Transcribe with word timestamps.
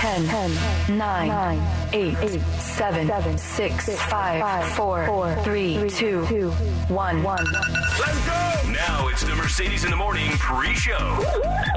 10, 0.00 0.26
10 0.28 0.96
9, 0.96 1.28
9 1.28 1.88
8, 1.92 2.16
8 2.22 2.40
7, 2.40 3.06
7 3.06 3.36
6, 3.36 3.84
6 3.84 4.02
5, 4.04 4.72
4, 4.72 5.06
4 5.06 5.36
3, 5.42 5.90
2, 5.90 6.26
2 6.26 6.50
1 6.50 7.22
1 7.22 7.44
Let's 7.52 8.26
go! 8.26 8.72
Now 8.72 9.08
it's 9.08 9.22
the 9.22 9.34
Mercedes 9.34 9.84
in 9.84 9.90
the 9.90 9.96
Morning 9.98 10.30
pre-show. 10.38 11.18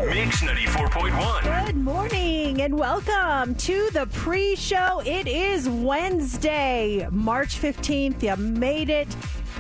Mix 0.06 0.42
94.1. 0.42 1.66
Good 1.66 1.76
morning 1.76 2.62
and 2.62 2.80
welcome 2.80 3.56
to 3.56 3.90
the 3.92 4.08
pre 4.14 4.56
show. 4.56 5.02
It 5.06 5.28
is 5.28 5.68
Wednesday, 5.68 7.06
March 7.12 7.60
15th. 7.60 8.24
You 8.24 8.42
made 8.42 8.90
it 8.90 9.14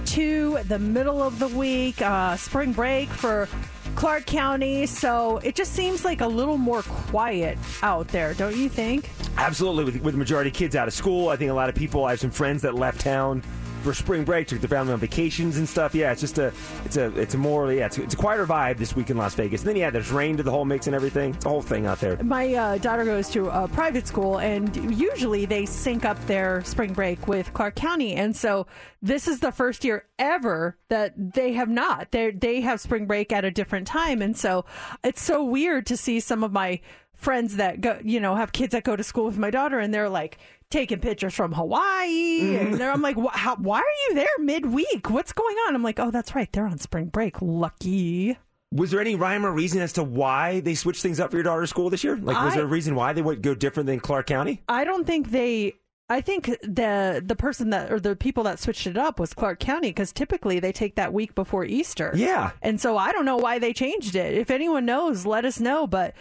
to 0.06 0.60
the 0.70 0.80
middle 0.80 1.22
of 1.22 1.38
the 1.38 1.50
week, 1.50 2.02
uh, 2.02 2.38
spring 2.38 2.72
break 2.72 3.10
for 3.10 3.50
Clark 3.96 4.26
County. 4.26 4.86
So 4.86 5.38
it 5.40 5.56
just 5.56 5.74
seems 5.74 6.04
like 6.06 6.22
a 6.22 6.28
little 6.28 6.58
more 6.58 6.82
quiet 6.84 7.58
out 7.82 8.08
there, 8.10 8.34
don't 8.34 8.56
you 8.56 8.70
think? 8.70 9.10
Absolutely, 9.38 9.86
with, 9.86 10.02
with 10.02 10.14
the 10.14 10.20
majority 10.20 10.50
of 10.50 10.56
kids 10.56 10.76
out 10.76 10.88
of 10.88 10.94
school, 10.94 11.30
I 11.30 11.36
think 11.36 11.50
a 11.52 11.54
lot 11.54 11.70
of 11.70 11.76
people. 11.76 12.06
I 12.06 12.12
have 12.12 12.20
some 12.20 12.32
friends 12.32 12.62
that 12.62 12.76
left 12.76 13.02
town 13.02 13.44
spring 13.92 14.24
break, 14.24 14.48
took 14.48 14.62
their 14.62 14.70
family 14.70 14.94
on 14.94 15.00
vacations 15.00 15.58
and 15.58 15.68
stuff. 15.68 15.96
Yeah, 15.96 16.12
it's 16.12 16.22
just 16.22 16.38
a, 16.38 16.54
it's 16.86 16.96
a, 16.96 17.08
it's 17.20 17.34
a 17.34 17.38
more, 17.38 17.74
yeah, 17.74 17.88
it's, 17.88 17.98
it's 17.98 18.14
a 18.14 18.18
quieter 18.18 18.46
vibe 18.46 18.78
this 18.78 18.96
week 18.96 19.10
in 19.10 19.18
Las 19.18 19.34
Vegas. 19.34 19.62
And 19.62 19.70
then 19.70 19.76
yeah, 19.76 19.90
there's 19.90 20.12
rain 20.12 20.38
to 20.38 20.44
the 20.44 20.52
whole 20.52 20.66
mix 20.66 20.86
and 20.86 20.96
everything. 20.96 21.34
It's 21.34 21.46
a 21.46 21.50
whole 21.50 21.64
thing 21.64 21.88
out 21.88 22.00
there. 22.00 22.16
My 22.24 22.54
uh, 22.54 22.78
daughter 22.78 23.04
goes 23.04 23.30
to 23.32 23.50
a 23.50 23.68
private 23.68 24.06
school, 24.06 24.38
and 24.38 24.76
usually 24.96 25.46
they 25.46 25.66
sync 25.66 26.06
up 26.06 26.24
their 26.28 26.64
spring 26.64 26.94
break 26.94 27.28
with 27.28 27.52
Clark 27.54 27.76
County. 27.76 28.14
And 28.14 28.36
so 28.36 28.68
this 29.02 29.28
is 29.28 29.40
the 29.40 29.52
first 29.52 29.84
year 29.84 30.06
ever 30.20 30.78
that 30.90 31.14
they 31.18 31.54
have 31.54 31.70
not. 31.70 32.12
They 32.12 32.32
they 32.32 32.62
have 32.62 32.80
spring 32.80 33.08
break 33.08 33.32
at 33.32 33.44
a 33.44 33.52
different 33.52 33.88
time, 33.88 34.22
and 34.22 34.38
so 34.38 34.66
it's 35.04 35.22
so 35.22 35.44
weird 35.44 35.88
to 35.88 35.98
see 35.98 36.20
some 36.20 36.44
of 36.44 36.52
my 36.52 36.80
friends 37.16 37.56
that 37.56 37.82
go, 37.82 38.00
you 38.04 38.20
know, 38.20 38.36
have 38.36 38.52
kids 38.52 38.74
that 38.74 38.84
go 38.84 38.96
to 38.96 39.04
school 39.04 39.26
with 39.26 39.38
my 39.38 39.50
daughter, 39.50 39.80
and 39.80 39.94
they're 39.94 40.10
like 40.10 40.38
taking 40.74 41.00
pictures 41.00 41.34
from 41.34 41.54
Hawaii, 41.54 42.58
and 42.58 42.68
mm-hmm. 42.68 42.76
they're, 42.78 42.92
I'm 42.92 43.02
like, 43.02 43.16
how, 43.32 43.56
why 43.56 43.78
are 43.78 44.10
you 44.10 44.16
there 44.16 44.28
midweek? 44.40 45.10
What's 45.10 45.32
going 45.32 45.56
on? 45.68 45.76
I'm 45.76 45.84
like, 45.84 46.00
oh, 46.00 46.12
that's 46.12 46.36
right, 46.36 46.52
they're 46.52 46.68
on 46.68 46.80
spring 46.80 47.06
break. 47.06 47.42
Lucky. 47.42 48.38
Was 48.72 48.90
there 48.90 49.00
any 49.00 49.14
rhyme 49.14 49.46
or 49.46 49.52
reason 49.52 49.82
as 49.82 49.94
to 49.94 50.04
why 50.04 50.60
they 50.62 50.74
switched 50.74 51.04
things 51.04 51.20
up 51.20 51.30
for 51.30 51.38
your 51.38 51.44
daughter's 51.44 51.70
school 51.70 51.92
this 51.92 52.04
year? 52.04 52.18
Like, 52.18 52.44
was 52.44 52.54
I- 52.54 52.58
there 52.58 52.66
a 52.66 52.68
reason 52.68 52.96
why 52.96 53.14
they 53.14 53.22
would 53.22 53.44
go 53.44 53.54
different 53.54 53.86
than 53.86 54.00
Clark 54.00 54.26
County? 54.26 54.62
I 54.68 54.84
don't 54.84 55.06
think 55.06 55.30
they. 55.30 55.76
I 56.10 56.20
think 56.22 56.46
the 56.62 57.24
the 57.26 57.36
person 57.36 57.70
that 57.70 57.92
or 57.92 58.00
the 58.00 58.16
people 58.16 58.44
that 58.44 58.60
switched 58.60 58.86
it 58.88 58.98
up 58.98 59.20
was 59.20 59.34
Clark 59.34 59.60
County 59.60 59.90
because 59.90 60.12
typically 60.12 60.60
they 60.60 60.72
take 60.72 60.96
that 60.96 61.14
week 61.14 61.34
before 61.34 61.64
Easter. 61.66 62.12
Yeah. 62.14 62.52
and 62.62 62.80
so 62.80 62.98
I 62.98 63.12
don't 63.14 63.26
know 63.26 63.38
why 63.38 63.58
they 63.58 63.74
changed 63.74 64.16
it. 64.16 64.34
If 64.34 64.52
anyone 64.52 64.86
knows, 64.86 65.26
let 65.26 65.46
us 65.46 65.60
know. 65.60 65.88
But 65.88 66.14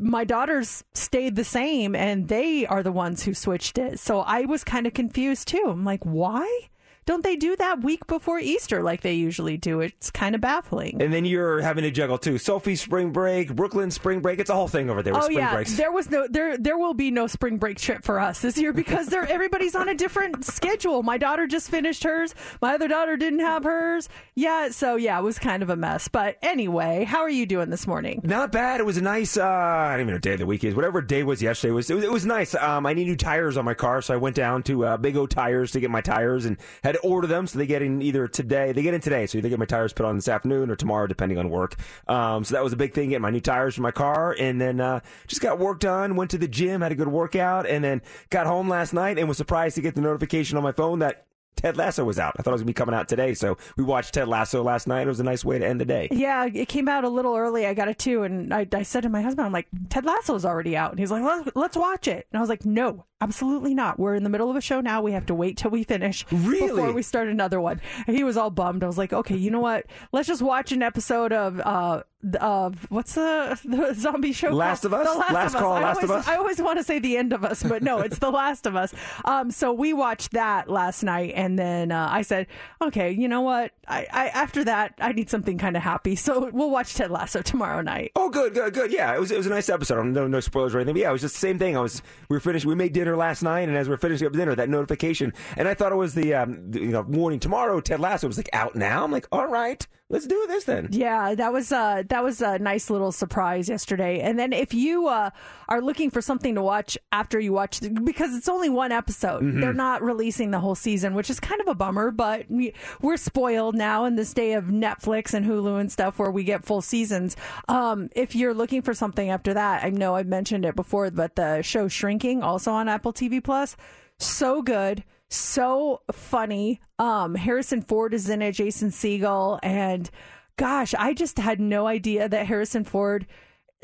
my 0.00 0.24
daughters 0.24 0.84
stayed 0.94 1.36
the 1.36 1.44
same, 1.44 1.94
and 1.94 2.28
they 2.28 2.66
are 2.66 2.82
the 2.82 2.92
ones 2.92 3.22
who 3.22 3.34
switched 3.34 3.78
it. 3.78 3.98
So 3.98 4.20
I 4.20 4.42
was 4.42 4.64
kind 4.64 4.86
of 4.86 4.94
confused 4.94 5.48
too. 5.48 5.64
I'm 5.68 5.84
like, 5.84 6.04
why 6.04 6.68
don't 7.06 7.22
they 7.24 7.36
do 7.36 7.56
that 7.56 7.82
week 7.82 8.06
before 8.06 8.38
Easter 8.38 8.82
like 8.82 9.00
they 9.00 9.14
usually 9.14 9.56
do? 9.56 9.80
It's 9.80 10.10
kind 10.10 10.34
of 10.34 10.40
baffling. 10.40 11.02
And 11.02 11.12
then 11.12 11.24
you're 11.24 11.60
having 11.60 11.82
to 11.84 11.90
juggle 11.90 12.18
too. 12.18 12.38
Sophie 12.38 12.76
spring 12.76 13.10
break, 13.10 13.54
Brooklyn 13.54 13.90
spring 13.90 14.20
break. 14.20 14.38
It's 14.38 14.50
a 14.50 14.54
whole 14.54 14.68
thing 14.68 14.88
over 14.90 15.02
there 15.02 15.12
with 15.12 15.22
Oh 15.22 15.26
spring 15.26 15.38
yeah, 15.38 15.54
breaks. 15.54 15.76
there 15.76 15.90
was 15.92 16.10
no 16.10 16.26
there. 16.28 16.56
There 16.56 16.78
will 16.78 16.94
be 16.94 17.10
no 17.10 17.26
spring 17.26 17.58
break 17.58 17.78
trip 17.78 18.04
for 18.04 18.20
us 18.20 18.40
this 18.40 18.56
year 18.58 18.72
because 18.72 19.08
they're 19.08 19.26
everybody's 19.26 19.74
on 19.74 19.88
a 19.88 19.94
different 19.94 20.44
schedule. 20.44 21.02
My 21.02 21.18
daughter 21.18 21.46
just 21.46 21.70
finished 21.70 22.04
hers. 22.04 22.34
My 22.60 22.74
other 22.74 22.88
daughter 22.88 23.16
didn't 23.16 23.40
have 23.40 23.64
hers. 23.64 24.08
Yeah, 24.34 24.68
so 24.70 24.96
yeah, 24.96 25.18
it 25.18 25.22
was 25.22 25.38
kind 25.38 25.62
of 25.62 25.70
a 25.70 25.76
mess. 25.76 26.08
But 26.08 26.36
anyway, 26.42 27.04
how 27.04 27.20
are 27.20 27.30
you 27.30 27.46
doing 27.46 27.70
this 27.70 27.86
morning? 27.86 28.20
Not 28.22 28.52
bad. 28.52 28.80
It 28.80 28.84
was 28.84 28.96
a 28.96 29.02
nice. 29.02 29.36
Uh, 29.36 29.44
I 29.44 29.92
don't 29.92 30.00
even 30.02 30.06
know 30.08 30.12
what 30.14 30.22
day 30.22 30.32
of 30.34 30.38
the 30.38 30.46
week 30.46 30.64
is. 30.64 30.74
Whatever 30.74 31.02
day 31.02 31.22
was 31.22 31.42
yesterday 31.42 31.72
was. 31.72 31.90
It 31.90 31.94
was, 31.94 32.04
it 32.04 32.12
was 32.12 32.24
nice. 32.26 32.54
Um, 32.54 32.86
I 32.86 32.94
need 32.94 33.06
new 33.06 33.16
tires 33.16 33.56
on 33.56 33.64
my 33.64 33.74
car, 33.74 34.02
so 34.02 34.14
I 34.14 34.16
went 34.16 34.36
down 34.36 34.62
to 34.64 34.84
uh, 34.86 34.96
Big 34.96 35.16
O 35.16 35.26
Tires 35.26 35.72
to 35.72 35.80
get 35.80 35.90
my 35.90 36.00
tires 36.00 36.44
and 36.44 36.56
had 36.84 36.91
to 36.92 37.00
order 37.00 37.26
them. 37.26 37.46
So 37.46 37.58
they 37.58 37.66
get 37.66 37.82
in 37.82 38.02
either 38.02 38.28
today. 38.28 38.72
They 38.72 38.82
get 38.82 38.94
in 38.94 39.00
today, 39.00 39.26
so 39.26 39.38
either 39.38 39.48
get 39.48 39.58
my 39.58 39.64
tires 39.64 39.92
put 39.92 40.06
on 40.06 40.16
this 40.16 40.28
afternoon 40.28 40.70
or 40.70 40.76
tomorrow, 40.76 41.06
depending 41.06 41.38
on 41.38 41.50
work. 41.50 41.76
Um, 42.08 42.44
so 42.44 42.54
that 42.54 42.62
was 42.64 42.72
a 42.72 42.76
big 42.76 42.94
thing. 42.94 43.10
Getting 43.10 43.22
my 43.22 43.30
new 43.30 43.40
tires 43.40 43.74
for 43.74 43.82
my 43.82 43.90
car, 43.90 44.36
and 44.38 44.60
then 44.60 44.80
uh, 44.80 45.00
just 45.26 45.42
got 45.42 45.58
work 45.58 45.80
done. 45.80 46.16
Went 46.16 46.30
to 46.32 46.38
the 46.38 46.48
gym, 46.48 46.80
had 46.80 46.92
a 46.92 46.94
good 46.94 47.08
workout, 47.08 47.66
and 47.66 47.82
then 47.82 48.02
got 48.30 48.46
home 48.46 48.68
last 48.68 48.92
night 48.92 49.18
and 49.18 49.28
was 49.28 49.36
surprised 49.36 49.74
to 49.76 49.82
get 49.82 49.94
the 49.94 50.00
notification 50.00 50.56
on 50.56 50.62
my 50.62 50.72
phone 50.72 51.00
that. 51.00 51.26
Ted 51.54 51.76
Lasso 51.76 52.02
was 52.02 52.18
out. 52.18 52.34
I 52.38 52.42
thought 52.42 52.50
it 52.50 52.54
was 52.54 52.62
gonna 52.62 52.68
be 52.68 52.72
coming 52.72 52.94
out 52.94 53.08
today, 53.08 53.34
so 53.34 53.58
we 53.76 53.84
watched 53.84 54.14
Ted 54.14 54.26
Lasso 54.26 54.62
last 54.62 54.88
night. 54.88 55.02
It 55.02 55.08
was 55.08 55.20
a 55.20 55.22
nice 55.22 55.44
way 55.44 55.58
to 55.58 55.66
end 55.66 55.80
the 55.80 55.84
day. 55.84 56.08
Yeah, 56.10 56.46
it 56.46 56.66
came 56.66 56.88
out 56.88 57.04
a 57.04 57.08
little 57.10 57.36
early. 57.36 57.66
I 57.66 57.74
got 57.74 57.88
it 57.88 57.98
too, 57.98 58.22
and 58.22 58.52
I, 58.54 58.66
I 58.72 58.82
said 58.82 59.02
to 59.02 59.10
my 59.10 59.20
husband, 59.20 59.46
"I'm 59.46 59.52
like, 59.52 59.68
Ted 59.90 60.06
Lasso's 60.06 60.46
already 60.46 60.78
out," 60.78 60.90
and 60.90 60.98
he's 60.98 61.10
like, 61.10 61.22
"Let's 61.54 61.76
watch 61.76 62.08
it." 62.08 62.26
And 62.32 62.38
I 62.38 62.40
was 62.40 62.48
like, 62.48 62.64
"No, 62.64 63.04
absolutely 63.22 63.74
not. 63.74 63.98
We're 63.98 64.14
in 64.14 64.24
the 64.24 64.30
middle 64.30 64.50
of 64.50 64.56
a 64.56 64.60
show 64.60 64.80
now. 64.80 65.00
We 65.02 65.12
have 65.12 65.26
to 65.26 65.34
wait 65.34 65.56
till 65.56 65.70
we 65.70 65.84
finish 65.84 66.26
Really? 66.30 66.68
before 66.68 66.92
we 66.92 67.02
start 67.02 67.28
another 67.28 67.60
one." 67.60 67.80
And 68.06 68.16
he 68.16 68.24
was 68.24 68.36
all 68.36 68.50
bummed. 68.50 68.82
I 68.82 68.86
was 68.86 68.98
like, 68.98 69.12
"Okay, 69.12 69.36
you 69.36 69.50
know 69.50 69.60
what? 69.60 69.86
Let's 70.12 70.28
just 70.28 70.42
watch 70.42 70.72
an 70.72 70.82
episode 70.82 71.32
of 71.32 71.60
uh 71.60 72.02
of 72.40 72.86
what's 72.88 73.14
the, 73.14 73.58
the 73.64 73.94
zombie 73.94 74.32
show? 74.32 74.50
Last 74.50 74.82
called? 74.82 74.94
of 74.94 75.00
Us? 75.00 75.12
The 75.12 75.18
Last, 75.18 75.32
Last 75.32 75.54
of 75.54 75.60
Call, 75.60 75.72
Us. 75.72 75.78
I 75.78 75.82
Last 75.82 76.02
of 76.04 76.10
always, 76.10 76.26
Us? 76.26 76.28
I 76.32 76.36
always 76.36 76.62
want 76.62 76.78
to 76.78 76.84
say 76.84 76.98
the 77.00 77.16
end 77.16 77.32
of 77.32 77.44
us, 77.44 77.62
but 77.64 77.82
no, 77.82 77.98
it's 77.98 78.18
the 78.18 78.30
Last 78.30 78.66
of 78.66 78.76
Us. 78.76 78.94
Um, 79.24 79.50
so 79.50 79.72
we 79.72 79.92
watched 79.92 80.32
that 80.32 80.68
last 80.70 81.02
night, 81.02 81.32
and 81.34 81.58
then 81.58 81.90
uh, 81.90 82.08
I 82.10 82.22
said, 82.22 82.46
"Okay, 82.80 83.10
you 83.10 83.26
know 83.26 83.40
what? 83.40 83.72
I, 83.88 84.06
I 84.12 84.28
after 84.28 84.62
that, 84.64 84.94
I 85.00 85.12
need 85.12 85.30
something 85.30 85.58
kind 85.58 85.76
of 85.76 85.82
happy. 85.82 86.16
So 86.22 86.50
we'll 86.52 86.70
watch 86.70 86.94
Ted 86.94 87.10
Lasso 87.10 87.42
tomorrow 87.42 87.80
night." 87.80 88.12
Oh, 88.14 88.30
good, 88.30 88.54
good, 88.54 88.72
good. 88.72 88.92
Yeah, 88.92 89.12
it 89.14 89.18
was 89.18 89.32
it 89.32 89.36
was 89.36 89.46
a 89.46 89.50
nice 89.50 89.68
episode. 89.68 90.04
No, 90.04 90.28
no 90.28 90.38
spoilers 90.38 90.74
or 90.74 90.78
anything. 90.78 90.94
But 90.94 91.00
yeah, 91.00 91.08
it 91.08 91.12
was 91.12 91.22
just 91.22 91.34
the 91.34 91.40
same 91.40 91.58
thing. 91.58 91.76
I 91.76 91.80
was 91.80 92.00
we 92.28 92.36
were 92.36 92.40
finished. 92.40 92.64
We 92.64 92.76
made 92.76 92.92
dinner 92.92 93.11
last 93.16 93.42
night, 93.42 93.68
and 93.68 93.76
as 93.76 93.88
we 93.88 93.94
are 93.94 93.98
finishing 93.98 94.26
up 94.26 94.32
dinner, 94.32 94.54
that 94.54 94.68
notification, 94.68 95.32
and 95.56 95.68
I 95.68 95.74
thought 95.74 95.92
it 95.92 95.96
was 95.96 96.14
the, 96.14 96.34
um, 96.34 96.70
the, 96.70 96.80
you 96.80 96.88
know 96.88 97.02
warning 97.02 97.40
tomorrow. 97.40 97.80
Ted 97.80 98.00
Lasso 98.00 98.26
was 98.26 98.36
like 98.36 98.50
out 98.52 98.74
now. 98.74 99.04
I'm 99.04 99.12
like, 99.12 99.26
all 99.32 99.46
right, 99.46 99.86
let's 100.12 100.26
do 100.26 100.44
this 100.46 100.64
then. 100.64 100.88
Yeah, 100.92 101.34
that 101.34 101.52
was 101.52 101.72
uh 101.72 102.04
that 102.08 102.22
was 102.22 102.40
a 102.40 102.58
nice 102.58 102.90
little 102.90 103.10
surprise 103.10 103.68
yesterday. 103.68 104.20
And 104.20 104.38
then 104.38 104.52
if 104.52 104.72
you 104.74 105.08
uh, 105.08 105.30
are 105.68 105.80
looking 105.80 106.10
for 106.10 106.20
something 106.20 106.54
to 106.54 106.62
watch 106.62 106.96
after 107.10 107.40
you 107.40 107.52
watch, 107.52 107.80
the, 107.80 107.90
because 107.90 108.36
it's 108.36 108.48
only 108.48 108.68
one 108.68 108.92
episode, 108.92 109.42
they're 109.60 109.72
not 109.72 110.02
releasing 110.02 110.50
the 110.50 110.60
whole 110.60 110.74
season, 110.74 111.14
which 111.14 111.30
is 111.30 111.40
kind 111.40 111.60
of 111.60 111.66
a 111.66 111.74
bummer. 111.74 112.10
But 112.10 112.46
we, 112.48 112.74
we're 113.00 113.16
spoiled 113.16 113.74
now 113.74 114.04
in 114.04 114.14
this 114.14 114.32
day 114.34 114.52
of 114.52 114.64
Netflix 114.64 115.34
and 115.34 115.46
Hulu 115.46 115.80
and 115.80 115.90
stuff 115.90 116.18
where 116.18 116.30
we 116.30 116.44
get 116.44 116.64
full 116.64 116.82
seasons. 116.82 117.36
Um, 117.68 118.10
if 118.14 118.36
you're 118.36 118.54
looking 118.54 118.82
for 118.82 118.94
something 118.94 119.30
after 119.30 119.54
that, 119.54 119.82
I 119.82 119.88
know 119.88 120.14
I've 120.14 120.26
mentioned 120.26 120.64
it 120.66 120.76
before, 120.76 121.10
but 121.10 121.34
the 121.36 121.62
show 121.62 121.88
Shrinking, 121.88 122.42
also 122.42 122.70
on 122.72 122.88
Apple 122.88 123.12
TV 123.12 123.42
Plus, 123.42 123.76
so 124.18 124.62
good 124.62 125.02
so 125.34 126.02
funny. 126.12 126.80
Um, 126.98 127.34
Harrison 127.34 127.82
Ford 127.82 128.14
is 128.14 128.28
in 128.28 128.42
it, 128.42 128.52
Jason 128.52 128.90
Segel, 128.90 129.58
and 129.62 130.10
gosh, 130.56 130.94
I 130.94 131.14
just 131.14 131.38
had 131.38 131.60
no 131.60 131.86
idea 131.86 132.28
that 132.28 132.46
Harrison 132.46 132.84
Ford 132.84 133.26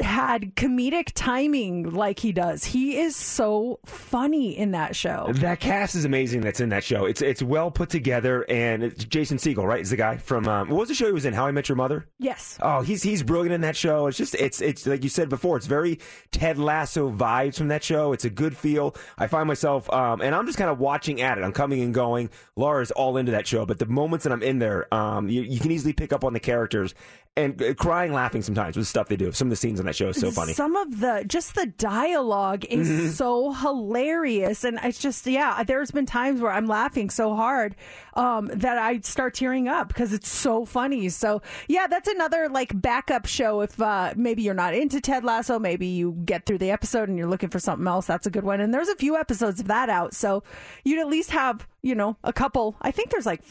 had 0.00 0.55
comedic 0.55 1.12
timing 1.15 1.91
like 1.91 2.19
he 2.19 2.33
does. 2.33 2.65
He 2.65 2.99
is 2.99 3.17
so 3.17 3.81
funny 3.85 4.56
in 4.56 4.73
that 4.73 4.95
show. 4.95 5.31
That 5.35 5.61
cast 5.61 5.95
is 5.95 6.05
amazing. 6.05 6.41
That's 6.43 6.61
in 6.61 6.69
that 6.71 6.85
show. 6.85 7.05
It's 7.05 7.23
it's 7.23 7.43
well 7.43 7.71
put 7.71 7.89
together, 7.91 8.45
and 8.49 8.83
it's 8.83 9.05
Jason 9.05 9.39
Segel, 9.39 9.65
right? 9.65 9.81
Is 9.81 9.91
the 9.91 9.97
guy 9.97 10.17
from 10.17 10.47
um, 10.49 10.69
what 10.69 10.79
was 10.81 10.89
the 10.89 10.95
show 10.95 11.06
he 11.06 11.12
was 11.12 11.25
in? 11.25 11.35
How 11.35 11.47
I 11.47 11.50
Met 11.50 11.69
Your 11.69 11.77
Mother. 11.77 12.06
Yes. 12.19 12.59
Oh, 12.62 12.81
he's 12.81 13.03
he's 13.03 13.23
brilliant 13.23 13.55
in 13.55 13.61
that 13.62 13.77
show. 13.77 14.06
It's 14.06 14.19
just 14.19 14.35
it's 14.35 14.61
it's 14.61 14.87
like 14.87 15.03
you 15.03 15.11
said 15.11 15.29
before. 15.29 15.56
It's 15.56 15.67
very 15.67 15.99
Ted 16.31 16.59
Lasso 16.59 17.11
vibes 17.11 17.56
from 17.56 17.69
that 17.69 17.83
show. 17.83 18.12
It's 18.12 18.25
a 18.25 18.31
good 18.31 18.56
feel. 18.56 18.95
I 19.17 19.27
find 19.27 19.49
myself, 19.49 19.93
um, 19.93 20.21
and 20.21 20.35
I'm 20.35 20.47
just 20.47 20.59
kind 20.59 20.71
of 20.71 20.79
watching 20.79 21.21
at 21.21 21.39
it. 21.39 21.45
I'm 21.45 21.53
coming 21.53 21.83
and 21.83 21.93
going. 21.93 22.31
Laura's 22.56 22.91
all 22.91 23.17
into 23.17 23.33
that 23.33 23.47
show, 23.47 23.67
but 23.67 23.79
the 23.79 23.87
moments 23.87 24.25
that 24.25 24.33
I'm 24.33 24.43
in 24.43 24.59
there, 24.59 24.93
um, 24.93 25.29
you, 25.29 25.43
you 25.43 25.61
can 25.61 25.71
easily 25.71 25.93
pick 25.93 26.12
up 26.12 26.25
on 26.25 26.33
the 26.33 26.41
characters 26.41 26.95
and 27.38 27.62
uh, 27.62 27.75
crying, 27.75 28.12
laughing 28.12 28.43
sometimes 28.43 28.76
with 28.76 28.87
stuff 28.87 29.08
they 29.08 29.17
do. 29.17 29.32
Some 29.32 29.46
of 29.49 29.50
the 29.50 29.56
scenes 29.56 29.81
on 29.81 29.87
that 29.87 29.96
show 29.96 30.08
is 30.08 30.20
so 30.20 30.31
funny. 30.31 30.52
Some 30.52 30.76
of 30.76 31.00
the 31.00 31.25
just 31.26 31.55
the 31.55 31.67
dialogue 31.67 32.64
is 32.67 32.88
Mm-hmm. 32.88 33.08
so 33.11 33.52
hilarious, 33.52 34.64
and 34.64 34.79
it's 34.82 34.99
just 34.99 35.26
yeah. 35.26 35.62
There's 35.62 35.90
been 35.90 36.06
times 36.06 36.40
where 36.40 36.52
I'm 36.52 36.67
laughing 36.67 37.11
so 37.11 37.35
hard 37.35 37.76
um, 38.14 38.46
that 38.52 38.79
I 38.79 39.00
start 39.00 39.35
tearing 39.35 39.69
up 39.69 39.88
because 39.88 40.12
it's 40.12 40.29
so 40.29 40.64
funny. 40.64 41.08
So 41.08 41.43
yeah, 41.69 41.87
that's 41.87 42.08
another 42.08 42.49
like 42.49 42.79
backup 42.81 43.26
show. 43.26 43.61
If 43.61 43.81
uh, 43.81 44.14
maybe 44.17 44.43
you're 44.43 44.55
not 44.55 44.75
into 44.75 45.00
Ted 45.00 45.25
Lasso, 45.25 45.58
maybe 45.58 45.87
you 45.87 46.12
get 46.25 46.44
through 46.46 46.58
the 46.58 46.70
episode 46.70 47.08
and 47.08 47.19
you're 47.19 47.29
looking 47.29 47.50
for 47.50 47.58
something 47.58 47.87
else. 47.87 48.06
That's 48.06 48.26
a 48.26 48.31
good 48.31 48.44
one. 48.44 48.61
And 48.61 48.73
there's 48.75 48.88
a 48.88 48.96
few 48.96 49.17
episodes 49.17 49.61
of 49.61 49.69
that 49.69 49.88
out, 49.88 50.14
so 50.14 50.43
you'd 50.85 50.99
at 51.00 51.08
least 51.08 51.31
have 51.31 51.67
you 51.82 51.94
know 51.94 52.17
a 52.25 52.32
couple. 52.32 52.76
I 52.82 52.90
think 52.90 53.11
there's 53.11 53.26
like 53.26 53.43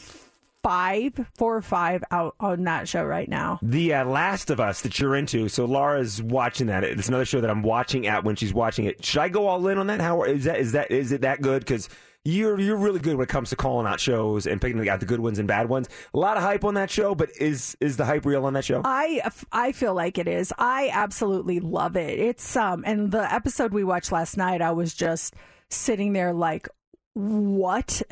five, 0.62 1.12
four 1.36 1.56
or 1.56 1.62
five 1.62 2.02
out 2.10 2.34
on 2.40 2.64
that 2.64 2.88
show 2.88 3.04
right 3.04 3.28
now. 3.28 3.58
The 3.62 3.94
uh, 3.94 4.04
Last 4.04 4.50
of 4.50 4.60
Us 4.60 4.82
that 4.82 4.98
you're 4.98 5.16
into. 5.16 5.48
So 5.48 5.64
Laura's 5.64 6.22
watching 6.22 6.66
that. 6.68 6.84
It's 6.84 7.08
another 7.08 7.24
show 7.24 7.40
that 7.40 7.50
I'm 7.50 7.62
watching 7.62 8.06
at 8.06 8.24
when 8.24 8.36
she's 8.36 8.52
watching 8.52 8.84
it. 8.84 9.04
Should 9.04 9.20
I 9.20 9.28
go 9.28 9.46
all 9.46 9.66
in 9.68 9.78
on 9.78 9.86
that? 9.88 10.00
How 10.00 10.22
is 10.22 10.44
that? 10.44 10.58
Is 10.58 10.72
that 10.72 10.90
is 10.90 11.12
it 11.12 11.22
that 11.22 11.40
good? 11.42 11.60
Because 11.60 11.88
you're 12.24 12.58
you're 12.60 12.76
really 12.76 13.00
good 13.00 13.16
when 13.16 13.24
it 13.24 13.28
comes 13.28 13.50
to 13.50 13.56
calling 13.56 13.86
out 13.86 14.00
shows 14.00 14.46
and 14.46 14.60
picking 14.60 14.86
out 14.88 15.00
the 15.00 15.06
good 15.06 15.20
ones 15.20 15.38
and 15.38 15.48
bad 15.48 15.68
ones. 15.68 15.88
A 16.12 16.18
lot 16.18 16.36
of 16.36 16.42
hype 16.42 16.64
on 16.64 16.74
that 16.74 16.90
show, 16.90 17.14
but 17.14 17.30
is 17.40 17.76
is 17.80 17.96
the 17.96 18.04
hype 18.04 18.26
real 18.26 18.44
on 18.44 18.52
that 18.54 18.64
show? 18.64 18.82
I 18.84 19.22
I 19.52 19.72
feel 19.72 19.94
like 19.94 20.18
it 20.18 20.28
is. 20.28 20.52
I 20.58 20.90
absolutely 20.92 21.60
love 21.60 21.96
it. 21.96 22.18
It's 22.18 22.56
um 22.56 22.84
and 22.86 23.10
the 23.10 23.32
episode 23.32 23.72
we 23.72 23.84
watched 23.84 24.12
last 24.12 24.36
night, 24.36 24.60
I 24.60 24.72
was 24.72 24.94
just 24.94 25.34
sitting 25.70 26.12
there 26.12 26.32
like 26.32 26.68
what? 27.14 28.02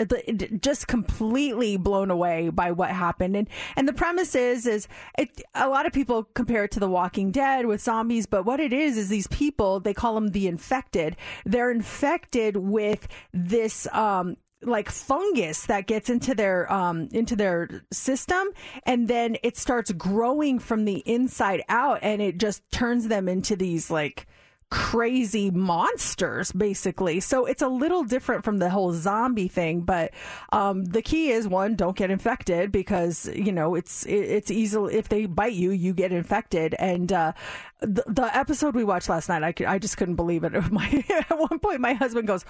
Just 0.61 0.89
completely 0.89 1.77
blown 1.77 2.11
away 2.11 2.49
by 2.49 2.73
what 2.73 2.91
happened. 2.91 3.37
And 3.37 3.49
and 3.77 3.87
the 3.87 3.93
premise 3.93 4.35
is 4.35 4.67
is 4.67 4.89
it 5.19 5.43
a 5.55 5.69
lot 5.69 5.87
of 5.87 5.93
people 5.93 6.25
compare 6.35 6.65
it 6.65 6.73
to 6.73 6.81
the 6.81 6.89
walking 6.89 7.31
dead 7.31 7.67
with 7.67 7.81
zombies 7.81 8.27
but 8.27 8.45
what 8.45 8.59
it 8.59 8.73
is 8.73 8.97
is 8.97 9.09
these 9.09 9.29
people 9.29 9.81
they 9.81 9.95
call 9.95 10.15
them 10.15 10.29
the 10.29 10.49
infected. 10.49 11.17
They're 11.45 11.71
infected 11.71 12.57
with 12.57 13.07
this 13.33 13.87
um 13.93 14.37
like 14.63 14.91
fungus 14.91 15.67
that 15.67 15.87
gets 15.87 16.09
into 16.11 16.35
their 16.35 16.71
um 16.73 17.09
into 17.13 17.37
their 17.37 17.83
system 17.93 18.49
and 18.85 19.07
then 19.07 19.37
it 19.43 19.57
starts 19.57 19.93
growing 19.93 20.59
from 20.59 20.85
the 20.85 21.03
inside 21.07 21.63
out 21.69 21.99
and 22.03 22.23
it 22.23 22.39
just 22.39 22.63
turns 22.73 23.09
them 23.09 23.29
into 23.29 23.55
these 23.55 23.91
like 23.91 24.27
crazy 24.71 25.51
monsters 25.51 26.51
basically. 26.51 27.21
So 27.21 27.47
it's 27.47 27.63
a 27.63 27.69
little 27.69 28.03
different 28.03 28.45
from 28.45 28.59
the 28.59 28.69
whole 28.69 28.93
zombie 28.93 29.47
thing 29.49 29.83
but 29.83 30.13
um 30.53 30.85
the 30.85 31.03
key 31.03 31.31
is 31.31 31.47
one 31.47 31.77
don't 31.77 31.97
get 31.97 32.11
infected 32.11 32.73
because 32.73 33.29
you 33.35 33.53
know 33.53 33.77
it's 33.77 34.05
it, 34.07 34.15
it's 34.15 34.51
easily 34.51 34.95
if 34.97 35.09
they 35.09 35.27
bite 35.27 35.53
you 35.53 35.71
you 35.71 35.93
get 35.95 36.13
infected. 36.13 36.75
And 36.81 37.13
uh 37.13 37.33
the, 37.81 38.05
the 38.07 38.37
episode 38.37 38.75
we 38.75 38.85
watched 38.85 39.09
last 39.09 39.29
night 39.29 39.43
I, 39.43 39.53
could, 39.53 39.67
I 39.67 39.79
just 39.79 39.97
couldn't 39.97 40.17
believe 40.17 40.45
it 40.45 40.53
my 40.73 41.05
at 41.11 41.39
one 41.39 41.59
point 41.59 41.81
my 41.81 41.93
husband 41.93 42.27
goes 42.27 42.43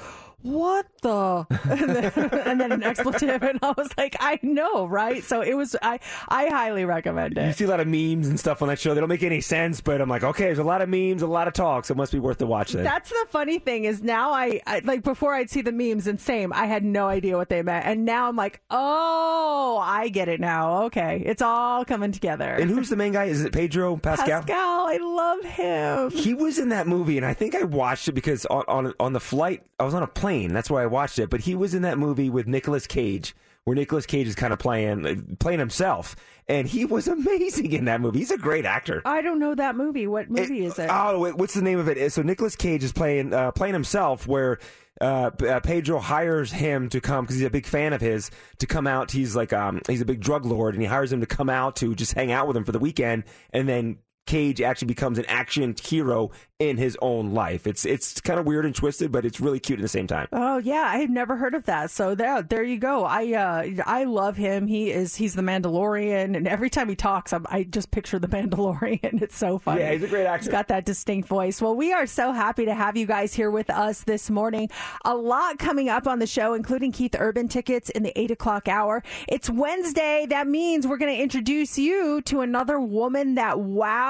what 0.43 0.87
the 1.03 1.47
and 1.69 1.91
then, 1.91 2.31
and 2.47 2.61
then 2.61 2.73
an 2.73 2.83
expletive 2.83 3.43
and 3.43 3.59
i 3.63 3.75
was 3.77 3.89
like 3.99 4.17
i 4.21 4.39
know 4.43 4.87
right 4.87 5.25
so 5.25 5.41
it 5.41 5.55
was 5.55 5.75
i 5.83 5.99
i 6.29 6.47
highly 6.49 6.85
recommend 6.85 7.37
it. 7.39 7.47
You 7.47 7.53
see 7.53 7.65
a 7.65 7.69
lot 7.69 7.81
of 7.81 7.87
memes 7.87 8.29
and 8.29 8.39
stuff 8.39 8.63
on 8.63 8.69
that 8.69 8.79
show. 8.79 8.95
They 8.95 9.01
don't 9.01 9.09
make 9.09 9.23
any 9.23 9.41
sense, 9.41 9.81
but 9.81 10.01
I'm 10.01 10.09
like, 10.09 10.23
okay, 10.23 10.45
there's 10.45 10.59
a 10.59 10.65
lot 10.65 10.83
of 10.83 10.89
memes, 10.89 11.23
a 11.23 11.27
lot 11.27 11.49
of 11.49 11.55
talks. 11.55 11.89
so 11.89 11.93
it 11.93 11.97
must 11.97 12.13
be 12.13 12.19
worth 12.19 12.39
the 12.39 12.47
watch 12.47 12.73
then. 12.73 12.85
That's 12.85 13.11
the 13.11 13.27
funny 13.31 13.59
thing 13.59 13.85
is 13.85 14.03
now 14.03 14.33
I, 14.33 14.61
I 14.67 14.81
like 14.85 15.03
before 15.03 15.35
I'd 15.35 15.51
see 15.51 15.63
the 15.63 15.73
memes 15.73 16.07
and 16.07 16.21
same 16.21 16.53
I 16.53 16.67
had 16.67 16.85
no 16.85 17.09
idea 17.09 17.37
what 17.37 17.49
they 17.49 17.63
meant 17.63 17.87
and 17.87 18.05
now 18.05 18.29
I'm 18.29 18.37
like 18.37 18.61
oh 18.71 19.79
I 19.83 20.09
get 20.09 20.29
it 20.29 20.41
now 20.41 20.85
okay 20.85 21.23
it's 21.25 21.43
all 21.43 21.85
coming 21.85 22.13
together 22.13 22.55
and 22.55 22.71
who's 22.71 22.89
the 22.89 22.97
main 22.97 23.13
guy? 23.13 23.25
Is 23.25 23.45
it 23.45 23.53
Pedro 23.53 23.97
Pascal? 23.97 24.43
Pascal 24.43 24.87
I 24.89 24.99
love 25.17 25.43
him 25.45 26.11
He 26.11 26.35
was 26.35 26.59
in 26.59 26.69
that 26.69 26.87
movie, 26.87 27.17
and 27.17 27.27
I 27.27 27.35
think 27.35 27.55
I 27.55 27.63
watched 27.63 28.09
it 28.09 28.13
because 28.13 28.45
on, 28.47 28.65
on 28.69 28.95
on 29.01 29.13
the 29.13 29.21
flight, 29.21 29.65
I 29.81 29.85
was 29.85 29.95
on 29.95 30.03
a 30.03 30.07
plane. 30.07 30.53
That's 30.53 30.71
why 30.71 30.83
I 30.83 30.87
watched 30.87 31.19
it. 31.19 31.31
But 31.31 31.41
he 31.41 31.55
was 31.55 31.75
in 31.75 31.83
that 31.83 31.99
movie 31.99 32.31
with 32.31 32.47
Nicolas 32.47 32.87
Cage, 32.87 33.35
where 33.65 33.75
Nicolas 33.75 34.07
Cage 34.07 34.29
is 34.29 34.35
kind 34.35 34.53
of 34.53 34.59
playing 34.59 35.37
playing 35.41 35.59
himself, 35.59 36.15
and 36.49 36.69
he 36.69 36.85
was 36.85 37.09
amazing 37.19 37.73
in 37.73 37.87
that 37.87 38.01
movie. 38.01 38.19
He's 38.21 38.31
a 38.31 38.39
great 38.39 38.65
actor. 38.65 39.03
I 39.05 39.23
don't 39.23 39.39
know 39.39 39.55
that 39.55 39.77
movie 39.77 40.07
what 40.07 40.31
movie 40.31 40.65
is 40.65 40.79
it 40.79 40.89
Oh, 40.91 41.19
wait, 41.21 41.37
what's 41.37 41.55
the 41.55 41.63
name 41.63 41.79
of 41.79 41.89
it? 41.89 42.13
So 42.13 42.23
Nicolas 42.23 42.57
Cage 42.57 42.85
is 42.85 42.93
playing 42.93 43.33
uh, 43.33 43.51
playing 43.53 43.75
himself, 43.75 44.27
where 44.27 44.59
uh, 45.01 45.31
uh, 45.47 45.61
Pedro 45.61 45.99
hires 45.99 46.51
him 46.51 46.89
to 46.89 47.01
come 47.01 47.25
because 47.25 47.37
he's 47.37 47.45
a 47.47 47.51
big 47.51 47.67
fan 47.67 47.93
of 47.93 48.01
his 48.01 48.31
to 48.59 48.67
come 48.67 48.87
out. 48.87 49.11
He's 49.11 49.37
like 49.37 49.53
um, 49.53 49.81
he's 49.89 50.01
a 50.01 50.07
big 50.07 50.21
drug 50.21 50.47
lord, 50.47 50.75
and 50.75 50.83
he 50.83 50.89
hires 50.89 51.13
him 51.13 51.21
to 51.21 51.27
come 51.27 51.51
out 51.51 51.77
to 51.77 51.95
just 51.95 52.15
hang 52.15 52.33
out 52.33 52.47
with 52.47 52.57
him 52.57 52.65
for 52.65 52.73
the 52.73 52.79
weekend, 52.79 53.25
and 53.53 53.69
then. 53.69 53.99
Cage 54.27 54.61
actually 54.61 54.89
becomes 54.89 55.19
an 55.19 55.25
action 55.27 55.75
hero 55.81 56.31
in 56.59 56.79
his 56.79 56.97
own 57.03 57.35
life. 57.35 57.67
It's 57.67 57.85
it's 57.85 58.21
kind 58.21 58.41
of 58.41 58.47
weird 58.47 58.65
and 58.65 58.75
twisted, 58.75 59.13
but 59.13 59.27
it's 59.27 59.41
really 59.41 59.61
cute 59.61 59.79
at 59.79 59.83
the 59.83 59.89
same 59.89 60.07
time. 60.07 60.27
Oh 60.33 60.57
yeah, 60.57 60.85
I 60.87 60.99
had 60.99 61.11
never 61.11 61.37
heard 61.37 61.55
of 61.55 61.65
that. 61.67 61.91
So 61.91 62.15
there, 62.15 62.41
there 62.43 62.63
you 62.63 62.79
go. 62.79 63.05
I 63.05 63.33
uh, 63.35 63.83
I 63.85 64.05
love 64.05 64.37
him. 64.37 64.67
He 64.67 64.91
is 64.91 65.15
he's 65.17 65.35
the 65.35 65.43
Mandalorian, 65.43 66.35
and 66.37 66.49
every 66.49 66.71
time 66.71 66.89
he 66.89 66.97
talks, 66.97 67.33
I'm, 67.33 67.47
I 67.51 67.65
just 67.65 67.91
picture 67.91 68.19
the 68.19 68.29
Mandalorian. 68.37 69.21
It's 69.23 69.37
so 69.37 69.59
funny. 69.59 69.81
Yeah, 69.81 69.93
he's 69.93 70.03
a 70.03 70.09
great 70.09 70.27
actor. 70.27 70.45
He's 70.45 70.53
got 70.53 70.69
that 70.69 70.87
distinct 70.87 71.29
voice. 71.29 71.61
Well, 71.61 71.77
we 71.77 71.93
are 71.93 72.07
so 72.07 72.33
happy 72.33 72.65
to 72.65 72.75
have 72.75 72.97
you 72.97 73.07
guys 73.07 73.35
here 73.35 73.51
with 73.51 73.69
us 73.69 74.03
this 74.03 74.31
morning. 74.31 74.71
A 75.05 75.15
lot 75.15 75.59
coming 75.59 75.89
up 75.89 76.07
on 76.07 76.21
the 76.21 76.27
show, 76.27 76.55
including 76.55 76.91
Keith 76.93 77.15
Urban 77.19 77.49
tickets 77.49 77.91
in 77.91 78.03
the 78.03 78.19
eight 78.19 78.31
o'clock 78.31 78.67
hour. 78.67 79.03
It's 79.29 79.51
Wednesday. 79.51 80.27
That 80.29 80.47
means 80.47 80.87
we're 80.87 80.97
going 80.97 81.15
to 81.15 81.23
introduce 81.23 81.77
you 81.77 82.23
to 82.23 82.41
another 82.41 82.81
woman 82.81 83.35
that 83.35 83.61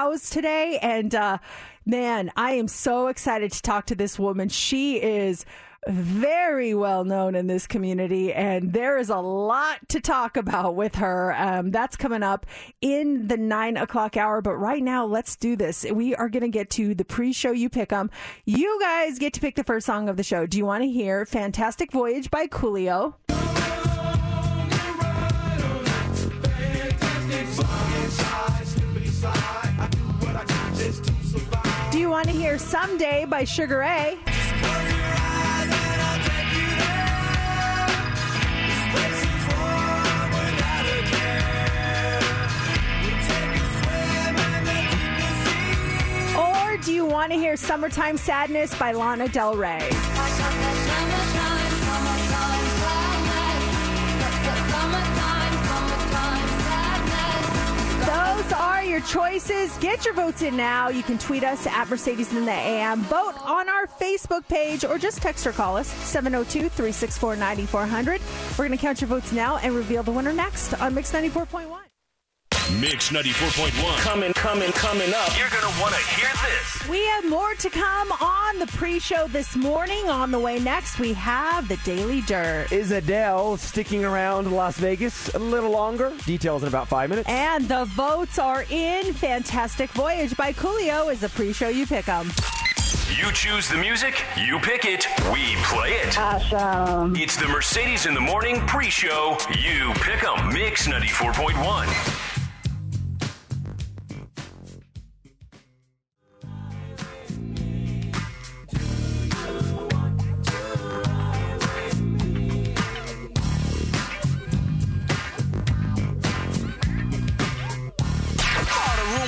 wows 0.07 0.29
today, 0.29 0.79
and. 0.81 1.13
uh 1.13 1.37
Man, 1.89 2.33
I 2.35 2.51
am 2.55 2.67
so 2.67 3.07
excited 3.07 3.53
to 3.53 3.61
talk 3.61 3.85
to 3.85 3.95
this 3.95 4.19
woman. 4.19 4.49
She 4.49 5.01
is 5.01 5.45
very 5.87 6.73
well 6.73 7.05
known 7.05 7.33
in 7.33 7.47
this 7.47 7.65
community, 7.65 8.33
and 8.33 8.73
there 8.73 8.97
is 8.97 9.09
a 9.09 9.19
lot 9.19 9.87
to 9.87 10.01
talk 10.01 10.35
about 10.35 10.75
with 10.75 10.95
her. 10.95 11.33
Um, 11.37 11.71
that's 11.71 11.95
coming 11.95 12.23
up 12.23 12.45
in 12.81 13.29
the 13.29 13.37
nine 13.37 13.77
o'clock 13.77 14.17
hour. 14.17 14.41
But 14.41 14.57
right 14.57 14.83
now, 14.83 15.05
let's 15.05 15.37
do 15.37 15.55
this. 15.55 15.85
We 15.89 16.13
are 16.13 16.27
going 16.27 16.43
to 16.43 16.49
get 16.49 16.69
to 16.71 16.93
the 16.93 17.05
pre 17.05 17.31
show 17.31 17.53
You 17.53 17.69
pick 17.69 17.87
them. 17.87 18.09
You 18.43 18.77
guys 18.81 19.17
get 19.17 19.31
to 19.35 19.39
pick 19.39 19.55
the 19.55 19.63
first 19.63 19.85
song 19.85 20.09
of 20.09 20.17
the 20.17 20.23
show. 20.23 20.45
Do 20.45 20.57
you 20.57 20.65
want 20.65 20.83
to 20.83 20.89
hear 20.89 21.25
Fantastic 21.25 21.93
Voyage 21.93 22.29
by 22.29 22.47
Coolio? 22.47 23.13
Do 31.97 32.01
you 32.01 32.11
want 32.11 32.27
to 32.27 32.31
hear 32.31 32.59
Someday 32.59 33.25
by 33.25 33.43
Sugar 33.43 33.79
Ray? 33.79 34.19
Or 46.37 46.77
do 46.83 46.93
you 46.93 47.03
want 47.03 47.31
to 47.31 47.39
hear 47.39 47.55
Summertime 47.55 48.17
Sadness 48.17 48.77
by 48.77 48.91
Lana 48.91 49.27
Del 49.29 49.55
Rey? 49.55 49.89
Those 58.07 58.53
are 58.53 58.85
your 58.85 59.01
choices. 59.01 59.77
Get 59.79 60.05
your 60.05 60.13
votes 60.13 60.41
in 60.41 60.55
now. 60.55 60.87
You 60.87 61.03
can 61.03 61.17
tweet 61.17 61.43
us 61.43 61.67
at 61.67 61.89
Mercedes 61.89 62.31
in 62.31 62.45
the 62.45 62.51
AM. 62.53 63.01
Vote 63.01 63.33
on 63.43 63.67
our 63.67 63.85
Facebook 63.85 64.47
page 64.47 64.85
or 64.85 64.97
just 64.97 65.21
text 65.21 65.45
or 65.45 65.51
call 65.51 65.75
us 65.75 65.87
702 65.87 66.69
364 66.69 67.35
9400. 67.35 68.21
We're 68.51 68.67
going 68.67 68.71
to 68.71 68.77
count 68.77 69.01
your 69.01 69.09
votes 69.09 69.33
now 69.33 69.57
and 69.57 69.75
reveal 69.75 70.03
the 70.03 70.13
winner 70.13 70.31
next 70.31 70.73
on 70.75 70.93
Mix 70.95 71.11
94.1. 71.11 71.67
Mix 72.73 73.11
94.1. 73.11 73.97
Coming, 73.99 74.33
coming, 74.33 74.71
coming 74.73 75.13
up. 75.13 75.37
You're 75.37 75.49
going 75.49 75.73
to 75.73 75.81
want 75.81 75.93
to 75.95 76.01
hear 76.09 76.27
this. 76.43 76.89
We 76.89 77.05
have 77.07 77.29
more 77.29 77.53
to 77.55 77.69
come 77.69 78.11
on 78.11 78.59
the 78.59 78.67
pre-show 78.67 79.27
this 79.29 79.55
morning. 79.55 80.09
On 80.09 80.31
the 80.31 80.39
way 80.39 80.59
next, 80.59 80.99
we 80.99 81.13
have 81.13 81.67
the 81.69 81.77
Daily 81.85 82.21
Dirt. 82.21 82.71
Is 82.73 82.91
Adele 82.91 83.55
sticking 83.55 84.03
around 84.03 84.51
Las 84.51 84.77
Vegas 84.77 85.33
a 85.33 85.39
little 85.39 85.71
longer? 85.71 86.11
Details 86.25 86.63
in 86.63 86.67
about 86.67 86.89
five 86.89 87.09
minutes. 87.09 87.29
And 87.29 87.67
the 87.69 87.85
votes 87.85 88.37
are 88.37 88.65
in. 88.69 89.13
Fantastic 89.13 89.89
Voyage 89.91 90.35
by 90.35 90.51
Coolio 90.51 91.11
is 91.11 91.21
the 91.21 91.29
pre-show 91.29 91.69
you 91.69 91.87
pick 91.87 92.05
them. 92.05 92.31
You 93.17 93.31
choose 93.31 93.69
the 93.69 93.77
music, 93.77 94.21
you 94.37 94.59
pick 94.59 94.83
it, 94.83 95.07
we 95.31 95.55
play 95.63 95.91
it. 95.91 96.19
Awesome. 96.19 97.15
It's 97.15 97.37
the 97.37 97.47
Mercedes 97.47 98.05
in 98.05 98.13
the 98.13 98.19
Morning 98.21 98.59
pre 98.67 98.89
show. 98.89 99.37
You 99.57 99.93
pick 99.93 100.17
pick 100.19 100.29
'em. 100.29 100.53
Mix 100.53 100.87
94.1. 100.87 102.36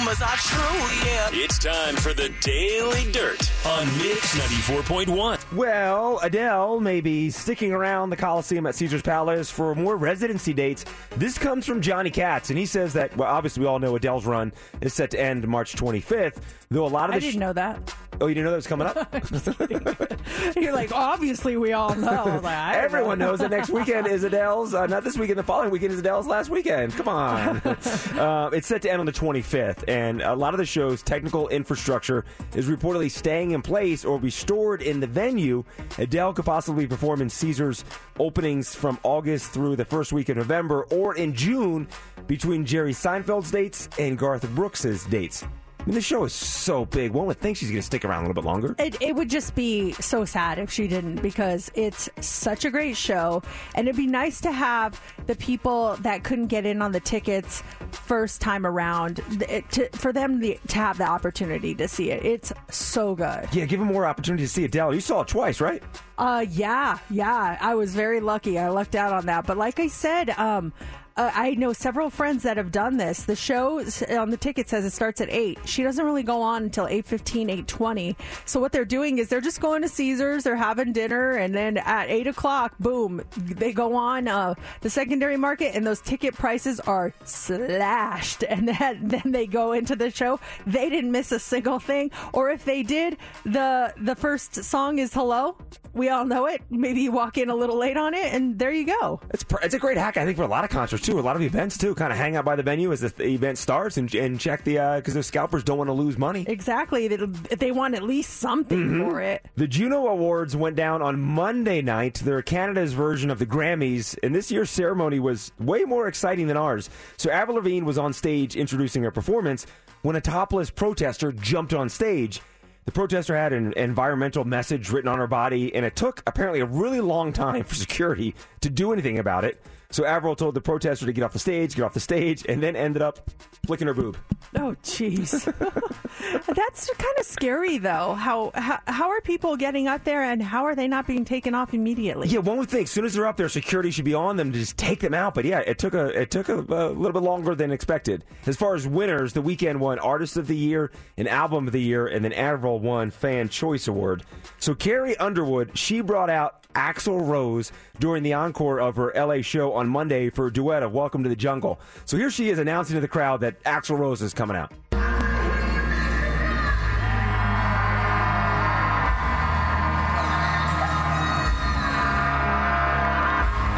Are 0.10 0.16
true, 0.38 1.06
yeah. 1.06 1.30
It's 1.34 1.60
time 1.60 1.96
for 1.96 2.13
the 2.16 2.30
Daily 2.42 3.12
Dirt 3.12 3.39
on 3.66 3.86
Mix 3.98 4.38
94.1. 4.38 5.54
Well, 5.56 6.20
Adele 6.24 6.80
may 6.80 7.01
be 7.01 7.30
sticking 7.30 7.74
around 7.74 8.10
the 8.10 8.16
Coliseum 8.16 8.66
at 8.66 8.75
Caesars 8.75 9.01
Palace 9.01 9.51
for 9.51 9.75
more 9.75 9.98
residency 9.98 10.54
dates. 10.54 10.86
This 11.18 11.38
comes 11.38 11.66
from 11.66 11.82
Johnny 11.82 12.10
Kats, 12.10 12.50
and 12.50 12.58
he 12.58 12.66
says 12.66 12.94
that, 12.94 13.16
well, 13.18 13.30
obviously, 13.30 13.62
we 13.62 13.68
all 13.68 13.80
know 13.80 13.96
Adele's 13.96 14.25
run 14.25 14.54
is 14.82 14.94
set 14.94 15.12
to 15.12 15.20
end 15.20 15.46
March 15.48 15.75
25th, 15.75 16.38
though 16.70 16.86
a 16.86 16.88
lot 16.88 17.10
of 17.10 17.16
I 17.16 17.20
the. 17.20 17.25
didn't 17.25 17.42
know 17.42 17.54
that. 17.54 17.96
Oh, 18.22 18.28
you 18.28 18.34
didn't 18.36 18.46
know 18.46 18.51
that 18.51 18.56
was 18.58 18.68
coming 18.68 18.86
up? 18.88 20.56
You're 20.58 20.74
like, 20.74 20.92
obviously, 20.92 21.56
we 21.56 21.72
all 21.72 21.96
know. 21.96 22.10
I 22.12 22.34
was 22.34 22.44
like, 22.44 22.75
Everyone 22.75 23.18
know. 23.18 23.28
knows 23.30 23.39
that 23.39 23.50
next 23.50 23.70
weekend 23.70 24.08
is 24.08 24.25
Adele's, 24.25 24.74
uh, 24.74 24.88
not 24.88 25.06
this 25.06 25.18
weekend, 25.18 25.39
the 25.39 25.44
following 25.44 25.70
weekend 25.70 25.94
is 25.94 26.00
Adele's 26.00 26.28
last 26.28 26.50
weekend. 26.50 26.94
Come 26.96 27.08
on. 27.08 27.58
uh, 27.63 28.50
it's 28.51 28.68
set 28.68 28.82
to 28.82 28.92
end 28.92 29.00
on 29.00 29.06
the 29.06 29.12
25th, 29.13 29.86
and 29.88 30.22
a 30.22 30.36
lot 30.36 30.54
of 30.54 30.58
the 30.58 30.66
show's 30.66 31.01
technical 31.01 31.48
infrastructure 31.48 32.25
is 32.56 32.68
reportedly 32.68 33.10
staying 33.10 33.49
in 33.51 33.62
place 33.62 34.06
or 34.06 34.20
be 34.20 34.29
stored 34.29 34.82
in 34.82 35.00
the 35.00 35.08
venue. 35.08 35.63
Adele 35.98 36.34
could 36.34 36.46
possibly 36.46 36.88
perform 36.88 37.22
in 37.22 37.29
Caesars 37.29 37.84
openings 38.20 38.75
from 38.75 39.00
August 39.03 39.51
through 39.51 39.75
the 39.75 39.86
first 39.86 40.12
week 40.13 40.29
of 40.29 40.38
November 40.38 40.84
or 40.91 41.15
in 41.15 41.34
June 41.34 41.88
between 42.27 42.65
Jerry 42.65 42.94
Seinfeld's 42.94 43.51
dates 43.51 43.89
and 43.98 44.18
Garth 44.18 44.50
Brooks's 44.56 45.06
dates. 45.06 45.44
Mean, 45.89 45.96
the 45.96 46.01
show 46.01 46.24
is 46.24 46.34
so 46.34 46.86
big. 46.86 47.13
One 47.13 47.25
would 47.25 47.39
think 47.39 47.58
she's 47.58 47.69
going 47.69 47.79
to 47.79 47.86
stick 47.86 48.05
around 48.05 48.25
a 48.25 48.27
little 48.27 48.43
bit 48.43 48.48
longer. 48.48 48.75
It, 48.77 49.01
it 49.01 49.15
would 49.15 49.27
just 49.27 49.55
be 49.55 49.93
so 49.93 50.24
sad 50.24 50.60
if 50.60 50.72
she 50.72 50.88
didn't 50.88 51.19
because 51.24 51.72
it's 51.74 52.08
such 52.22 52.63
a 52.63 52.69
great 52.69 52.96
show. 52.96 53.41
And 53.74 53.88
it'd 53.88 53.98
be 53.98 54.05
nice 54.05 54.39
to 54.41 54.51
have 54.51 55.01
the 55.25 55.34
people 55.36 55.96
that 56.01 56.24
couldn't 56.24 56.46
get 56.46 56.67
in 56.67 56.84
on 56.84 56.91
the 56.91 57.00
tickets 57.00 57.63
first 57.89 58.39
time 58.39 58.67
around 58.67 59.19
th- 59.39 59.67
to, 59.72 59.89
for 59.98 60.13
them 60.13 60.39
to 60.41 60.55
to 60.60 60.75
have 60.75 61.00
the 61.00 61.08
opportunity 61.08 61.74
to 61.74 61.88
see 61.88 62.12
it. 62.12 62.24
It's 62.24 62.53
so 62.69 63.15
good. 63.15 63.48
Yeah, 63.51 63.65
give 63.65 63.79
them 63.79 63.88
more 63.88 64.05
opportunity 64.05 64.43
to 64.43 64.50
see 64.50 64.65
it. 64.65 64.67
Adele. 64.67 64.93
You 64.93 65.01
saw 65.01 65.22
it 65.22 65.27
twice, 65.27 65.60
right? 65.60 65.81
Uh, 66.19 66.46
yeah, 66.51 67.00
yeah. 67.10 67.58
I 67.60 67.74
was 67.74 67.96
very 67.96 68.19
lucky. 68.19 68.60
I 68.60 68.69
lucked 68.69 68.93
out 68.93 69.12
on 69.12 69.25
that. 69.25 69.48
But 69.48 69.58
like 69.58 69.79
I 69.79 69.88
said, 69.88 70.29
um, 70.31 70.72
uh, 71.20 71.32
I 71.36 71.56
know 71.56 71.74
several 71.74 72.10
friends 72.10 72.44
that 72.44 72.56
have 72.56 72.72
done 72.72 72.96
this. 72.96 73.24
The 73.24 73.36
show 73.36 73.80
on 74.10 74.30
the 74.30 74.38
ticket 74.38 74.70
says 74.70 74.86
it 74.86 74.92
starts 74.92 75.20
at 75.20 75.30
eight. 75.30 75.60
She 75.66 75.84
doesn't 75.84 76.06
really 76.06 76.24
go 76.24 76.42
on 76.42 76.64
until 76.64 76.86
8.15, 76.86 77.66
8.20. 77.66 78.16
So 78.46 78.62
what 78.62 78.72
they're 78.72 78.86
doing 78.86 79.18
is 79.18 79.28
they're 79.28 79.42
just 79.42 79.60
going 79.60 79.82
to 79.82 79.90
Caesars, 79.90 80.46
they're 80.46 80.56
having 80.56 80.94
dinner, 80.94 81.32
and 81.32 81.54
then 81.54 81.76
at 81.78 82.10
eight 82.10 82.28
o'clock, 82.28 82.74
boom, 82.80 83.22
they 83.36 83.74
go 83.74 83.96
on 83.96 84.30
uh, 84.30 84.54
the 84.80 84.90
secondary 84.90 85.36
market, 85.36 85.76
and 85.76 85.86
those 85.86 86.00
ticket 86.00 86.36
prices 86.36 86.80
are 86.80 87.14
slashed. 87.26 88.44
And 88.44 88.70
then, 89.02 89.22
they 89.26 89.46
go 89.46 89.74
into 89.74 89.98
the 89.98 90.12
show. 90.12 90.40
They 90.66 90.90
didn't 90.90 91.12
miss 91.12 91.34
a 91.34 91.40
single 91.40 91.80
thing, 91.80 92.12
or 92.32 92.50
if 92.50 92.64
they 92.64 92.82
did, 92.82 93.18
the 93.44 93.94
the 93.98 94.16
first 94.16 94.64
song 94.64 95.00
is 95.00 95.14
"Hello." 95.14 95.58
We 95.94 96.10
all 96.10 96.24
know 96.24 96.46
it. 96.46 96.62
Maybe 96.70 97.02
you 97.02 97.12
walk 97.12 97.38
in 97.40 97.50
a 97.50 97.56
little 97.56 97.78
late 97.78 97.98
on 97.98 98.14
it, 98.14 98.32
and 98.32 98.58
there 98.60 98.72
you 98.72 98.86
go. 98.86 99.20
It's 99.32 99.44
pr- 99.44 99.58
it's 99.64 99.74
a 99.74 99.80
great 99.80 99.98
hack, 99.98 100.18
I 100.18 100.26
think, 100.26 100.38
for 100.38 100.44
a 100.44 100.48
lot 100.48 100.64
of 100.64 100.70
concerts 100.70 101.09
too, 101.10 101.20
a 101.20 101.22
lot 101.22 101.36
of 101.36 101.42
events 101.42 101.78
too. 101.78 101.96
Kind 101.96 102.12
of 102.12 102.18
hang 102.18 102.36
out 102.36 102.46
by 102.46 102.56
the 102.56 102.63
venue 102.63 102.92
as 102.92 103.01
the 103.01 103.24
event 103.24 103.58
starts 103.58 103.98
and, 103.98 104.13
and 104.13 104.39
check 104.39 104.63
the 104.63 104.80
uh 104.80 104.96
because 104.98 105.13
the 105.13 105.24
scalpers 105.24 105.63
don't 105.63 105.78
want 105.78 105.88
to 105.88 105.94
lose 105.94 106.18
money. 106.18 106.46
Exactly. 106.48 107.08
They, 107.08 107.18
they 107.56 107.72
want 107.72 107.96
at 107.96 108.04
least 108.04 108.38
something 108.38 109.00
for 109.00 109.22
it. 109.22 109.46
The 109.56 109.68
Juno 109.68 110.08
Awards 110.08 110.56
went 110.56 110.75
down 110.75 111.01
on 111.01 111.20
Monday 111.20 111.82
night. 111.82 112.16
They're 112.24 112.42
Canada's 112.42 112.94
version 112.94 113.30
of 113.30 113.39
the 113.39 113.46
Grammys, 113.46 114.18
and 114.24 114.34
this 114.34 114.51
year's 114.51 114.70
ceremony 114.70 115.20
was 115.20 115.51
way 115.60 115.84
more 115.84 116.08
exciting 116.08 116.48
than 116.48 116.58
ours. 116.58 116.89
So 117.18 117.30
Avril 117.32 117.58
Lavigne 117.58 117.86
was 117.86 117.98
on 117.98 118.13
stage 118.13 118.56
introducing 118.56 119.04
her 119.04 119.12
performance 119.12 119.66
when 120.01 120.16
a 120.16 120.22
topless 120.22 120.70
protester 120.70 121.32
jumped 121.32 121.74
on 121.74 121.89
stage. 121.89 122.42
The 122.86 122.92
protester 122.92 123.36
had 123.36 123.54
an 123.54 123.74
environmental 123.74 124.46
message 124.46 124.89
written 124.89 125.10
on 125.10 125.20
her 125.20 125.28
body, 125.28 125.74
and 125.75 125.86
it 125.86 125.96
took 125.96 126.24
apparently 126.25 126.60
a 126.60 126.66
really 126.66 127.01
long 127.01 127.34
time 127.34 127.63
for 127.63 127.75
security 127.75 128.34
to 128.62 128.70
do 128.70 128.94
anything 128.94 129.20
about 129.20 129.44
it. 129.44 129.62
So 129.91 130.05
Avril 130.05 130.36
told 130.36 130.53
the 130.53 130.62
protester 130.62 131.08
to 131.08 131.13
get 131.13 131.24
off 131.24 131.34
the 131.34 131.39
stage, 131.39 131.75
get 131.75 131.84
off 131.84 131.93
the 131.96 132.00
stage, 132.00 132.46
and 132.48 132.62
then 132.62 132.75
ended 132.75 133.01
up 133.01 133.27
flicking 133.65 133.88
her 133.88 133.93
boob. 133.93 134.17
Oh, 134.55 134.75
jeez. 134.84 135.46
That's 136.55 136.89
kind 136.91 137.15
of 137.19 137.25
scary, 137.25 137.79
though. 137.79 138.13
How, 138.13 138.51
how 138.53 138.79
how 138.88 139.10
are 139.10 139.22
people 139.22 139.58
getting 139.58 139.88
up 139.88 140.03
there, 140.03 140.24
and 140.24 140.41
how 140.43 140.65
are 140.65 140.75
they 140.75 140.88
not 140.88 141.08
being 141.08 141.25
taken 141.25 141.55
off 141.55 141.74
immediately? 141.74 142.27
Yeah, 142.27 142.39
one 142.39 142.58
would 142.58 142.69
think 142.69 142.86
as 142.86 142.91
soon 142.91 143.05
as 143.05 143.15
they're 143.15 143.25
up 143.25 143.38
there, 143.38 143.50
security 143.50 143.89
should 143.89 144.05
be 144.05 144.13
on 144.13 144.38
them 144.38 144.51
to 144.51 144.60
just 144.60 144.77
take 144.77 145.00
them 145.00 145.13
out. 145.13 145.34
But 145.34 145.46
yeah, 145.46 145.60
it 145.60 145.79
took 145.79 145.93
a 145.96 146.08
it 146.19 146.29
took 146.29 146.50
a, 146.50 146.58
a 146.60 146.89
little 146.89 147.13
bit 147.13 147.24
longer 147.24 147.55
than 147.55 147.72
expected. 147.72 148.25
As 148.46 148.58
far 148.58 148.75
as 148.75 148.88
winners, 148.88 149.34
the 149.34 149.41
Weeknd 149.41 149.77
won 149.77 149.98
Artist 150.00 150.38
of 150.38 150.48
the 150.48 150.58
Year 150.58 150.91
and 151.17 151.27
Album 151.27 151.65
of 151.67 151.74
the 151.74 151.81
Year, 151.81 152.08
and 152.08 152.24
then 152.24 152.34
Avril 152.34 152.79
won 152.79 153.10
Fan 153.12 153.50
Choice 153.50 153.88
Award. 153.88 154.24
So 154.60 154.75
Carrie 154.75 155.17
Underwood, 155.17 155.77
she 155.77 156.01
brought 156.01 156.29
out 156.29 156.60
Axl 156.76 157.28
Rose 157.28 157.72
during 158.00 158.22
the 158.22 158.34
encore 158.34 158.80
of 158.80 158.96
her 158.96 159.12
LA 159.16 159.42
show 159.42 159.74
on 159.74 159.90
Monday 159.90 160.30
for 160.30 160.48
a 160.48 160.54
duet 160.54 160.84
of 160.84 160.94
Welcome 160.94 161.24
to 161.24 161.30
the 161.30 161.36
Jungle. 161.36 161.80
So 162.06 162.16
here 162.16 162.30
she 162.30 162.50
is 162.50 162.60
announcing 162.60 162.94
to 162.94 163.02
the 163.02 163.08
crowd 163.08 163.42
that 163.42 163.62
Axl 163.64 163.98
Rose 163.98 164.22
is 164.22 164.36
coming 164.36 164.56
out. 164.56 164.72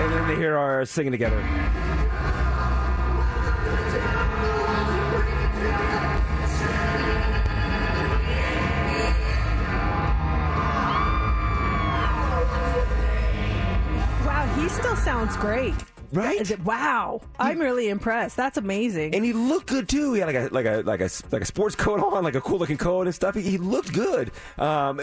And 0.01 0.11
then 0.11 0.27
they 0.27 0.35
hear 0.35 0.57
our 0.57 0.83
singing 0.83 1.13
together. 1.13 1.80
He 14.61 14.69
still 14.69 14.95
sounds 14.95 15.35
great. 15.37 15.73
Right? 16.13 16.59
Wow, 16.59 17.21
I'm 17.39 17.57
really 17.57 17.89
impressed. 17.89 18.37
That's 18.37 18.57
amazing. 18.57 19.15
And 19.15 19.25
he 19.25 19.33
looked 19.33 19.65
good 19.65 19.89
too. 19.89 20.13
He 20.13 20.19
had 20.19 20.27
like 20.27 20.35
a 20.35 20.53
like 20.53 20.65
a 20.67 20.81
like 20.85 21.01
a 21.01 21.09
like 21.31 21.41
a 21.41 21.45
sports 21.45 21.75
coat 21.77 21.99
on, 21.99 22.23
like 22.23 22.35
a 22.35 22.41
cool 22.41 22.59
looking 22.59 22.77
coat 22.77 23.07
and 23.07 23.15
stuff. 23.15 23.33
He, 23.33 23.41
he 23.41 23.57
looked 23.57 23.91
good. 23.91 24.29
Um, 24.59 25.01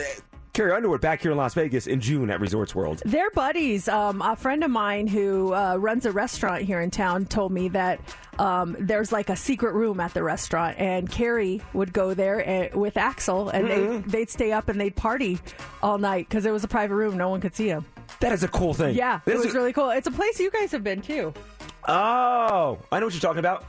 Carrie 0.52 0.70
Underwood 0.70 1.00
back 1.00 1.22
here 1.22 1.32
in 1.32 1.36
Las 1.36 1.54
Vegas 1.54 1.88
in 1.88 2.00
June 2.00 2.30
at 2.30 2.38
Resorts 2.40 2.72
World. 2.72 3.02
They're 3.04 3.30
buddies. 3.30 3.88
Um, 3.88 4.22
a 4.22 4.36
friend 4.36 4.62
of 4.62 4.70
mine 4.70 5.08
who 5.08 5.52
uh, 5.52 5.74
runs 5.74 6.06
a 6.06 6.12
restaurant 6.12 6.62
here 6.62 6.80
in 6.80 6.92
town 6.92 7.26
told 7.26 7.50
me 7.50 7.68
that 7.70 8.00
um, 8.38 8.76
there's 8.78 9.10
like 9.10 9.28
a 9.28 9.36
secret 9.36 9.74
room 9.74 9.98
at 9.98 10.14
the 10.14 10.22
restaurant, 10.22 10.78
and 10.78 11.10
Carrie 11.10 11.60
would 11.72 11.92
go 11.92 12.14
there 12.14 12.48
and, 12.48 12.72
with 12.74 12.94
Axl, 12.94 13.52
and 13.52 13.68
they, 13.68 13.98
they'd 14.08 14.30
stay 14.30 14.52
up 14.52 14.68
and 14.68 14.80
they'd 14.80 14.94
party 14.94 15.40
all 15.82 15.98
night 15.98 16.28
because 16.28 16.46
it 16.46 16.52
was 16.52 16.62
a 16.62 16.68
private 16.68 16.94
room. 16.94 17.16
No 17.16 17.28
one 17.28 17.40
could 17.40 17.56
see 17.56 17.66
him. 17.66 17.84
That 18.20 18.32
is 18.32 18.42
a 18.42 18.48
cool 18.48 18.74
thing. 18.74 18.94
Yeah, 18.94 19.20
This 19.24 19.34
it 19.34 19.38
was 19.38 19.46
is- 19.46 19.54
really 19.54 19.72
cool. 19.72 19.90
It's 19.90 20.06
a 20.06 20.10
place 20.12 20.38
you 20.40 20.50
guys 20.50 20.72
have 20.72 20.82
been 20.84 21.00
too. 21.02 21.32
Oh, 21.86 22.78
I 22.92 22.98
know 23.00 23.06
what 23.06 23.14
you're 23.14 23.20
talking 23.20 23.38
about. 23.38 23.64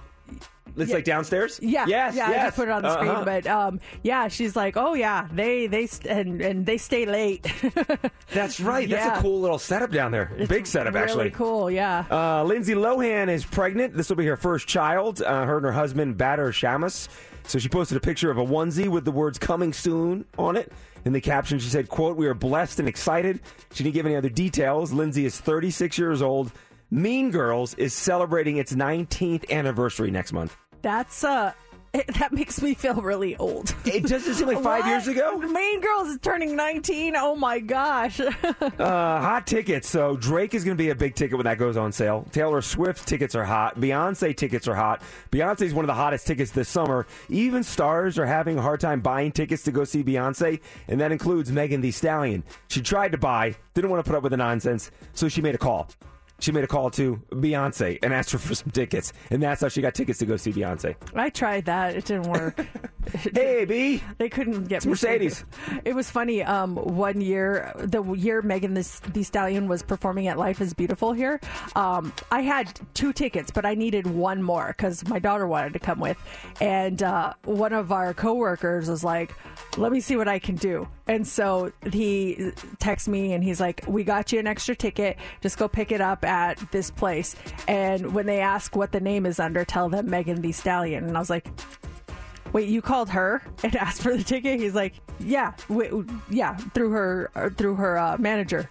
It's 0.77 0.89
Yeah. 0.89 0.95
like 0.95 1.03
downstairs. 1.03 1.59
Yeah, 1.61 1.85
Yes. 1.87 2.15
yeah. 2.15 2.27
I 2.29 2.33
just 2.33 2.55
put 2.55 2.67
it 2.67 2.71
on 2.71 2.83
the 2.83 2.93
screen, 2.93 3.09
Uh-huh. 3.11 3.25
but 3.25 3.47
um, 3.47 3.79
yeah, 4.03 4.27
she's 4.27 4.55
like, 4.55 4.77
oh 4.77 4.93
yeah, 4.93 5.27
they 5.33 5.67
they 5.67 5.87
st- 5.87 6.05
and 6.15 6.41
and 6.41 6.65
they 6.65 6.77
stay 6.77 7.05
late. 7.05 7.51
that's 8.33 8.59
right. 8.59 8.87
That's 8.89 9.05
Yeah. 9.05 9.17
a 9.17 9.21
cool 9.21 9.41
little 9.41 9.57
setup 9.57 9.91
down 9.91 10.11
there. 10.11 10.31
Big 10.47 10.67
setup, 10.67 10.93
really 10.93 11.03
actually. 11.05 11.29
cool. 11.31 11.69
Yeah. 11.71 12.05
Uh, 12.09 12.43
Lindsay 12.43 12.75
Lohan 12.75 13.29
is 13.29 13.45
pregnant. 13.45 13.95
This 13.97 14.09
will 14.09 14.15
be 14.17 14.27
her 14.27 14.37
first 14.37 14.67
child. 14.67 15.21
Uh, 15.21 15.43
her 15.45 15.57
and 15.57 15.65
her 15.65 15.71
husband, 15.71 16.17
Bader 16.17 16.51
Shammas. 16.51 17.09
So 17.45 17.57
she 17.57 17.67
posted 17.67 17.97
a 17.97 18.01
picture 18.01 18.29
of 18.29 18.37
a 18.37 18.45
onesie 18.45 18.87
with 18.87 19.05
the 19.05 19.11
words 19.11 19.39
"coming 19.39 19.73
soon" 19.73 20.25
on 20.37 20.55
it. 20.55 20.71
In 21.05 21.13
the 21.13 21.21
caption, 21.21 21.59
she 21.59 21.69
said, 21.69 21.89
"quote 21.89 22.17
We 22.17 22.27
are 22.27 22.33
blessed 22.33 22.79
and 22.79 22.87
excited." 22.87 23.39
She 23.73 23.83
didn't 23.83 23.95
give 23.95 24.05
any 24.05 24.15
other 24.15 24.29
details. 24.29 24.91
Lindsay 24.91 25.25
is 25.25 25.39
36 25.39 25.97
years 25.97 26.21
old. 26.21 26.51
Mean 26.91 27.29
Girls 27.29 27.73
is 27.75 27.93
celebrating 27.93 28.57
its 28.57 28.73
19th 28.73 29.49
anniversary 29.51 30.09
next 30.09 30.33
month. 30.33 30.57
That's 30.81 31.23
uh, 31.23 31.53
that 32.19 32.31
makes 32.31 32.61
me 32.61 32.73
feel 32.73 32.95
really 32.95 33.35
old. 33.37 33.73
It 33.85 34.03
doesn't 34.03 34.35
seem 34.35 34.47
like 34.47 34.61
five 34.61 34.85
years 34.85 35.07
ago. 35.07 35.37
Mean 35.37 35.81
Girls 35.81 36.09
is 36.09 36.19
turning 36.21 36.55
19. 36.55 37.15
Oh 37.15 37.35
my 37.35 37.59
gosh. 37.59 38.19
Uh, 38.79 39.19
hot 39.19 39.45
tickets. 39.45 39.89
So 39.89 40.15
Drake 40.15 40.53
is 40.53 40.63
going 40.63 40.75
to 40.75 40.81
be 40.81 40.89
a 40.89 40.95
big 40.95 41.15
ticket 41.15 41.37
when 41.37 41.45
that 41.45 41.57
goes 41.57 41.75
on 41.75 41.91
sale. 41.91 42.25
Taylor 42.31 42.61
Swift 42.61 43.07
tickets 43.07 43.35
are 43.35 43.43
hot. 43.43 43.79
Beyonce 43.79 44.35
tickets 44.35 44.67
are 44.67 44.75
hot. 44.75 45.01
Beyonce 45.31 45.63
is 45.63 45.73
one 45.73 45.83
of 45.83 45.87
the 45.87 45.93
hottest 45.93 46.25
tickets 46.25 46.51
this 46.51 46.69
summer. 46.69 47.05
Even 47.29 47.63
stars 47.63 48.17
are 48.17 48.25
having 48.25 48.57
a 48.57 48.61
hard 48.61 48.79
time 48.79 49.01
buying 49.01 49.31
tickets 49.31 49.63
to 49.63 49.71
go 49.71 49.83
see 49.83 50.03
Beyonce, 50.03 50.61
and 50.87 50.99
that 51.01 51.11
includes 51.11 51.51
Megan 51.51 51.81
Thee 51.81 51.91
Stallion. 51.91 52.43
She 52.67 52.81
tried 52.81 53.11
to 53.11 53.17
buy, 53.17 53.55
didn't 53.73 53.89
want 53.89 54.03
to 54.03 54.09
put 54.09 54.17
up 54.17 54.23
with 54.23 54.31
the 54.31 54.37
nonsense, 54.37 54.91
so 55.13 55.27
she 55.27 55.41
made 55.41 55.55
a 55.55 55.59
call. 55.59 55.89
She 56.39 56.51
made 56.51 56.63
a 56.63 56.67
call 56.67 56.89
to 56.91 57.21
Beyonce 57.31 57.99
and 58.01 58.13
asked 58.13 58.31
her 58.31 58.37
for 58.37 58.55
some 58.55 58.71
tickets, 58.71 59.13
and 59.29 59.41
that's 59.43 59.61
how 59.61 59.67
she 59.67 59.81
got 59.81 59.93
tickets 59.93 60.19
to 60.19 60.25
go 60.25 60.37
see 60.37 60.51
Beyonce. 60.53 60.95
I 61.15 61.29
tried 61.29 61.65
that. 61.65 61.95
It 61.95 62.05
didn't 62.05 62.29
work. 62.29 62.65
Hey, 63.33 63.65
B. 63.65 64.03
They 64.19 64.29
couldn't 64.29 64.65
get 64.65 64.85
me 64.85 64.91
Mercedes. 64.91 65.43
tickets. 65.65 65.81
It 65.83 65.95
was 65.95 66.11
funny. 66.11 66.43
Um, 66.43 66.75
one 66.75 67.21
year, 67.21 67.73
the 67.77 68.03
year 68.13 68.43
Megan 68.43 68.75
the, 68.75 69.01
the 69.13 69.23
Stallion 69.23 69.67
was 69.67 69.81
performing 69.81 70.27
at 70.27 70.37
Life 70.37 70.61
is 70.61 70.75
Beautiful 70.75 71.13
here, 71.13 71.39
um, 71.75 72.13
I 72.29 72.41
had 72.41 72.79
two 72.93 73.11
tickets, 73.11 73.49
but 73.49 73.65
I 73.65 73.73
needed 73.73 74.05
one 74.05 74.43
more 74.43 74.75
because 74.77 75.07
my 75.07 75.17
daughter 75.17 75.47
wanted 75.47 75.73
to 75.73 75.79
come 75.79 75.99
with. 75.99 76.17
And 76.61 77.01
uh, 77.01 77.33
one 77.45 77.73
of 77.73 77.91
our 77.91 78.13
coworkers 78.13 78.89
was 78.89 79.03
like, 79.03 79.33
"Let 79.77 79.91
me 79.91 80.01
see 80.01 80.15
what 80.15 80.27
I 80.27 80.37
can 80.37 80.55
do." 80.55 80.87
And 81.09 81.27
so 81.27 81.71
he 81.91 82.51
texts 82.77 83.07
me 83.07 83.33
and 83.33 83.43
he's 83.43 83.59
like, 83.59 83.83
"We 83.87 84.03
got 84.03 84.31
you 84.31 84.37
an 84.37 84.45
extra 84.45 84.75
ticket. 84.75 85.17
Just 85.41 85.57
go 85.57 85.67
pick 85.67 85.91
it 85.91 86.01
up 86.01 86.23
at 86.23 86.59
this 86.71 86.91
place." 86.91 87.35
And 87.67 88.13
when 88.13 88.27
they 88.27 88.41
ask 88.41 88.75
what 88.75 88.91
the 88.91 88.99
name 88.99 89.25
is 89.25 89.39
under, 89.39 89.65
tell 89.65 89.89
them 89.89 90.07
Megan 90.07 90.39
Thee 90.41 90.51
Stallion. 90.51 91.05
And 91.05 91.17
I 91.17 91.19
was 91.19 91.31
like, 91.31 91.47
wait, 92.53 92.69
you 92.69 92.81
called 92.81 93.09
her 93.09 93.41
and 93.63 93.75
asked 93.75 94.01
for 94.01 94.15
the 94.15 94.23
ticket? 94.23 94.59
He's 94.59 94.75
like, 94.75 94.93
yeah, 95.19 95.53
wait, 95.67 95.91
yeah, 96.29 96.55
through 96.57 96.91
her, 96.91 97.31
uh, 97.35 97.49
through 97.49 97.75
her 97.75 97.97
uh, 97.97 98.17
manager. 98.17 98.69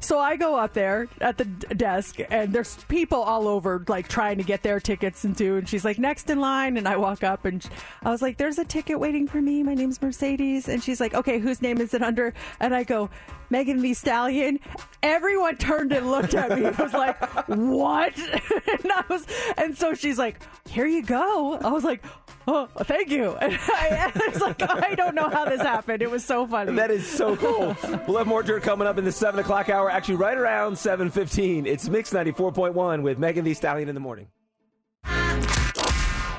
So 0.00 0.18
I 0.18 0.36
go 0.36 0.56
up 0.56 0.72
there 0.72 1.08
at 1.20 1.36
the 1.36 1.44
desk, 1.44 2.20
and 2.30 2.52
there's 2.52 2.76
people 2.84 3.20
all 3.20 3.46
over, 3.46 3.84
like 3.86 4.08
trying 4.08 4.38
to 4.38 4.42
get 4.42 4.62
their 4.62 4.80
tickets 4.80 5.24
and 5.24 5.36
do. 5.36 5.58
And 5.58 5.68
she's 5.68 5.84
like, 5.84 5.98
next 5.98 6.30
in 6.30 6.40
line. 6.40 6.78
And 6.78 6.88
I 6.88 6.96
walk 6.96 7.22
up, 7.22 7.44
and 7.44 7.64
I 8.02 8.10
was 8.10 8.22
like, 8.22 8.38
there's 8.38 8.58
a 8.58 8.64
ticket 8.64 8.98
waiting 8.98 9.28
for 9.28 9.42
me. 9.42 9.62
My 9.62 9.74
name's 9.74 10.00
Mercedes. 10.00 10.68
And 10.68 10.82
she's 10.82 11.00
like, 11.00 11.14
okay, 11.14 11.38
whose 11.38 11.60
name 11.60 11.80
is 11.80 11.92
it 11.92 12.02
under? 12.02 12.32
And 12.60 12.74
I 12.74 12.82
go, 12.82 13.10
Megan 13.50 13.82
Thee 13.82 13.94
Stallion. 13.94 14.58
Everyone 15.02 15.56
turned 15.56 15.92
and 15.92 16.10
looked 16.10 16.34
at 16.34 16.58
me. 16.58 16.64
It 16.64 16.78
was 16.78 16.94
like, 16.94 17.20
what? 17.48 18.16
and 18.18 18.92
I 18.92 19.04
was, 19.08 19.26
and 19.58 19.76
so 19.76 19.92
she's 19.92 20.18
like, 20.18 20.40
here 20.68 20.86
you 20.86 21.02
go. 21.02 21.54
I 21.54 21.68
was 21.68 21.84
like, 21.84 22.02
oh, 22.50 22.68
thank 22.84 23.10
you. 23.10 23.32
And 23.32 23.52
I, 23.68 24.12
I 24.14 24.28
was 24.28 24.40
like, 24.40 24.62
I 24.62 24.94
don't 24.94 25.14
know 25.14 25.28
how 25.28 25.44
this 25.44 25.60
happened. 25.60 26.02
It 26.02 26.10
was 26.10 26.24
so 26.24 26.46
funny. 26.46 26.74
That 26.74 26.90
is 26.90 27.06
so 27.06 27.36
cool. 27.36 27.76
we'll 28.06 28.18
have 28.18 28.26
more 28.26 28.42
dirt 28.42 28.62
coming 28.62 28.86
up 28.86 28.98
in 28.98 29.04
the 29.04 29.12
7 29.12 29.38
o'clock 29.40 29.68
hour, 29.68 29.90
actually 29.90 30.16
right 30.16 30.36
around 30.36 30.74
7.15. 30.74 31.66
It's 31.66 31.88
Mix 31.88 32.12
94.1 32.12 33.02
with 33.02 33.18
Megan 33.18 33.44
Thee 33.44 33.54
Stallion 33.54 33.88
in 33.88 33.94
the 33.94 34.00
morning. 34.00 34.28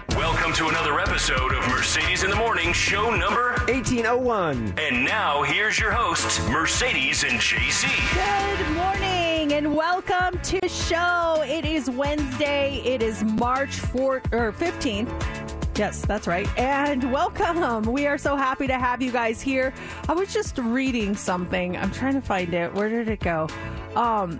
Welcome 0.10 0.54
to 0.54 0.68
another 0.68 1.00
episode 1.00 1.54
of 1.54 1.68
Mercedes 1.70 2.24
in 2.24 2.30
the 2.30 2.36
Morning, 2.36 2.74
show 2.74 3.16
number. 3.16 3.52
1801. 3.68 4.76
And 4.78 5.06
now 5.06 5.44
here's 5.44 5.80
your 5.80 5.92
hosts, 5.92 6.40
Mercedes 6.50 7.24
and 7.24 7.40
JC. 7.40 7.88
Good 8.14 8.76
morning 8.76 9.54
and 9.54 9.76
welcome 9.76 10.40
to 10.42 10.68
show. 10.68 11.44
It 11.48 11.66
is 11.66 11.90
Wednesday. 11.90 12.82
It 12.86 13.02
is 13.02 13.24
March 13.24 13.82
4th 13.82 14.32
or 14.34 14.52
15th. 14.52 15.51
Yes, 15.82 16.06
that's 16.06 16.28
right. 16.28 16.48
And 16.60 17.12
welcome. 17.12 17.92
We 17.92 18.06
are 18.06 18.20
so 18.20 18.36
happy 18.36 18.68
to 18.68 18.78
have 18.78 19.02
you 19.02 19.12
guys 19.12 19.42
here. 19.42 19.74
I 20.08 20.14
was 20.14 20.32
just 20.32 20.56
reading 20.60 21.16
something. 21.16 21.76
I'm 21.76 21.90
trying 21.90 22.14
to 22.14 22.22
find 22.22 22.54
it. 22.54 22.72
Where 22.76 22.88
did 22.88 23.10
it 23.10 23.20
go? 23.20 23.48
Um 23.96 24.40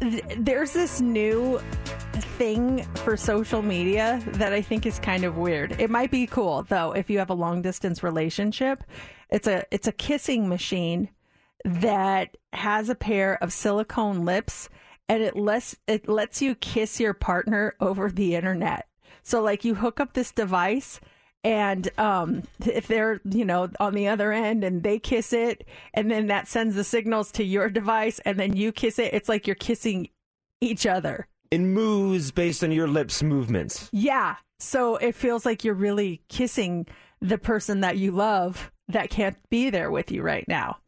th- 0.00 0.24
there's 0.38 0.72
this 0.72 1.02
new 1.02 1.58
thing 2.38 2.84
for 3.04 3.18
social 3.18 3.60
media 3.60 4.22
that 4.28 4.54
I 4.54 4.62
think 4.62 4.86
is 4.86 4.98
kind 4.98 5.24
of 5.24 5.36
weird. 5.36 5.78
It 5.78 5.90
might 5.90 6.10
be 6.10 6.26
cool 6.26 6.62
though 6.62 6.92
if 6.92 7.10
you 7.10 7.18
have 7.18 7.28
a 7.28 7.34
long 7.34 7.60
distance 7.60 8.02
relationship. 8.02 8.82
It's 9.28 9.46
a 9.46 9.66
it's 9.70 9.88
a 9.88 9.92
kissing 9.92 10.48
machine 10.48 11.10
that 11.66 12.34
has 12.54 12.88
a 12.88 12.94
pair 12.94 13.36
of 13.42 13.52
silicone 13.52 14.24
lips 14.24 14.70
and 15.06 15.22
it 15.22 15.36
lets 15.36 15.76
it 15.86 16.08
lets 16.08 16.40
you 16.40 16.54
kiss 16.54 16.98
your 16.98 17.12
partner 17.12 17.74
over 17.78 18.10
the 18.10 18.36
internet. 18.36 18.87
So 19.28 19.42
like 19.42 19.62
you 19.62 19.74
hook 19.74 20.00
up 20.00 20.14
this 20.14 20.32
device 20.32 21.00
and 21.44 21.90
um 21.98 22.44
if 22.64 22.86
they're 22.88 23.20
you 23.24 23.44
know 23.44 23.68
on 23.78 23.92
the 23.92 24.08
other 24.08 24.32
end 24.32 24.64
and 24.64 24.82
they 24.82 24.98
kiss 24.98 25.34
it 25.34 25.68
and 25.92 26.10
then 26.10 26.28
that 26.28 26.48
sends 26.48 26.74
the 26.74 26.82
signals 26.82 27.30
to 27.32 27.44
your 27.44 27.68
device 27.68 28.18
and 28.20 28.40
then 28.40 28.56
you 28.56 28.72
kiss 28.72 28.98
it 28.98 29.12
it's 29.12 29.28
like 29.28 29.46
you're 29.46 29.54
kissing 29.54 30.08
each 30.62 30.86
other. 30.86 31.28
In 31.50 31.74
moves 31.74 32.30
based 32.30 32.64
on 32.64 32.72
your 32.72 32.88
lips 32.88 33.22
movements. 33.22 33.90
Yeah. 33.92 34.36
So 34.60 34.96
it 34.96 35.14
feels 35.14 35.44
like 35.44 35.62
you're 35.62 35.74
really 35.74 36.22
kissing 36.30 36.86
the 37.20 37.36
person 37.36 37.80
that 37.80 37.98
you 37.98 38.12
love 38.12 38.72
that 38.88 39.10
can't 39.10 39.36
be 39.50 39.68
there 39.68 39.90
with 39.90 40.10
you 40.10 40.22
right 40.22 40.48
now. 40.48 40.78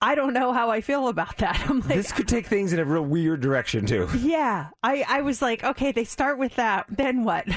I 0.00 0.14
don't 0.14 0.32
know 0.32 0.52
how 0.52 0.70
I 0.70 0.80
feel 0.80 1.08
about 1.08 1.38
that. 1.38 1.60
I'm 1.68 1.80
like, 1.80 1.88
This 1.88 2.12
could 2.12 2.28
take 2.28 2.46
things 2.46 2.72
in 2.72 2.78
a 2.78 2.84
real 2.84 3.02
weird 3.02 3.40
direction, 3.40 3.84
too. 3.86 4.08
yeah. 4.18 4.68
I, 4.82 5.04
I 5.08 5.22
was 5.22 5.42
like, 5.42 5.64
okay, 5.64 5.90
they 5.92 6.04
start 6.04 6.38
with 6.38 6.54
that. 6.56 6.86
Then 6.88 7.24
what? 7.24 7.46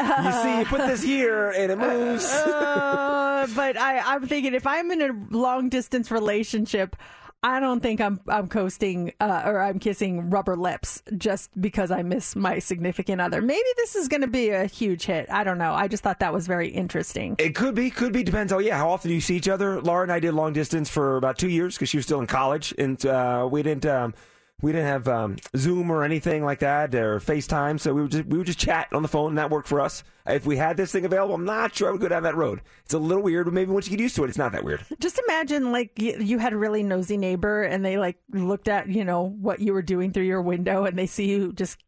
You 0.00 0.32
see, 0.32 0.58
you 0.58 0.64
put 0.64 0.86
this 0.86 1.02
here 1.02 1.50
and 1.50 1.70
it 1.70 1.78
moves. 1.78 2.24
Uh, 2.24 3.46
but 3.54 3.76
I, 3.76 3.98
I'm 3.98 4.26
thinking 4.26 4.54
if 4.54 4.66
I'm 4.66 4.90
in 4.90 5.02
a 5.02 5.12
long 5.36 5.68
distance 5.68 6.10
relationship, 6.10 6.96
I 7.42 7.58
don't 7.58 7.80
think 7.80 8.02
I'm 8.02 8.20
I'm 8.28 8.48
coasting 8.48 9.14
uh, 9.18 9.42
or 9.46 9.62
I'm 9.62 9.78
kissing 9.78 10.28
rubber 10.28 10.56
lips 10.56 11.02
just 11.16 11.50
because 11.58 11.90
I 11.90 12.02
miss 12.02 12.36
my 12.36 12.58
significant 12.58 13.20
other. 13.20 13.40
Maybe 13.40 13.64
this 13.76 13.96
is 13.96 14.08
going 14.08 14.20
to 14.20 14.26
be 14.26 14.50
a 14.50 14.66
huge 14.66 15.06
hit. 15.06 15.30
I 15.30 15.42
don't 15.42 15.56
know. 15.56 15.72
I 15.72 15.88
just 15.88 16.02
thought 16.02 16.20
that 16.20 16.34
was 16.34 16.46
very 16.46 16.68
interesting. 16.68 17.36
It 17.38 17.54
could 17.54 17.74
be, 17.74 17.90
could 17.90 18.12
be. 18.12 18.22
Depends. 18.22 18.52
Oh, 18.52 18.58
yeah. 18.58 18.76
How 18.76 18.90
often 18.90 19.08
do 19.08 19.14
you 19.14 19.22
see 19.22 19.36
each 19.36 19.48
other? 19.48 19.80
Laura 19.80 20.02
and 20.02 20.12
I 20.12 20.20
did 20.20 20.34
long 20.34 20.52
distance 20.52 20.90
for 20.90 21.16
about 21.16 21.38
two 21.38 21.48
years 21.48 21.76
because 21.76 21.88
she 21.88 21.96
was 21.96 22.04
still 22.04 22.20
in 22.20 22.26
college, 22.26 22.74
and 22.76 23.04
uh, 23.06 23.48
we 23.50 23.62
didn't. 23.62 23.86
Um, 23.86 24.14
we 24.62 24.72
didn't 24.72 24.86
have 24.86 25.08
um, 25.08 25.36
Zoom 25.56 25.90
or 25.90 26.04
anything 26.04 26.44
like 26.44 26.60
that 26.60 26.94
or 26.94 27.18
FaceTime, 27.18 27.80
so 27.80 27.94
we 27.94 28.02
would 28.02 28.10
just 28.10 28.26
we 28.26 28.38
would 28.38 28.46
just 28.46 28.58
chat 28.58 28.88
on 28.92 29.02
the 29.02 29.08
phone, 29.08 29.30
and 29.30 29.38
that 29.38 29.50
worked 29.50 29.68
for 29.68 29.80
us. 29.80 30.04
If 30.26 30.46
we 30.46 30.56
had 30.56 30.76
this 30.76 30.92
thing 30.92 31.04
available, 31.04 31.34
I'm 31.34 31.44
not 31.44 31.74
sure 31.74 31.88
I 31.88 31.92
would 31.92 32.00
go 32.00 32.08
down 32.08 32.22
that 32.24 32.36
road. 32.36 32.60
It's 32.84 32.94
a 32.94 32.98
little 32.98 33.22
weird, 33.22 33.46
but 33.46 33.54
maybe 33.54 33.72
once 33.72 33.86
you 33.86 33.96
get 33.96 34.02
used 34.02 34.16
to 34.16 34.24
it, 34.24 34.28
it's 34.28 34.38
not 34.38 34.52
that 34.52 34.64
weird. 34.64 34.84
Just 35.00 35.20
imagine 35.26 35.72
like 35.72 35.98
you, 35.98 36.18
you 36.18 36.38
had 36.38 36.52
a 36.52 36.56
really 36.56 36.82
nosy 36.82 37.16
neighbor 37.16 37.62
and 37.62 37.84
they 37.84 37.98
like 37.98 38.18
looked 38.32 38.68
at, 38.68 38.88
you 38.88 39.04
know, 39.04 39.22
what 39.22 39.60
you 39.60 39.72
were 39.72 39.82
doing 39.82 40.12
through 40.12 40.24
your 40.24 40.42
window 40.42 40.84
and 40.84 40.98
they 40.98 41.06
see 41.06 41.30
you 41.30 41.52
just 41.52 41.78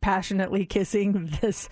passionately 0.00 0.66
kissing 0.66 1.30
this 1.40 1.68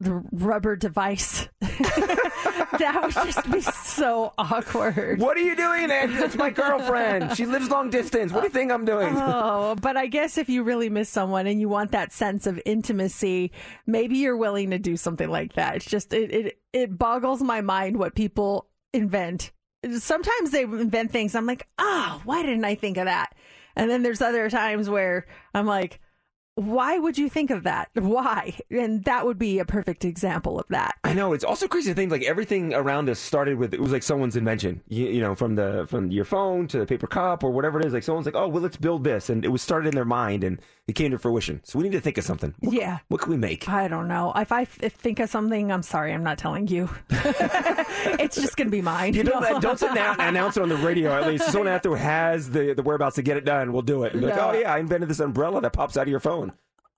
rubber 0.00 0.76
device. 0.76 1.48
that 1.60 3.00
would 3.02 3.12
just 3.12 3.50
be 3.50 3.60
so 3.60 4.32
awkward. 4.38 5.20
What 5.20 5.36
are 5.36 5.40
you 5.40 5.56
doing? 5.56 5.88
That's 5.88 6.36
my 6.36 6.50
girlfriend. 6.50 7.36
She 7.36 7.46
lives 7.46 7.70
long 7.70 7.90
distance. 7.90 8.32
What 8.32 8.40
do 8.40 8.46
you 8.46 8.52
think 8.52 8.70
I'm 8.70 8.84
doing? 8.84 9.14
Oh, 9.16 9.76
but 9.80 9.96
I 9.96 10.06
guess 10.06 10.38
if 10.38 10.48
you 10.48 10.62
really 10.62 10.90
miss 10.90 11.08
someone 11.08 11.46
and 11.46 11.60
you 11.60 11.68
want 11.68 11.92
that 11.92 12.12
sense 12.12 12.46
of 12.46 12.60
intimacy, 12.64 13.52
maybe 13.86 14.18
you're 14.18 14.36
willing 14.36 14.70
to 14.70 14.78
do 14.78 14.96
something 14.96 15.28
like 15.28 15.54
that. 15.54 15.76
It's 15.76 15.86
just 15.86 16.12
it 16.12 16.32
it, 16.32 16.60
it 16.72 16.98
boggles 16.98 17.42
my 17.42 17.60
mind 17.60 17.98
what 17.98 18.14
people 18.14 18.68
invent. 18.92 19.52
Sometimes 19.98 20.50
they 20.50 20.62
invent 20.62 21.10
things. 21.10 21.34
I'm 21.34 21.46
like, 21.46 21.68
ah, 21.78 22.20
why 22.24 22.42
didn't 22.42 22.64
I 22.64 22.74
think 22.74 22.96
of 22.96 23.04
that? 23.04 23.34
And 23.76 23.90
then 23.90 24.02
there's 24.02 24.22
other 24.22 24.48
times 24.48 24.88
where 24.88 25.26
I'm 25.52 25.66
like, 25.66 26.00
why 26.56 26.98
would 26.98 27.18
you 27.18 27.28
think 27.28 27.50
of 27.50 27.64
that? 27.64 27.88
Why? 27.94 28.56
And 28.70 29.02
that 29.04 29.26
would 29.26 29.38
be 29.38 29.58
a 29.58 29.64
perfect 29.64 30.04
example 30.04 30.58
of 30.60 30.66
that. 30.68 30.94
I 31.02 31.12
know 31.12 31.32
it's 31.32 31.42
also 31.44 31.66
crazy 31.66 31.90
to 31.90 31.94
think 31.94 32.12
like 32.12 32.22
everything 32.22 32.72
around 32.72 33.08
us 33.08 33.18
started 33.18 33.58
with 33.58 33.74
it 33.74 33.80
was 33.80 33.90
like 33.92 34.02
someone's 34.04 34.36
invention. 34.36 34.80
You, 34.88 35.06
you 35.06 35.20
know, 35.20 35.34
from 35.34 35.56
the 35.56 35.86
from 35.88 36.10
your 36.10 36.24
phone 36.24 36.68
to 36.68 36.78
the 36.78 36.86
paper 36.86 37.06
cup 37.08 37.42
or 37.42 37.50
whatever 37.50 37.80
it 37.80 37.86
is. 37.86 37.92
Like 37.92 38.04
someone's 38.04 38.26
like, 38.26 38.36
oh 38.36 38.46
well, 38.48 38.62
let's 38.62 38.76
build 38.76 39.02
this, 39.04 39.30
and 39.30 39.44
it 39.44 39.48
was 39.48 39.62
started 39.62 39.88
in 39.88 39.94
their 39.94 40.04
mind 40.04 40.44
and 40.44 40.60
it 40.86 40.92
came 40.92 41.10
to 41.10 41.18
fruition. 41.18 41.60
So 41.64 41.78
we 41.78 41.84
need 41.84 41.92
to 41.92 42.00
think 42.00 42.18
of 42.18 42.24
something. 42.24 42.54
What, 42.60 42.74
Yeah. 42.74 42.98
What 43.08 43.20
can 43.22 43.30
we 43.30 43.36
make? 43.38 43.68
I 43.68 43.88
don't 43.88 44.06
know. 44.06 44.32
If 44.36 44.52
I 44.52 44.62
f- 44.62 44.78
think 44.92 45.18
of 45.18 45.30
something, 45.30 45.72
I'm 45.72 45.82
sorry, 45.82 46.12
I'm 46.12 46.22
not 46.22 46.36
telling 46.38 46.68
you. 46.68 46.88
it's 47.10 48.36
just 48.36 48.56
going 48.56 48.66
to 48.68 48.70
be 48.70 48.82
mine. 48.82 49.14
You 49.14 49.24
don't 49.24 49.40
No. 49.42 49.60
don't 49.60 49.78
sit 49.78 49.94
down 49.94 50.20
and 50.20 50.36
announce 50.36 50.56
it 50.56 50.62
on 50.62 50.68
the 50.68 50.76
radio 50.76 51.12
at 51.12 51.26
least. 51.26 51.46
Someone 51.50 51.68
out 51.68 51.82
there 51.82 51.96
has 51.96 52.50
the 52.50 52.74
the 52.74 52.82
whereabouts 52.82 53.16
to 53.16 53.22
get 53.22 53.36
it 53.36 53.44
done. 53.44 53.72
We'll 53.72 53.82
do 53.82 54.04
it. 54.04 54.12
And 54.14 54.22
like, 54.22 54.36
oh 54.36 54.52
yeah, 54.52 54.72
I 54.72 54.78
invented 54.78 55.08
this 55.08 55.20
umbrella 55.20 55.60
that 55.62 55.72
pops 55.72 55.96
out 55.96 56.02
of 56.02 56.08
your 56.08 56.20
phone. 56.20 56.43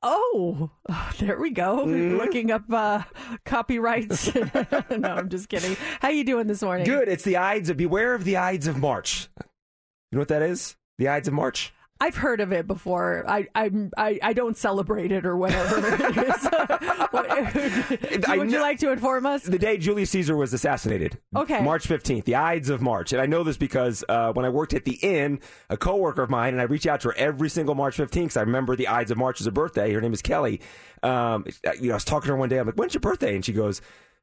Oh, 0.02 0.70
there 1.18 1.38
we 1.38 1.50
go. 1.50 1.86
Mm-hmm. 1.96 2.16
Looking 2.16 2.50
up 2.50 2.64
uh, 2.70 3.02
copyrights. 3.44 4.34
no, 4.90 5.08
I'm 5.08 5.28
just 5.28 5.48
kidding. 5.48 5.76
How 6.00 6.08
you 6.08 6.24
doing 6.24 6.46
this 6.46 6.62
morning? 6.62 6.84
Good. 6.84 7.08
It's 7.08 7.22
the 7.24 7.36
Ides 7.36 7.70
of 7.70 7.76
Beware 7.76 8.14
of 8.14 8.24
the 8.24 8.36
Ides 8.36 8.66
of 8.66 8.76
March. 8.76 9.28
You 9.38 10.16
know 10.16 10.18
what 10.20 10.28
that 10.28 10.42
is? 10.42 10.76
The 10.98 11.08
Ides 11.08 11.28
of 11.28 11.34
March. 11.34 11.72
I've 11.98 12.16
heard 12.16 12.40
of 12.40 12.52
it 12.52 12.66
before. 12.66 13.24
I 13.26 13.46
I'm, 13.54 13.90
I 13.96 14.18
I 14.22 14.32
don't 14.34 14.56
celebrate 14.56 15.12
it 15.12 15.24
or 15.24 15.36
whatever 15.36 15.78
it 15.78 16.16
is. 16.16 16.48
I 18.26 18.36
Would 18.36 18.50
you 18.50 18.60
like 18.60 18.78
to 18.80 18.92
inform 18.92 19.26
us? 19.26 19.42
The 19.44 19.58
day 19.58 19.78
Julius 19.78 20.10
Caesar 20.10 20.36
was 20.36 20.52
assassinated. 20.52 21.18
Okay. 21.34 21.62
March 21.62 21.88
15th, 21.88 22.24
the 22.24 22.34
Ides 22.34 22.68
of 22.68 22.82
March. 22.82 23.12
And 23.12 23.20
I 23.20 23.26
know 23.26 23.42
this 23.42 23.56
because 23.56 24.04
uh, 24.08 24.32
when 24.32 24.44
I 24.44 24.48
worked 24.50 24.74
at 24.74 24.84
the 24.84 24.98
inn, 25.02 25.40
a 25.70 25.76
coworker 25.76 26.22
of 26.22 26.30
mine, 26.30 26.52
and 26.52 26.60
I 26.60 26.64
reach 26.64 26.86
out 26.86 27.00
to 27.02 27.08
her 27.08 27.14
every 27.16 27.48
single 27.48 27.74
March 27.74 27.96
15th 27.96 28.12
because 28.12 28.36
I 28.36 28.42
remember 28.42 28.76
the 28.76 28.88
Ides 28.88 29.10
of 29.10 29.18
March 29.18 29.40
as 29.40 29.46
a 29.46 29.52
birthday. 29.52 29.92
Her 29.92 30.00
name 30.00 30.12
is 30.12 30.22
Kelly. 30.22 30.60
Um, 31.02 31.46
you 31.80 31.88
know, 31.88 31.92
I 31.92 31.96
was 31.96 32.04
talking 32.04 32.26
to 32.26 32.32
her 32.32 32.36
one 32.36 32.48
day. 32.48 32.58
I'm 32.58 32.66
like, 32.66 32.76
when's 32.76 32.94
your 32.94 33.00
birthday? 33.00 33.34
And 33.34 33.44
she 33.44 33.52
goes, 33.52 33.80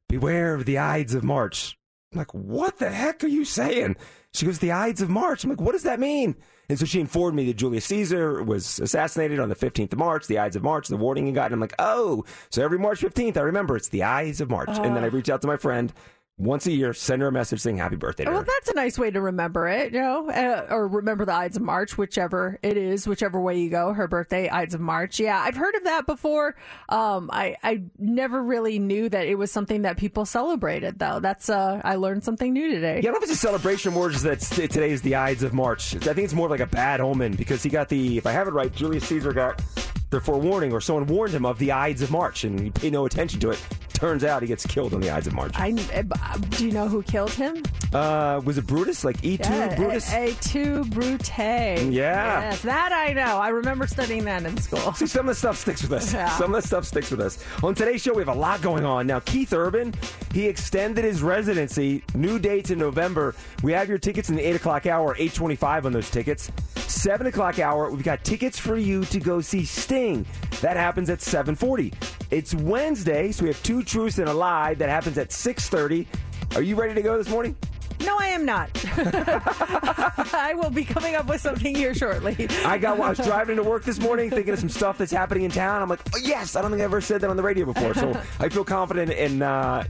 beware 0.08 0.54
of 0.54 0.66
the 0.66 0.78
Ides 0.78 1.14
of 1.14 1.24
March. 1.24 1.78
I'm 2.12 2.20
like, 2.20 2.34
what 2.34 2.78
the 2.78 2.92
heck 2.92 3.24
are 3.24 3.28
you 3.28 3.46
saying? 3.46 3.96
She 4.34 4.46
goes, 4.46 4.60
the 4.60 4.72
Ides 4.72 5.02
of 5.02 5.10
March. 5.10 5.44
I'm 5.44 5.50
like, 5.50 5.62
what 5.62 5.72
does 5.72 5.84
that 5.84 6.00
mean? 6.00 6.36
And 6.70 6.80
so 6.80 6.86
she 6.86 7.00
informed 7.00 7.36
me 7.36 7.46
that 7.48 7.58
Julius 7.58 7.86
Caesar 7.86 8.42
was 8.42 8.80
assassinated 8.80 9.40
on 9.40 9.50
the 9.50 9.56
15th 9.56 9.92
of 9.94 10.00
March, 10.00 10.28
the 10.28 10.40
Ides 10.40 10.56
of 10.56 10.64
March, 10.64 10.88
the 10.88 10.98
warning 10.98 11.28
he 11.28 11.34
got. 11.34 11.46
And 11.48 11.56
I'm 11.56 11.60
like, 11.60 11.76
oh, 11.78 12.24
so 12.50 12.64
every 12.64 12.80
March 12.80 13.02
15th, 13.02 13.38
I 13.38 13.42
remember 13.42 13.76
it's 13.76 13.90
the 13.90 14.04
Ides 14.04 14.40
of 14.42 14.50
March. 14.50 14.70
and 14.70 14.96
then 14.96 15.04
I 15.04 15.08
reach 15.08 15.30
out 15.30 15.42
to 15.42 15.48
my 15.48 15.58
friend 15.58 15.92
once 16.40 16.66
a 16.66 16.72
year, 16.72 16.94
send 16.94 17.22
her 17.22 17.28
a 17.28 17.32
message 17.32 17.62
saying 17.62 17.78
happy 17.78 17.96
birthday 17.96 18.24
to 18.26 18.32
Well, 18.32 18.40
her. 18.40 18.46
that's 18.46 18.70
a 18.70 18.74
nice 18.74 18.98
way 18.98 19.12
to 19.12 19.22
remember 19.22 19.68
it, 19.68 19.94
you 19.94 20.00
know, 20.00 20.30
uh, 20.32 20.66
or 20.72 20.88
remember 20.88 21.26
the 21.26 21.34
Ides 21.34 21.58
of 21.58 21.62
March, 21.62 21.96
whichever 21.96 22.58
it 22.64 22.76
is, 22.76 23.08
whichever 23.08 23.40
way 23.40 23.60
you 23.60 23.70
go. 23.70 23.94
Her 23.94 24.08
birthday, 24.08 24.50
Ides 24.50 24.74
of 24.74 24.82
March. 24.82 25.20
Yeah, 25.20 25.40
I've 25.40 25.56
heard 25.56 25.76
of 25.76 25.84
that 25.84 26.08
before. 26.08 26.56
Um, 26.90 27.30
I 27.32 27.56
I 27.62 27.84
never 28.00 28.42
really 28.44 28.80
knew 28.80 29.10
that 29.10 29.28
it 29.28 29.36
was 29.36 29.52
something 29.52 29.84
that 29.84 29.98
people 29.98 30.26
celebrated, 30.26 30.98
though. 30.98 31.20
That's 31.20 31.50
uh, 31.50 31.82
I 31.84 31.96
learned 31.96 32.24
something 32.24 32.52
new 32.52 32.68
today. 32.70 32.96
Yeah, 32.96 32.98
I 32.98 33.02
don't 33.02 33.14
know 33.14 33.18
if 33.18 33.24
it's 33.24 33.34
a 33.34 33.36
celebration 33.36 33.94
or 33.94 34.10
just 34.10 34.24
that 34.24 34.40
today 34.40 34.90
is 34.92 35.04
the 35.04 35.16
Ides 35.16 35.44
of 35.44 35.54
March. 35.54 35.96
I 35.96 36.00
think 36.14 36.20
it's 36.26 36.34
more 36.34 36.50
like 36.50 36.62
a 36.62 36.66
bad 36.68 37.00
omen 37.00 37.34
because 37.36 37.62
he 37.62 37.70
got 37.70 37.90
the, 37.90 38.18
if 38.18 38.26
I 38.26 38.32
have 38.32 38.48
it 38.48 38.54
right, 38.54 38.74
Julius 38.74 39.08
Caesar 39.08 39.34
got 39.34 39.62
the 40.10 40.20
forewarning 40.20 40.74
or 40.74 40.82
someone 40.82 41.06
warned 41.06 41.34
him 41.34 41.46
of 41.46 41.60
the 41.60 41.72
Ides 41.72 42.02
of 42.02 42.10
March 42.12 42.44
and 42.44 42.60
he 42.60 42.70
paid 42.72 42.94
no 42.94 43.06
attention 43.06 43.40
to 43.42 43.52
it. 43.52 43.60
Turns 43.94 44.24
out 44.24 44.42
he 44.42 44.48
gets 44.48 44.66
killed 44.66 44.94
on 44.94 45.02
the 45.02 45.10
Ides 45.10 45.28
of 45.28 45.34
March. 45.34 45.54
I 45.56 45.72
uh, 45.94 46.38
do 46.52 46.66
you 46.66 46.72
know 46.72 46.88
who 46.88 47.04
killed 47.04 47.32
him? 47.32 47.64
Uh, 47.94 48.42
was 48.44 48.58
it 48.58 48.66
Brutus? 48.68 49.04
Like 49.04 49.24
Et 49.24 49.38
tu 49.38 49.50
Yeah, 49.50 49.76
Brutus? 49.76 50.12
A, 50.12 50.30
Et 50.30 50.42
tu 50.42 50.84
Brute. 50.86 51.38
Yeah. 51.38 51.90
Yes, 51.92 52.62
that 52.64 52.92
I 52.92 53.14
know. 53.14 53.38
I 53.38 53.50
remember 53.50 53.88
studying 53.88 54.26
that 54.26 54.44
in 54.44 54.58
school. 54.58 54.94
See, 54.94 55.08
some 55.08 55.22
of 55.22 55.36
the 55.36 55.40
stuff 55.40 55.58
sticks 55.58 55.82
with 55.82 55.94
us. 55.94 56.14
Yeah. 56.14 56.30
Some 56.30 56.54
of 56.54 56.62
the 56.62 56.68
stuff 56.68 56.86
sticks 56.86 57.12
with 57.12 57.22
us. 57.22 57.44
On 57.64 57.76
today's 57.76 58.02
show, 58.02 58.14
we 58.14 58.20
have 58.22 58.36
a 58.36 58.40
lot 58.40 58.62
going 58.62 58.86
on. 58.86 59.08
Now, 59.08 59.20
Keith 59.20 59.54
Urban, 59.54 59.94
he 60.34 60.48
extended 60.48 61.06
his 61.06 61.22
residency. 61.22 62.04
New 62.16 62.40
dates 62.40 62.72
in 62.72 62.80
November. 62.80 63.36
We 63.62 63.72
have 63.74 63.90
your 63.90 63.98
tickets 64.00 64.30
in 64.30 64.36
the 64.36 64.42
8 64.42 64.56
o'clock 64.56 64.86
hour, 64.86 65.14
825 65.16 65.86
on 65.86 65.94
those 65.94 66.10
tickets. 66.10 66.52
7 66.76 67.28
o'clock 67.28 67.60
hour, 67.60 67.90
we've 67.90 68.04
got 68.04 68.24
tickets 68.24 68.60
for 68.60 68.78
you 68.78 69.06
to 69.06 69.20
go 69.20 69.42
see 69.42 69.66
Sting. 69.66 70.26
That 70.62 70.78
happens 70.78 71.10
at 71.10 71.22
740. 71.22 71.94
It's 72.32 72.56
Wednesday, 72.56 73.32
so 73.32 73.44
we 73.44 73.50
have 73.50 73.62
two 73.64 73.84
truths 73.94 74.18
and 74.18 74.28
a 74.28 74.34
lie. 74.34 74.74
That 74.74 74.90
happens 74.90 75.20
at 75.20 75.32
630. 75.32 76.08
Are 76.56 76.64
you 76.64 76.76
ready 76.76 76.96
to 76.96 77.02
go 77.04 77.16
this 77.16 77.30
morning? 77.30 77.56
No, 78.04 78.18
I 78.20 78.26
am 78.30 78.44
not. 78.44 78.70
I 80.34 80.56
will 80.56 80.72
be 80.72 80.84
coming 80.84 81.14
up 81.14 81.28
with 81.28 81.40
something 81.40 81.76
here 81.76 81.94
shortly. 81.94 82.48
I 82.66 82.80
got. 82.80 83.00
I 83.00 83.10
was 83.10 83.20
driving 83.20 83.56
to 83.58 83.64
work 83.64 83.84
this 83.84 84.00
morning, 84.00 84.32
thinking 84.32 84.52
of 84.52 84.60
some 84.60 84.70
stuff 84.70 84.98
that's 84.98 85.12
happening 85.12 85.44
in 85.44 85.52
town. 85.52 85.82
I'm 85.82 85.90
like, 85.90 86.00
oh, 86.16 86.20
yes, 86.24 86.56
I 86.56 86.64
don't 86.64 86.72
think 86.72 86.82
I 86.82 86.86
ever 86.86 87.02
said 87.02 87.22
that 87.22 87.30
on 87.30 87.38
the 87.38 87.44
radio 87.44 87.66
before, 87.66 87.94
so 87.94 88.20
I 88.40 88.50
feel 88.50 88.64
confident 88.64 89.12
in. 89.12 89.44
Uh, 89.44 89.84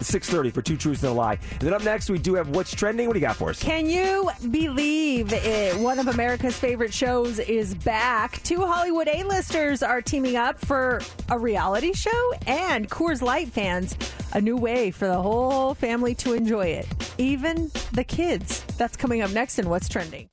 6.30 0.00 0.52
for 0.52 0.62
two 0.62 0.76
truths 0.76 1.02
and 1.02 1.12
a 1.12 1.14
lie 1.14 1.38
and 1.52 1.60
then 1.60 1.72
up 1.72 1.82
next 1.84 2.10
we 2.10 2.18
do 2.18 2.34
have 2.34 2.48
what's 2.50 2.74
trending 2.74 3.06
what 3.06 3.14
do 3.14 3.20
you 3.20 3.26
got 3.26 3.36
for 3.36 3.50
us 3.50 3.62
Can 3.62 3.86
you 3.86 4.30
believe 4.50 5.32
it? 5.32 5.76
One 5.78 5.98
of 5.98 6.08
America's 6.08 6.58
favorite 6.58 6.92
shows 6.92 7.38
is 7.38 7.74
back. 7.74 8.42
Two 8.42 8.64
Hollywood 8.64 9.08
A-listers 9.08 9.82
are 9.82 10.00
teaming 10.02 10.36
up 10.36 10.58
for 10.58 11.00
a 11.30 11.38
reality 11.38 11.92
show, 11.92 12.32
and 12.46 12.88
Coors 12.88 13.22
Light 13.22 13.48
fans 13.48 13.96
a 14.32 14.40
new 14.40 14.56
way 14.56 14.90
for 14.90 15.06
the 15.06 15.20
whole 15.20 15.74
family 15.74 16.14
to 16.16 16.34
enjoy 16.34 16.66
it, 16.66 16.86
even 17.18 17.70
the 17.92 18.04
kids. 18.04 18.64
That's 18.78 18.96
coming 18.96 19.22
up 19.22 19.30
next 19.30 19.58
in 19.58 19.68
What's 19.68 19.88
Trending. 19.88 20.28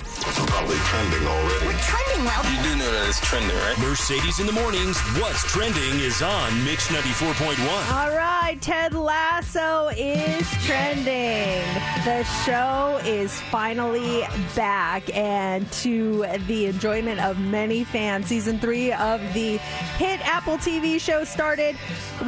Probably 0.00 0.76
trending 0.76 1.26
already. 1.26 1.66
We're 1.66 1.78
trending 1.78 2.24
well. 2.24 2.44
You 2.44 2.62
do 2.62 2.76
know 2.76 2.92
that 2.92 3.08
it's 3.08 3.20
trending, 3.20 3.56
right? 3.56 3.78
Mercedes 3.78 4.40
in 4.40 4.46
the 4.46 4.52
mornings. 4.52 4.98
What's 5.18 5.42
trending 5.50 6.00
is 6.00 6.22
on 6.22 6.64
Mix 6.64 6.88
94.1. 6.88 7.92
All 7.92 8.14
right, 8.14 8.58
Ted 8.60 8.94
Lasso 8.94 9.88
is 9.96 10.48
trending. 10.64 11.64
The 12.04 12.24
show 12.44 13.00
is 13.04 13.40
finally 13.42 14.22
back 14.54 15.14
and 15.16 15.70
to 15.72 16.26
the 16.46 16.66
enjoyment 16.66 17.20
of 17.20 17.38
many 17.38 17.84
fans. 17.84 18.26
Season 18.26 18.58
three 18.58 18.92
of 18.92 19.20
the 19.32 19.56
hit 19.98 20.20
Apple 20.26 20.58
TV 20.58 21.00
show 21.00 21.24
started 21.24 21.76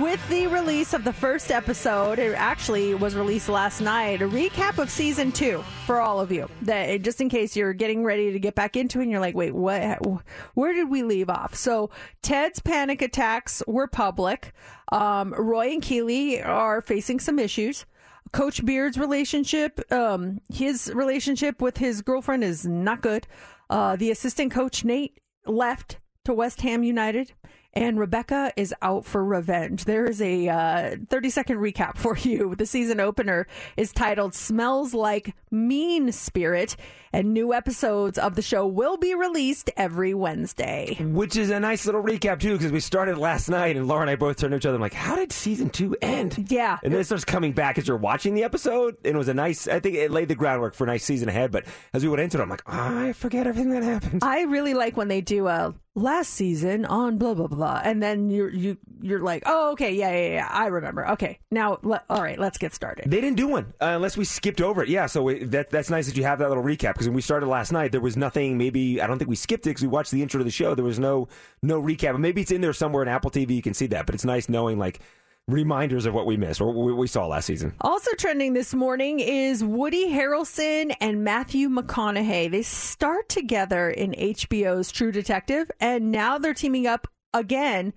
with 0.00 0.26
the 0.28 0.46
release 0.46 0.94
of 0.94 1.04
the 1.04 1.12
first 1.12 1.50
episode. 1.50 2.18
It 2.18 2.34
actually 2.34 2.94
was 2.94 3.14
released 3.14 3.48
last 3.48 3.80
night. 3.80 4.22
A 4.22 4.28
recap 4.28 4.78
of 4.78 4.90
season 4.90 5.32
two 5.32 5.62
for 5.86 6.00
all 6.00 6.20
of 6.20 6.32
you. 6.32 6.48
That 6.62 7.02
just 7.02 7.20
in 7.20 7.28
case 7.28 7.51
you're 7.56 7.72
getting 7.72 8.04
ready 8.04 8.32
to 8.32 8.38
get 8.38 8.54
back 8.54 8.76
into 8.76 8.98
it 8.98 9.02
and 9.02 9.10
you're 9.10 9.20
like, 9.20 9.34
wait, 9.34 9.54
what? 9.54 10.22
Where 10.54 10.72
did 10.72 10.90
we 10.90 11.02
leave 11.02 11.30
off? 11.30 11.54
So 11.54 11.90
Ted's 12.22 12.60
panic 12.60 13.02
attacks 13.02 13.62
were 13.66 13.86
public. 13.86 14.52
Um, 14.90 15.32
Roy 15.32 15.72
and 15.72 15.82
Keeley 15.82 16.42
are 16.42 16.80
facing 16.80 17.20
some 17.20 17.38
issues. 17.38 17.86
Coach 18.32 18.64
Beard's 18.64 18.96
relationship, 18.96 19.80
um, 19.92 20.40
his 20.50 20.90
relationship 20.94 21.60
with 21.60 21.76
his 21.76 22.00
girlfriend 22.00 22.42
is 22.42 22.66
not 22.66 23.02
good. 23.02 23.26
Uh, 23.68 23.96
the 23.96 24.10
assistant 24.10 24.50
coach 24.50 24.84
Nate 24.84 25.18
left 25.46 25.98
to 26.24 26.32
West 26.32 26.62
Ham 26.62 26.82
United, 26.82 27.32
and 27.74 27.98
Rebecca 27.98 28.52
is 28.56 28.74
out 28.80 29.04
for 29.04 29.24
revenge. 29.24 29.84
There 29.84 30.04
is 30.04 30.20
a 30.22 30.48
uh, 30.48 30.96
30 31.08 31.30
second 31.30 31.56
recap 31.58 31.96
for 31.98 32.16
you. 32.16 32.54
The 32.54 32.66
season 32.66 33.00
opener 33.00 33.46
is 33.76 33.92
titled 33.92 34.34
"Smells 34.34 34.94
Like 34.94 35.34
Mean 35.50 36.12
Spirit," 36.12 36.76
and 37.12 37.32
new 37.34 37.52
episodes 37.52 38.18
of 38.18 38.34
the 38.34 38.42
show 38.42 38.66
will 38.66 38.96
be 38.96 39.14
released 39.14 39.70
every 39.76 40.14
Wednesday. 40.14 40.96
which 41.00 41.36
is 41.36 41.50
a 41.50 41.60
nice 41.60 41.86
little 41.86 42.02
recap 42.02 42.40
too 42.40 42.56
because 42.56 42.72
we 42.72 42.80
started 42.80 43.18
last 43.18 43.48
night 43.48 43.76
and 43.76 43.86
Laura 43.86 44.02
and 44.02 44.10
I 44.10 44.16
both 44.16 44.36
turned 44.38 44.52
to 44.52 44.56
each 44.56 44.66
other 44.66 44.76
I'm 44.76 44.80
like 44.80 44.94
how 44.94 45.16
did 45.16 45.32
season 45.32 45.70
two 45.70 45.96
end 46.02 46.46
Yeah. 46.50 46.78
and 46.82 46.92
then 46.92 47.00
it 47.00 47.04
starts 47.04 47.24
coming 47.24 47.52
back 47.52 47.78
as 47.78 47.86
you're 47.86 47.96
watching 47.96 48.34
the 48.34 48.44
episode 48.44 48.96
and 49.04 49.14
it 49.14 49.18
was 49.18 49.28
a 49.28 49.34
nice 49.34 49.68
I 49.68 49.80
think 49.80 49.96
it 49.96 50.10
laid 50.10 50.28
the 50.28 50.34
groundwork 50.34 50.74
for 50.74 50.84
a 50.84 50.86
nice 50.86 51.04
season 51.04 51.28
ahead 51.28 51.50
but 51.52 51.64
as 51.92 52.02
we 52.02 52.08
went 52.08 52.22
into 52.22 52.38
it 52.38 52.42
I'm 52.42 52.48
like 52.50 52.62
I 52.66 53.12
forget 53.12 53.46
everything 53.46 53.70
that 53.72 53.82
happened 53.82 54.22
I 54.24 54.42
really 54.42 54.74
like 54.74 54.96
when 54.96 55.08
they 55.08 55.20
do 55.20 55.48
a 55.48 55.74
last 55.94 56.30
season 56.32 56.86
on 56.86 57.18
blah 57.18 57.34
blah 57.34 57.46
blah, 57.48 57.78
and 57.84 58.02
then 58.02 58.30
you're 58.30 58.48
you 58.48 58.78
you're 59.02 59.20
like, 59.20 59.42
oh 59.44 59.72
okay, 59.72 59.92
yeah 59.92 60.10
yeah 60.10 60.28
yeah, 60.36 60.48
I 60.50 60.68
remember. 60.68 61.06
Okay, 61.10 61.38
now 61.50 61.78
le- 61.82 62.02
all 62.08 62.22
right, 62.22 62.38
let's 62.38 62.56
get 62.56 62.72
started. 62.74 63.10
They 63.10 63.20
didn't 63.20 63.36
do 63.36 63.46
one 63.48 63.74
uh, 63.78 63.92
unless 63.96 64.16
we 64.16 64.24
skipped 64.24 64.62
over 64.62 64.82
it. 64.82 64.88
Yeah, 64.88 65.04
so 65.04 65.28
it, 65.28 65.50
that 65.50 65.68
that's 65.68 65.90
nice 65.90 66.06
that 66.06 66.16
you 66.16 66.22
have 66.24 66.38
that 66.38 66.48
little 66.48 66.64
recap 66.64 66.94
because 67.02 67.08
when 67.08 67.16
we 67.16 67.22
started 67.22 67.46
last 67.46 67.72
night, 67.72 67.90
there 67.90 68.00
was 68.00 68.16
nothing. 68.16 68.56
Maybe 68.56 69.00
I 69.00 69.08
don't 69.08 69.18
think 69.18 69.28
we 69.28 69.34
skipped 69.34 69.66
it 69.66 69.70
because 69.70 69.82
we 69.82 69.88
watched 69.88 70.12
the 70.12 70.22
intro 70.22 70.38
to 70.38 70.44
the 70.44 70.52
show. 70.52 70.76
There 70.76 70.84
was 70.84 71.00
no 71.00 71.26
no 71.60 71.82
recap. 71.82 72.16
Maybe 72.16 72.42
it's 72.42 72.52
in 72.52 72.60
there 72.60 72.72
somewhere 72.72 73.02
in 73.02 73.08
Apple 73.08 73.30
TV. 73.30 73.56
You 73.56 73.62
can 73.62 73.74
see 73.74 73.88
that, 73.88 74.06
but 74.06 74.14
it's 74.14 74.24
nice 74.24 74.48
knowing 74.48 74.78
like 74.78 75.00
reminders 75.48 76.06
of 76.06 76.14
what 76.14 76.26
we 76.26 76.36
missed 76.36 76.60
or 76.60 76.70
what 76.70 76.96
we, 76.96 77.08
saw 77.08 77.26
last 77.26 77.46
season. 77.46 77.74
Also 77.80 78.12
trending 78.16 78.52
this 78.52 78.72
morning 78.72 79.18
is 79.18 79.64
Woody 79.64 80.08
Harrelson 80.08 80.94
and 81.00 81.24
Matthew 81.24 81.68
McConaughey. 81.68 82.48
They 82.48 82.62
start 82.62 83.28
together 83.28 83.90
in 83.90 84.12
HBO's 84.12 84.92
True 84.92 85.10
Detective, 85.10 85.68
and 85.80 86.12
now 86.12 86.38
they're 86.38 86.54
teaming 86.54 86.86
up 86.86 87.08
again 87.34 87.92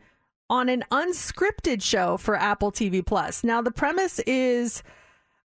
on 0.49 0.69
an 0.69 0.83
unscripted 0.89 1.83
show 1.83 2.17
for 2.17 2.35
Apple 2.35 2.71
TV 2.71 3.05
Plus. 3.05 3.43
Now 3.43 3.61
the 3.61 3.71
premise 3.71 4.17
is 4.25 4.81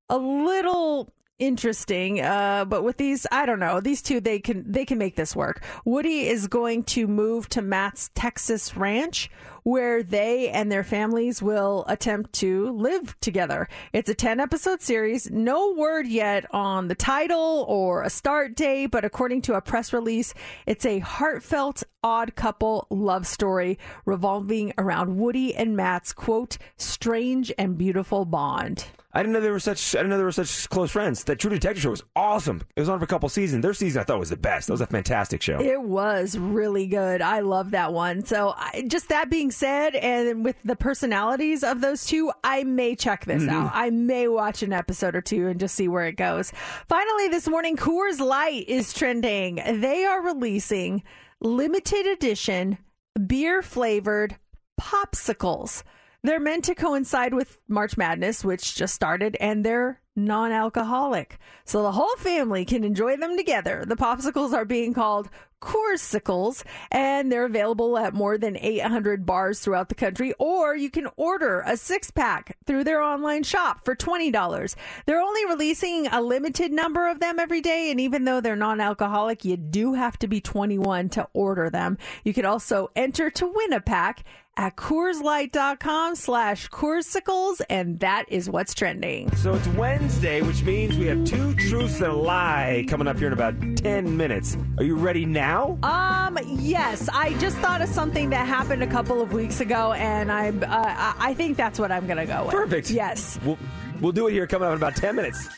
a 0.09 0.16
little 0.16 1.12
interesting 1.40 2.20
uh 2.20 2.64
but 2.66 2.85
with 2.85 2.98
these 2.98 3.26
i 3.33 3.46
don't 3.46 3.59
know 3.59 3.81
these 3.81 4.03
two 4.03 4.20
they 4.20 4.38
can 4.38 4.70
they 4.70 4.85
can 4.85 4.98
make 4.98 5.16
this 5.16 5.35
work. 5.35 5.64
Woody 5.85 6.29
is 6.29 6.46
going 6.46 6.85
to 6.85 7.07
move 7.07 7.48
to 7.48 7.62
matt's 7.62 8.11
texas 8.14 8.76
ranch 8.76 9.31
where 9.62 10.03
they 10.03 10.48
and 10.48 10.70
their 10.70 10.85
families 10.85 11.42
will 11.42 11.85
attempt 11.87 12.33
to 12.33 12.70
live 12.70 13.18
together. 13.20 13.68
It's 13.92 14.09
a 14.09 14.14
10 14.14 14.40
episode 14.40 14.81
series. 14.81 15.31
No 15.31 15.72
word 15.72 16.07
yet 16.07 16.46
on 16.50 16.88
the 16.88 16.94
title 16.94 17.64
or 17.68 18.03
a 18.03 18.11
start 18.11 18.55
date 18.55 18.87
but 18.87 19.05
according 19.05 19.42
to 19.42 19.55
a 19.55 19.61
press 19.61 19.92
release 19.92 20.35
it's 20.66 20.85
a 20.85 21.00
heartfelt 21.00 21.83
odd 22.02 22.34
couple 22.36 22.86
love 22.90 23.26
story 23.26 23.78
revolving 24.04 24.72
around 24.78 25.16
woody 25.18 25.54
and 25.54 25.76
matt's 25.76 26.12
quote 26.12 26.56
strange 26.76 27.52
and 27.58 27.76
beautiful 27.78 28.24
bond 28.24 28.86
I 29.12 29.22
didn't 29.24 29.32
know 29.32 29.40
they 29.40 29.50
were 29.50 29.58
such. 29.58 29.96
I 29.96 29.98
didn't 29.98 30.10
know 30.10 30.18
they 30.18 30.22
were 30.22 30.30
such 30.30 30.70
close 30.70 30.92
friends. 30.92 31.24
That 31.24 31.40
True 31.40 31.50
Detective 31.50 31.82
show 31.82 31.90
was 31.90 32.04
awesome. 32.14 32.62
It 32.76 32.80
was 32.80 32.88
on 32.88 33.00
for 33.00 33.06
a 33.06 33.08
couple 33.08 33.28
seasons. 33.28 33.60
Their 33.64 33.74
season 33.74 34.00
I 34.00 34.04
thought 34.04 34.20
was 34.20 34.30
the 34.30 34.36
best. 34.36 34.68
That 34.68 34.72
was 34.74 34.80
a 34.82 34.86
fantastic 34.86 35.42
show. 35.42 35.60
It 35.60 35.82
was 35.82 36.38
really 36.38 36.86
good. 36.86 37.20
I 37.20 37.40
love 37.40 37.72
that 37.72 37.92
one. 37.92 38.24
So, 38.24 38.54
I, 38.56 38.84
just 38.86 39.08
that 39.08 39.28
being 39.28 39.50
said, 39.50 39.96
and 39.96 40.44
with 40.44 40.54
the 40.64 40.76
personalities 40.76 41.64
of 41.64 41.80
those 41.80 42.06
two, 42.06 42.30
I 42.44 42.62
may 42.62 42.94
check 42.94 43.24
this 43.24 43.42
Mm-hmm. 43.42 43.50
out. 43.52 43.72
I 43.74 43.90
may 43.90 44.28
watch 44.28 44.62
an 44.62 44.72
episode 44.72 45.16
or 45.16 45.20
two 45.22 45.48
and 45.48 45.58
just 45.58 45.74
see 45.74 45.88
where 45.88 46.06
it 46.06 46.12
goes. 46.16 46.52
Finally, 46.88 47.30
this 47.30 47.48
morning, 47.48 47.76
Coors 47.76 48.20
Light 48.20 48.68
is 48.68 48.92
trending. 48.94 49.56
They 49.56 50.04
are 50.04 50.22
releasing 50.22 51.02
limited 51.40 52.07
edition 52.07 52.79
beer 53.26 53.62
flavored 53.62 54.37
popsicles. 54.81 55.83
They're 56.22 56.40
meant 56.40 56.64
to 56.66 56.74
coincide 56.74 57.33
with 57.33 57.61
March 57.66 57.96
Madness, 57.96 58.44
which 58.44 58.74
just 58.74 58.94
started, 58.94 59.37
and 59.40 59.64
they're 59.64 60.00
non 60.16 60.53
alcoholic. 60.53 61.38
So 61.64 61.83
the 61.83 61.92
whole 61.92 62.14
family 62.16 62.64
can 62.64 62.85
enjoy 62.85 63.16
them 63.16 63.37
together. 63.37 63.85
The 63.87 63.96
popsicles 63.96 64.53
are 64.53 64.66
being 64.66 64.92
called 64.92 65.31
Coorsicles, 65.61 66.64
and 66.90 67.31
they're 67.31 67.44
available 67.44 67.99
at 67.99 68.14
more 68.14 68.38
than 68.38 68.57
800 68.57 69.27
bars 69.27 69.61
throughout 69.61 69.88
the 69.88 69.94
country, 69.94 70.33
or 70.38 70.75
you 70.75 70.90
can 70.90 71.09
order 71.16 71.62
a 71.66 71.77
six 71.77 72.11
pack 72.11 72.57
through 72.66 72.85
their 72.85 73.03
online 73.03 73.42
shop 73.42 73.85
for 73.85 73.94
$20. 73.94 74.75
They're 75.07 75.20
only 75.20 75.46
releasing 75.46 76.07
a 76.07 76.23
limited 76.23 76.73
number 76.73 77.09
of 77.09 77.20
them 77.20 77.38
every 77.38 77.61
day, 77.61 77.90
and 77.90 78.01
even 78.01 78.25
though 78.25 78.40
they're 78.40 78.57
non 78.57 78.81
alcoholic, 78.81 79.44
you 79.44 79.57
do 79.57 79.94
have 79.94 80.18
to 80.20 80.27
be 80.27 80.40
21 80.40 81.11
to 81.11 81.29
order 81.33 81.70
them. 81.70 81.99
You 82.25 82.33
can 82.35 82.46
also 82.46 82.90
enter 82.96 83.31
to 83.31 83.46
win 83.46 83.73
a 83.73 83.81
pack 83.81 84.25
at 84.61 84.77
CoorsLight.com 84.77 86.14
slash 86.16 86.68
Coorsicles, 86.68 87.62
and 87.70 87.99
that 88.01 88.27
is 88.29 88.51
what's 88.51 88.75
trending. 88.75 89.35
So 89.37 89.55
it's 89.55 89.66
Wednesday, 89.68 90.42
which 90.42 90.62
means 90.62 90.99
we 90.99 91.07
have 91.07 91.25
two 91.25 91.55
truths 91.55 91.96
and 91.96 92.12
a 92.12 92.12
lie 92.12 92.85
coming 92.87 93.09
up 93.09 93.16
here 93.16 93.29
in 93.29 93.33
about 93.33 93.55
10 93.79 94.18
minutes. 94.18 94.59
Are 94.77 94.85
you 94.85 94.96
ready 94.96 95.25
now? 95.25 95.79
Um, 95.83 96.38
yes, 96.44 97.09
I 97.09 97.33
just 97.38 97.57
thought 97.57 97.81
of 97.81 97.88
something 97.88 98.29
that 98.31 98.46
happened 98.46 98.83
a 98.83 98.87
couple 98.87 99.23
of 99.23 99.33
weeks 99.33 99.62
ago, 99.62 99.92
and 99.94 100.31
I'm, 100.31 100.62
uh, 100.62 100.66
I 100.68 101.14
I 101.31 101.35
think 101.35 101.57
that's 101.57 101.79
what 101.79 101.90
I'm 101.90 102.07
going 102.07 102.18
to 102.18 102.27
go 102.27 102.44
with. 102.44 102.55
Perfect. 102.55 102.90
Yes. 102.90 103.38
We'll, 103.42 103.59
we'll 104.03 104.12
do 104.12 104.27
it 104.27 104.33
here 104.33 104.46
coming 104.46 104.68
up 104.68 104.73
in 104.73 104.77
about 104.77 104.96
10 104.96 105.16
minutes. 105.16 105.49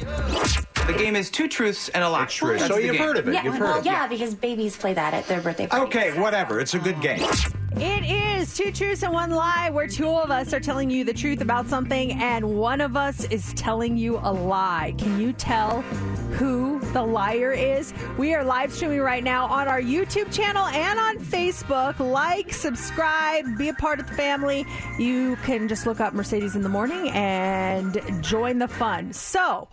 The 0.00 0.94
game 0.96 1.16
is 1.16 1.30
two 1.30 1.48
truths 1.48 1.88
and 1.88 2.04
a 2.04 2.08
lie. 2.08 2.26
True. 2.26 2.58
That's 2.58 2.68
So 2.68 2.78
you've 2.78 2.92
game. 2.92 3.02
heard 3.02 3.16
of 3.16 3.26
it. 3.28 3.34
Yeah, 3.34 3.44
You've 3.44 3.54
heard 3.54 3.62
well, 3.62 3.78
of 3.80 3.86
it. 3.86 3.88
yeah, 3.88 4.06
because 4.06 4.34
babies 4.34 4.76
play 4.76 4.94
that 4.94 5.14
at 5.14 5.26
their 5.26 5.40
birthday 5.40 5.66
parties. 5.66 5.88
Okay, 5.88 6.18
whatever. 6.20 6.60
It's 6.60 6.74
a 6.74 6.78
good 6.78 7.00
game. 7.00 7.20
It 7.78 8.04
is 8.10 8.54
two 8.56 8.72
truths 8.72 9.02
and 9.02 9.12
one 9.12 9.30
lie, 9.32 9.68
where 9.70 9.86
two 9.86 10.08
of 10.08 10.30
us 10.30 10.54
are 10.54 10.60
telling 10.60 10.88
you 10.88 11.04
the 11.04 11.12
truth 11.12 11.42
about 11.42 11.66
something, 11.68 12.12
and 12.22 12.56
one 12.56 12.80
of 12.80 12.96
us 12.96 13.24
is 13.24 13.52
telling 13.54 13.98
you 13.98 14.18
a 14.22 14.32
lie. 14.32 14.94
Can 14.96 15.20
you 15.20 15.34
tell 15.34 15.82
who 16.38 16.80
the 16.92 17.02
liar 17.02 17.52
is? 17.52 17.92
We 18.16 18.32
are 18.34 18.42
live 18.44 18.72
streaming 18.72 19.00
right 19.00 19.22
now 19.22 19.44
on 19.46 19.68
our 19.68 19.82
YouTube 19.82 20.32
channel 20.32 20.64
and 20.68 20.98
on 20.98 21.18
Facebook. 21.18 21.98
Like, 21.98 22.54
subscribe, 22.54 23.44
be 23.58 23.68
a 23.68 23.74
part 23.74 24.00
of 24.00 24.06
the 24.06 24.14
family. 24.14 24.64
You 24.98 25.36
can 25.44 25.68
just 25.68 25.84
look 25.86 26.00
up 26.00 26.14
Mercedes 26.14 26.56
in 26.56 26.62
the 26.62 26.70
Morning 26.70 27.10
and 27.10 28.00
join 28.22 28.58
the 28.58 28.68
fun. 28.68 29.12
So, 29.12 29.68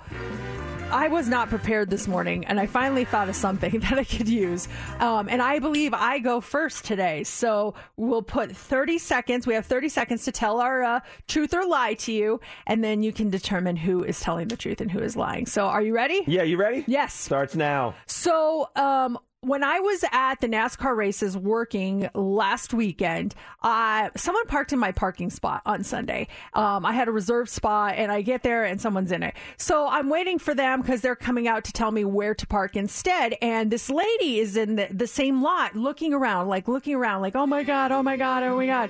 I 0.93 1.08
was 1.08 1.28
not 1.28 1.49
prepared 1.49 1.89
this 1.89 2.08
morning, 2.08 2.45
and 2.45 2.60
I 2.60 2.67
finally 2.67 3.04
thought 3.04 3.28
of 3.28 3.36
something 3.36 3.80
that 3.80 3.97
I 3.97 4.04
could 4.04 4.30
use. 4.30 4.67
Um, 4.99 5.28
and 5.28 5.41
I 5.41 5.58
believe 5.58 5.91
I 5.91 6.19
go 6.19 6.39
first 6.39 6.86
today. 6.86 7.23
So 7.23 7.73
we'll 7.97 8.21
put 8.21 8.56
30 8.56 8.99
seconds. 8.99 9.47
We 9.47 9.56
have 9.56 9.65
30 9.65 9.89
seconds 9.89 10.23
to 10.26 10.32
tell 10.32 10.60
our 10.60 10.84
uh, 10.84 10.99
truth 11.28 11.56
or 11.56 11.65
lie 11.65 11.95
to 11.95 12.12
you, 12.12 12.39
and 12.67 12.84
then 12.84 13.02
you 13.02 13.12
can 13.12 13.32
determine 13.32 13.76
who 13.76 14.04
is 14.04 14.19
telling 14.19 14.49
the 14.49 14.56
truth 14.56 14.82
and 14.82 14.91
who 14.91 14.99
is 14.99 15.15
lying. 15.15 15.47
So 15.47 15.65
are 15.65 15.82
you 15.82 15.95
ready? 15.95 16.23
Yeah, 16.28 16.43
you 16.43 16.58
ready? 16.58 16.84
Yes. 16.86 17.15
Starts 17.15 17.56
now. 17.56 17.95
So, 18.06 18.69
um, 18.76 19.17
when 19.43 19.62
I 19.62 19.79
was 19.79 20.06
at 20.12 20.39
the 20.39 20.47
NASCAR 20.47 20.95
races 20.95 21.38
working 21.38 22.10
last 22.13 22.73
weekend, 22.73 23.36
uh, 23.62 24.10
someone 24.15 24.45
parked 24.47 24.71
in 24.71 24.79
my 24.79 24.93
parking 24.93 25.29
spot 25.29 25.62
on 25.65 25.84
Sunday. 25.84 26.29
Um, 26.53 26.86
I 26.86 26.93
had 26.93 27.10
a 27.10 27.12
reserved 27.12 27.49
spot 27.49 27.95
and 27.97 28.10
I 28.10 28.21
get 28.21 28.43
there 28.43 28.63
and 28.63 28.79
someone's 28.79 29.12
in 29.12 29.21
it. 29.21 29.36
So 29.58 29.88
I'm 29.88 30.10
waiting 30.10 30.39
for 30.39 30.56
them 30.56 30.82
because 30.82 31.01
they're 31.01 31.15
coming 31.15 31.47
out 31.47 31.65
to 31.65 31.73
tell 31.73 31.91
me 31.91 32.06
where 32.06 32.34
to 32.34 32.47
park 32.47 32.77
instead. 32.77 33.36
And 33.41 33.69
this 33.69 33.89
lady 33.89 34.39
is 34.39 34.56
in 34.56 34.77
the, 34.77 34.88
the 34.89 35.08
same 35.08 35.43
lot 35.43 35.75
looking 35.75 36.13
around, 36.13 36.47
like 36.47 36.69
looking 36.69 36.95
around, 36.95 37.21
like, 37.21 37.36
oh 37.36 37.45
my 37.45 37.63
God, 37.63 37.91
oh 37.91 38.01
my 38.01 38.15
God, 38.15 38.43
oh 38.43 38.56
my 38.56 38.65
God. 38.65 38.89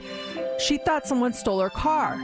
She 0.60 0.78
thought 0.78 1.08
someone 1.08 1.34
stole 1.34 1.62
her 1.62 1.72
car. 1.72 2.16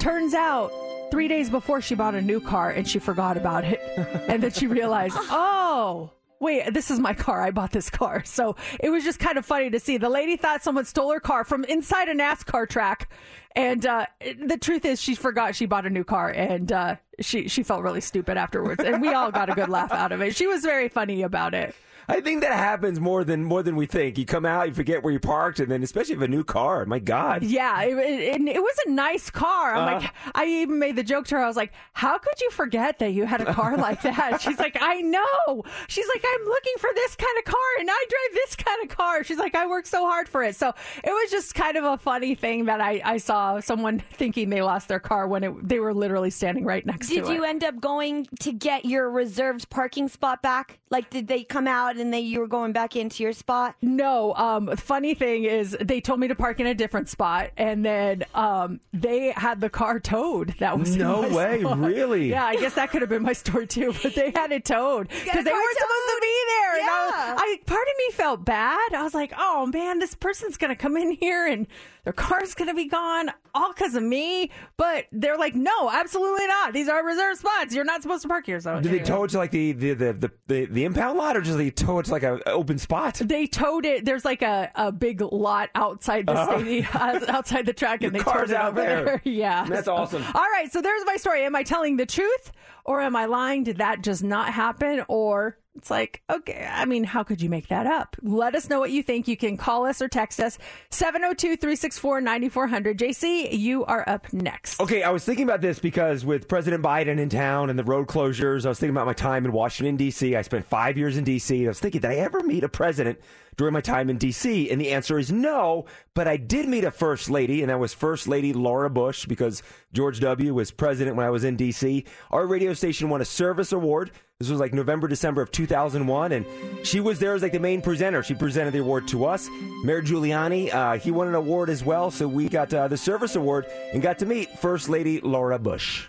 Turns 0.00 0.32
out, 0.32 0.72
three 1.10 1.28
days 1.28 1.50
before 1.50 1.80
she 1.80 1.94
bought 1.94 2.14
a 2.14 2.22
new 2.22 2.40
car 2.40 2.70
and 2.70 2.88
she 2.88 2.98
forgot 2.98 3.36
about 3.36 3.64
it. 3.64 3.80
and 4.28 4.42
then 4.42 4.52
she 4.52 4.66
realized, 4.66 5.16
oh, 5.18 6.12
wait, 6.40 6.72
this 6.72 6.90
is 6.90 6.98
my 6.98 7.14
car. 7.14 7.42
I 7.42 7.50
bought 7.50 7.72
this 7.72 7.90
car. 7.90 8.22
So 8.24 8.56
it 8.80 8.90
was 8.90 9.04
just 9.04 9.18
kind 9.18 9.38
of 9.38 9.46
funny 9.46 9.70
to 9.70 9.80
see. 9.80 9.96
The 9.96 10.08
lady 10.08 10.36
thought 10.36 10.62
someone 10.62 10.84
stole 10.84 11.12
her 11.12 11.20
car 11.20 11.44
from 11.44 11.64
inside 11.64 12.08
a 12.08 12.14
NASCAR 12.14 12.68
track. 12.68 13.10
And 13.56 13.84
uh, 13.86 14.06
the 14.20 14.58
truth 14.58 14.84
is, 14.84 15.00
she 15.00 15.14
forgot 15.14 15.56
she 15.56 15.66
bought 15.66 15.84
a 15.84 15.90
new 15.90 16.04
car, 16.04 16.30
and 16.30 16.70
uh, 16.70 16.96
she 17.18 17.48
she 17.48 17.64
felt 17.64 17.82
really 17.82 18.00
stupid 18.00 18.36
afterwards. 18.36 18.84
And 18.84 19.02
we 19.02 19.08
all 19.08 19.32
got 19.32 19.50
a 19.50 19.54
good 19.54 19.68
laugh 19.68 19.90
out 19.90 20.12
of 20.12 20.20
it. 20.20 20.36
She 20.36 20.46
was 20.46 20.62
very 20.62 20.88
funny 20.88 21.22
about 21.22 21.54
it. 21.54 21.74
I 22.08 22.20
think 22.20 22.40
that 22.40 22.54
happens 22.54 22.98
more 23.00 23.22
than 23.24 23.44
more 23.44 23.62
than 23.62 23.76
we 23.76 23.86
think. 23.86 24.16
You 24.18 24.24
come 24.24 24.46
out, 24.46 24.68
you 24.68 24.74
forget 24.74 25.02
where 25.02 25.12
you 25.12 25.20
parked, 25.20 25.60
and 25.60 25.70
then 25.70 25.82
especially 25.82 26.14
if 26.14 26.20
a 26.22 26.28
new 26.28 26.42
car. 26.44 26.84
My 26.86 26.98
God. 26.98 27.42
Yeah, 27.42 27.82
it, 27.82 27.98
it, 27.98 28.40
it 28.48 28.62
was 28.62 28.76
a 28.86 28.90
nice 28.90 29.28
car. 29.30 29.74
I'm 29.74 29.82
Uh. 29.96 30.00
like, 30.00 30.10
I 30.34 30.46
even 30.46 30.78
made 30.78 30.96
the 30.96 31.02
joke 31.02 31.26
to 31.28 31.34
her. 31.36 31.42
I 31.42 31.46
was 31.46 31.56
like, 31.56 31.72
"How 31.92 32.16
could 32.18 32.40
you 32.40 32.50
forget 32.50 32.98
that 33.00 33.12
you 33.12 33.26
had 33.26 33.40
a 33.42 33.52
car 33.52 33.76
like 33.88 34.00
that?" 34.02 34.40
She's 34.40 34.58
like, 34.58 34.78
"I 34.80 35.00
know." 35.02 35.64
She's 35.88 36.06
like, 36.14 36.24
"I'm 36.26 36.44
looking 36.46 36.74
for 36.78 36.90
this 36.94 37.14
kind 37.16 37.38
of 37.38 37.44
car, 37.44 37.70
and 37.80 37.88
I 37.90 38.04
drive 38.08 38.34
this 38.34 38.56
kind 38.56 38.82
of 38.90 38.96
car." 38.96 39.22
She's 39.24 39.38
like, 39.38 39.54
"I 39.54 39.66
work 39.66 39.84
so 39.86 40.06
hard 40.06 40.28
for 40.28 40.42
it." 40.42 40.56
So 40.56 40.68
it 41.04 41.10
was 41.10 41.30
just 41.30 41.54
kind 41.54 41.76
of 41.76 41.84
a 41.84 41.98
funny 41.98 42.34
thing 42.34 42.64
that 42.66 42.80
I, 42.80 43.02
I 43.04 43.16
saw 43.18 43.60
someone 43.60 43.98
thinking 44.12 44.48
they 44.50 44.62
lost 44.62 44.88
their 44.88 45.00
car 45.00 45.28
when 45.28 45.44
it, 45.44 45.68
they 45.68 45.78
were 45.78 45.92
literally 45.92 46.30
standing 46.30 46.64
right 46.64 46.84
next 46.86 47.08
Did 47.08 47.14
to 47.16 47.20
it. 47.20 47.26
Did 47.26 47.34
you 47.34 47.44
it. 47.44 47.48
end 47.48 47.64
up 47.64 47.80
going 47.80 48.26
to 48.40 48.52
get 48.52 48.84
your 48.86 49.10
reserved 49.10 49.68
parking 49.68 50.08
spot 50.08 50.40
back? 50.42 50.78
Like, 50.90 51.10
did 51.10 51.28
they 51.28 51.44
come 51.44 51.66
out 51.68 51.97
and 52.00 52.12
they 52.12 52.20
you 52.20 52.40
were 52.40 52.46
going 52.46 52.72
back 52.72 52.96
into 52.96 53.22
your 53.22 53.32
spot? 53.32 53.76
No. 53.82 54.34
Um, 54.34 54.76
funny 54.76 55.14
thing 55.14 55.44
is, 55.44 55.76
they 55.80 56.00
told 56.00 56.20
me 56.20 56.28
to 56.28 56.34
park 56.34 56.60
in 56.60 56.66
a 56.66 56.74
different 56.74 57.08
spot, 57.08 57.50
and 57.56 57.84
then 57.84 58.24
um, 58.34 58.80
they 58.92 59.32
had 59.32 59.60
the 59.60 59.70
car 59.70 60.00
towed. 60.00 60.54
That 60.58 60.78
was 60.78 60.92
in 60.94 60.98
No 61.00 61.22
my 61.22 61.34
way, 61.34 61.60
spot. 61.60 61.78
really? 61.78 62.30
Yeah, 62.30 62.44
I 62.46 62.56
guess 62.56 62.74
that 62.74 62.90
could 62.90 63.02
have 63.02 63.08
been 63.10 63.22
my 63.22 63.32
story 63.32 63.66
too. 63.66 63.94
But 64.02 64.14
they 64.14 64.30
had 64.34 64.52
it 64.52 64.64
towed 64.64 65.08
because 65.08 65.44
they 65.44 65.52
weren't 65.52 65.78
supposed 65.78 66.08
to 66.08 66.18
be 66.20 66.44
there. 66.48 66.74
And 66.80 66.82
I, 66.90 67.08
Yeah. 67.28 67.34
I, 67.38 67.60
part 67.66 67.82
of 67.86 67.94
me 67.98 68.12
felt 68.12 68.44
bad. 68.44 68.94
I 68.94 69.02
was 69.02 69.14
like, 69.14 69.32
oh 69.38 69.66
man, 69.66 69.98
this 69.98 70.14
person's 70.14 70.56
gonna 70.56 70.76
come 70.76 70.96
in 70.96 71.10
here 71.12 71.46
and 71.46 71.66
their 72.04 72.12
car's 72.12 72.54
gonna 72.54 72.74
be 72.74 72.86
gone 72.86 73.30
all 73.54 73.72
because 73.72 73.94
of 73.94 74.02
me. 74.02 74.50
But 74.76 75.06
they're 75.12 75.36
like, 75.38 75.54
no, 75.54 75.90
absolutely 75.90 76.46
not. 76.46 76.72
These 76.72 76.88
are 76.88 77.04
reserved 77.04 77.38
spots. 77.40 77.74
You're 77.74 77.84
not 77.84 78.02
supposed 78.02 78.22
to 78.22 78.28
park 78.28 78.46
here. 78.46 78.60
So 78.60 78.80
Did 78.80 78.92
they 78.92 78.98
tow 79.00 79.24
it 79.24 79.28
to 79.30 79.38
like 79.38 79.50
the 79.50 79.72
the, 79.72 79.94
the, 79.94 80.12
the, 80.12 80.32
the, 80.46 80.64
the 80.66 80.84
impound 80.84 81.18
lot, 81.18 81.36
or 81.36 81.40
just 81.40 81.58
they 81.58 81.70
tow 81.70 81.98
it 81.98 82.06
to 82.06 82.12
like 82.12 82.22
a 82.22 82.40
a 82.46 82.50
open 82.50 82.78
spot? 82.78 83.14
They 83.14 83.46
towed 83.46 83.84
it. 83.84 84.04
There's 84.04 84.24
like 84.24 84.42
a, 84.42 84.70
a 84.74 84.92
big 84.92 85.20
lot 85.20 85.70
outside 85.74 86.26
the 86.26 86.32
Uh-huh. 86.32 86.58
stadium, 86.58 86.86
outside 87.28 87.66
the 87.66 87.72
track, 87.72 88.02
and 88.02 88.14
Your 88.14 88.22
they 88.24 88.30
towed 88.30 88.50
it 88.50 88.56
out 88.56 88.68
over 88.72 88.80
there. 88.80 89.04
there. 89.04 89.22
Yeah, 89.24 89.64
That's 89.64 89.84
So- 89.86 89.94
awesome. 89.96 90.22
All 90.34 90.46
right, 90.52 90.70
so 90.72 90.80
there's 90.80 91.04
my 91.04 91.16
story. 91.16 91.44
Am 91.44 91.54
I 91.56 91.62
telling 91.62 91.96
the 91.96 92.06
truth 92.06 92.52
or 92.84 93.00
am 93.00 93.14
I 93.16 93.26
lying? 93.26 93.64
Did 93.64 93.78
that 93.78 94.02
just 94.02 94.22
not 94.22 94.52
happen? 94.52 95.04
Or 95.08 95.58
it's 95.78 95.90
like, 95.90 96.22
okay, 96.28 96.68
I 96.70 96.84
mean, 96.84 97.04
how 97.04 97.22
could 97.22 97.40
you 97.40 97.48
make 97.48 97.68
that 97.68 97.86
up? 97.86 98.16
Let 98.20 98.54
us 98.56 98.68
know 98.68 98.80
what 98.80 98.90
you 98.90 99.02
think. 99.02 99.28
You 99.28 99.36
can 99.36 99.56
call 99.56 99.86
us 99.86 100.02
or 100.02 100.08
text 100.08 100.40
us 100.40 100.58
702 100.90 101.56
364 101.56 102.20
9400. 102.20 102.98
JC, 102.98 103.56
you 103.56 103.84
are 103.84 104.04
up 104.08 104.30
next. 104.32 104.80
Okay, 104.80 105.04
I 105.04 105.10
was 105.10 105.24
thinking 105.24 105.44
about 105.44 105.60
this 105.60 105.78
because 105.78 106.24
with 106.24 106.48
President 106.48 106.82
Biden 106.82 107.18
in 107.18 107.28
town 107.28 107.70
and 107.70 107.78
the 107.78 107.84
road 107.84 108.08
closures, 108.08 108.66
I 108.66 108.70
was 108.70 108.80
thinking 108.80 108.96
about 108.96 109.06
my 109.06 109.12
time 109.12 109.44
in 109.44 109.52
Washington, 109.52 109.96
D.C. 109.96 110.34
I 110.34 110.42
spent 110.42 110.66
five 110.66 110.98
years 110.98 111.16
in 111.16 111.24
D.C. 111.24 111.64
I 111.64 111.68
was 111.68 111.78
thinking, 111.78 112.00
did 112.00 112.10
I 112.10 112.16
ever 112.16 112.40
meet 112.42 112.64
a 112.64 112.68
president 112.68 113.20
during 113.58 113.74
my 113.74 113.82
time 113.82 114.08
in 114.08 114.16
D.C.? 114.16 114.70
And 114.70 114.80
the 114.80 114.90
answer 114.92 115.18
is 115.18 115.30
no, 115.30 115.84
but 116.14 116.26
I 116.26 116.38
did 116.38 116.66
meet 116.66 116.84
a 116.84 116.90
first 116.90 117.28
lady, 117.28 117.60
and 117.60 117.68
that 117.68 117.78
was 117.78 117.92
First 117.92 118.26
Lady 118.26 118.54
Laura 118.54 118.88
Bush 118.88 119.26
because 119.26 119.62
George 119.92 120.20
W. 120.20 120.54
was 120.54 120.70
president 120.70 121.16
when 121.16 121.26
I 121.26 121.30
was 121.30 121.44
in 121.44 121.56
D.C. 121.56 122.06
Our 122.30 122.46
radio 122.46 122.72
station 122.72 123.10
won 123.10 123.20
a 123.20 123.26
service 123.26 123.72
award. 123.72 124.10
This 124.38 124.48
was 124.48 124.60
like 124.60 124.72
November, 124.72 125.08
December 125.08 125.42
of 125.42 125.50
2001, 125.50 126.32
and 126.32 126.46
she 126.84 127.00
was 127.00 127.18
there 127.18 127.34
as 127.34 127.42
like 127.42 127.52
the 127.52 127.58
main 127.58 127.82
presenter. 127.82 128.22
She 128.22 128.34
presented 128.34 128.72
the 128.72 128.78
award 128.78 129.08
to 129.08 129.26
us. 129.26 129.48
Mayor 129.84 130.00
Giuliani, 130.00 130.72
uh, 130.72 130.96
he 130.98 131.10
won 131.10 131.26
an 131.28 131.34
award 131.34 131.68
as 131.68 131.84
well, 131.84 132.10
so 132.10 132.28
we 132.28 132.48
got 132.48 132.72
uh, 132.72 132.86
the 132.88 132.96
service 132.96 133.34
award 133.34 133.66
and 133.92 134.00
got 134.00 134.20
to 134.20 134.26
meet 134.26 134.48
First 134.58 134.88
Lady 134.88 135.20
Laura 135.20 135.58
Bush. 135.58 136.06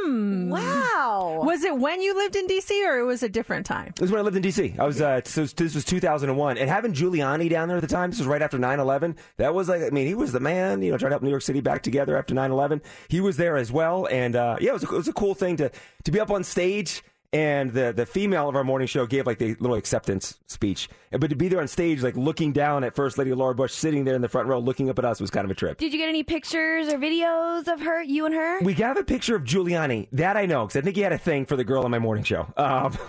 Hmm. 0.00 0.50
Wow. 0.50 1.42
Was 1.44 1.64
it 1.64 1.76
when 1.76 2.00
you 2.00 2.14
lived 2.14 2.36
in 2.36 2.46
D.C. 2.46 2.86
or 2.86 2.98
it 2.98 3.04
was 3.04 3.22
a 3.22 3.28
different 3.28 3.66
time? 3.66 3.92
This 3.96 4.02
was 4.02 4.10
when 4.12 4.20
I 4.20 4.22
lived 4.22 4.36
in 4.36 4.42
D.C. 4.42 4.74
I 4.78 4.84
was, 4.84 5.00
uh, 5.00 5.20
so 5.24 5.44
this 5.44 5.74
was 5.74 5.84
2001. 5.84 6.58
And 6.58 6.70
having 6.70 6.92
Giuliani 6.92 7.50
down 7.50 7.68
there 7.68 7.76
at 7.76 7.80
the 7.80 7.86
time, 7.86 8.10
this 8.10 8.18
was 8.18 8.28
right 8.28 8.42
after 8.42 8.58
9 8.58 8.80
11. 8.80 9.16
That 9.36 9.54
was 9.54 9.68
like, 9.68 9.82
I 9.82 9.90
mean, 9.90 10.06
he 10.06 10.14
was 10.14 10.32
the 10.32 10.40
man, 10.40 10.82
you 10.82 10.90
know, 10.90 10.98
trying 10.98 11.10
to 11.10 11.14
help 11.14 11.22
New 11.22 11.30
York 11.30 11.42
City 11.42 11.60
back 11.60 11.82
together 11.82 12.16
after 12.16 12.34
9 12.34 12.50
11. 12.50 12.82
He 13.08 13.20
was 13.20 13.36
there 13.36 13.56
as 13.56 13.72
well. 13.72 14.06
And, 14.10 14.36
uh, 14.36 14.56
yeah, 14.60 14.70
it 14.70 14.74
was, 14.74 14.84
a, 14.84 14.86
it 14.88 14.92
was 14.92 15.08
a 15.08 15.12
cool 15.12 15.34
thing 15.34 15.56
to, 15.56 15.70
to 16.04 16.10
be 16.10 16.20
up 16.20 16.30
on 16.30 16.44
stage 16.44 17.02
and 17.32 17.72
the 17.72 17.92
the 17.94 18.06
female 18.06 18.48
of 18.48 18.56
our 18.56 18.64
morning 18.64 18.88
show 18.88 19.04
gave 19.06 19.26
like 19.26 19.38
the 19.38 19.54
little 19.60 19.76
acceptance 19.76 20.38
speech. 20.46 20.88
But 21.10 21.28
to 21.30 21.36
be 21.36 21.48
there 21.48 21.60
on 21.60 21.68
stage, 21.68 22.02
like 22.02 22.16
looking 22.16 22.52
down 22.52 22.84
at 22.84 22.94
First 22.94 23.18
Lady 23.18 23.32
Laura 23.34 23.54
Bush 23.54 23.72
sitting 23.74 24.04
there 24.04 24.14
in 24.14 24.22
the 24.22 24.28
front 24.28 24.48
row, 24.48 24.58
looking 24.58 24.88
up 24.88 24.98
at 24.98 25.04
us, 25.04 25.20
was 25.20 25.30
kind 25.30 25.44
of 25.44 25.50
a 25.50 25.54
trip. 25.54 25.78
Did 25.78 25.92
you 25.92 25.98
get 25.98 26.08
any 26.08 26.22
pictures 26.22 26.88
or 26.88 26.98
videos 26.98 27.68
of 27.68 27.80
her, 27.80 28.02
you 28.02 28.24
and 28.26 28.34
her? 28.34 28.60
We 28.60 28.72
got 28.74 28.96
a 28.98 29.04
picture 29.04 29.36
of 29.36 29.44
Giuliani. 29.44 30.08
That 30.12 30.36
I 30.36 30.46
know 30.46 30.66
because 30.66 30.80
I 30.80 30.82
think 30.82 30.96
he 30.96 31.02
had 31.02 31.12
a 31.12 31.18
thing 31.18 31.44
for 31.46 31.56
the 31.56 31.64
girl 31.64 31.84
on 31.84 31.90
my 31.90 31.98
morning 31.98 32.24
show. 32.24 32.46
Um, 32.56 32.92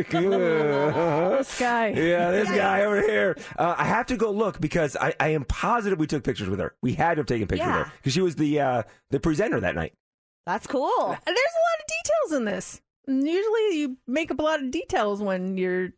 this 0.00 1.58
guy. 1.58 1.88
Yeah, 1.88 2.30
this 2.30 2.48
guy 2.48 2.82
over 2.82 3.00
here. 3.00 3.36
Uh, 3.58 3.74
I 3.78 3.84
have 3.84 4.06
to 4.06 4.16
go 4.16 4.30
look 4.30 4.60
because 4.60 4.96
I, 4.96 5.14
I 5.20 5.28
am 5.28 5.44
positive 5.44 5.98
we 5.98 6.06
took 6.06 6.24
pictures 6.24 6.48
with 6.48 6.58
her. 6.60 6.74
We 6.82 6.94
had 6.94 7.14
to 7.14 7.20
have 7.20 7.26
taken 7.26 7.46
pictures 7.46 7.66
Yeah. 7.66 7.78
with 7.78 7.86
her 7.86 7.92
because 7.98 8.12
she 8.12 8.20
was 8.20 8.36
the 8.36 8.60
uh, 8.60 8.82
the 9.10 9.20
presenter 9.20 9.60
that 9.60 9.74
night. 9.74 9.92
That's 10.46 10.66
cool. 10.66 10.90
There's 11.06 11.16
a 11.16 11.20
lot 11.20 11.26
of 11.26 11.86
details 11.86 12.38
in 12.40 12.44
this. 12.44 12.80
Usually, 13.06 13.78
you 13.78 13.96
make 14.06 14.30
up 14.30 14.38
a 14.38 14.42
lot 14.42 14.62
of 14.62 14.70
details 14.70 15.22
when 15.22 15.56
you're 15.56 15.90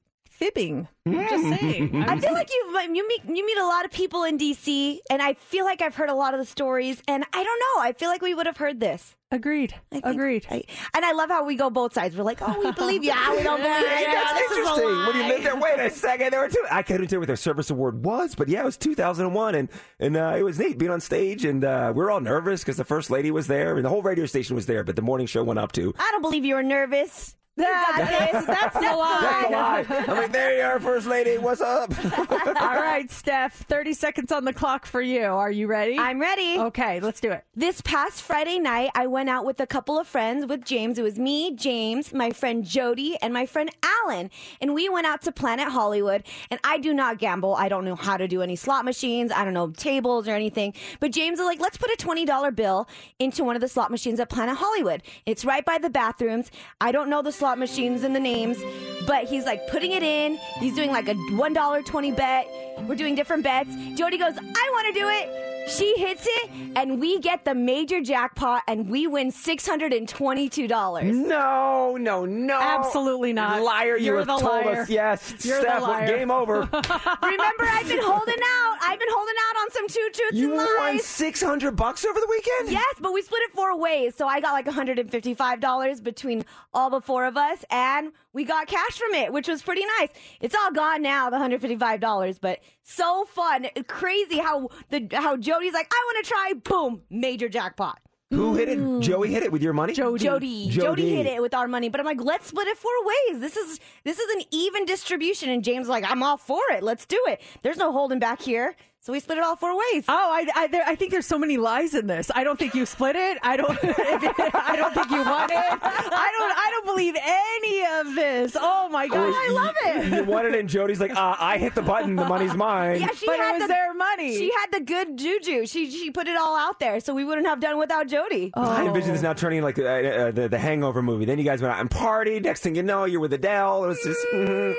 fibbing. 0.42 0.88
I'm 1.07 1.12
just 1.28 1.61
saying. 1.61 2.02
I 2.09 2.18
feel 2.18 2.33
like 2.33 2.48
you 2.50 2.81
you 2.94 3.07
meet 3.09 3.22
you 3.24 3.46
meet 3.46 3.59
a 3.59 3.66
lot 3.66 3.85
of 3.85 3.90
people 3.92 4.24
in 4.24 4.38
DC, 4.38 4.98
and 5.11 5.22
I 5.22 5.35
feel 5.35 5.64
like 5.64 5.83
I've 5.83 5.94
heard 5.94 6.09
a 6.09 6.14
lot 6.14 6.35
of 6.35 6.40
the 6.40 6.46
stories, 6.46 7.02
and 7.09 7.24
I 7.33 7.44
don't 7.44 7.59
know. 7.61 7.83
I 7.83 7.92
feel 7.92 8.09
like 8.09 8.22
we 8.22 8.35
would 8.35 8.46
have 8.46 8.57
heard 8.57 8.81
this. 8.81 9.14
Agreed. 9.31 9.74
Agreed. 10.05 10.46
I, 10.50 10.62
and 10.94 11.05
I 11.07 11.12
love 11.12 11.31
how 11.31 11.44
we 11.46 11.55
go 11.57 11.70
both 11.70 11.94
sides. 11.94 12.14
We're 12.14 12.22
like, 12.22 12.40
oh, 12.42 12.55
we 12.62 12.70
believe 12.72 13.02
you. 13.02 13.12
Ah, 13.14 13.35
we 13.35 13.42
don't 13.42 13.62
believe 13.62 13.78
you. 13.81 14.07
That's 14.07 14.33
This 14.35 14.59
interesting. 14.59 14.85
When 14.85 15.16
you 15.16 15.22
lie. 15.22 15.28
live 15.28 15.42
there, 15.44 15.57
wait 15.57 15.78
a 15.78 15.90
second. 16.09 16.31
There 16.33 16.40
were 16.40 16.48
two. 16.48 16.64
I 16.70 16.83
couldn't 16.83 17.07
tell 17.09 17.16
you 17.16 17.20
what 17.20 17.28
their 17.28 17.37
service 17.37 17.70
award 17.70 18.05
was, 18.05 18.35
but 18.35 18.48
yeah, 18.48 18.61
it 18.61 18.64
was 18.64 18.76
2001, 18.76 19.55
and 19.55 19.68
and 20.00 20.16
uh, 20.16 20.35
it 20.37 20.42
was 20.42 20.59
neat 20.59 20.76
being 20.78 20.90
on 20.90 21.00
stage, 21.00 21.44
and 21.44 21.64
uh, 21.64 21.92
we 21.94 22.02
were 22.02 22.11
all 22.11 22.20
nervous 22.20 22.61
because 22.62 22.76
the 22.76 22.85
first 22.85 23.11
lady 23.11 23.31
was 23.31 23.46
there, 23.46 23.76
and 23.76 23.85
the 23.85 23.88
whole 23.88 24.02
radio 24.02 24.26
station 24.26 24.55
was 24.55 24.66
there, 24.66 24.85
but 24.85 24.96
the 24.96 25.02
morning 25.02 25.26
show 25.26 25.42
went 25.42 25.59
up 25.59 25.72
too. 25.72 25.94
I 25.98 26.11
don't 26.12 26.22
believe 26.22 26.44
you 26.44 26.55
were 26.57 26.62
nervous. 26.62 27.35
You 27.54 27.64
got 27.64 28.32
this. 28.32 28.46
That's 28.46 28.74
the 28.74 28.80
lie. 28.80 29.46
That's 29.50 29.88
a 29.90 29.92
lie. 29.92 30.04
I'm 30.08 30.16
like, 30.16 30.32
there 30.32 30.56
you 30.56 30.62
are, 30.62 30.80
first 30.80 31.06
lady. 31.06 31.36
What's 31.36 31.60
up? 31.60 31.92
All 32.62 32.80
right, 32.80 33.10
Steph, 33.10 33.52
30 33.52 33.92
seconds 33.92 34.32
on 34.32 34.46
the 34.46 34.54
clock 34.54 34.86
for 34.86 35.02
you. 35.02 35.24
Are 35.24 35.50
you 35.50 35.66
ready? 35.66 35.98
I'm 35.98 36.18
ready. 36.18 36.58
Okay, 36.58 37.00
let's 37.00 37.20
do 37.20 37.30
it. 37.30 37.44
This 37.54 37.82
past 37.82 38.22
Friday 38.22 38.58
night, 38.58 38.90
I 38.94 39.06
went 39.06 39.28
out 39.28 39.44
with 39.44 39.60
a 39.60 39.66
couple 39.66 39.98
of 39.98 40.06
friends 40.06 40.46
with 40.46 40.64
James. 40.64 40.98
It 40.98 41.02
was 41.02 41.18
me, 41.18 41.54
James, 41.54 42.14
my 42.14 42.30
friend 42.30 42.64
Jody, 42.64 43.18
and 43.20 43.34
my 43.34 43.44
friend 43.44 43.70
Alan. 43.82 44.30
And 44.62 44.72
we 44.72 44.88
went 44.88 45.06
out 45.06 45.20
to 45.22 45.32
Planet 45.32 45.68
Hollywood. 45.68 46.24
And 46.50 46.58
I 46.64 46.78
do 46.78 46.94
not 46.94 47.18
gamble. 47.18 47.54
I 47.54 47.68
don't 47.68 47.84
know 47.84 47.96
how 47.96 48.16
to 48.16 48.26
do 48.26 48.40
any 48.40 48.56
slot 48.56 48.86
machines. 48.86 49.30
I 49.30 49.44
don't 49.44 49.54
know 49.54 49.70
tables 49.72 50.26
or 50.26 50.32
anything. 50.32 50.72
But 51.00 51.12
James 51.12 51.38
was 51.38 51.46
like, 51.46 51.60
let's 51.60 51.76
put 51.76 51.90
a 51.90 51.96
$20 51.98 52.56
bill 52.56 52.88
into 53.18 53.44
one 53.44 53.56
of 53.56 53.60
the 53.60 53.68
slot 53.68 53.90
machines 53.90 54.20
at 54.20 54.30
Planet 54.30 54.56
Hollywood. 54.56 55.02
It's 55.26 55.44
right 55.44 55.64
by 55.66 55.76
the 55.76 55.90
bathrooms. 55.90 56.50
I 56.80 56.92
don't 56.92 57.10
know 57.10 57.20
the 57.20 57.41
slot 57.42 57.59
machines 57.59 58.05
and 58.05 58.14
the 58.14 58.20
names, 58.20 58.57
but 59.05 59.24
he's 59.24 59.44
like 59.46 59.66
putting 59.66 59.90
it 59.90 60.05
in. 60.05 60.37
He's 60.61 60.76
doing 60.76 60.92
like 60.92 61.09
a 61.09 61.14
$1.20 61.14 62.16
bet. 62.16 62.46
We're 62.87 62.96
doing 62.96 63.14
different 63.14 63.42
bets. 63.44 63.74
Jody 63.94 64.18
goes, 64.18 64.35
I 64.37 64.70
want 64.72 64.94
to 64.94 65.00
do 65.00 65.08
it. 65.08 65.48
She 65.68 65.94
hits 65.96 66.26
it, 66.26 66.50
and 66.74 67.00
we 67.00 67.20
get 67.20 67.44
the 67.44 67.54
major 67.54 68.00
jackpot, 68.00 68.62
and 68.66 68.90
we 68.90 69.06
win 69.06 69.30
six 69.30 69.64
hundred 69.64 69.92
and 69.92 70.08
twenty-two 70.08 70.66
dollars. 70.66 71.14
No, 71.16 71.96
no, 71.96 72.24
no. 72.26 72.58
Absolutely 72.61 73.32
not. 73.32 73.62
Liar, 73.62 73.96
you 73.96 74.06
You're 74.06 74.18
have 74.18 74.26
the 74.26 74.38
told 74.38 74.64
liar. 74.66 74.80
us. 74.82 74.90
Yes, 74.90 75.35
You're 75.44 75.62
the 75.62 75.78
liar. 75.80 76.08
game 76.08 76.32
over. 76.32 76.52
Remember, 76.62 77.64
I've 77.64 77.87
been 77.87 78.02
holding 78.02 78.35
out. 78.42 78.76
I've 78.82 78.98
been 78.98 79.08
holding 79.12 79.35
out 79.50 79.56
on 79.62 79.70
some 79.70 79.87
two 79.87 80.11
truths 80.12 80.37
you 80.37 80.58
and 80.58 80.68
won 80.78 80.98
600 80.98 81.76
bucks 81.76 82.04
over 82.04 82.18
the 82.18 82.26
weekend? 82.28 82.72
Yes, 82.72 82.94
but 83.00 83.12
we 83.12 83.22
split 83.22 83.42
it 83.42 83.52
four 83.52 83.78
ways, 83.78 84.16
so 84.16 84.26
I 84.26 84.40
got 84.40 84.54
like 84.54 84.66
one 84.66 84.74
hundred 84.74 84.98
and 84.98 85.08
fifty-five 85.12 85.61
dollars 85.61 86.00
between 86.00 86.44
all 86.74 86.90
the 86.90 87.00
four 87.00 87.24
of 87.24 87.37
us, 87.37 87.64
and 87.70 88.11
we 88.33 88.45
got 88.45 88.66
cash 88.66 88.99
from 88.99 89.14
it, 89.14 89.33
which 89.33 89.49
was 89.49 89.62
pretty 89.62 89.85
nice. 89.99 90.11
It's 90.40 90.55
all 90.55 90.73
gone 90.73 91.03
now, 91.03 91.31
the 91.31 91.38
hundred 91.38 91.61
fifty-five 91.61 92.01
dollars, 92.01 92.38
but 92.38 92.61
so 92.83 93.25
fun, 93.27 93.66
crazy 93.87 94.38
how 94.38 94.68
the 94.90 95.09
how 95.12 95.37
Jody's 95.37 95.75
like, 95.75 95.90
I 95.92 96.05
want 96.07 96.25
to 96.25 96.31
try. 96.31 96.53
Boom, 96.64 97.03
major 97.11 97.49
jackpot. 97.49 97.99
Who 98.31 98.55
hit 98.55 98.71
it? 98.71 99.01
Joey 99.01 99.31
hit 99.31 99.42
it 99.42 99.53
with 99.53 99.62
your 99.62 99.75
money? 99.75 99.92
Jody. 99.92 100.25
Jody. 100.25 100.71
Jody 100.71 101.16
hit 101.16 101.27
it 101.27 101.42
with 101.42 101.53
our 101.53 101.68
money, 101.68 101.90
but 101.90 102.01
I'm 102.01 102.07
like, 102.07 102.23
let's 102.23 102.47
split 102.47 102.66
it 102.66 102.79
four 102.79 102.90
ways. 103.05 103.40
This 103.40 103.59
is 103.59 103.79
this 104.05 104.18
is 104.18 104.35
an 104.37 104.42
even 104.51 104.87
distribution. 104.87 105.51
And 105.51 105.62
James 105.62 105.85
is 105.85 105.90
like, 105.90 106.11
I'm 106.11 106.23
all 106.23 106.38
for 106.38 106.62
it. 106.71 106.83
Let's 106.83 107.05
do 107.05 107.23
it. 107.27 107.42
There's 107.62 107.77
no 107.77 107.92
holding 107.92 108.18
back 108.18 108.40
here. 108.40 108.75
So 109.04 109.12
we 109.12 109.18
split 109.18 109.38
it 109.38 109.42
all 109.42 109.56
four 109.56 109.76
ways. 109.76 110.04
Oh, 110.06 110.12
I, 110.32 110.46
I, 110.54 110.66
there, 110.68 110.84
I 110.86 110.94
think 110.94 111.10
there's 111.10 111.26
so 111.26 111.36
many 111.36 111.56
lies 111.56 111.92
in 111.92 112.06
this. 112.06 112.30
I 112.36 112.44
don't 112.44 112.56
think 112.56 112.72
you 112.76 112.86
split 112.86 113.16
it. 113.16 113.36
I 113.42 113.56
don't. 113.56 113.76
I 113.82 114.76
don't 114.76 114.94
think 114.94 115.10
you 115.10 115.16
won 115.24 115.50
it. 115.50 115.56
I 115.56 116.32
don't. 116.38 116.52
I 116.56 116.68
don't 116.70 116.86
believe 116.86 117.16
any 117.20 117.84
of 117.98 118.14
this. 118.14 118.56
Oh 118.56 118.88
my 118.90 119.08
gosh, 119.08 119.34
I 119.36 119.50
love 119.50 119.74
it. 119.86 120.12
You 120.18 120.22
won 120.22 120.46
it, 120.46 120.54
and 120.54 120.68
Jody's 120.68 121.00
like, 121.00 121.10
uh, 121.16 121.34
I 121.36 121.58
hit 121.58 121.74
the 121.74 121.82
button. 121.82 122.14
The 122.14 122.24
money's 122.24 122.54
mine. 122.54 123.00
Yeah, 123.00 123.08
she 123.08 123.26
But 123.26 123.34
it 123.34 123.40
had 123.40 123.52
was 123.54 123.62
the, 123.62 123.66
their 123.68 123.92
money. 123.92 124.36
She 124.36 124.52
had 124.60 124.70
the 124.70 124.84
good 124.84 125.16
juju. 125.18 125.66
She 125.66 125.90
she 125.90 126.12
put 126.12 126.28
it 126.28 126.36
all 126.36 126.56
out 126.56 126.78
there, 126.78 127.00
so 127.00 127.12
we 127.12 127.24
wouldn't 127.24 127.48
have 127.48 127.58
done 127.58 127.78
without 127.78 128.06
Jody. 128.06 128.52
I 128.54 128.86
envision 128.86 129.14
this 129.14 129.22
now 129.22 129.32
turning 129.32 129.62
like 129.62 129.80
uh, 129.80 129.82
uh, 129.82 130.30
the, 130.30 130.48
the 130.48 130.58
Hangover 130.60 131.02
movie. 131.02 131.24
Then 131.24 131.38
you 131.38 131.44
guys 131.44 131.60
went 131.60 131.74
out 131.74 131.80
and 131.80 131.90
partied. 131.90 132.44
Next 132.44 132.60
thing 132.60 132.76
you 132.76 132.84
know, 132.84 133.04
you're 133.06 133.18
with 133.20 133.32
Adele. 133.32 133.82
It 133.82 133.88
was 133.88 134.00
just. 134.04 134.24
mhm. 134.32 134.76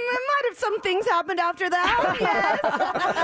Mm, 0.54 0.56
some 0.64 0.80
things 0.82 1.06
happened 1.08 1.40
after 1.40 1.70
that. 1.70 2.18
yes. 2.22 2.60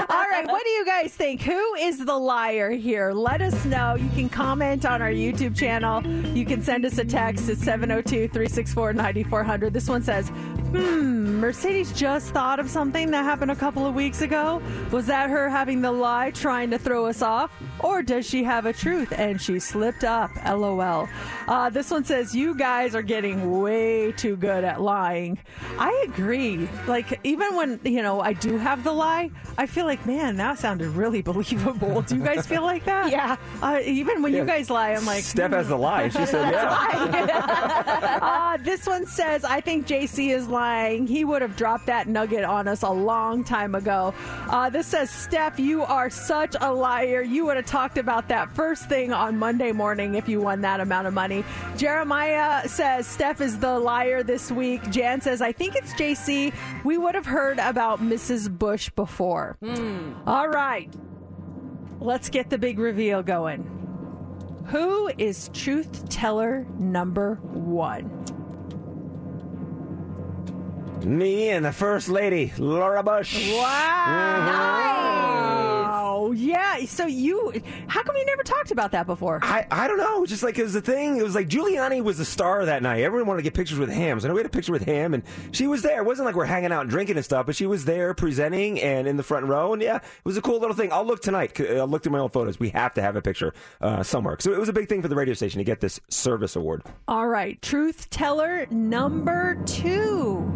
All 0.10 0.30
right, 0.30 0.46
what 0.48 0.64
do 0.64 0.70
you 0.70 0.86
guys 0.86 1.14
think? 1.14 1.42
Who 1.42 1.76
is 1.76 2.04
the 2.06 2.18
liar 2.18 2.72
here? 2.72 3.12
Let 3.12 3.42
us 3.42 3.66
know. 3.66 3.96
You 3.96 4.10
can 4.10 4.30
comment 4.30 4.86
on 4.86 5.02
our 5.02 5.12
YouTube 5.12 5.56
channel. 5.56 6.06
You 6.36 6.46
can 6.46 6.62
send 6.62 6.86
us 6.86 6.98
a 6.98 7.06
text 7.06 7.50
at 7.50 7.58
702 7.58 8.28
364 8.30 8.94
9400. 8.94 9.74
This 9.74 9.88
one 9.88 10.02
says, 10.02 10.32
Hmm, 10.72 11.40
Mercedes 11.40 11.92
just 11.94 12.32
thought 12.32 12.60
of 12.60 12.70
something 12.70 13.10
that 13.10 13.24
happened 13.24 13.50
a 13.50 13.56
couple 13.56 13.88
of 13.88 13.96
weeks 13.96 14.22
ago. 14.22 14.62
Was 14.92 15.08
that 15.08 15.30
her 15.32 15.50
having 15.50 15.82
the 15.82 15.92
lie 15.92 16.30
trying 16.30 16.70
to 16.70 16.78
throw 16.78 17.08
us 17.08 17.24
off? 17.24 17.52
Or 17.80 18.04
does 18.04 18.28
she 18.30 18.44
have 18.44 18.68
a 18.68 18.74
truth 18.74 19.12
and 19.18 19.42
she 19.42 19.58
slipped 19.58 20.04
up? 20.04 20.30
LOL. 20.46 21.08
Uh, 21.48 21.70
this 21.72 21.90
one 21.90 22.04
says, 22.04 22.36
You 22.36 22.54
guys 22.54 22.94
are 22.94 23.02
getting 23.02 23.62
way 23.62 24.12
too 24.12 24.36
good 24.36 24.64
at 24.64 24.80
lying. 24.80 25.40
I 25.80 26.06
agree. 26.08 26.70
Like, 26.88 27.20
even 27.24 27.56
when, 27.56 27.80
you 27.84 28.04
know, 28.04 28.20
I 28.22 28.34
do 28.34 28.58
have 28.58 28.84
the 28.84 28.94
lie, 28.94 29.32
I 29.58 29.66
feel 29.66 29.86
like, 29.86 30.06
man, 30.06 30.38
that 30.38 30.60
sounded 30.60 30.90
really 30.90 31.22
believable. 31.30 32.04
Do 32.04 32.16
you 32.16 32.24
guys 32.24 32.46
feel 32.46 32.62
like 32.62 32.86
that? 32.86 33.10
Yeah. 33.10 33.38
Uh, 33.64 33.80
even 33.84 34.22
when 34.22 34.34
you 34.34 34.46
guys 34.46 34.70
lie, 34.70 34.92
I'm 34.92 35.06
like, 35.06 35.24
Steph 35.24 35.52
has 35.52 35.70
the 35.70 35.78
lie. 35.78 36.10
She 36.10 36.26
said, 36.28 36.52
yeah. 36.54 38.20
uh, 38.22 38.58
this 38.58 38.86
one 38.86 39.08
says, 39.08 39.44
I 39.44 39.62
think 39.62 39.88
JC 39.88 40.30
is 40.30 40.48
lying. 40.48 40.59
He 41.08 41.24
would 41.26 41.42
have 41.42 41.56
dropped 41.56 41.86
that 41.88 42.08
nugget 42.08 42.44
on 42.44 42.68
us 42.68 42.84
a 42.84 42.90
long 42.90 43.44
time 43.44 43.76
ago. 43.76 44.14
Uh, 44.50 44.70
this 44.70 44.88
says, 44.88 45.10
Steph, 45.10 45.60
you 45.60 45.84
are 45.84 46.10
such 46.10 46.56
a 46.60 46.74
liar. 46.74 47.22
You 47.22 47.46
would 47.46 47.56
have 47.58 47.66
talked 47.66 47.98
about 47.98 48.28
that 48.30 48.54
first 48.56 48.88
thing 48.90 49.14
on 49.14 49.38
Monday 49.38 49.72
morning 49.72 50.16
if 50.16 50.28
you 50.28 50.42
won 50.42 50.62
that 50.62 50.80
amount 50.80 51.08
of 51.08 51.14
money. 51.14 51.44
Jeremiah 51.78 52.68
says, 52.68 53.08
Steph 53.08 53.42
is 53.42 53.60
the 53.60 53.80
liar 53.80 54.24
this 54.24 54.52
week. 54.52 54.90
Jan 54.92 55.22
says, 55.22 55.42
I 55.42 55.52
think 55.52 55.76
it's 55.76 55.94
JC. 55.94 56.54
We 56.84 56.98
would 56.98 57.16
have 57.16 57.26
heard 57.26 57.60
about 57.60 58.00
Mrs. 58.02 58.50
Bush 58.56 58.90
before. 58.90 59.58
All 60.28 60.48
right. 60.50 60.92
Let's 62.00 62.30
get 62.30 62.50
the 62.50 62.58
big 62.58 62.80
reveal 62.80 63.22
going. 63.24 63.76
Who 64.68 65.10
is 65.18 65.50
truth 65.54 66.08
teller 66.10 66.66
number 66.78 67.36
one? 67.42 68.10
Me 71.04 71.50
and 71.50 71.64
the 71.66 71.72
First 71.72 72.10
Lady, 72.10 72.52
Laura 72.58 73.02
Bush. 73.04 73.52
Wow. 73.54 74.90
Oh, 75.92 76.32
yeah. 76.34 76.86
So 76.86 77.06
you, 77.08 77.54
how 77.88 78.04
come 78.04 78.16
you 78.16 78.26
never 78.26 78.44
talked 78.44 78.72
about 78.72 78.92
that 78.92 79.06
before? 79.06 79.40
I, 79.42 79.66
I 79.72 79.88
don't 79.88 79.98
know. 79.98 80.26
Just 80.26 80.44
like 80.44 80.60
it 80.60 80.64
was 80.64 80.74
the 80.74 80.82
thing. 80.82 81.18
It 81.18 81.24
was 81.24 81.34
like 81.36 81.48
Giuliani 81.48 82.04
was 82.04 82.18
the 82.18 82.26
star 82.26 82.66
that 82.66 82.84
night. 82.84 83.02
Everyone 83.02 83.28
wanted 83.28 83.40
to 83.40 83.44
get 83.44 83.54
pictures 83.54 83.80
with 83.80 83.90
him. 83.90 84.20
So 84.20 84.32
we 84.34 84.40
had 84.40 84.46
a 84.46 84.50
picture 84.50 84.72
with 84.72 84.84
him, 84.84 85.14
and 85.14 85.24
she 85.52 85.68
was 85.68 85.82
there. 85.82 86.02
It 86.02 86.06
wasn't 86.06 86.26
like 86.26 86.36
we're 86.36 86.46
hanging 86.46 86.72
out 86.72 86.82
and 86.82 86.90
drinking 86.90 87.16
and 87.16 87.26
stuff, 87.26 87.46
but 87.46 87.56
she 87.56 87.66
was 87.66 87.86
there 87.86 88.14
presenting 88.14 88.80
and 88.82 89.08
in 89.08 89.18
the 89.18 89.24
front 89.24 89.46
row. 89.46 89.74
And 89.74 89.82
yeah, 89.82 89.98
it 89.98 90.04
was 90.24 90.38
a 90.38 90.42
cool 90.42 90.60
little 90.60 90.76
thing. 90.76 90.92
I'll 90.92 91.06
look 91.06 91.22
tonight. 91.22 91.60
I'll 91.60 91.88
look 91.88 92.04
through 92.04 92.12
my 92.12 92.20
old 92.20 92.34
photos. 92.34 92.60
We 92.60 92.70
have 92.70 92.94
to 92.96 93.02
have 93.02 93.16
a 93.16 93.22
picture 93.22 93.54
uh, 93.82 94.04
somewhere. 94.04 94.38
So 94.40 94.52
it 94.52 94.60
was 94.60 94.70
a 94.70 94.74
big 94.74 94.90
thing 94.90 95.02
for 95.02 95.08
the 95.08 95.16
radio 95.16 95.34
station 95.34 95.60
to 95.60 95.64
get 95.64 95.80
this 95.80 96.00
service 96.10 96.56
award. 96.56 96.84
All 97.08 97.28
right. 97.28 97.62
Truth 97.62 98.10
teller 98.10 98.68
number 98.70 99.58
two. 99.66 100.52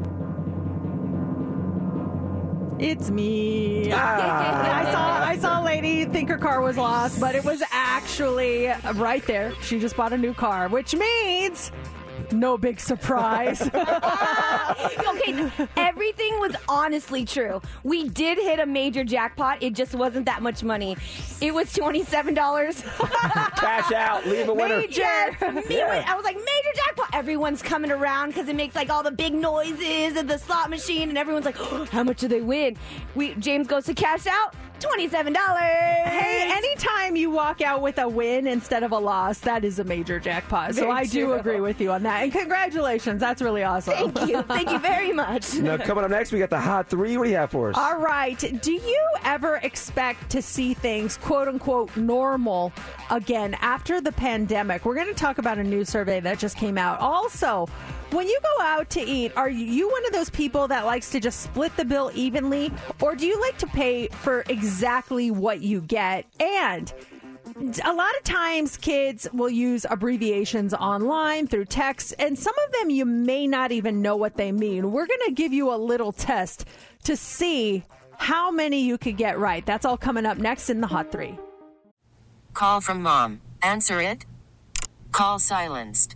It's 2.80 3.10
me. 3.10 3.92
Ah. 3.94 4.88
I 4.88 4.92
saw 4.92 5.24
I 5.24 5.38
saw 5.38 5.62
a 5.62 5.64
lady 5.64 6.06
think 6.06 6.30
her 6.30 6.38
car 6.38 6.62
was 6.62 6.78
lost, 6.78 7.20
but 7.20 7.36
it 7.36 7.44
was 7.44 7.62
actually 7.72 8.68
right 8.96 9.26
there. 9.26 9.54
She 9.62 9.80
just 9.80 9.96
bought 9.96 10.14
a 10.14 10.18
new 10.18 10.34
car, 10.34 10.68
which 10.70 10.96
means 10.96 11.72
No 12.32 12.58
big 12.58 12.80
surprise. 12.80 13.62
okay, 13.74 15.52
everything 15.78 16.40
was 16.40 16.56
honestly 16.68 17.26
true. 17.26 17.62
We 17.84 18.10
did 18.10 18.38
hit 18.38 18.60
a 18.60 18.66
major 18.66 19.04
jackpot. 19.04 19.62
It 19.62 19.74
just 19.74 19.94
wasn't 19.94 20.26
that 20.26 20.42
much 20.42 20.64
money. 20.64 20.98
It 21.42 21.54
was 21.54 21.72
twenty-seven 21.74 22.34
dollars. 22.34 22.82
Cash 22.82 23.92
out, 23.92 24.26
leave 24.26 24.50
a 24.50 24.54
winner. 24.54 24.78
Major. 24.78 25.02
Yeah. 25.02 26.06
I 26.08 26.16
was 26.16 26.24
like, 26.24 26.36
major 26.36 26.76
jackpot. 26.76 27.10
Everyone's 27.14 27.62
coming 27.62 27.92
around 27.92 28.30
because 28.30 28.48
it 28.48 28.56
makes 28.56 28.76
like 28.76 28.90
all 28.90 29.04
the 29.04 29.12
big 29.12 29.34
noises 29.34 30.18
and 30.18 30.30
the 30.30 30.38
slot 30.38 30.70
machine, 30.70 31.10
and 31.10 31.18
everyone's 31.18 31.46
like, 31.46 31.58
how 31.90 32.04
much 32.04 32.20
do 32.20 32.28
they 32.28 32.42
win? 32.42 32.78
We 33.16 33.36
James 33.36 33.68
goes 33.68 33.86
to 33.86 33.94
cash 33.94 34.28
out. 34.28 34.56
Twenty-seven 34.84 35.32
dollars. 35.34 35.60
Hey, 35.62 36.50
anytime 36.52 37.16
you 37.16 37.32
walk 37.32 37.62
out 37.62 37.82
with 37.82 37.98
a 38.00 38.08
win 38.08 38.48
instead 38.48 38.84
of 38.84 38.92
a 38.92 38.98
loss, 38.98 39.40
that 39.40 39.64
is 39.64 39.80
a 39.80 39.84
major 39.86 40.20
jackpot. 40.20 40.76
So 40.76 40.82
Very 40.82 40.92
I 40.92 41.04
do 41.06 41.26
true. 41.28 41.34
agree 41.36 41.62
with 41.62 41.80
you 41.80 41.92
on 41.92 42.04
that. 42.04 42.24
And 42.24 42.32
congratulations, 42.32 43.22
that's 43.22 43.42
really 43.42 43.64
awesome. 43.64 44.12
Thank 44.12 44.30
you. 44.30 44.42
Thank 44.44 44.70
you 44.70 44.80
very 44.80 45.12
much. 45.14 45.56
Now, 45.56 45.78
coming 45.78 46.04
up 46.04 46.10
next, 46.12 46.32
we 46.34 46.40
got 46.40 46.50
the 46.50 46.60
hot 46.60 46.90
three. 46.90 47.18
What 47.18 47.24
do 47.26 47.30
you 47.30 47.38
have 47.38 47.52
for 47.52 47.70
us? 47.70 47.78
All 47.78 47.98
right. 47.98 48.38
Do 48.62 48.74
you 48.74 49.08
ever 49.24 49.56
expect 49.64 50.30
to 50.32 50.42
see 50.42 50.74
things, 50.74 51.16
quote 51.18 51.48
unquote, 51.48 51.96
normal 51.96 52.74
again 53.10 53.56
after 53.62 54.02
the 54.02 54.12
pandemic? 54.12 54.84
We're 54.86 54.96
going 54.96 55.08
to 55.08 55.14
talk 55.14 55.38
about 55.38 55.58
a 55.60 55.64
new 55.64 55.86
survey 55.86 56.20
that 56.20 56.40
just 56.40 56.58
came 56.58 56.78
out. 56.78 57.00
Also, 57.00 57.70
when 58.14 58.28
you 58.28 58.40
go 58.42 58.64
out 58.64 58.90
to 58.92 59.02
eat, 59.02 59.32
are 59.36 59.50
you 59.50 59.90
one 59.90 60.06
of 60.06 60.14
those 60.14 60.30
people 60.30 60.68
that 60.68 60.86
likes 60.86 61.10
to 61.12 61.20
just 61.20 61.42
split 61.42 61.76
the 61.76 61.86
bill 61.86 62.12
evenly, 62.14 62.72
or 63.02 63.16
do 63.16 63.26
you 63.26 63.40
like 63.42 63.58
to 63.58 63.68
pay 63.68 64.08
for 64.08 64.44
exactly 64.50 65.32
what 65.32 65.62
you 65.62 65.82
get? 65.82 66.26
And 66.40 66.94
a 67.84 67.94
lot 67.94 68.16
of 68.18 68.24
times 68.24 68.78
kids 68.78 69.28
will 69.34 69.50
use 69.50 69.86
abbreviations 69.90 70.74
online 70.74 71.48
through 71.48 71.66
text 71.66 72.14
and 72.18 72.40
some 72.40 72.54
of 72.66 72.72
them 72.74 72.90
you 72.90 73.06
may 73.06 73.46
not 73.46 73.72
even 73.72 74.02
know 74.02 74.16
what 74.16 74.38
they 74.38 74.52
mean 74.52 74.92
we're 74.92 75.06
going 75.06 75.20
to 75.26 75.32
give 75.34 75.52
you 75.52 75.72
a 75.72 75.76
little 75.76 76.12
test 76.12 76.66
to 77.04 77.18
see 77.18 77.84
how 78.18 78.50
many 78.50 78.82
you 78.82 78.98
could 78.98 79.18
get 79.18 79.38
right 79.38 79.66
that's 79.66 79.86
all 79.86 79.98
coming 79.98 80.26
up 80.26 80.38
next 80.38 80.70
in 80.70 80.80
the 80.80 80.88
hot 80.88 81.12
three 81.12 81.38
Call 82.54 82.82
from 82.82 83.02
mom. 83.02 83.42
Answer 83.64 84.00
it. 84.00 84.26
Call 85.12 85.40
silenced. 85.40 86.16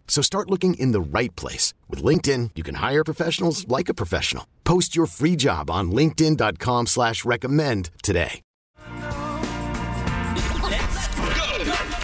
So 0.11 0.21
start 0.21 0.49
looking 0.49 0.73
in 0.73 0.91
the 0.91 0.99
right 0.99 1.33
place. 1.37 1.73
With 1.89 2.03
LinkedIn, 2.03 2.51
you 2.55 2.63
can 2.63 2.75
hire 2.75 3.05
professionals 3.05 3.65
like 3.69 3.87
a 3.87 3.93
professional. 3.93 4.45
Post 4.65 4.93
your 4.93 5.05
free 5.05 5.37
job 5.37 5.71
on 5.71 5.89
linkedin.com 5.91 6.87
slash 6.87 7.23
recommend 7.23 7.91
today. 8.03 8.41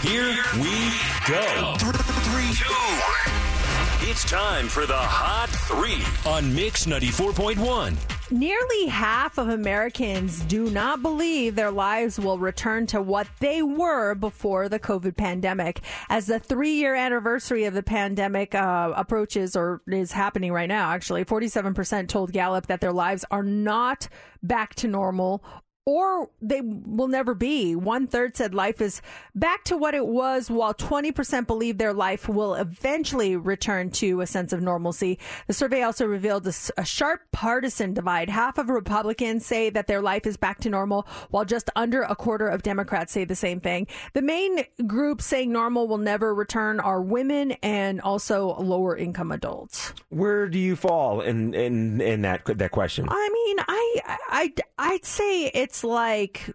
Here 0.02 0.38
we 0.56 0.94
go. 1.28 1.76
Three, 1.80 2.54
two. 2.54 4.10
It's 4.10 4.24
time 4.24 4.70
for 4.70 4.86
the 4.86 4.96
Hot 4.96 5.50
Three 5.68 6.02
on 6.32 6.56
Mix 6.56 6.86
94.1. 6.86 8.17
Nearly 8.30 8.88
half 8.88 9.38
of 9.38 9.48
Americans 9.48 10.42
do 10.42 10.70
not 10.70 11.02
believe 11.02 11.56
their 11.56 11.72
lives 11.72 12.20
will 12.20 12.38
return 12.38 12.86
to 12.88 13.02
what 13.02 13.26
they 13.40 13.62
were 13.62 14.16
before 14.16 14.68
the 14.68 14.80
COVID 14.80 15.16
pandemic. 15.16 15.80
As 16.10 16.28
the 16.28 16.38
three 16.38 16.74
year 16.74 16.94
anniversary 16.94 17.64
of 17.64 17.74
the 17.74 17.84
pandemic 17.84 18.54
uh, 18.54 18.92
approaches 18.98 19.56
or 19.56 19.82
is 19.88 20.12
happening 20.12 20.52
right 20.52 20.68
now, 20.68 20.92
actually, 20.92 21.24
47% 21.24 22.10
told 22.10 22.34
Gallup 22.34 22.68
that 22.68 22.82
their 22.82 22.92
lives 22.92 23.24
are 23.32 23.44
not 23.44 24.10
back 24.44 24.76
to 24.76 24.90
normal 24.90 25.42
or 25.88 26.30
they 26.42 26.60
will 26.60 27.08
never 27.08 27.34
be. 27.34 27.74
One 27.74 28.08
third 28.08 28.36
said 28.36 28.54
life 28.54 28.82
is 28.82 29.02
back 29.34 29.64
to 29.64 29.78
what 29.78 29.96
it 29.96 30.06
was, 30.06 30.52
while 30.52 30.74
20% 30.74 31.48
believe 31.48 31.78
their 31.78 31.94
life 31.94 32.28
will 32.28 32.56
eventually 32.56 33.38
return 33.38 33.90
to 33.92 34.20
a 34.20 34.28
sense 34.28 34.52
of 34.52 34.62
normalcy. 34.62 35.18
The 35.48 35.54
survey 35.54 35.84
also 35.84 36.06
revealed 36.06 36.46
a 36.46 36.84
sharp 36.84 37.22
partisan 37.32 37.94
divide. 37.94 38.30
Half 38.30 38.58
of 38.58 38.68
Republicans 38.68 39.46
say 39.46 39.70
that 39.70 39.88
their 39.88 40.02
life 40.02 40.28
is 40.28 40.36
back 40.36 40.60
to 40.60 40.70
normal, 40.70 41.08
while 41.30 41.46
just 41.46 41.70
under 41.78 42.02
a 42.02 42.18
quarter 42.18 42.50
of 42.50 42.64
Democrats 42.64 43.14
say 43.14 43.24
the 43.24 43.34
same 43.34 43.62
thing. 43.62 43.88
The 44.12 44.22
main 44.22 44.66
group 44.88 45.22
saying 45.22 45.54
normal 45.54 45.88
will 45.88 46.00
never 46.00 46.36
return 46.36 46.82
are 46.82 47.02
women 47.02 47.54
and 47.64 48.02
also 48.02 48.60
lower 48.60 48.98
income 48.98 49.32
adults. 49.32 49.94
Where 50.10 50.50
do 50.50 50.60
you 50.60 50.76
fall 50.76 51.22
in 51.22 51.54
in 51.54 52.02
in 52.02 52.24
that 52.24 52.44
that 52.44 52.72
question? 52.72 53.08
I 53.08 53.30
mean, 53.32 53.60
I, 53.66 54.18
I, 54.28 54.54
I'd 54.78 55.06
say 55.06 55.46
it's 55.46 55.77
like 55.84 56.50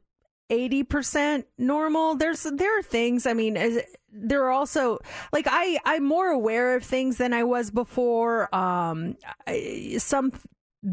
eighty 0.51 0.83
percent 0.83 1.47
normal. 1.59 2.15
There's 2.15 2.43
there 2.43 2.79
are 2.79 2.83
things. 2.83 3.27
I 3.27 3.33
mean, 3.33 3.83
there 4.13 4.45
are 4.45 4.51
also 4.51 4.99
like 5.33 5.47
I 5.49 5.79
I'm 5.85 6.05
more 6.05 6.29
aware 6.29 6.77
of 6.77 6.85
things 6.85 7.17
than 7.19 7.33
I 7.33 7.45
was 7.45 7.71
before. 7.71 8.55
Um, 8.55 9.17
I, 9.47 9.97
some 9.99 10.33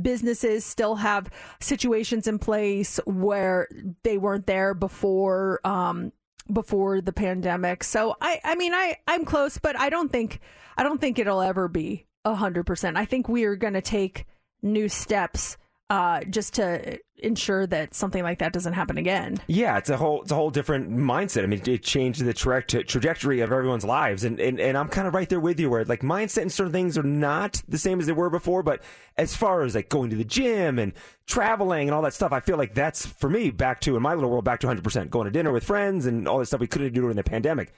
businesses 0.02 0.66
still 0.66 0.96
have 0.96 1.30
situations 1.60 2.28
in 2.28 2.40
place 2.40 3.00
where 3.06 3.68
they 4.04 4.18
weren't 4.18 4.48
there 4.48 4.74
before. 4.74 5.60
Um, 5.64 6.12
before 6.52 7.00
the 7.00 7.14
pandemic. 7.14 7.84
So 7.84 8.16
I, 8.20 8.40
I 8.44 8.56
mean, 8.56 8.74
I, 8.74 8.98
I'm 9.08 9.24
close, 9.24 9.60
but 9.60 9.80
I 9.80 9.92
don't 9.92 10.12
think, 10.12 10.40
I 10.76 10.82
don't 10.82 11.00
think 11.00 11.20
it'll 11.20 11.44
ever 11.44 11.68
be 11.68 12.08
a 12.26 12.34
hundred 12.34 12.66
percent. 12.66 12.98
I 12.98 13.06
think 13.06 13.30
we 13.30 13.44
are 13.44 13.56
going 13.56 13.76
to 13.76 13.84
take 13.84 14.26
new 14.64 14.90
steps, 14.90 15.58
uh, 15.90 16.24
just 16.26 16.54
to 16.56 17.00
ensure 17.18 17.68
that 17.68 17.94
something 17.94 18.24
like 18.24 18.40
that 18.40 18.54
doesn't 18.54 18.74
happen 18.74 18.98
again. 18.98 19.38
Yeah, 19.48 19.78
it's 19.78 19.90
a 19.90 19.98
whole 19.98 20.22
it's 20.22 20.32
a 20.32 20.36
whole 20.36 20.52
different 20.52 20.92
mindset. 20.92 21.44
I 21.44 21.48
mean, 21.48 21.62
it 21.66 21.84
changed 21.84 22.24
the 22.24 22.34
tra- 22.34 22.64
tra- 22.64 22.84
trajectory 22.84 23.42
of 23.42 23.52
everyone's 23.52 23.84
lives, 23.84 24.24
and, 24.24 24.40
and 24.40 24.60
and 24.60 24.78
I'm 24.78 24.88
kind 24.88 25.08
of 25.08 25.14
right 25.14 25.28
there 25.28 25.40
with 25.40 25.60
you. 25.60 25.70
Where 25.70 25.84
like 25.86 26.02
mindset 26.02 26.44
and 26.44 26.52
certain 26.52 26.72
things 26.72 26.98
are 26.98 27.04
not 27.04 27.62
the 27.68 27.78
same 27.78 28.00
as 28.00 28.06
they 28.06 28.14
were 28.14 28.30
before, 28.30 28.64
but 28.64 28.84
as 29.18 29.36
far 29.36 29.64
as 29.64 29.76
like 29.76 29.90
going 29.90 30.10
to 30.12 30.16
the 30.16 30.24
gym 30.24 30.78
and 30.80 30.94
traveling 31.26 31.88
and 31.88 31.96
all 31.96 32.04
that 32.04 32.14
stuff, 32.14 32.32
I 32.32 32.40
feel 32.40 32.58
like 32.58 32.74
that's 32.76 33.06
for 33.06 33.30
me 33.30 33.50
back 33.50 33.82
to 33.82 33.96
in 33.96 34.04
my 34.04 34.14
little 34.14 34.30
world 34.30 34.46
back 34.46 34.60
to 34.62 34.68
100 34.68 34.84
percent 34.84 35.10
going 35.10 35.26
to 35.26 35.32
dinner 35.32 35.52
with 35.52 35.64
friends 35.64 36.06
and 36.06 36.28
all 36.28 36.40
that 36.40 36.46
stuff 36.46 36.60
we 36.60 36.68
couldn't 36.68 36.94
do 36.94 37.02
during 37.02 37.16
the 37.16 37.24
pandemic. 37.24 37.74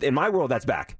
In 0.00 0.14
my 0.14 0.28
world, 0.28 0.50
that's 0.50 0.64
back. 0.64 0.96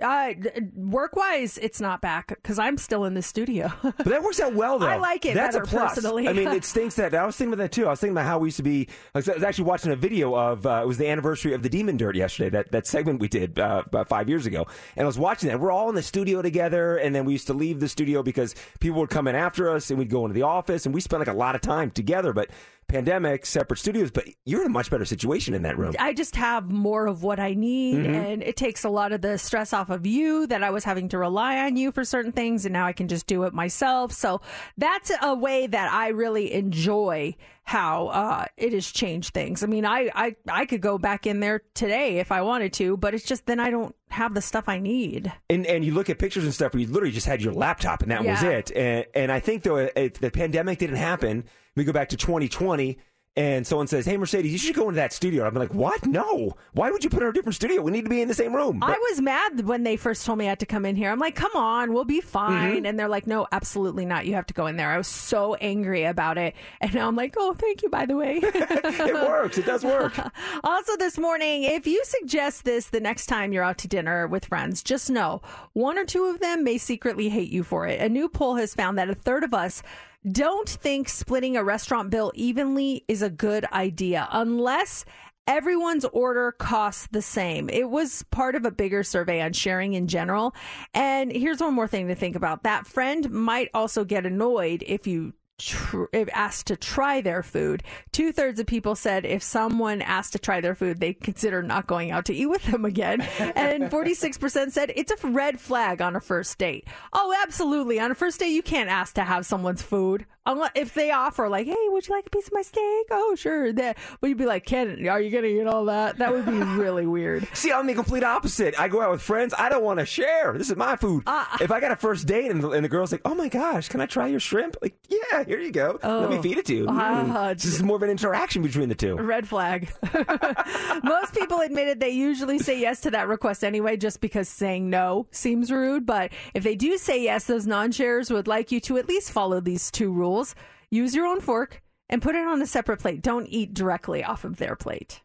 Uh, 0.00 0.32
work 0.76 1.16
wise, 1.16 1.58
it's 1.58 1.80
not 1.80 2.00
back 2.00 2.28
because 2.28 2.58
I'm 2.58 2.78
still 2.78 3.04
in 3.04 3.14
the 3.14 3.22
studio. 3.22 3.72
But 3.82 4.06
that 4.06 4.22
works 4.22 4.38
out 4.38 4.54
well, 4.54 4.78
though. 4.78 4.86
I 4.86 4.96
like 4.96 5.26
it 5.26 5.34
That's 5.34 5.56
better 5.56 5.64
a 5.64 5.66
plus. 5.66 5.94
personally. 5.94 6.28
I 6.28 6.32
mean, 6.32 6.48
it 6.52 6.64
stinks 6.64 6.94
that 6.96 7.14
I 7.14 7.26
was 7.26 7.36
thinking 7.36 7.52
about 7.54 7.64
that 7.64 7.72
too. 7.72 7.86
I 7.86 7.90
was 7.90 8.00
thinking 8.00 8.16
about 8.16 8.26
how 8.26 8.38
we 8.38 8.48
used 8.48 8.58
to 8.58 8.62
be. 8.62 8.88
I 9.14 9.18
was 9.18 9.28
I 9.28 9.34
was 9.34 9.42
actually 9.42 9.64
watching 9.64 9.90
a 9.90 9.96
video 9.96 10.34
of 10.34 10.66
uh, 10.66 10.80
it 10.84 10.86
was 10.86 10.98
the 10.98 11.08
anniversary 11.08 11.52
of 11.52 11.62
the 11.62 11.68
Demon 11.68 11.96
Dirt 11.96 12.14
yesterday. 12.14 12.50
That 12.50 12.70
that 12.70 12.86
segment 12.86 13.20
we 13.20 13.28
did 13.28 13.58
uh, 13.58 13.82
about 13.86 14.08
five 14.08 14.28
years 14.28 14.46
ago, 14.46 14.66
and 14.96 15.04
I 15.04 15.06
was 15.06 15.18
watching 15.18 15.48
that. 15.48 15.58
We're 15.58 15.72
all 15.72 15.88
in 15.88 15.96
the 15.96 16.02
studio 16.02 16.42
together, 16.42 16.96
and 16.96 17.12
then 17.14 17.24
we 17.24 17.32
used 17.32 17.48
to 17.48 17.54
leave 17.54 17.80
the 17.80 17.88
studio 17.88 18.22
because 18.22 18.54
people 18.78 19.00
would 19.00 19.10
come 19.10 19.26
in 19.26 19.34
after 19.34 19.68
us, 19.70 19.90
and 19.90 19.98
we'd 19.98 20.10
go 20.10 20.24
into 20.24 20.34
the 20.34 20.42
office, 20.42 20.86
and 20.86 20.94
we 20.94 21.00
spent 21.00 21.20
like 21.20 21.28
a 21.28 21.32
lot 21.32 21.56
of 21.56 21.60
time 21.60 21.90
together. 21.90 22.32
But 22.32 22.50
pandemic, 22.88 23.46
separate 23.46 23.76
studios, 23.78 24.10
but 24.10 24.24
you're 24.44 24.62
in 24.62 24.66
a 24.66 24.70
much 24.70 24.90
better 24.90 25.04
situation 25.04 25.54
in 25.54 25.62
that 25.62 25.78
room. 25.78 25.94
I 25.98 26.12
just 26.14 26.34
have 26.36 26.70
more 26.70 27.06
of 27.06 27.22
what 27.22 27.38
I 27.38 27.54
need, 27.54 27.96
Mhm. 27.98 28.14
and 28.14 28.42
it 28.42 28.56
takes 28.56 28.84
a 28.84 28.88
lot 28.88 29.12
of 29.12 29.20
the 29.20 29.38
stress 29.38 29.72
off 29.72 29.90
of 29.90 30.06
you 30.06 30.46
that 30.48 30.64
I 30.64 30.70
was 30.70 30.84
having 30.84 31.08
to 31.10 31.18
rely 31.18 31.58
on 31.58 31.76
you 31.76 31.92
for 31.92 32.04
certain 32.04 32.32
things, 32.32 32.64
and 32.64 32.72
now 32.72 32.86
I 32.86 32.92
can 32.92 33.06
just 33.08 33.26
do 33.26 33.44
it 33.44 33.52
myself. 33.52 34.12
So 34.12 34.40
that's 34.76 35.12
a 35.22 35.34
way 35.34 35.66
that 35.66 35.92
I 35.92 36.08
really 36.08 36.52
enjoy 36.52 37.36
how 37.64 38.06
uh, 38.08 38.46
it 38.56 38.72
has 38.72 38.90
changed 38.90 39.34
things. 39.34 39.62
I 39.62 39.66
mean, 39.66 39.84
I, 39.84 40.08
I 40.14 40.36
I 40.48 40.64
could 40.64 40.80
go 40.80 40.96
back 40.96 41.26
in 41.26 41.40
there 41.40 41.60
today 41.74 42.16
if 42.18 42.32
I 42.32 42.40
wanted 42.40 42.72
to, 42.74 42.96
but 42.96 43.12
it's 43.12 43.24
just 43.24 43.44
then 43.44 43.60
I 43.60 43.68
don't 43.70 43.94
have 44.08 44.32
the 44.32 44.40
stuff 44.40 44.64
I 44.70 44.78
need. 44.78 45.30
And 45.50 45.66
and 45.66 45.84
you 45.84 45.92
look 45.92 46.08
at 46.08 46.18
pictures 46.18 46.44
and 46.44 46.54
stuff 46.54 46.72
where 46.72 46.80
you 46.80 46.86
literally 46.86 47.12
just 47.12 47.26
had 47.26 47.42
your 47.42 47.52
laptop 47.52 48.00
and 48.00 48.10
that 48.10 48.24
was 48.24 48.42
it. 48.42 48.70
And, 48.74 49.04
and 49.14 49.30
I 49.30 49.40
think 49.40 49.64
though 49.64 49.76
if 49.76 50.14
the 50.14 50.30
pandemic 50.30 50.78
didn't 50.78 50.96
happen, 50.96 51.44
we 51.78 51.84
go 51.84 51.92
back 51.92 52.08
to 52.10 52.16
2020 52.16 52.98
and 53.36 53.64
someone 53.64 53.86
says, 53.86 54.04
"Hey 54.04 54.16
Mercedes, 54.16 54.50
you 54.50 54.58
should 54.58 54.74
go 54.74 54.88
into 54.88 54.96
that 54.96 55.12
studio." 55.12 55.46
I'm 55.46 55.54
like, 55.54 55.72
"What? 55.72 56.04
No. 56.04 56.56
Why 56.72 56.90
would 56.90 57.04
you 57.04 57.10
put 57.10 57.20
her 57.22 57.28
in 57.28 57.30
a 57.30 57.34
different 57.34 57.54
studio? 57.54 57.80
We 57.82 57.92
need 57.92 58.02
to 58.02 58.10
be 58.10 58.20
in 58.20 58.26
the 58.26 58.34
same 58.34 58.52
room." 58.52 58.80
But- 58.80 58.88
I 58.90 58.98
was 59.10 59.20
mad 59.20 59.64
when 59.64 59.84
they 59.84 59.94
first 59.96 60.26
told 60.26 60.40
me 60.40 60.46
I 60.46 60.48
had 60.48 60.58
to 60.58 60.66
come 60.66 60.84
in 60.84 60.96
here. 60.96 61.08
I'm 61.12 61.20
like, 61.20 61.36
come 61.36 61.52
on, 61.54 61.92
we'll 61.92 62.04
be 62.04 62.20
fine. 62.20 62.82
Mhm. 62.82 62.88
And 62.88 62.98
they're 62.98 63.06
like, 63.06 63.28
no, 63.28 63.46
absolutely 63.52 64.04
not. 64.06 64.26
You 64.26 64.34
have 64.34 64.46
to 64.46 64.54
go 64.54 64.66
in 64.66 64.76
there. 64.76 64.90
I 64.90 64.98
was 64.98 65.06
so 65.06 65.54
angry 65.54 66.02
about 66.02 66.36
it. 66.36 66.56
And 66.80 66.92
now 66.94 67.06
I'm 67.06 67.14
like, 67.14 67.34
oh, 67.38 67.54
thank 67.54 67.82
you, 67.82 67.88
by 67.90 68.06
the 68.06 68.16
way. 68.16 68.40
it 68.42 69.14
works. 69.14 69.56
It 69.56 69.66
does 69.66 69.84
work. 69.84 70.14
Also, 70.64 70.96
this 70.96 71.16
morning, 71.18 71.62
if 71.62 71.86
you 71.86 72.02
suggest 72.04 72.64
this 72.64 72.88
the 72.88 72.98
next 73.00 73.26
time 73.26 73.52
you're 73.52 73.62
out 73.62 73.78
to 73.78 73.88
dinner 73.88 74.26
with 74.26 74.46
friends, 74.46 74.82
just 74.82 75.10
know 75.10 75.40
one 75.74 75.96
or 75.96 76.04
two 76.04 76.24
of 76.24 76.40
them 76.40 76.64
may 76.64 76.76
secretly 76.78 77.28
hate 77.28 77.50
you 77.50 77.62
for 77.62 77.86
it. 77.86 78.00
A 78.00 78.08
new 78.08 78.28
poll 78.28 78.56
has 78.56 78.74
found 78.74 78.98
that 78.98 79.08
a 79.08 79.14
third 79.14 79.44
of 79.44 79.54
us 79.54 79.82
don't 80.30 80.68
think 80.68 81.08
splitting 81.08 81.56
a 81.56 81.64
restaurant 81.64 82.10
bill 82.10 82.32
evenly 82.34 83.04
is 83.08 83.22
a 83.22 83.30
good 83.30 83.64
idea 83.72 84.28
unless 84.32 85.04
everyone's 85.46 86.04
order 86.06 86.52
costs 86.52 87.08
the 87.10 87.22
same. 87.22 87.70
It 87.70 87.88
was 87.88 88.22
part 88.30 88.54
of 88.54 88.66
a 88.66 88.70
bigger 88.70 89.02
survey 89.02 89.40
on 89.40 89.54
sharing 89.54 89.94
in 89.94 90.06
general. 90.06 90.54
And 90.92 91.32
here's 91.32 91.60
one 91.60 91.74
more 91.74 91.88
thing 91.88 92.08
to 92.08 92.14
think 92.14 92.36
about 92.36 92.64
that 92.64 92.86
friend 92.86 93.30
might 93.30 93.70
also 93.72 94.04
get 94.04 94.26
annoyed 94.26 94.84
if 94.86 95.06
you 95.06 95.32
tr- 95.58 96.04
if 96.12 96.28
asked 96.32 96.68
to 96.68 96.76
try 96.76 97.20
their 97.20 97.42
food. 97.42 97.82
Two 98.12 98.32
thirds 98.32 98.60
of 98.60 98.66
people 98.66 98.94
said 98.94 99.24
if 99.24 99.42
someone 99.42 100.02
asked 100.02 100.32
to 100.32 100.38
try 100.38 100.60
their 100.60 100.74
food, 100.74 101.00
they 101.00 101.12
consider 101.12 101.62
not 101.62 101.86
going 101.86 102.10
out 102.10 102.24
to 102.26 102.34
eat 102.34 102.46
with 102.46 102.64
them 102.64 102.84
again. 102.84 103.26
And 103.58 103.84
46% 103.90 104.70
said 104.72 104.92
it's 104.94 105.12
a 105.12 105.26
red 105.28 105.60
flag 105.60 106.00
on 106.00 106.14
a 106.14 106.20
first 106.20 106.58
date. 106.58 106.86
Oh, 107.12 107.34
absolutely. 107.42 107.98
On 107.98 108.10
a 108.10 108.14
first 108.14 108.38
date, 108.40 108.48
you 108.50 108.62
can't 108.62 108.88
ask 108.88 109.14
to 109.14 109.24
have 109.24 109.46
someone's 109.46 109.82
food. 109.82 110.26
Unless, 110.46 110.70
if 110.76 110.94
they 110.94 111.10
offer, 111.10 111.48
like, 111.48 111.66
hey, 111.66 111.76
would 111.88 112.08
you 112.08 112.14
like 112.14 112.26
a 112.26 112.30
piece 112.30 112.46
of 112.46 112.54
my 112.54 112.62
steak? 112.62 113.06
Oh, 113.10 113.34
sure. 113.36 113.72
That, 113.72 113.98
but 114.20 114.28
you'd 114.28 114.38
be 114.38 114.46
like, 114.46 114.64
Ken, 114.64 115.06
are 115.06 115.20
you 115.20 115.30
going 115.30 115.44
to 115.44 115.60
eat 115.60 115.66
all 115.66 115.86
that? 115.86 116.18
That 116.18 116.32
would 116.32 116.46
be 116.46 116.52
really 116.52 117.06
weird. 117.06 117.46
See, 117.52 117.70
I'm 117.70 117.86
the 117.86 117.94
complete 117.94 118.24
opposite. 118.24 118.78
I 118.80 118.88
go 118.88 119.02
out 119.02 119.10
with 119.10 119.20
friends. 119.20 119.52
I 119.58 119.68
don't 119.68 119.84
want 119.84 119.98
to 119.98 120.06
share. 120.06 120.54
This 120.56 120.70
is 120.70 120.76
my 120.76 120.96
food. 120.96 121.24
Uh, 121.26 121.44
if 121.60 121.70
I 121.70 121.80
got 121.80 121.90
a 121.92 121.96
first 121.96 122.26
date 122.26 122.50
and 122.50 122.62
the, 122.62 122.70
and 122.70 122.82
the 122.82 122.88
girl's 122.88 123.12
like, 123.12 123.20
"Oh 123.26 123.34
my 123.34 123.48
gosh, 123.48 123.88
can 123.88 124.00
I 124.00 124.06
try 124.06 124.28
your 124.28 124.40
shrimp?" 124.40 124.76
Like, 124.80 124.96
yeah, 125.08 125.44
here 125.48 125.58
you 125.58 125.72
go. 125.72 125.98
Let 126.02 126.30
me 126.30 126.36
Oh. 126.38 126.42
feed 126.42 126.58
it 126.58 126.66
to 126.66 126.74
you. 126.76 126.86
Mm. 126.86 127.54
this 127.54 127.64
is 127.64 127.82
more 127.82 127.96
of 127.96 128.02
an 128.02 128.10
interaction 128.10 128.62
between 128.62 128.88
the 128.88 128.94
two. 128.94 129.16
Red 129.16 129.48
flag. 129.48 129.90
Most 131.02 131.34
people 131.34 131.60
admitted 131.60 132.00
they 132.00 132.10
usually 132.10 132.58
say 132.58 132.78
yes 132.78 133.00
to 133.02 133.10
that 133.10 133.28
request 133.28 133.64
anyway, 133.64 133.96
just 133.96 134.20
because 134.20 134.48
saying 134.48 134.88
no 134.90 135.26
seems 135.30 135.70
rude. 135.72 136.06
But 136.06 136.30
if 136.54 136.62
they 136.62 136.74
do 136.76 136.98
say 136.98 137.22
yes, 137.22 137.46
those 137.46 137.66
non 137.66 137.90
sharers 137.92 138.30
would 138.30 138.46
like 138.48 138.70
you 138.70 138.80
to 138.82 138.98
at 138.98 139.08
least 139.08 139.32
follow 139.32 139.60
these 139.60 139.90
two 139.90 140.12
rules 140.12 140.54
use 140.90 141.14
your 141.14 141.26
own 141.26 141.40
fork 141.40 141.82
and 142.08 142.22
put 142.22 142.34
it 142.34 142.46
on 142.46 142.62
a 142.62 142.66
separate 142.66 142.98
plate. 143.00 143.20
Don't 143.22 143.46
eat 143.48 143.74
directly 143.74 144.24
off 144.24 144.44
of 144.44 144.56
their 144.56 144.74
plate. 144.74 145.20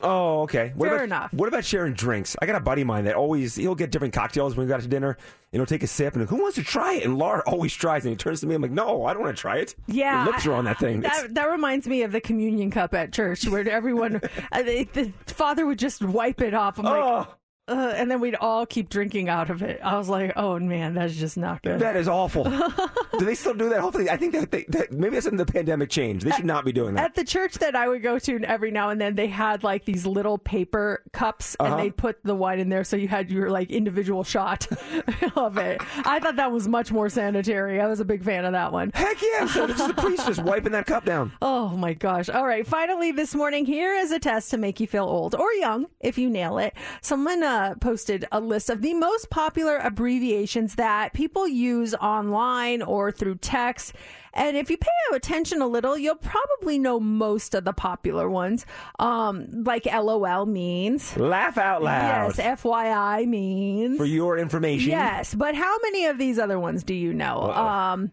Oh, 0.00 0.42
okay. 0.42 0.72
What 0.74 0.86
Fair 0.86 0.94
about, 0.96 1.04
enough. 1.04 1.32
What 1.34 1.48
about 1.48 1.64
sharing 1.64 1.92
drinks? 1.92 2.34
I 2.40 2.46
got 2.46 2.56
a 2.56 2.60
buddy 2.60 2.82
of 2.82 2.88
mine 2.88 3.04
that 3.04 3.14
always 3.14 3.54
he'll 3.56 3.74
get 3.74 3.90
different 3.90 4.14
cocktails 4.14 4.56
when 4.56 4.66
we 4.66 4.68
go 4.70 4.74
out 4.76 4.80
to 4.82 4.88
dinner, 4.88 5.10
and 5.52 5.60
he'll 5.60 5.66
take 5.66 5.82
a 5.82 5.86
sip 5.86 6.16
and 6.16 6.26
who 6.28 6.36
wants 6.36 6.56
to 6.56 6.64
try 6.64 6.94
it? 6.94 7.04
And 7.04 7.18
Laura 7.18 7.42
always 7.46 7.74
tries, 7.74 8.04
and 8.04 8.10
he 8.10 8.16
turns 8.16 8.40
to 8.40 8.46
me. 8.46 8.54
I'm 8.54 8.62
like, 8.62 8.70
no, 8.70 9.04
I 9.04 9.12
don't 9.12 9.22
want 9.22 9.36
to 9.36 9.40
try 9.40 9.56
it. 9.58 9.74
Yeah, 9.86 10.24
Your 10.24 10.32
lips 10.32 10.46
are 10.46 10.54
on 10.54 10.64
that 10.64 10.78
thing. 10.78 11.00
It's- 11.00 11.22
That, 11.22 11.34
that 11.34 11.50
reminds 11.50 11.86
me 11.86 12.02
of 12.02 12.10
the 12.12 12.20
communion 12.20 12.70
cup 12.70 12.94
at 12.94 13.12
church, 13.12 13.46
where 13.46 13.68
everyone, 13.68 14.16
uh, 14.52 14.62
the, 14.62 14.84
the 14.92 15.12
father 15.26 15.66
would 15.66 15.78
just 15.78 16.02
wipe 16.02 16.40
it 16.40 16.54
off. 16.54 16.78
I'm 16.78 16.86
Oh. 16.86 16.90
like, 17.18 17.28
uh, 17.68 17.92
and 17.96 18.10
then 18.10 18.20
we'd 18.20 18.34
all 18.34 18.66
keep 18.66 18.88
drinking 18.88 19.28
out 19.28 19.48
of 19.50 19.62
it. 19.62 19.80
I 19.82 19.96
was 19.96 20.08
like, 20.08 20.32
oh 20.36 20.58
man, 20.58 20.94
that's 20.94 21.14
just 21.14 21.36
not 21.36 21.62
good. 21.62 21.80
That 21.80 21.96
is 21.96 22.08
awful. 22.08 22.44
do 23.18 23.24
they 23.24 23.34
still 23.34 23.54
do 23.54 23.68
that? 23.68 23.80
Hopefully, 23.80 24.10
I 24.10 24.16
think 24.16 24.32
that, 24.32 24.50
they, 24.50 24.64
that 24.68 24.92
maybe 24.92 25.14
that's 25.14 25.26
in 25.26 25.36
the 25.36 25.46
pandemic 25.46 25.88
change. 25.90 26.24
They 26.24 26.30
should 26.32 26.44
not 26.44 26.64
be 26.64 26.72
doing 26.72 26.94
that. 26.94 27.04
At 27.04 27.14
the 27.14 27.24
church 27.24 27.54
that 27.58 27.76
I 27.76 27.88
would 27.88 28.02
go 28.02 28.18
to 28.18 28.40
every 28.44 28.70
now 28.70 28.90
and 28.90 29.00
then, 29.00 29.14
they 29.14 29.28
had 29.28 29.62
like 29.64 29.84
these 29.84 30.04
little 30.06 30.38
paper 30.38 31.02
cups, 31.12 31.56
Uh-huh. 31.60 31.72
and 31.74 31.82
they'd 31.82 31.96
put 31.96 32.18
the 32.24 32.34
wine 32.34 32.58
in 32.58 32.68
there, 32.68 32.84
so 32.84 32.96
you 32.96 33.08
had 33.08 33.30
your 33.30 33.50
like 33.50 33.70
individual 33.70 34.24
shot 34.24 34.66
of 35.36 35.56
it. 35.58 35.80
I 36.04 36.18
thought 36.18 36.36
that 36.36 36.50
was 36.50 36.66
much 36.68 36.90
more 36.90 37.08
sanitary. 37.08 37.80
I 37.80 37.86
was 37.86 38.00
a 38.00 38.04
big 38.04 38.24
fan 38.24 38.44
of 38.44 38.52
that 38.52 38.72
one. 38.72 38.90
Heck 38.94 39.18
yeah! 39.22 39.46
So 39.46 39.64
it's 39.64 39.78
just 39.78 39.94
the 39.94 40.02
priest 40.02 40.26
just 40.26 40.42
wiping 40.42 40.72
that 40.72 40.86
cup 40.86 41.04
down. 41.04 41.32
Oh 41.42 41.68
my 41.76 41.92
gosh. 41.94 42.28
All 42.28 42.46
right. 42.46 42.66
Finally, 42.66 43.12
this 43.12 43.34
morning, 43.34 43.64
here 43.66 43.94
is 43.94 44.10
a 44.10 44.18
test 44.18 44.50
to 44.50 44.56
make 44.58 44.80
you 44.80 44.86
feel 44.86 45.04
old 45.04 45.34
or 45.34 45.52
young 45.54 45.86
if 46.00 46.18
you 46.18 46.28
nail 46.30 46.58
it. 46.58 46.74
Someone 47.02 47.42
uh, 47.42 47.51
posted 47.80 48.26
a 48.32 48.40
list 48.40 48.70
of 48.70 48.82
the 48.82 48.94
most 48.94 49.30
popular 49.30 49.76
abbreviations 49.78 50.74
that 50.76 51.12
people 51.12 51.46
use 51.46 51.94
online 51.94 52.82
or 52.82 53.10
through 53.12 53.36
text. 53.36 53.94
And 54.34 54.56
if 54.56 54.70
you 54.70 54.78
pay 54.78 54.88
attention 55.14 55.60
a 55.60 55.66
little, 55.66 55.98
you'll 55.98 56.16
probably 56.16 56.78
know 56.78 56.98
most 56.98 57.54
of 57.54 57.64
the 57.64 57.72
popular 57.72 58.30
ones. 58.30 58.64
Um, 58.98 59.64
like 59.64 59.84
LOL 59.84 60.46
means. 60.46 61.16
Laugh 61.16 61.58
out 61.58 61.82
loud. 61.82 62.34
Yes. 62.38 62.62
FYI 62.62 63.26
means. 63.26 63.98
For 63.98 64.06
your 64.06 64.38
information. 64.38 64.90
Yes, 64.90 65.34
but 65.34 65.54
how 65.54 65.76
many 65.82 66.06
of 66.06 66.18
these 66.18 66.38
other 66.38 66.58
ones 66.58 66.82
do 66.82 66.94
you 66.94 67.12
know? 67.12 67.40
Uh-oh. 67.42 67.66
Um, 67.66 68.12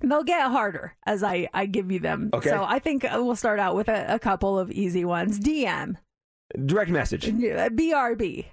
they'll 0.00 0.22
get 0.22 0.42
harder 0.48 0.94
as 1.06 1.24
I, 1.24 1.48
I 1.52 1.66
give 1.66 1.90
you 1.90 1.98
them. 1.98 2.30
Okay. 2.32 2.50
So 2.50 2.64
I 2.64 2.78
think 2.78 3.04
uh, 3.04 3.20
we'll 3.22 3.34
start 3.34 3.58
out 3.58 3.74
with 3.74 3.88
a, 3.88 4.14
a 4.14 4.18
couple 4.18 4.58
of 4.58 4.70
easy 4.70 5.04
ones. 5.04 5.40
DM, 5.40 5.96
Direct 6.64 6.90
message. 6.90 7.26
BRB, 7.26 8.46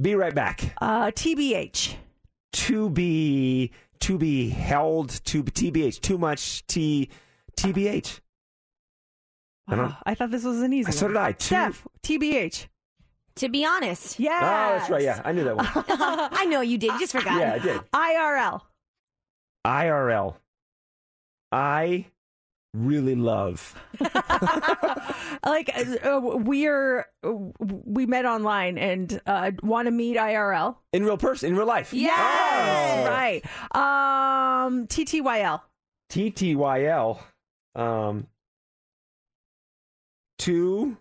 Be 0.00 0.14
right 0.14 0.34
back. 0.34 0.74
uh, 0.80 1.06
TBH, 1.10 1.94
To 2.52 2.90
be 2.90 3.70
to 4.00 4.16
be 4.18 4.48
held 4.48 5.10
to 5.26 5.42
TBH. 5.44 6.00
Too 6.00 6.16
much 6.18 6.66
T 6.66 7.08
TBH. 7.56 8.20
I 9.68 9.76
don't. 9.76 9.94
I 10.04 10.14
thought 10.14 10.30
this 10.30 10.42
was 10.44 10.62
an 10.62 10.72
easy 10.72 10.90
So 10.92 11.06
one. 11.06 11.12
did 11.14 11.20
I. 11.20 11.32
Two- 11.32 11.44
Steph, 11.46 11.86
TBH. 12.02 12.66
To 13.36 13.48
be 13.48 13.64
honest. 13.64 14.18
Yeah. 14.18 14.38
Oh, 14.40 14.78
that's 14.78 14.90
right. 14.90 15.02
Yeah, 15.02 15.22
I 15.24 15.32
knew 15.32 15.44
that 15.44 15.56
one. 15.56 15.66
I 15.76 16.44
know 16.46 16.60
you 16.62 16.76
did. 16.78 16.92
You 16.92 16.98
just 16.98 17.12
forgot. 17.12 17.38
yeah, 17.38 17.54
I 17.54 17.58
did. 17.58 17.80
IRL. 17.92 18.60
IRL. 19.66 20.34
I 21.52 22.06
really 22.74 23.14
love. 23.14 23.74
Like 25.44 25.70
uh, 25.74 26.20
we're 26.22 27.06
uh, 27.24 27.32
we 27.60 28.04
met 28.04 28.26
online 28.26 28.76
and 28.78 29.20
uh, 29.26 29.52
want 29.62 29.86
to 29.86 29.90
meet 29.90 30.16
IRL. 30.18 30.76
In 30.92 31.02
real 31.04 31.16
person, 31.16 31.50
in 31.50 31.56
real 31.56 31.66
life. 31.66 31.94
Yes, 31.94 33.06
Oh. 33.06 33.10
right. 33.10 33.42
Um, 33.74 34.86
TTYL. 34.86 35.60
TTYL. 36.12 37.18
Um, 37.74 38.26
two 40.38 40.96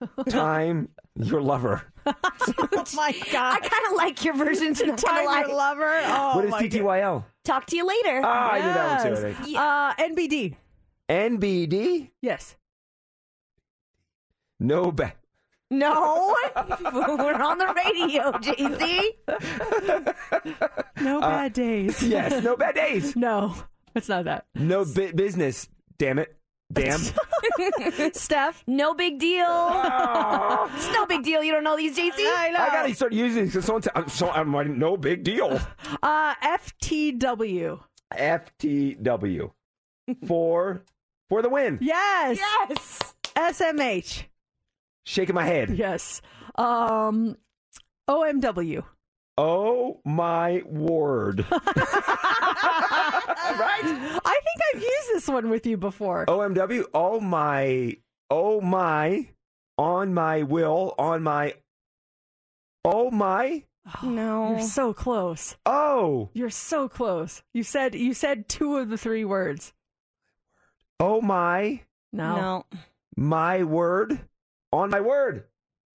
time 0.28 0.88
your 1.14 1.40
lover. 1.42 1.82
oh 2.06 2.84
my 2.94 3.12
god! 3.32 3.56
I 3.56 3.60
kind 3.60 3.86
of 3.90 3.96
like 3.96 4.24
your 4.24 4.34
versions. 4.34 4.82
Not 4.84 4.98
Time 4.98 5.24
gonna 5.24 5.26
lie. 5.26 5.40
your 5.46 5.56
lover. 5.56 6.00
Oh 6.04 6.36
what 6.36 6.44
is 6.44 6.50
my 6.50 6.62
TTYL? 6.62 7.24
Talk 7.44 7.66
to 7.66 7.76
you 7.76 7.86
later. 7.86 8.20
Ah, 8.24 8.50
I 8.52 8.58
knew 8.58 8.74
that 8.74 9.04
one 9.04 9.16
too. 9.16 9.26
I 9.26 9.28
Yes. 9.28 9.36
think. 9.44 9.56
Uh, 9.58 9.94
NBD. 9.94 10.56
NBD. 11.08 12.10
Yes. 12.22 12.56
No 14.58 14.90
ba- 14.90 15.14
No, 15.70 16.34
we're 16.56 17.34
on 17.34 17.58
the 17.58 17.74
radio, 17.74 18.32
JC. 18.32 19.12
No 21.02 21.18
Uh, 21.18 21.20
bad 21.20 21.52
days. 21.52 22.02
Yes, 22.02 22.42
no 22.42 22.56
bad 22.56 22.74
days. 22.74 23.14
No, 23.26 23.54
it's 23.94 24.08
not 24.08 24.24
that. 24.24 24.46
No 24.54 24.84
bi- 24.84 25.12
business. 25.12 25.68
Damn 25.98 26.18
it. 26.20 26.36
Damn. 26.72 27.00
Steph. 28.14 28.64
No 28.66 28.94
big 28.94 29.18
deal. 29.20 29.46
it's 30.74 30.92
no 30.92 31.06
big 31.06 31.22
deal. 31.22 31.42
You 31.44 31.52
don't 31.52 31.62
know 31.64 31.76
these, 31.76 31.96
JC. 31.96 32.14
I 32.18 32.50
know. 32.50 32.58
I 32.58 32.68
gotta 32.70 32.94
start 32.94 33.12
using 33.12 33.44
this. 33.44 33.54
'cause 33.54 33.64
Someone 33.66 33.82
t- 33.82 33.90
I'm, 33.94 34.08
so 34.08 34.30
I'm 34.30 34.54
writing 34.54 34.78
no 34.78 34.96
big 34.96 35.22
deal. 35.22 35.60
Uh, 36.02 36.34
FTW. 36.42 37.78
FTW 38.12 39.50
for 40.26 40.82
for 41.28 41.42
the 41.42 41.48
win. 41.48 41.78
Yes. 41.80 42.38
Yes. 42.38 43.14
SMH. 43.36 44.24
Shaking 45.04 45.34
my 45.34 45.44
head. 45.44 45.70
Yes. 45.76 46.22
Um, 46.54 47.36
OMW. 48.08 48.84
Oh 49.38 50.00
my 50.06 50.62
word! 50.64 51.44
right? 51.50 51.62
I 53.84 54.40
think 54.40 54.60
I've 54.74 54.82
used 54.82 55.08
this 55.12 55.26
this 55.26 55.32
one 55.32 55.50
with 55.50 55.66
you 55.66 55.76
before. 55.76 56.26
OMW. 56.26 56.84
Oh 56.94 57.20
my. 57.20 57.96
Oh 58.30 58.60
my. 58.60 59.28
On 59.78 60.14
my 60.14 60.42
will. 60.42 60.94
On 60.98 61.22
my. 61.22 61.54
Oh 62.84 63.10
my. 63.10 63.64
Oh, 64.02 64.08
No. 64.08 64.50
You're 64.50 64.60
so 64.60 64.92
close. 64.92 65.56
Oh. 65.66 66.30
You're 66.34 66.50
so 66.50 66.88
close. 66.88 67.42
You 67.54 67.62
said 67.62 67.94
you 67.94 68.14
said 68.14 68.48
two 68.48 68.76
of 68.76 68.88
the 68.88 68.98
three 68.98 69.24
words. 69.24 69.72
Oh 71.00 71.20
my. 71.20 71.80
No. 72.12 72.36
No. 72.36 72.66
My 73.16 73.62
word. 73.64 74.18
On 74.72 74.90
my 74.90 75.00
word. 75.00 75.44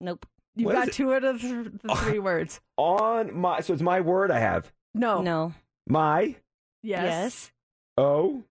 Nope. 0.00 0.26
You 0.54 0.66
What 0.66 0.76
is 0.76 0.84
got 0.86 0.92
two 0.92 1.14
out 1.14 1.24
of 1.24 1.40
the 1.40 1.72
three 1.98 2.18
words. 2.18 2.60
On 2.76 3.34
my. 3.36 3.60
So 3.60 3.72
it's 3.72 3.82
my 3.82 4.00
word 4.00 4.30
I 4.30 4.38
have. 4.38 4.72
No. 4.94 5.22
No. 5.22 5.54
My. 5.88 6.36
Yes. 6.82 7.04
Yes. 7.04 7.52
O. 7.96 8.42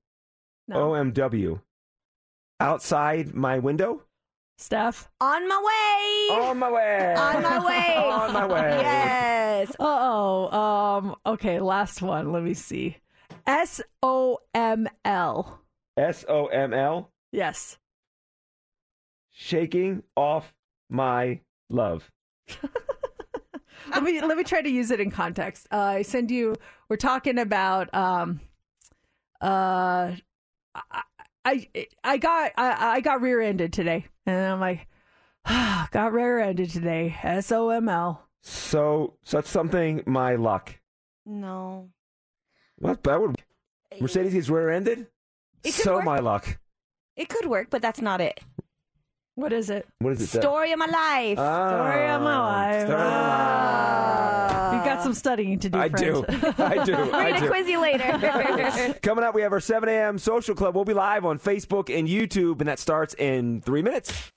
No. 0.68 0.92
OMW. 0.92 1.62
Outside 2.60 3.34
my 3.34 3.60
window. 3.60 4.04
Steph. 4.58 5.10
On 5.20 5.48
my 5.48 5.58
way. 5.58 6.44
On 6.46 6.58
my 6.58 6.72
way. 6.72 7.16
On 7.16 7.42
my 7.42 7.66
way. 7.66 7.96
On 7.98 8.34
my 8.34 8.46
way. 8.46 8.80
Yes. 8.82 9.72
Uh 9.72 9.76
oh. 9.80 10.50
Um. 10.58 11.16
Okay. 11.26 11.60
Last 11.60 12.02
one. 12.02 12.32
Let 12.32 12.44
me 12.44 12.54
see. 12.54 12.98
S 13.48 13.82
O 14.04 14.38
M 14.54 14.88
L. 15.04 15.61
S 16.02 16.26
O 16.28 16.48
M 16.48 16.74
L. 16.74 17.12
Yes. 17.32 17.78
Shaking 19.30 20.04
off 20.16 20.54
my 20.90 21.40
love. 21.70 22.12
let 23.92 24.04
me 24.04 24.20
let 24.20 24.36
me 24.36 24.44
try 24.44 24.62
to 24.62 24.70
use 24.70 24.90
it 24.90 25.00
in 25.00 25.12
context. 25.12 25.68
Uh, 25.72 25.78
I 25.78 26.02
send 26.02 26.32
you. 26.32 26.56
We're 26.90 26.98
talking 26.98 27.38
about. 27.38 27.94
Um. 27.94 28.42
Uh. 29.40 30.16
I 30.74 31.02
I, 31.46 31.88
I 32.04 32.18
got 32.18 32.52
I, 32.58 32.96
I 32.96 33.02
got 33.02 33.22
rear-ended 33.22 33.72
today, 33.74 34.08
and 34.26 34.54
I'm 34.54 34.60
like, 34.60 34.88
ah, 35.46 35.88
got 35.92 36.14
rear-ended 36.14 36.72
today. 36.72 37.16
S 37.22 37.52
O 37.52 37.70
M 37.70 37.88
L. 37.88 38.28
So 38.42 39.18
such 39.22 39.46
something 39.46 40.02
my 40.08 40.36
luck. 40.36 40.80
No. 41.26 41.90
What 42.80 43.04
that 43.04 43.22
would 43.22 43.36
Mercedes 44.00 44.34
gets 44.34 44.50
rear-ended? 44.50 45.08
It 45.64 45.74
could 45.76 45.84
so 45.84 45.96
work. 45.96 46.06
my 46.06 46.20
luck. 46.20 46.58
It 47.16 47.30
could 47.30 47.46
work, 47.46 47.68
but 47.70 47.82
that's 47.82 48.02
not 48.02 48.22
it. 48.22 48.40
What 49.36 49.54
is 49.54 49.70
it? 49.70 49.88
What 50.00 50.14
is 50.14 50.22
it? 50.22 50.28
say? 50.28 50.40
Ah, 50.40 50.42
story 50.42 50.72
of 50.72 50.80
my 50.80 50.86
life. 50.86 51.38
Story 51.38 52.10
of 52.10 52.22
my 52.22 52.34
ah. 52.34 52.48
life. 52.48 52.82
Story 52.82 52.94
of 52.94 53.02
my 53.02 54.76
You've 54.76 54.86
got 54.86 55.04
some 55.04 55.14
studying 55.14 55.60
to 55.60 55.70
do. 55.70 55.80
I 55.80 55.90
friend. 55.90 56.26
do. 56.28 56.54
I 56.58 56.84
do. 56.84 56.94
We're 56.94 57.16
I 57.16 57.30
gonna 57.32 57.40
do. 57.42 57.48
quiz 57.48 57.68
you 57.68 57.82
later. 57.82 58.98
Coming 59.02 59.24
up, 59.24 59.36
we 59.36 59.42
have 59.42 59.52
our 59.54 59.60
7 59.60 59.88
a.m. 59.88 60.18
social 60.18 60.56
club. 60.56 60.76
We'll 60.76 60.86
be 60.86 60.94
live 60.94 61.26
on 61.26 61.40
Facebook 61.40 61.96
and 61.96 62.08
YouTube, 62.08 62.60
and 62.60 62.68
that 62.68 62.80
starts 62.80 63.14
in 63.16 63.62
three 63.62 63.82
minutes. 63.82 64.32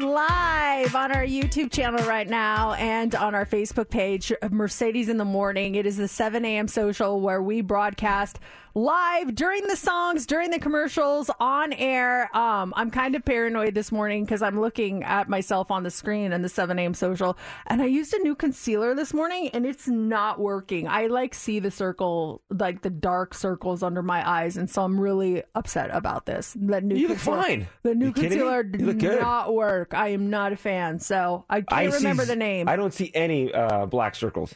Live 0.00 0.94
on 0.94 1.10
our 1.10 1.24
YouTube 1.24 1.72
channel 1.72 2.04
right 2.06 2.28
now 2.28 2.74
and 2.74 3.14
on 3.14 3.34
our 3.34 3.46
Facebook 3.46 3.88
page, 3.88 4.30
Mercedes 4.50 5.08
in 5.08 5.16
the 5.16 5.24
Morning. 5.24 5.74
It 5.74 5.86
is 5.86 5.96
the 5.96 6.08
7 6.08 6.44
a.m. 6.44 6.68
social 6.68 7.20
where 7.20 7.42
we 7.42 7.62
broadcast 7.62 8.38
live 8.76 9.34
during 9.34 9.66
the 9.66 9.74
songs, 9.74 10.26
during 10.26 10.50
the 10.50 10.58
commercials, 10.58 11.30
on 11.40 11.72
air. 11.72 12.28
Um, 12.36 12.74
I'm 12.76 12.90
kind 12.90 13.14
of 13.16 13.24
paranoid 13.24 13.74
this 13.74 13.90
morning 13.90 14.24
because 14.24 14.42
I'm 14.42 14.60
looking 14.60 15.02
at 15.02 15.30
myself 15.30 15.70
on 15.70 15.82
the 15.82 15.90
screen 15.90 16.30
in 16.32 16.42
the 16.42 16.48
7 16.50 16.78
a.m. 16.78 16.92
social, 16.92 17.38
and 17.68 17.80
I 17.80 17.86
used 17.86 18.12
a 18.12 18.18
new 18.18 18.34
concealer 18.34 18.94
this 18.94 19.14
morning 19.14 19.48
and 19.54 19.64
it's 19.64 19.88
not 19.88 20.38
working. 20.38 20.86
I 20.86 21.06
like 21.06 21.34
see 21.34 21.58
the 21.58 21.70
circle, 21.70 22.42
like 22.50 22.82
the 22.82 22.90
dark 22.90 23.32
circles 23.32 23.82
under 23.82 24.02
my 24.02 24.28
eyes, 24.28 24.58
and 24.58 24.68
so 24.68 24.82
I'm 24.82 25.00
really 25.00 25.42
upset 25.54 25.88
about 25.90 26.26
this. 26.26 26.54
That 26.60 26.84
new 26.84 26.96
You 26.96 27.08
look 27.08 27.18
fine. 27.18 27.66
The 27.82 27.94
new 27.94 28.12
concealer 28.12 28.62
did 28.62 29.02
not 29.02 29.54
work. 29.54 29.94
I 29.94 30.08
am 30.08 30.28
not 30.28 30.52
a 30.52 30.56
fan, 30.56 30.98
so 30.98 31.46
I 31.48 31.62
can't 31.62 31.92
see 31.94 31.98
remember 31.98 32.24
z- 32.24 32.28
the 32.28 32.36
name. 32.36 32.68
I 32.68 32.76
don't 32.76 32.92
see 32.92 33.10
any 33.14 33.52
uh, 33.54 33.86
black 33.86 34.14
circles. 34.14 34.54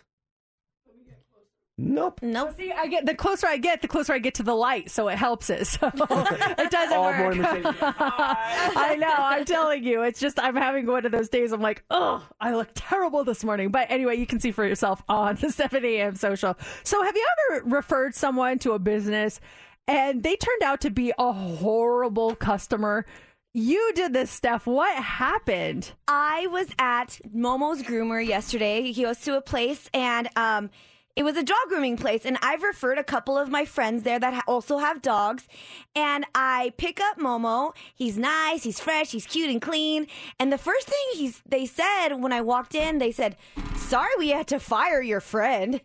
Nope. 1.83 2.21
Nope. 2.23 2.55
See, 2.57 2.71
I 2.73 2.87
get 2.89 3.07
the 3.07 3.15
closer 3.15 3.47
I 3.47 3.57
get, 3.57 3.81
the 3.81 3.89
closer 3.89 4.13
I 4.13 4.19
get 4.19 4.35
to 4.35 4.43
the 4.43 4.55
light, 4.55 4.91
so 4.91 5.09
it 5.09 5.17
helps 5.17 5.49
it. 5.51 5.67
So 5.67 5.87
it 5.95 6.71
doesn't 6.71 6.97
All 6.97 7.05
work. 7.05 7.37
morning 7.37 7.45
I 7.81 8.97
know. 8.99 9.09
I'm 9.17 9.45
telling 9.47 9.83
you, 9.85 10.03
it's 10.03 10.21
just 10.21 10.39
I'm 10.39 10.57
having 10.57 10.87
one 10.87 11.07
of 11.07 11.13
those 11.13 11.29
days. 11.31 11.53
I'm 11.53 11.61
like, 11.63 11.83
oh, 11.91 12.27
I 12.41 12.55
look 12.55 12.69
terrible 12.75 13.25
this 13.25 13.45
morning. 13.45 13.71
But 13.71 13.91
anyway, 13.91 14.17
you 14.17 14.27
can 14.27 14.41
see 14.41 14.53
for 14.53 14.67
yourself 14.67 15.03
on 15.09 15.37
the 15.37 15.51
7 15.51 15.85
a.m. 15.85 16.15
social. 16.17 16.57
So, 16.85 17.03
have 17.03 17.17
you 17.17 17.27
ever 17.51 17.63
referred 17.67 18.15
someone 18.15 18.59
to 18.61 18.73
a 18.73 18.79
business 18.79 19.41
and 19.89 20.23
they 20.23 20.37
turned 20.37 20.63
out 20.63 20.83
to 20.83 20.91
be 20.91 21.13
a 21.19 21.33
horrible 21.33 22.35
customer? 22.37 23.07
You 23.53 23.93
did 23.95 24.13
this, 24.13 24.31
Steph. 24.31 24.67
What 24.67 25.03
happened? 25.03 25.93
I 26.07 26.47
was 26.49 26.69
at 26.79 27.21
Momo's 27.35 27.83
groomer 27.83 28.25
yesterday. 28.25 28.93
He 28.93 29.03
goes 29.03 29.21
to 29.23 29.37
a 29.37 29.41
place 29.41 29.89
and 29.93 30.29
um 30.37 30.71
it 31.17 31.23
was 31.23 31.37
a 31.37 31.43
dog 31.43 31.57
grooming 31.69 31.97
place 31.97 32.25
and 32.25 32.39
I've 32.41 32.63
referred 32.63 32.99
a 32.99 33.05
couple 33.05 33.37
of 33.37 33.49
my 33.49 33.65
friends 33.65 34.05
there 34.05 34.19
that 34.19 34.45
also 34.47 34.79
have 34.79 35.03
dogs 35.03 35.47
and 35.95 36.25
I 36.35 36.73
pick 36.77 37.01
up 37.01 37.19
Momo. 37.19 37.73
He's 37.95 38.17
nice, 38.17 38.63
he's 38.63 38.81
fresh, 38.81 39.11
he's 39.11 39.27
cute 39.27 39.51
and 39.51 39.61
clean. 39.61 40.07
And 40.39 40.53
the 40.53 40.59
first 40.59 40.89
thing 40.89 40.99
he's 41.15 41.43
they 41.47 41.67
said 41.67 42.15
when 42.15 42.33
I 42.33 42.41
walked 42.41 42.75
in, 42.75 42.99
they 42.99 43.13
said, 43.13 43.37
"Sorry 43.77 44.13
we 44.19 44.31
had 44.31 44.47
to 44.49 44.61
fire 44.61 45.03
your 45.03 45.21
friend." 45.21 45.81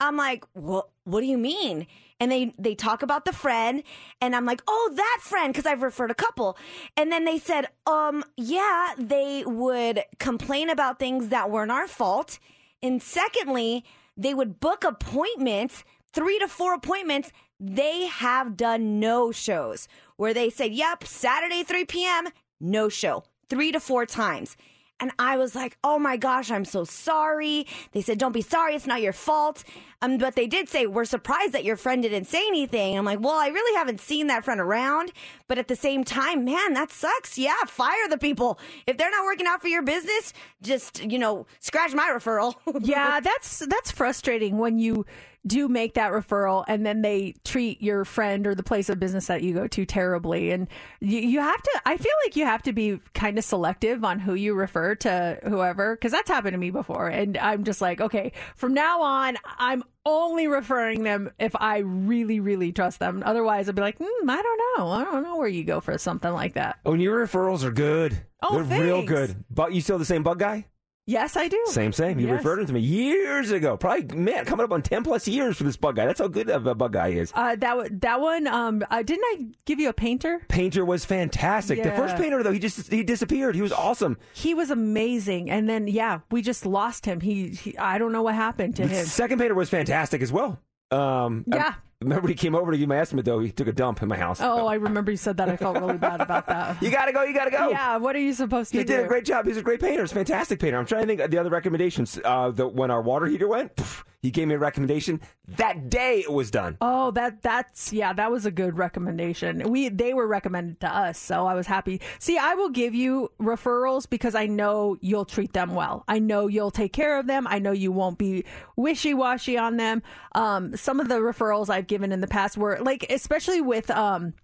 I'm 0.00 0.16
like, 0.16 0.44
"What 0.52 0.88
what 1.04 1.20
do 1.20 1.26
you 1.26 1.38
mean?" 1.38 1.86
And 2.20 2.30
they 2.30 2.54
they 2.58 2.74
talk 2.74 3.02
about 3.02 3.24
the 3.24 3.32
friend 3.32 3.82
and 4.20 4.34
I'm 4.34 4.46
like, 4.46 4.62
"Oh, 4.68 4.92
that 4.94 5.18
friend 5.22 5.52
because 5.52 5.66
I've 5.66 5.82
referred 5.82 6.12
a 6.12 6.14
couple." 6.14 6.56
And 6.96 7.10
then 7.10 7.24
they 7.24 7.38
said, 7.38 7.66
"Um, 7.86 8.24
yeah, 8.36 8.94
they 8.96 9.44
would 9.44 10.04
complain 10.18 10.70
about 10.70 10.98
things 10.98 11.28
that 11.28 11.50
weren't 11.50 11.72
our 11.72 11.88
fault." 11.88 12.38
And 12.80 13.02
secondly, 13.02 13.84
they 14.18 14.34
would 14.34 14.60
book 14.60 14.84
appointments, 14.84 15.84
3 16.12 16.38
to 16.40 16.48
4 16.48 16.74
appointments. 16.74 17.30
They 17.60 18.06
have 18.06 18.56
done 18.56 19.00
no 19.00 19.32
shows 19.32 19.88
where 20.16 20.34
they 20.34 20.50
said, 20.50 20.72
"Yep, 20.72 21.04
Saturday 21.04 21.62
3 21.62 21.84
p.m., 21.84 22.28
no 22.60 22.88
show." 22.88 23.24
3 23.48 23.72
to 23.72 23.80
4 23.80 24.04
times. 24.04 24.56
And 25.00 25.12
I 25.18 25.36
was 25.36 25.54
like, 25.54 25.78
oh 25.84 25.98
my 25.98 26.16
gosh, 26.16 26.50
I'm 26.50 26.64
so 26.64 26.84
sorry. 26.84 27.66
They 27.92 28.00
said, 28.00 28.18
don't 28.18 28.32
be 28.32 28.42
sorry. 28.42 28.74
It's 28.74 28.86
not 28.86 29.00
your 29.00 29.12
fault. 29.12 29.62
Um, 30.02 30.18
but 30.18 30.34
they 30.34 30.46
did 30.46 30.68
say, 30.68 30.86
we're 30.86 31.04
surprised 31.04 31.52
that 31.52 31.64
your 31.64 31.76
friend 31.76 32.02
didn't 32.02 32.26
say 32.26 32.46
anything. 32.46 32.96
I'm 32.96 33.04
like, 33.04 33.20
well, 33.20 33.34
I 33.34 33.48
really 33.48 33.76
haven't 33.76 34.00
seen 34.00 34.28
that 34.28 34.44
friend 34.44 34.60
around. 34.60 35.12
But 35.46 35.58
at 35.58 35.68
the 35.68 35.76
same 35.76 36.04
time, 36.04 36.44
man, 36.44 36.74
that 36.74 36.90
sucks. 36.90 37.38
Yeah, 37.38 37.54
fire 37.66 38.08
the 38.08 38.18
people. 38.18 38.58
If 38.86 38.96
they're 38.96 39.10
not 39.10 39.24
working 39.24 39.46
out 39.46 39.60
for 39.60 39.68
your 39.68 39.82
business, 39.82 40.32
just, 40.62 41.02
you 41.04 41.18
know, 41.18 41.46
scratch 41.60 41.94
my 41.94 42.08
referral. 42.08 42.54
yeah, 42.80 43.20
that's 43.20 43.60
that's 43.66 43.90
frustrating 43.90 44.58
when 44.58 44.78
you 44.78 45.04
do 45.46 45.68
make 45.68 45.94
that 45.94 46.12
referral 46.12 46.64
and 46.68 46.84
then 46.84 47.02
they 47.02 47.34
treat 47.44 47.80
your 47.80 48.04
friend 48.04 48.46
or 48.46 48.54
the 48.54 48.62
place 48.62 48.88
of 48.88 48.98
business 49.00 49.26
that 49.26 49.42
you 49.42 49.54
go 49.54 49.66
to 49.66 49.86
terribly 49.86 50.50
and 50.50 50.68
you, 51.00 51.20
you 51.20 51.40
have 51.40 51.62
to 51.62 51.80
i 51.86 51.96
feel 51.96 52.12
like 52.24 52.36
you 52.36 52.44
have 52.44 52.62
to 52.62 52.72
be 52.72 53.00
kind 53.14 53.38
of 53.38 53.44
selective 53.44 54.04
on 54.04 54.18
who 54.18 54.34
you 54.34 54.54
refer 54.54 54.94
to 54.94 55.38
whoever 55.44 55.94
because 55.96 56.12
that's 56.12 56.28
happened 56.28 56.52
to 56.54 56.58
me 56.58 56.70
before 56.70 57.08
and 57.08 57.38
i'm 57.38 57.64
just 57.64 57.80
like 57.80 58.00
okay 58.00 58.32
from 58.56 58.74
now 58.74 59.00
on 59.00 59.36
i'm 59.58 59.82
only 60.04 60.48
referring 60.48 61.02
them 61.02 61.30
if 61.38 61.54
i 61.56 61.78
really 61.78 62.40
really 62.40 62.72
trust 62.72 62.98
them 62.98 63.22
otherwise 63.24 63.68
i'd 63.68 63.74
be 63.74 63.82
like 63.82 63.98
mm, 63.98 64.06
i 64.28 64.42
don't 64.42 64.60
know 64.76 64.90
i 64.90 65.04
don't 65.04 65.22
know 65.22 65.36
where 65.36 65.48
you 65.48 65.64
go 65.64 65.80
for 65.80 65.96
something 65.98 66.32
like 66.32 66.54
that 66.54 66.78
Oh, 66.84 66.92
and 66.92 67.02
your 67.02 67.26
referrals 67.26 67.62
are 67.64 67.70
good. 67.70 68.18
Oh, 68.42 68.62
They're 68.62 68.82
real 68.82 69.04
good. 69.04 69.44
But 69.50 69.72
you 69.72 69.80
still 69.80 69.98
the 69.98 70.04
same 70.04 70.22
bug 70.22 70.38
guy? 70.38 70.66
Yes 71.08 71.36
i 71.36 71.48
do 71.48 71.60
Same, 71.66 71.92
same. 71.92 72.18
You 72.20 72.26
Yes. 72.28 72.36
referred 72.38 72.60
him 72.60 72.66
to 72.66 72.72
me 72.74 72.80
years 72.80 73.50
ago. 73.50 73.76
Probably, 73.76 74.16
man, 74.16 74.44
coming 74.44 74.62
up 74.64 74.70
on 74.72 74.82
10 74.82 75.02
plus 75.04 75.26
years 75.26 75.56
for 75.56 75.64
this 75.64 75.76
bug 75.76 75.96
guy. 75.96 76.06
That's 76.06 76.20
how 76.20 76.28
good 76.28 76.48
of 76.50 76.66
a 76.66 76.74
bug 76.74 76.92
guy 76.92 77.08
is. 77.08 77.32
uh, 77.34 77.56
that 77.56 77.74
w- 77.74 77.98
that 78.02 78.20
one 78.20 78.46
um 78.46 78.84
uh, 78.90 79.02
didn't 79.02 79.24
i 79.32 79.46
give 79.64 79.80
you 79.80 79.88
a 79.88 79.92
painter 79.92 80.40
Painter 80.48 80.84
was 80.84 81.04
fantastic. 81.04 81.82
The 81.82 81.90
first 81.92 82.16
painter, 82.16 82.42
though, 82.42 82.52
he 82.52 82.58
just 82.58 82.92
he 82.92 83.02
disappeared. 83.02 83.54
He 83.54 83.62
was 83.62 83.72
awesome. 83.72 84.18
He 84.34 84.54
was 84.54 84.70
amazing, 84.70 85.50
and 85.50 85.68
then 85.68 85.88
yeah, 85.88 86.20
we 86.30 86.42
just 86.42 86.66
lost 86.66 87.06
him. 87.06 87.20
He, 87.20 87.48
he 87.50 87.76
I 87.78 87.98
don't 87.98 88.12
know 88.12 88.22
what 88.22 88.34
happened 88.34 88.76
to 88.76 88.82
The 88.82 88.88
him. 88.88 89.06
second 89.06 89.38
painter 89.38 89.54
was 89.54 89.68
fantastic 89.70 90.20
as 90.22 90.30
well. 90.30 90.60
Um, 90.90 91.44
Yeah. 91.46 91.74
Remember 92.00 92.28
he 92.28 92.34
came 92.34 92.54
over 92.54 92.70
to 92.72 92.78
give 92.78 92.88
my 92.88 92.98
estimate, 92.98 93.24
though? 93.24 93.40
He 93.40 93.50
took 93.50 93.66
a 93.66 93.72
dump 93.72 94.02
in 94.02 94.08
my 94.08 94.16
house. 94.16 94.40
Oh, 94.40 94.66
I 94.66 94.74
remember 94.74 95.10
you 95.10 95.16
said 95.16 95.36
that. 95.38 95.48
I 95.48 95.56
felt 95.56 95.78
really 95.78 95.98
bad 95.98 96.20
about 96.20 96.46
that. 96.46 96.80
You 96.88 96.90
gotta 96.90 97.12
go. 97.12 97.22
You 97.24 97.34
gotta 97.34 97.50
go. 97.50 97.70
Yeah, 97.70 97.96
what 97.96 98.14
are 98.14 98.20
you 98.20 98.32
supposed 98.32 98.72
to 98.72 98.78
He 98.78 98.84
do? 98.84 98.92
He 98.92 98.96
did 98.98 99.04
a 99.04 99.08
great 99.08 99.24
job. 99.24 99.46
He's 99.46 99.56
a 99.56 99.62
great 99.62 99.80
painter. 99.80 100.02
He's 100.02 100.12
a 100.12 100.14
fantastic 100.14 100.60
painter. 100.60 100.78
I'm 100.78 100.86
trying 100.86 101.02
to 101.02 101.06
think 101.08 101.20
of 101.20 101.30
the 101.30 101.38
other 101.38 101.50
recommendations. 101.50 102.18
Uh, 102.24 102.50
the, 102.50 102.66
when 102.68 102.90
our 102.90 103.02
water 103.02 103.26
heater 103.26 103.48
went, 103.48 103.72
He 104.20 104.32
gave 104.32 104.48
me 104.48 104.56
a 104.56 104.58
recommendation. 104.58 105.20
That 105.46 105.90
day 105.90 106.20
it 106.20 106.32
was 106.32 106.50
done. 106.50 106.76
Oh, 106.80 107.12
that 107.12 107.40
that's 107.40 107.92
yeah, 107.92 108.12
that 108.14 108.32
was 108.32 108.46
a 108.46 108.50
good 108.50 108.76
recommendation. 108.76 109.70
We 109.70 109.90
they 109.90 110.12
were 110.12 110.26
recommended 110.26 110.80
to 110.80 110.88
us, 110.88 111.18
so 111.18 111.46
I 111.46 111.54
was 111.54 111.68
happy. 111.68 112.00
See, 112.18 112.36
I 112.36 112.54
will 112.54 112.70
give 112.70 112.96
you 112.96 113.30
referrals 113.40 114.10
because 114.10 114.34
I 114.34 114.46
know 114.46 114.96
you'll 115.00 115.24
treat 115.24 115.52
them 115.52 115.76
well. 115.76 116.02
I 116.08 116.18
know 116.18 116.48
you'll 116.48 116.72
take 116.72 116.92
care 116.92 117.20
of 117.20 117.28
them. 117.28 117.46
I 117.46 117.60
know 117.60 117.70
you 117.70 117.92
won't 117.92 118.18
be 118.18 118.44
wishy 118.74 119.14
washy 119.14 119.56
on 119.56 119.76
them. 119.76 120.02
Um, 120.32 120.76
some 120.76 120.98
of 120.98 121.08
the 121.08 121.20
referrals 121.20 121.68
I've 121.70 121.86
given 121.86 122.10
in 122.10 122.20
the 122.20 122.26
past 122.26 122.58
were 122.58 122.80
like, 122.80 123.06
especially 123.10 123.60
with 123.60 123.88
um, 123.90 124.34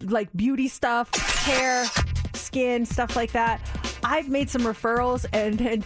like 0.00 0.34
beauty 0.34 0.66
stuff, 0.68 1.14
hair, 1.44 1.84
skin, 2.32 2.86
stuff 2.86 3.16
like 3.16 3.32
that. 3.32 3.60
I've 4.02 4.30
made 4.30 4.48
some 4.48 4.62
referrals, 4.62 5.26
and, 5.34 5.60
and 5.60 5.84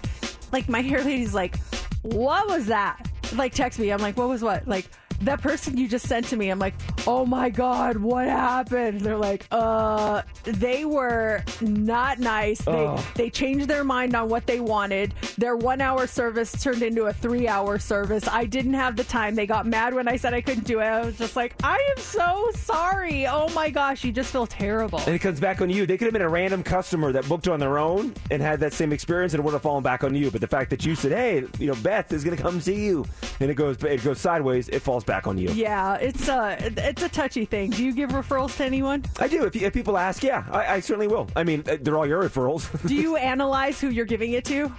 like 0.52 0.68
my 0.68 0.82
hair 0.82 1.02
lady's 1.02 1.34
like, 1.34 1.58
"What 2.02 2.48
was 2.48 2.66
that?" 2.66 3.07
Like 3.34 3.54
text 3.54 3.78
me. 3.78 3.90
I'm 3.90 4.00
like, 4.00 4.16
"What 4.16 4.28
was 4.28 4.42
what?" 4.42 4.66
Like 4.66 4.86
that 5.22 5.40
person 5.42 5.76
you 5.76 5.88
just 5.88 6.06
sent 6.06 6.26
to 6.28 6.36
me. 6.36 6.48
I'm 6.50 6.58
like, 6.58 6.74
"Oh 7.06 7.26
my 7.26 7.50
god, 7.50 7.96
what 7.96 8.26
happened?" 8.28 9.00
They're 9.00 9.16
like, 9.16 9.46
"Uh, 9.50 10.22
they 10.44 10.84
were 10.84 11.42
not 11.60 12.18
nice. 12.18 12.58
They 12.60 12.72
Oh. 12.72 13.04
they 13.14 13.30
changed 13.30 13.68
their 13.68 13.84
mind 13.84 14.14
on 14.14 14.28
what 14.28 14.46
they 14.46 14.60
wanted. 14.60 15.14
Their 15.36 15.56
one 15.56 15.80
hour 15.80 16.06
service 16.06 16.52
turned 16.62 16.82
into 16.82 17.04
a 17.06 17.12
three 17.12 17.48
hour 17.48 17.78
service. 17.78 18.26
I 18.28 18.44
didn't 18.44 18.74
have 18.74 18.96
the 18.96 19.04
time. 19.04 19.34
They 19.34 19.46
got 19.46 19.66
mad 19.66 19.94
when 19.94 20.08
I 20.08 20.16
said 20.16 20.34
I 20.34 20.40
couldn't 20.40 20.64
do 20.66 20.80
it. 20.80 20.84
I 20.84 21.04
was 21.04 21.18
just 21.18 21.36
like, 21.36 21.54
I 21.64 21.76
am 21.96 22.02
so 22.02 22.50
sorry. 22.54 23.26
Oh 23.26 23.48
my 23.54 23.70
gosh, 23.70 24.04
you 24.04 24.12
just 24.12 24.30
feel 24.32 24.46
terrible. 24.46 25.00
And 25.06 25.14
it 25.14 25.18
comes 25.20 25.40
back 25.40 25.60
on 25.60 25.70
you. 25.70 25.86
They 25.86 25.96
could 25.98 26.06
have 26.06 26.12
been 26.12 26.22
a 26.22 26.28
random 26.28 26.62
customer 26.62 27.12
that 27.12 27.28
booked 27.28 27.48
on 27.48 27.60
their 27.60 27.78
own 27.78 28.14
and 28.30 28.40
had 28.42 28.60
that 28.60 28.72
same 28.72 28.92
experience, 28.92 29.32
and 29.34 29.40
it 29.40 29.44
would 29.44 29.52
have 29.52 29.62
fallen 29.62 29.82
back 29.82 30.04
on 30.04 30.14
you. 30.14 30.30
But 30.30 30.40
the 30.40 30.46
fact 30.46 30.70
that 30.70 30.84
you 30.84 30.94
said, 30.94 31.12
"Hey, 31.12 31.44
you 31.58 31.66
know, 31.66 31.74
Beth 31.82 32.12
is 32.12 32.24
going 32.24 32.36
to 32.36 32.42
come 32.42 32.60
see 32.60 32.84
you," 32.86 33.04
and 33.40 33.50
it 33.50 33.54
goes 33.54 33.76
it 33.82 34.02
goes 34.04 34.20
sideways, 34.20 34.68
it 34.68 34.80
falls 34.82 35.04
back 35.08 35.26
on 35.26 35.36
you. 35.38 35.48
Yeah, 35.50 35.94
it's 35.96 36.28
a 36.28 36.56
it's 36.76 37.02
a 37.02 37.08
touchy 37.08 37.44
thing. 37.44 37.70
Do 37.70 37.84
you 37.84 37.92
give 37.92 38.10
referrals 38.10 38.56
to 38.58 38.64
anyone? 38.64 39.04
I 39.18 39.26
do. 39.26 39.44
If, 39.46 39.56
if 39.56 39.72
people 39.72 39.98
ask, 39.98 40.22
yeah, 40.22 40.44
I, 40.52 40.74
I 40.74 40.80
certainly 40.80 41.08
will. 41.08 41.26
I 41.34 41.42
mean, 41.42 41.64
uh, 41.68 41.78
they're 41.80 41.96
all 41.98 42.06
your 42.06 42.22
referrals. 42.22 42.68
Do 42.86 42.94
you 42.94 43.16
analyze 43.34 43.80
who 43.80 43.88
you're 43.88 44.04
giving 44.06 44.32
it 44.32 44.44
to? 44.44 44.72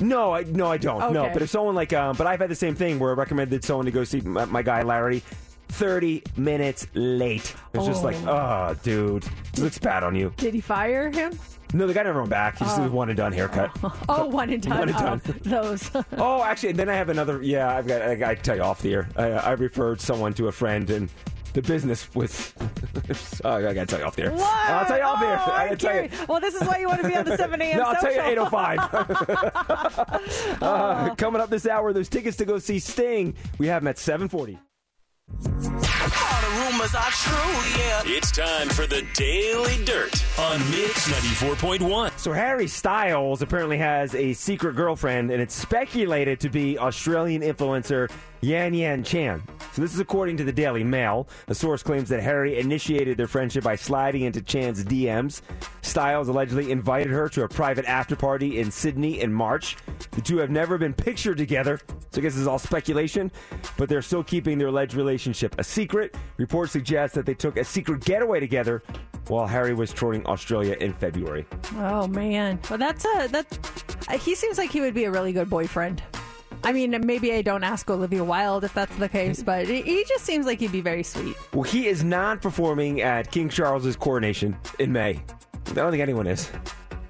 No, 0.00 0.32
I 0.34 0.42
no, 0.42 0.66
I 0.66 0.78
don't. 0.78 1.12
No, 1.12 1.30
but 1.32 1.42
if 1.42 1.50
someone 1.50 1.74
like, 1.76 1.92
um, 1.92 2.16
but 2.16 2.26
I've 2.26 2.40
had 2.40 2.50
the 2.50 2.54
same 2.56 2.74
thing 2.74 2.98
where 2.98 3.10
I 3.12 3.14
recommended 3.14 3.62
someone 3.64 3.86
to 3.86 3.92
go 3.92 4.02
see 4.02 4.20
my, 4.20 4.44
my 4.46 4.62
guy 4.62 4.82
Larry. 4.82 5.22
Thirty 5.68 6.22
minutes 6.36 6.86
late. 6.94 7.54
It's 7.74 7.86
just 7.86 8.02
Oh. 8.02 8.06
like, 8.06 8.16
oh, 8.26 8.76
dude, 8.84 9.24
looks 9.58 9.78
bad 9.78 10.04
on 10.04 10.14
you. 10.14 10.32
Did 10.36 10.54
he 10.54 10.60
fire 10.60 11.10
him? 11.10 11.36
No, 11.74 11.86
the 11.86 11.94
guy 11.94 12.04
never 12.04 12.20
went 12.20 12.30
back. 12.30 12.58
He 12.58 12.64
just 12.64 12.78
Oh. 12.80 12.88
one 12.88 13.08
and 13.08 13.16
done 13.16 13.32
haircut. 13.32 13.70
Oh, 14.08 14.26
one 14.26 14.50
and 14.50 14.62
done. 14.62 14.78
One 14.78 14.88
and 14.88 14.98
done. 14.98 15.20
Oh, 15.26 15.32
those. 15.42 15.90
oh, 16.12 16.42
actually, 16.42 16.72
then 16.72 16.88
I 16.88 16.94
have 16.94 17.08
another. 17.08 17.42
Yeah, 17.42 17.74
I've 17.76 17.86
got. 17.86 18.02
I 18.02 18.14
got 18.14 18.36
to 18.36 18.42
tell 18.42 18.56
you 18.56 18.62
off 18.62 18.82
the 18.82 18.94
air. 18.94 19.08
I, 19.16 19.24
I 19.30 19.50
referred 19.52 20.00
someone 20.00 20.32
to 20.34 20.48
a 20.48 20.52
friend, 20.52 20.88
and 20.90 21.08
the 21.54 21.62
business 21.62 22.12
was. 22.14 22.52
oh, 23.44 23.56
I 23.56 23.72
got 23.72 23.74
to 23.74 23.86
tell 23.86 23.98
you 23.98 24.04
off 24.04 24.16
the 24.16 24.24
air. 24.24 24.30
What? 24.32 24.42
I'll 24.70 24.86
tell 24.86 24.98
you 24.98 25.04
off 25.04 25.20
the 25.20 25.26
air. 25.26 25.40
Oh, 25.46 25.50
I 25.52 25.64
gotta 25.68 25.76
tell 25.76 26.02
you. 26.02 26.08
Well, 26.28 26.40
this 26.40 26.54
is 26.54 26.62
why 26.66 26.78
you 26.78 26.88
want 26.88 27.02
to 27.02 27.08
be 27.08 27.16
on 27.16 27.24
the 27.24 27.36
7 27.36 27.60
a.m. 27.60 27.78
No, 27.78 27.84
I'll 27.84 27.94
tell 27.96 28.12
you 28.12 28.18
social. 28.18 28.46
805. 28.46 30.62
uh, 30.62 31.14
coming 31.16 31.40
up 31.40 31.50
this 31.50 31.66
hour, 31.66 31.92
there's 31.92 32.08
tickets 32.08 32.36
to 32.38 32.44
go 32.44 32.58
see 32.58 32.78
Sting. 32.78 33.34
We 33.58 33.66
have 33.68 33.82
them 33.82 33.88
at 33.88 33.98
740. 33.98 34.58
True, 37.26 37.80
yeah. 37.80 38.02
It's 38.04 38.30
time 38.30 38.68
for 38.68 38.86
the 38.86 39.04
Daily 39.14 39.82
Dirt 39.84 40.22
on 40.38 40.58
Mix 40.70 41.08
94.1. 41.08 42.18
So 42.18 42.32
Harry 42.32 42.66
Styles 42.66 43.42
apparently 43.42 43.78
has 43.78 44.14
a 44.14 44.32
secret 44.34 44.76
girlfriend, 44.76 45.30
and 45.30 45.40
it's 45.40 45.54
speculated 45.54 46.40
to 46.40 46.48
be 46.48 46.78
Australian 46.78 47.42
influencer 47.42 48.10
Yan 48.42 48.74
Yan 48.74 49.02
Chan. 49.02 49.42
So 49.72 49.82
this 49.82 49.92
is 49.92 50.00
according 50.00 50.36
to 50.38 50.44
the 50.44 50.52
Daily 50.52 50.84
Mail. 50.84 51.28
A 51.48 51.54
source 51.54 51.82
claims 51.82 52.08
that 52.08 52.22
Harry 52.22 52.58
initiated 52.58 53.16
their 53.16 53.26
friendship 53.26 53.64
by 53.64 53.76
sliding 53.76 54.22
into 54.22 54.40
Chan's 54.40 54.84
DMs. 54.84 55.42
Styles 55.82 56.28
allegedly 56.28 56.70
invited 56.70 57.12
her 57.12 57.28
to 57.30 57.42
a 57.44 57.48
private 57.48 57.84
after 57.86 58.16
party 58.16 58.58
in 58.60 58.70
Sydney 58.70 59.20
in 59.20 59.32
March. 59.32 59.76
The 60.12 60.20
two 60.20 60.38
have 60.38 60.50
never 60.50 60.78
been 60.78 60.94
pictured 60.94 61.36
together, 61.38 61.80
so 62.10 62.20
I 62.20 62.22
guess 62.22 62.32
this 62.32 62.40
is 62.42 62.46
all 62.46 62.58
speculation, 62.58 63.30
but 63.76 63.88
they're 63.88 64.02
still 64.02 64.24
keeping 64.24 64.58
their 64.58 64.68
alleged 64.68 64.94
relationship 64.94 65.54
a 65.58 65.64
secret. 65.64 66.14
Reports 66.36 66.72
suggest 66.72 67.14
that 67.14 67.26
they 67.26 67.34
took 67.34 67.56
a 67.56 67.64
secret 67.64 68.04
getaway 68.04 68.40
together 68.40 68.82
while 69.28 69.46
Harry 69.46 69.74
was 69.74 69.92
touring 69.92 70.24
Australia 70.26 70.76
in 70.80 70.92
February. 70.94 71.44
Oh 71.76 72.06
man, 72.06 72.60
well 72.70 72.78
that's 72.78 73.04
a 73.04 73.28
that's. 73.30 73.58
uh, 74.08 74.16
He 74.18 74.34
seems 74.34 74.56
like 74.56 74.70
he 74.70 74.80
would 74.80 74.94
be 74.94 75.04
a 75.04 75.10
really 75.10 75.32
good 75.32 75.50
boyfriend. 75.50 76.02
I 76.66 76.72
mean, 76.72 77.00
maybe 77.06 77.32
I 77.32 77.42
don't 77.42 77.62
ask 77.62 77.88
Olivia 77.88 78.24
Wilde 78.24 78.64
if 78.64 78.74
that's 78.74 78.94
the 78.96 79.08
case, 79.08 79.40
but 79.42 79.68
he- 79.68 80.04
just 80.08 80.24
seems 80.24 80.46
like 80.46 80.58
he'd 80.58 80.72
be 80.72 80.80
very 80.80 81.04
sweet. 81.04 81.36
Well, 81.54 81.62
he 81.62 81.86
is 81.86 82.02
not 82.02 82.42
performing 82.42 83.02
at 83.02 83.30
King 83.30 83.48
Charles's 83.48 83.94
coronation 83.94 84.56
in 84.80 84.90
May. 84.92 85.22
I 85.68 85.72
don't 85.74 85.92
think 85.92 86.02
anyone 86.02 86.26
is. 86.26 86.50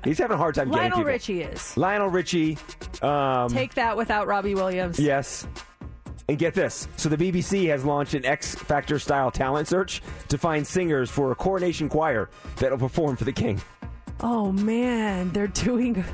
He's 0.05 0.19
having 0.19 0.35
a 0.35 0.39
hard 0.39 0.55
time 0.55 0.69
getting 0.69 0.83
Lionel 0.83 0.99
people. 0.99 1.11
Richie 1.11 1.43
is. 1.43 1.77
Lionel 1.77 2.09
Richie. 2.09 2.59
Um, 3.01 3.49
Take 3.49 3.75
that 3.75 3.97
without 3.97 4.27
Robbie 4.27 4.55
Williams. 4.55 4.99
Yes. 5.01 5.47
And 6.29 6.39
get 6.39 6.53
this. 6.55 6.87
So 6.97 7.09
the 7.09 7.17
BBC 7.17 7.69
has 7.69 7.85
launched 7.85 8.13
an 8.15 8.25
X 8.27 8.55
Factor 8.55 8.99
style 8.99 9.31
talent 9.31 9.69
search 9.69 10.03
to 10.29 10.37
find 10.37 10.67
singers 10.67 11.09
for 11.11 11.33
a 11.33 11.35
coronation 11.35 11.89
choir 11.89 12.29
that'll 12.57 12.79
perform 12.79 13.17
for 13.17 13.25
the 13.25 13.33
king. 13.33 13.61
Oh 14.21 14.53
man, 14.53 15.31
they're 15.33 15.47
doing. 15.49 16.05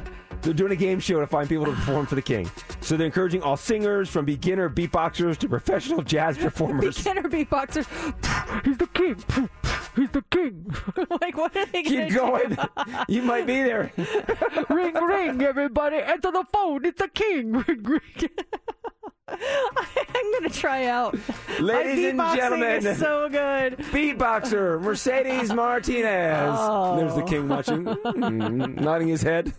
They're 0.43 0.53
doing 0.53 0.73
a 0.73 0.77
game 0.77 0.99
show 1.01 1.21
to 1.21 1.27
find 1.27 1.49
people 1.49 1.67
to 1.67 1.73
perform 1.73 2.07
for 2.07 2.17
the 2.17 2.23
king. 2.23 2.51
So 2.81 2.97
they're 2.97 3.07
encouraging 3.07 3.43
all 3.43 3.57
singers 3.57 4.09
from 4.11 4.25
beginner 4.25 4.69
beatboxers 4.69 5.39
to 5.39 5.49
professional 5.49 6.03
jazz 6.03 6.37
performers. 6.37 6.99
Beginner 6.99 7.23
beatboxers. 7.29 8.65
He's 8.65 8.77
the 8.77 8.89
king. 8.89 9.17
He's 9.95 10.11
the 10.11 10.23
king. 10.31 10.75
like, 11.21 11.37
what 11.37 11.57
are 11.57 11.67
they 11.67 11.83
Keep 11.83 12.11
do? 12.11 12.57
you 13.09 13.23
might 13.23 13.47
be 13.47 13.63
there. 13.63 13.93
ring, 14.69 14.95
ring, 14.95 15.43
everybody. 15.43 15.97
Enter 15.99 16.33
the 16.33 16.45
phone. 16.53 16.85
It's 16.85 17.01
the 17.01 17.09
king. 17.09 17.53
Ring, 17.67 17.83
ring. 17.83 18.01
I'm 19.29 20.33
to 20.43 20.51
try 20.51 20.87
out. 20.87 21.17
Ladies 21.61 22.15
My 22.15 22.31
and 22.31 22.39
gentlemen. 22.41 22.87
is 22.87 22.99
so 22.99 23.29
good. 23.29 23.79
Beatboxer 23.79 24.81
Mercedes 24.81 25.53
Martinez. 25.55 26.57
Oh. 26.59 26.97
There's 26.97 27.15
the 27.15 27.23
king 27.23 27.49
watching, 27.49 27.85
mm, 27.85 28.81
nodding 28.81 29.09
his 29.09 29.23
head. 29.23 29.53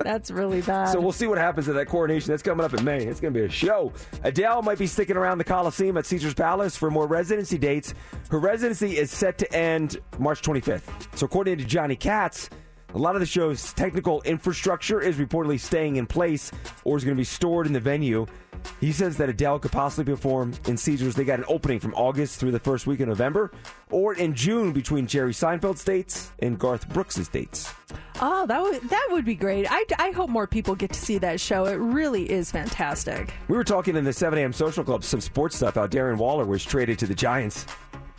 That's 0.00 0.30
really 0.30 0.62
bad. 0.62 0.86
So 0.88 1.00
we'll 1.00 1.12
see 1.12 1.26
what 1.26 1.38
happens 1.38 1.68
at 1.68 1.74
that 1.74 1.86
coronation. 1.86 2.28
That's 2.32 2.42
coming 2.42 2.64
up 2.64 2.74
in 2.74 2.84
May. 2.84 3.06
It's 3.06 3.20
to 3.20 3.30
be 3.30 3.42
a 3.42 3.48
show. 3.48 3.92
Adele 4.24 4.62
might 4.62 4.78
be 4.78 4.86
sticking 4.86 5.16
around 5.16 5.38
the 5.38 5.44
Coliseum 5.44 5.96
at 5.96 6.06
Caesars 6.06 6.34
Palace 6.34 6.76
for 6.76 6.90
more 6.90 7.06
residency 7.06 7.58
dates. 7.58 7.94
Her 8.30 8.38
residency 8.40 8.98
is 8.98 9.10
set 9.10 9.38
to 9.38 9.52
end 9.54 9.98
March 10.18 10.42
25th. 10.42 11.16
So 11.16 11.26
according 11.26 11.58
to 11.58 11.64
Johnny 11.64 11.96
Kats, 11.96 12.50
a 12.94 12.98
lot 12.98 13.14
of 13.14 13.20
the 13.20 13.26
show's 13.26 13.72
technical 13.74 14.22
infrastructure 14.22 15.00
is 15.00 15.16
reportedly 15.16 15.60
staying 15.60 15.96
in 15.96 16.06
place 16.06 16.50
or 16.84 16.96
is 16.96 17.04
going 17.04 17.16
to 17.16 17.20
be 17.20 17.24
stored 17.24 17.66
in 17.66 17.72
the 17.72 17.80
venue. 17.80 18.26
He 18.80 18.92
says 18.92 19.16
that 19.18 19.28
Adele 19.28 19.58
could 19.58 19.72
possibly 19.72 20.12
perform 20.12 20.54
in 20.66 20.76
Caesars. 20.76 21.14
They 21.14 21.24
got 21.24 21.38
an 21.38 21.44
opening 21.48 21.80
from 21.80 21.94
August 21.94 22.40
through 22.40 22.52
the 22.52 22.58
first 22.58 22.86
week 22.86 23.00
of 23.00 23.08
November, 23.08 23.52
or 23.90 24.14
in 24.14 24.34
June 24.34 24.72
between 24.72 25.06
Jerry 25.06 25.32
Seinfeld's 25.32 25.84
dates 25.84 26.32
and 26.40 26.58
Garth 26.58 26.88
Brooks' 26.88 27.28
dates. 27.28 27.72
Oh, 28.20 28.46
that 28.46 28.60
would 28.60 28.82
that 28.88 29.08
would 29.12 29.24
be 29.24 29.36
great. 29.36 29.66
I, 29.70 29.84
I 29.98 30.10
hope 30.10 30.28
more 30.28 30.46
people 30.46 30.74
get 30.74 30.92
to 30.92 30.98
see 30.98 31.18
that 31.18 31.40
show. 31.40 31.66
It 31.66 31.76
really 31.76 32.28
is 32.30 32.50
fantastic. 32.50 33.32
We 33.46 33.56
were 33.56 33.64
talking 33.64 33.96
in 33.96 34.04
the 34.04 34.12
7 34.12 34.38
a.m. 34.38 34.52
social 34.52 34.82
club 34.82 35.04
some 35.04 35.20
sports 35.20 35.56
stuff. 35.56 35.76
How 35.76 35.86
Darren 35.86 36.16
Waller 36.16 36.44
was 36.44 36.64
traded 36.64 36.98
to 37.00 37.06
the 37.06 37.14
Giants. 37.14 37.66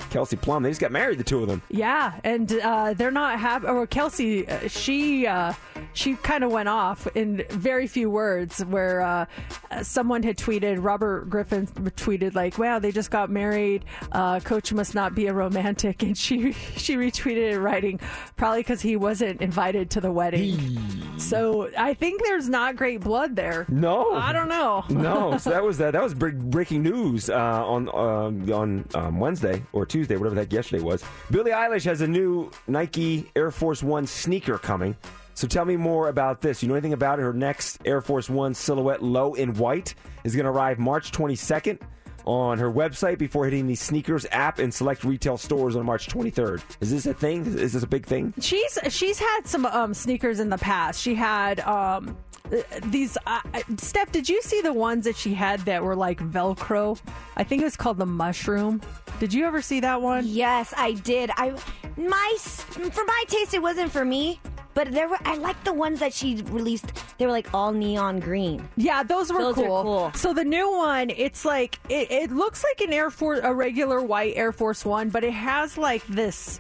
Kelsey 0.10 0.36
Plum, 0.36 0.64
they 0.64 0.70
just 0.70 0.82
got 0.82 0.92
married, 0.92 1.18
the 1.20 1.24
two 1.24 1.42
of 1.42 1.48
them. 1.48 1.62
Yeah, 1.70 2.20
and 2.24 2.52
uh, 2.52 2.94
they're 2.94 3.12
not 3.12 3.40
happy. 3.40 3.68
Or 3.68 3.88
Kelsey, 3.88 4.48
uh, 4.48 4.68
she 4.68 5.28
uh, 5.28 5.54
she 5.94 6.16
kind 6.16 6.44
of 6.44 6.52
went 6.52 6.70
off 6.70 7.08
in 7.16 7.44
very 7.50 7.88
few 7.88 8.10
words. 8.10 8.64
Where 8.66 9.02
uh, 9.02 9.26
uh, 9.72 9.84
someone 9.84 10.24
had 10.24 10.38
tweeted, 10.38 10.78
Robert 10.80 11.30
Griffin 11.30 11.68
tweeted 11.68 12.36
like, 12.36 12.58
"Wow, 12.58 12.80
they 12.80 12.92
just 12.92 13.12
got 13.12 13.30
married. 13.30 13.86
Uh, 14.12 14.40
Coach 14.40 14.74
must 14.74 14.96
not 14.96 15.16
be 15.16 15.28
a 15.28 15.34
romantic." 15.34 16.04
And 16.10 16.18
she 16.18 16.54
she 16.54 16.96
retweeted 16.96 17.52
it, 17.52 17.60
writing, 17.60 18.00
"Probably 18.36 18.62
because 18.62 18.82
he 18.82 18.96
wasn't 18.96 19.42
invited 19.42 19.90
to 19.92 20.02
the 20.02 20.12
wedding." 20.12 20.80
so 21.18 21.70
I 21.78 21.94
think 21.94 22.24
there's 22.24 22.50
not 22.50 22.76
great 22.76 23.02
blood 23.02 23.36
there. 23.36 23.66
No, 23.70 24.14
I 24.14 24.34
don't 24.34 24.50
know. 24.50 24.86
no, 24.90 25.38
so 25.40 25.50
that 25.50 25.64
was 25.64 25.78
that. 25.78 25.92
That 25.92 26.04
was 26.04 26.14
breaking 26.14 26.84
news 26.84 27.30
uh, 27.30 27.36
on 27.36 27.90
um, 27.90 28.52
on 28.52 28.86
um, 28.96 29.20
Wednesday 29.20 29.62
or 29.74 29.86
Tuesday, 29.86 30.16
whatever 30.16 30.36
that 30.36 30.52
yesterday 30.52 30.84
was. 30.84 31.04
Billie 31.32 31.52
Eilish 31.52 31.86
has 31.86 32.02
a 32.02 32.08
new 32.08 32.50
Nike 32.68 33.30
Air 33.36 33.52
Force 33.52 33.84
One 33.84 34.08
sneaker 34.08 34.58
coming. 34.58 34.96
So 35.40 35.48
tell 35.48 35.64
me 35.64 35.78
more 35.78 36.10
about 36.10 36.42
this. 36.42 36.62
You 36.62 36.68
know 36.68 36.76
anything 36.76 36.92
about 36.92 37.18
it? 37.18 37.22
Her 37.22 37.32
next 37.32 37.80
Air 37.86 38.02
Force 38.02 38.30
One 38.30 38.54
silhouette, 38.54 39.02
low 39.02 39.36
in 39.36 39.54
white, 39.54 39.96
is 40.26 40.36
going 40.36 40.44
to 40.44 40.52
arrive 40.52 40.80
March 40.80 41.14
22nd 41.14 41.80
on 42.26 42.58
her 42.58 42.70
website 42.70 43.18
before 43.18 43.46
hitting 43.46 43.66
the 43.66 43.76
sneakers 43.76 44.26
app 44.34 44.60
and 44.60 44.74
select 44.74 45.06
retail 45.06 45.38
stores 45.38 45.78
on 45.78 45.86
March 45.86 46.10
23rd. 46.10 46.62
Is 46.82 46.92
this 46.92 47.06
a 47.06 47.14
thing? 47.14 47.46
Is 47.46 47.72
this 47.72 47.84
a 47.84 47.88
big 47.88 48.06
thing? 48.06 48.34
She's 48.42 48.78
she's 48.90 49.18
had 49.18 49.44
some 49.46 49.66
um, 49.68 49.94
sneakers 49.94 50.42
in 50.42 50.50
the 50.50 50.58
past. 50.58 51.02
She 51.02 51.16
had 51.16 51.62
um, 51.62 52.18
uh, 52.52 52.58
these. 52.88 53.18
Uh, 53.26 53.40
Steph, 53.78 54.12
did 54.12 54.28
you 54.28 54.42
see 54.42 54.60
the 54.60 54.74
ones 54.74 55.06
that 55.06 55.16
she 55.16 55.34
had 55.34 55.62
that 55.62 55.82
were 55.82 55.96
like 55.96 56.20
Velcro? 56.20 57.00
I 57.38 57.46
think 57.46 57.62
it 57.62 57.66
was 57.66 57.78
called 57.78 57.98
the 57.98 58.06
mushroom. 58.06 58.82
Did 59.22 59.34
you 59.34 59.46
ever 59.46 59.62
see 59.62 59.80
that 59.80 60.02
one? 60.02 60.26
Yes, 60.28 60.74
I 60.76 60.96
did. 60.96 61.32
I 61.38 61.56
my 61.96 62.38
for 62.40 63.06
my 63.06 63.24
taste, 63.28 63.54
it 63.54 63.62
wasn't 63.62 63.90
for 63.90 64.04
me. 64.04 64.42
But 64.74 64.92
there 64.92 65.10
were 65.10 65.18
I 65.26 65.36
like 65.36 65.62
the 65.64 65.74
ones 65.74 66.00
that 66.00 66.14
she 66.14 66.42
released. 66.50 66.86
They 67.18 67.26
were 67.26 67.32
like 67.32 67.54
all 67.54 67.74
neon 67.74 68.20
green. 68.20 68.68
Yeah, 68.78 69.04
those 69.04 69.32
were 69.32 69.40
Those 69.40 69.58
are 69.58 69.64
cool. 69.64 69.84
cool. 69.84 70.12
So 70.16 70.34
the 70.34 70.46
new 70.46 70.72
one, 70.72 71.10
it's 71.10 71.44
like 71.44 71.80
it, 71.90 72.12
it 72.12 72.32
looks 72.32 72.64
like 72.64 72.88
an 72.88 72.94
Air 72.94 73.10
Force, 73.10 73.42
a 73.44 73.54
regular 73.54 74.02
white 74.02 74.34
Air 74.36 74.52
Force 74.52 74.86
One, 74.86 75.10
but 75.10 75.24
it 75.24 75.34
has 75.34 75.78
like 75.78 76.06
this 76.08 76.60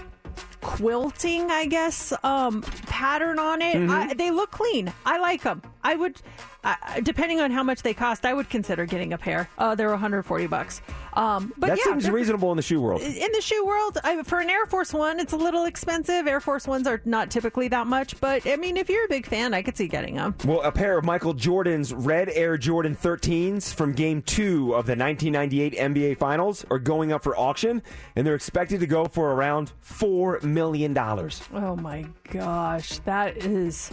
quilting, 0.62 1.49
I 1.49 1.66
guess, 1.66 2.14
um, 2.24 2.62
pattern 2.88 3.39
on 3.39 3.62
it. 3.62 3.76
Mm-hmm. 3.76 3.91
I, 3.91 4.14
they 4.14 4.32
look 4.32 4.51
clean. 4.51 4.91
I 5.05 5.20
like 5.20 5.43
them. 5.43 5.62
I 5.84 5.95
would, 5.95 6.21
uh, 6.63 6.75
depending 7.03 7.39
on 7.39 7.51
how 7.51 7.63
much 7.63 7.82
they 7.84 7.93
cost, 7.93 8.25
I 8.25 8.34
would 8.34 8.49
consider 8.49 8.86
getting 8.86 9.13
a 9.13 9.17
pair. 9.17 9.49
Uh, 9.57 9.75
they're 9.75 9.89
140 9.89 10.47
bucks. 10.47 10.82
Um, 11.13 11.53
but 11.57 11.67
that 11.67 11.77
yeah, 11.80 11.84
seems 11.86 12.09
reasonable 12.09 12.51
in 12.51 12.57
the 12.57 12.63
shoe 12.63 12.82
world. 12.82 13.01
in 13.01 13.32
the 13.34 13.41
shoe 13.41 13.65
world, 13.65 13.97
I, 14.03 14.21
for 14.23 14.39
an 14.39 14.49
Air 14.49 14.65
Force 14.65 14.93
One, 14.93 15.19
it's 15.19 15.34
a 15.34 15.38
little 15.38 15.65
expensive. 15.65 16.27
Air 16.27 16.39
Force 16.39 16.67
Ones 16.67 16.88
are 16.88 17.01
not 17.05 17.32
typically 17.32 17.67
that 17.69 17.88
much, 17.88 18.19
but 18.19 18.45
I 18.45 18.55
mean, 18.57 18.77
if 18.77 18.89
you're 18.89 19.05
a 19.05 19.09
big 19.09 19.25
fan, 19.25 19.53
I 19.53 19.61
could 19.61 19.75
see 19.75 19.88
getting 19.88 20.15
them. 20.15 20.36
Well, 20.45 20.61
a 20.61 20.71
pair 20.71 20.97
of 20.97 21.05
Michael 21.05 21.34
Jordan's 21.34 21.93
red 21.93 22.30
Air 22.30 22.57
Jordan 22.57 22.95
13s 22.95 23.73
from 23.73 23.93
Game 23.93 24.21
2 24.21 24.75
of 24.75 24.86
the 24.86 24.95
1998 24.95 25.73
NBA 25.73 26.17
Finals 26.17 26.65
are 26.69 26.80
going 26.80 27.11
up 27.11 27.23
for 27.23 27.38
auction, 27.38 27.82
and 28.15 28.25
they're 28.25 28.36
expected 28.36 28.80
to 28.82 28.88
go 28.88 29.05
for 29.05 29.32
around 29.32 29.71
$4 29.84 30.43
million. 30.43 30.97
Oh 30.97 31.75
my 31.75 32.05
gosh, 32.32 32.99
that 32.99 33.38
is 33.38 33.91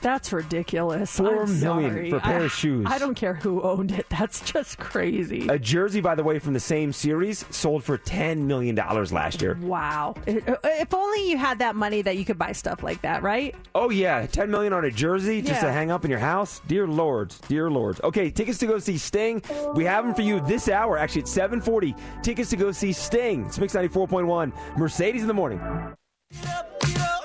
that's 0.00 0.32
ridiculous. 0.32 1.16
Four 1.16 1.42
I'm 1.44 1.60
million 1.60 1.90
sorry. 1.92 2.10
for 2.10 2.16
a 2.16 2.20
pair 2.20 2.40
I- 2.40 2.44
of 2.44 2.52
shoes. 2.52 2.86
I 2.88 2.98
don't 2.98 3.14
care 3.14 3.34
who 3.34 3.62
owned 3.62 3.92
it. 3.92 4.06
That's 4.08 4.40
just 4.40 4.78
crazy. 4.78 5.46
A 5.48 5.58
jersey, 5.58 6.00
by 6.00 6.14
the 6.14 6.24
way, 6.24 6.38
from 6.38 6.52
the 6.54 6.60
same 6.60 6.92
series 6.92 7.44
sold 7.50 7.84
for 7.84 7.98
$10 7.98 8.38
million 8.38 8.74
last 8.76 9.40
year. 9.42 9.56
Wow. 9.60 10.14
Uh, 10.26 10.56
if 10.64 10.92
only 10.94 11.30
you 11.30 11.36
had 11.36 11.58
that 11.60 11.76
money 11.76 12.02
that 12.02 12.16
you 12.16 12.24
could 12.24 12.38
buy 12.38 12.52
stuff 12.52 12.82
like 12.82 13.02
that, 13.02 13.22
right? 13.22 13.54
Oh 13.74 13.90
yeah, 13.90 14.26
ten 14.26 14.50
million 14.50 14.72
on 14.72 14.84
a 14.84 14.90
jersey 14.90 15.40
just 15.42 15.60
to 15.60 15.70
hang 15.70 15.90
up 15.90 16.04
in 16.04 16.10
your 16.10 16.18
house. 16.20 16.60
Dear 16.66 16.86
lords, 16.86 17.38
dear 17.48 17.70
lords. 17.70 18.00
Okay, 18.02 18.30
tickets 18.30 18.58
to 18.58 18.66
go 18.66 18.78
see 18.78 18.98
Sting. 18.98 19.42
We 19.74 19.84
have 19.84 20.04
them 20.04 20.14
for 20.14 20.22
you 20.22 20.40
this 20.40 20.68
hour. 20.68 20.98
Actually, 20.98 21.22
at 21.22 21.28
seven 21.28 21.60
forty. 21.60 21.94
Tickets 22.22 22.50
to 22.50 22.56
go 22.56 22.72
see 22.72 22.92
Sting. 22.92 23.46
It's 23.46 23.58
Mix 23.58 23.74
ninety 23.74 23.88
four 23.88 24.08
point 24.08 24.26
one. 24.26 24.52
Mercedes 24.76 25.22
in 25.22 25.28
the 25.28 25.34
morning. 25.34 25.60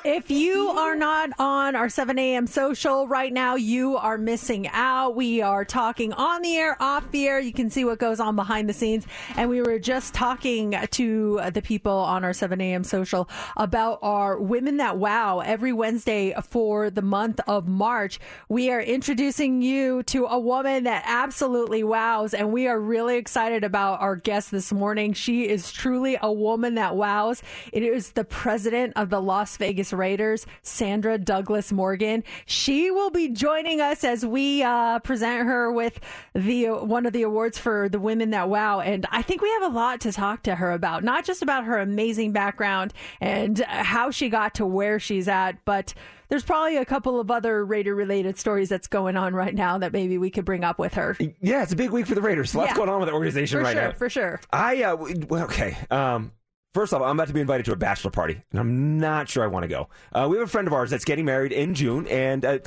If 0.05 0.29
you 0.29 0.67
are 0.67 0.97
not 0.97 1.29
on 1.39 1.77
our 1.77 1.87
7 1.87 2.19
a.m. 2.19 2.45
social 2.45 3.07
right 3.07 3.31
now, 3.31 3.55
you 3.55 3.95
are 3.95 4.17
missing 4.17 4.67
out. 4.67 5.15
We 5.15 5.41
are 5.41 5.63
talking 5.63 6.11
on 6.11 6.41
the 6.41 6.57
air, 6.57 6.75
off 6.81 7.09
the 7.11 7.25
air. 7.25 7.39
You 7.39 7.53
can 7.53 7.69
see 7.69 7.85
what 7.85 7.99
goes 7.99 8.19
on 8.19 8.35
behind 8.35 8.67
the 8.67 8.73
scenes. 8.73 9.07
And 9.37 9.49
we 9.49 9.61
were 9.61 9.79
just 9.79 10.13
talking 10.13 10.75
to 10.91 11.41
the 11.53 11.61
people 11.61 11.93
on 11.93 12.25
our 12.25 12.33
7 12.33 12.59
a.m. 12.59 12.83
social 12.83 13.29
about 13.55 13.99
our 14.01 14.37
Women 14.37 14.75
That 14.75 14.97
Wow 14.97 15.39
every 15.39 15.71
Wednesday 15.71 16.35
for 16.49 16.89
the 16.89 17.01
month 17.01 17.39
of 17.47 17.69
March. 17.69 18.19
We 18.49 18.71
are 18.71 18.81
introducing 18.81 19.61
you 19.61 20.03
to 20.03 20.25
a 20.25 20.37
woman 20.37 20.83
that 20.83 21.05
absolutely 21.07 21.81
wows. 21.81 22.33
And 22.33 22.51
we 22.51 22.67
are 22.67 22.77
really 22.77 23.15
excited 23.15 23.63
about 23.63 24.01
our 24.01 24.17
guest 24.17 24.51
this 24.51 24.73
morning. 24.73 25.13
She 25.13 25.47
is 25.47 25.71
truly 25.71 26.17
a 26.21 26.31
woman 26.31 26.75
that 26.75 26.97
wows. 26.97 27.41
It 27.71 27.83
is 27.83 28.11
the 28.11 28.25
president 28.25 28.91
of 28.97 29.09
the 29.09 29.21
Las 29.21 29.55
Vegas 29.55 29.92
Raiders, 29.93 30.45
Sandra 30.61 31.17
Douglass 31.17 31.71
Morgan. 31.71 32.23
She 32.45 32.91
will 32.91 33.09
be 33.11 33.29
joining 33.29 33.81
us 33.81 34.03
as 34.03 34.25
we 34.25 34.63
uh, 34.63 34.99
present 34.99 35.45
her 35.47 35.71
with 35.71 35.99
the 36.33 36.67
one 36.69 37.05
of 37.05 37.13
the 37.13 37.23
awards 37.23 37.57
for 37.57 37.87
the 37.89 37.99
women 37.99 38.31
that 38.31 38.49
wow. 38.49 38.79
And 38.79 39.05
I 39.11 39.21
think 39.21 39.41
we 39.41 39.49
have 39.51 39.63
a 39.63 39.75
lot 39.75 40.01
to 40.01 40.11
talk 40.11 40.43
to 40.43 40.55
her 40.55 40.71
about, 40.71 41.03
not 41.03 41.25
just 41.25 41.41
about 41.41 41.63
her 41.65 41.79
amazing 41.79 42.31
background 42.31 42.93
and 43.21 43.59
how 43.59 44.11
she 44.11 44.29
got 44.29 44.55
to 44.55 44.65
where 44.65 44.99
she's 44.99 45.27
at, 45.27 45.63
but 45.65 45.93
there's 46.29 46.43
probably 46.43 46.77
a 46.77 46.85
couple 46.85 47.19
of 47.19 47.29
other 47.29 47.63
Raider 47.63 47.93
related 47.93 48.39
stories 48.39 48.67
that's 48.69 48.87
going 48.87 49.15
on 49.17 49.35
right 49.35 49.53
now 49.53 49.77
that 49.77 49.93
maybe 49.93 50.17
we 50.17 50.31
could 50.31 50.45
bring 50.45 50.63
up 50.63 50.79
with 50.79 50.95
her. 50.95 51.15
Yeah, 51.41 51.61
it's 51.61 51.73
a 51.73 51.75
big 51.75 51.91
week 51.91 52.07
for 52.07 52.15
the 52.15 52.21
Raiders. 52.21 52.55
Lots 52.55 52.71
Yeah. 52.71 52.75
going 52.77 52.89
on 52.89 52.99
with 53.01 53.09
the 53.09 53.13
organization 53.13 53.59
For 53.59 53.63
right 53.63 53.73
sure, 53.73 53.81
now. 53.83 53.91
for 53.91 54.09
sure. 54.09 54.39
I 54.51 54.81
uh, 54.83 54.95
okay. 55.43 55.77
Um, 55.91 56.31
first 56.73 56.93
off, 56.93 57.01
I'm 57.01 57.17
about 57.17 57.27
to 57.27 57.33
be 57.33 57.41
invited 57.41 57.65
to 57.65 57.71
a 57.71 57.75
bachelor 57.75 58.11
party, 58.11 58.41
and 58.51 58.59
I'm 58.59 58.99
not 58.99 59.29
sure 59.29 59.43
I 59.43 59.47
want 59.47 59.63
to 59.63 59.67
go. 59.67 59.89
Uh, 60.11 60.27
we 60.29 60.37
have 60.37 60.47
a 60.47 60.49
friend 60.49 60.67
of 60.67 60.73
ours 60.73 60.89
that's 60.89 61.05
getting 61.05 61.25
married 61.25 61.51
in 61.51 61.73
June, 61.73 62.07
and 62.07 62.43
uh, 62.43 62.59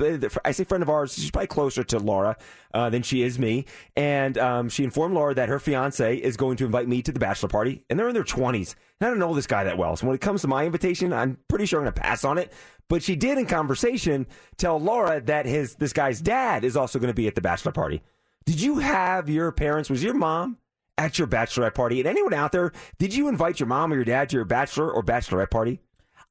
I 0.45 0.51
say 0.51 0.63
friend 0.63 0.81
of 0.81 0.89
ours. 0.89 1.13
She's 1.13 1.31
probably 1.31 1.47
closer 1.47 1.83
to 1.83 1.99
Laura 1.99 2.37
uh, 2.73 2.89
than 2.89 3.03
she 3.03 3.23
is 3.23 3.37
me, 3.37 3.65
and 3.95 4.37
um, 4.37 4.69
she 4.69 4.83
informed 4.83 5.13
Laura 5.13 5.35
that 5.35 5.49
her 5.49 5.59
fiance 5.59 6.17
is 6.17 6.37
going 6.37 6.57
to 6.57 6.65
invite 6.65 6.87
me 6.87 7.01
to 7.01 7.11
the 7.11 7.19
bachelor 7.19 7.49
party, 7.49 7.83
and 7.89 7.99
they're 7.99 8.07
in 8.07 8.13
their 8.13 8.23
20s. 8.23 8.75
And 8.99 9.07
I 9.07 9.09
don't 9.09 9.19
know 9.19 9.33
this 9.33 9.47
guy 9.47 9.63
that 9.65 9.77
well, 9.77 9.95
so 9.95 10.07
when 10.07 10.15
it 10.15 10.21
comes 10.21 10.41
to 10.41 10.47
my 10.47 10.65
invitation, 10.65 11.13
I'm 11.13 11.37
pretty 11.47 11.65
sure 11.65 11.79
I'm 11.79 11.85
going 11.85 11.93
to 11.93 12.01
pass 12.01 12.23
on 12.23 12.37
it. 12.37 12.51
But 12.89 13.03
she 13.03 13.15
did, 13.15 13.37
in 13.37 13.45
conversation, 13.45 14.27
tell 14.55 14.79
Laura 14.79 15.19
that 15.21 15.45
his 15.45 15.75
this 15.75 15.93
guy's 15.93 16.21
dad 16.21 16.63
is 16.63 16.77
also 16.77 16.99
going 16.99 17.09
to 17.09 17.15
be 17.15 17.27
at 17.27 17.35
the 17.35 17.41
bachelor 17.41 17.73
party. 17.73 18.01
Did 18.45 18.61
you 18.61 18.79
have 18.79 19.29
your 19.29 19.51
parents? 19.51 19.89
Was 19.89 20.01
your 20.01 20.13
mom 20.13 20.57
at 20.97 21.17
your 21.17 21.27
bachelorette 21.27 21.75
party? 21.75 21.99
And 21.99 22.07
anyone 22.07 22.33
out 22.33 22.51
there, 22.51 22.71
did 22.97 23.15
you 23.15 23.27
invite 23.27 23.59
your 23.59 23.67
mom 23.67 23.91
or 23.91 23.95
your 23.95 24.05
dad 24.05 24.29
to 24.29 24.35
your 24.35 24.45
bachelor 24.45 24.91
or 24.91 25.03
bachelorette 25.03 25.51
party? 25.51 25.81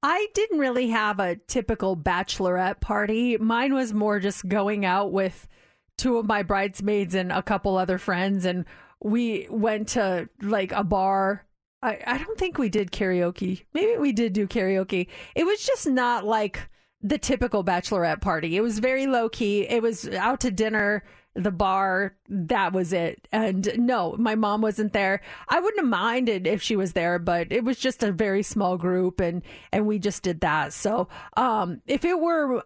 I 0.03 0.29
didn't 0.35 0.59
really 0.59 0.89
have 0.91 1.19
a 1.19 1.37
typical 1.37 1.97
bachelorette 1.97 2.81
party. 2.81 3.37
Mine 3.39 3.75
was 3.75 3.95
more 3.95 4.21
just 4.21 4.47
going 4.49 4.85
out 4.85 5.13
with 5.13 5.49
two 5.97 6.19
of 6.19 6.27
my 6.27 6.43
bridesmaids 6.43 7.15
and 7.15 7.33
a 7.33 7.43
couple 7.43 7.77
other 7.77 7.99
friends, 7.99 8.45
and 8.45 8.67
we 9.03 9.47
went 9.51 9.89
to 9.89 10.29
like 10.43 10.73
a 10.73 10.85
bar. 10.85 11.47
I, 11.83 11.99
I 12.07 12.19
don't 12.19 12.39
think 12.39 12.59
we 12.59 12.69
did 12.69 12.93
karaoke. 12.93 13.65
Maybe 13.73 13.97
we 13.97 14.13
did 14.13 14.33
do 14.33 14.47
karaoke. 14.47 15.09
It 15.35 15.45
was 15.45 15.65
just 15.65 15.87
not 15.87 16.25
like 16.25 16.61
the 17.03 17.19
typical 17.19 17.65
bachelorette 17.65 18.21
party. 18.21 18.57
It 18.57 18.63
was 18.63 18.79
very 18.79 19.07
low 19.07 19.29
key. 19.29 19.63
It 19.63 19.83
was 19.83 20.09
out 20.09 20.41
to 20.41 20.51
dinner, 20.51 21.05
the 21.37 21.51
bar, 21.51 22.17
that 22.29 22.73
was 22.73 22.93
it. 22.93 23.29
And 23.31 23.71
no, 23.77 24.17
my 24.19 24.35
mom 24.35 24.63
wasn't 24.63 24.93
there. 24.93 25.21
I 25.49 25.61
wouldn't 25.61 25.81
have 25.81 25.89
minded 25.89 26.47
if 26.47 26.63
she 26.63 26.77
was 26.77 26.95
there, 26.95 27.19
but 27.19 27.53
it 27.53 27.63
was 27.63 27.79
just 27.79 28.03
a 28.03 28.11
very 28.11 28.43
small 28.43 28.77
group 28.77 29.21
and 29.21 29.43
and 29.73 29.87
we 29.87 29.99
just 29.99 30.23
did 30.23 30.41
that. 30.41 30.73
So, 30.73 31.09
um 31.37 31.83
if 31.87 32.05
it 32.05 32.19
were 32.19 32.63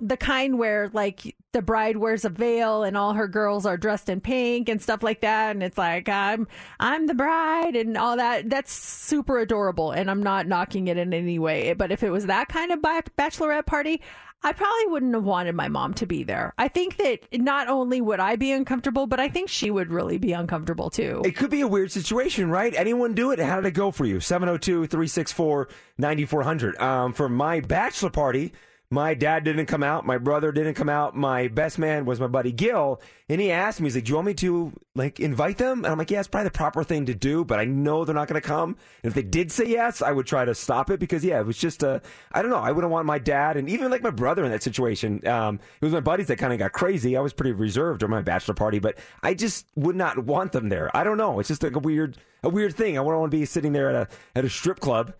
the 0.00 0.16
kind 0.16 0.56
where 0.58 0.88
like 0.92 1.34
the 1.52 1.60
bride 1.60 1.96
wears 1.96 2.24
a 2.24 2.28
veil 2.28 2.84
and 2.84 2.96
all 2.96 3.12
her 3.14 3.26
girls 3.26 3.66
are 3.66 3.76
dressed 3.76 4.08
in 4.08 4.20
pink 4.20 4.68
and 4.68 4.80
stuff 4.80 5.02
like 5.02 5.20
that 5.22 5.50
and 5.50 5.64
it's 5.64 5.76
like 5.76 6.08
I'm 6.08 6.46
I'm 6.78 7.06
the 7.06 7.14
bride 7.14 7.74
and 7.74 7.96
all 7.96 8.16
that 8.16 8.48
that's 8.48 8.72
super 8.72 9.38
adorable 9.38 9.90
and 9.90 10.08
I'm 10.08 10.22
not 10.22 10.46
knocking 10.46 10.86
it 10.86 10.96
in 10.96 11.12
any 11.12 11.40
way 11.40 11.72
but 11.72 11.90
if 11.90 12.04
it 12.04 12.10
was 12.10 12.26
that 12.26 12.48
kind 12.48 12.70
of 12.70 12.80
bachelorette 12.80 13.66
party 13.66 14.00
I 14.46 14.52
probably 14.52 14.86
wouldn't 14.88 15.14
have 15.14 15.24
wanted 15.24 15.54
my 15.54 15.68
mom 15.68 15.94
to 15.94 16.06
be 16.06 16.22
there. 16.22 16.52
I 16.58 16.68
think 16.68 16.98
that 16.98 17.20
not 17.32 17.68
only 17.68 18.02
would 18.02 18.20
I 18.20 18.36
be 18.36 18.52
uncomfortable, 18.52 19.06
but 19.06 19.18
I 19.18 19.30
think 19.30 19.48
she 19.48 19.70
would 19.70 19.90
really 19.90 20.18
be 20.18 20.34
uncomfortable 20.34 20.90
too. 20.90 21.22
It 21.24 21.34
could 21.34 21.48
be 21.48 21.62
a 21.62 21.66
weird 21.66 21.90
situation, 21.90 22.50
right? 22.50 22.74
Anyone 22.76 23.14
do 23.14 23.30
it? 23.30 23.38
How 23.38 23.56
did 23.56 23.64
it 23.64 23.70
go 23.70 23.90
for 23.90 24.04
you? 24.04 24.20
702 24.20 24.86
364 24.86 25.68
9400. 25.96 26.76
Um, 26.76 27.14
For 27.14 27.30
my 27.30 27.60
bachelor 27.60 28.10
party, 28.10 28.52
my 28.90 29.14
dad 29.14 29.44
didn't 29.44 29.66
come 29.66 29.82
out. 29.82 30.06
My 30.06 30.18
brother 30.18 30.52
didn't 30.52 30.74
come 30.74 30.88
out. 30.88 31.16
My 31.16 31.48
best 31.48 31.78
man 31.78 32.04
was 32.04 32.20
my 32.20 32.26
buddy 32.26 32.52
Gil. 32.52 33.00
And 33.28 33.40
he 33.40 33.50
asked 33.50 33.80
me, 33.80 33.86
he's 33.86 33.96
like, 33.96 34.04
Do 34.04 34.10
you 34.10 34.14
want 34.16 34.26
me 34.26 34.34
to 34.34 34.72
like 34.94 35.18
invite 35.18 35.58
them? 35.58 35.84
And 35.84 35.86
I'm 35.92 35.98
like, 35.98 36.10
Yeah, 36.10 36.20
it's 36.20 36.28
probably 36.28 36.48
the 36.48 36.52
proper 36.52 36.84
thing 36.84 37.06
to 37.06 37.14
do, 37.14 37.44
but 37.44 37.58
I 37.58 37.64
know 37.64 38.04
they're 38.04 38.14
not 38.14 38.28
going 38.28 38.40
to 38.40 38.46
come. 38.46 38.76
And 39.02 39.10
if 39.10 39.14
they 39.14 39.22
did 39.22 39.50
say 39.50 39.66
yes, 39.66 40.02
I 40.02 40.12
would 40.12 40.26
try 40.26 40.44
to 40.44 40.54
stop 40.54 40.90
it 40.90 41.00
because, 41.00 41.24
yeah, 41.24 41.40
it 41.40 41.46
was 41.46 41.56
just 41.56 41.82
a, 41.82 42.02
I 42.32 42.42
don't 42.42 42.50
know. 42.50 42.58
I 42.58 42.72
wouldn't 42.72 42.92
want 42.92 43.06
my 43.06 43.18
dad 43.18 43.56
and 43.56 43.68
even 43.68 43.90
like 43.90 44.02
my 44.02 44.10
brother 44.10 44.44
in 44.44 44.52
that 44.52 44.62
situation. 44.62 45.26
Um, 45.26 45.58
it 45.80 45.84
was 45.84 45.92
my 45.92 46.00
buddies 46.00 46.26
that 46.26 46.36
kind 46.36 46.52
of 46.52 46.58
got 46.58 46.72
crazy. 46.72 47.16
I 47.16 47.20
was 47.20 47.32
pretty 47.32 47.52
reserved 47.52 48.00
during 48.00 48.10
my 48.10 48.22
bachelor 48.22 48.54
party, 48.54 48.78
but 48.78 48.98
I 49.22 49.34
just 49.34 49.66
would 49.76 49.96
not 49.96 50.18
want 50.18 50.52
them 50.52 50.68
there. 50.68 50.94
I 50.94 51.04
don't 51.04 51.18
know. 51.18 51.40
It's 51.40 51.48
just 51.48 51.62
like 51.62 51.76
a 51.76 51.80
weird, 51.80 52.18
a 52.42 52.48
weird 52.48 52.74
thing. 52.74 52.98
I 52.98 53.00
wouldn't 53.00 53.20
want 53.20 53.32
to 53.32 53.36
be 53.38 53.44
sitting 53.46 53.72
there 53.72 53.88
at 53.88 53.94
a, 53.94 54.08
at 54.36 54.44
a 54.44 54.50
strip 54.50 54.78
club 54.78 55.14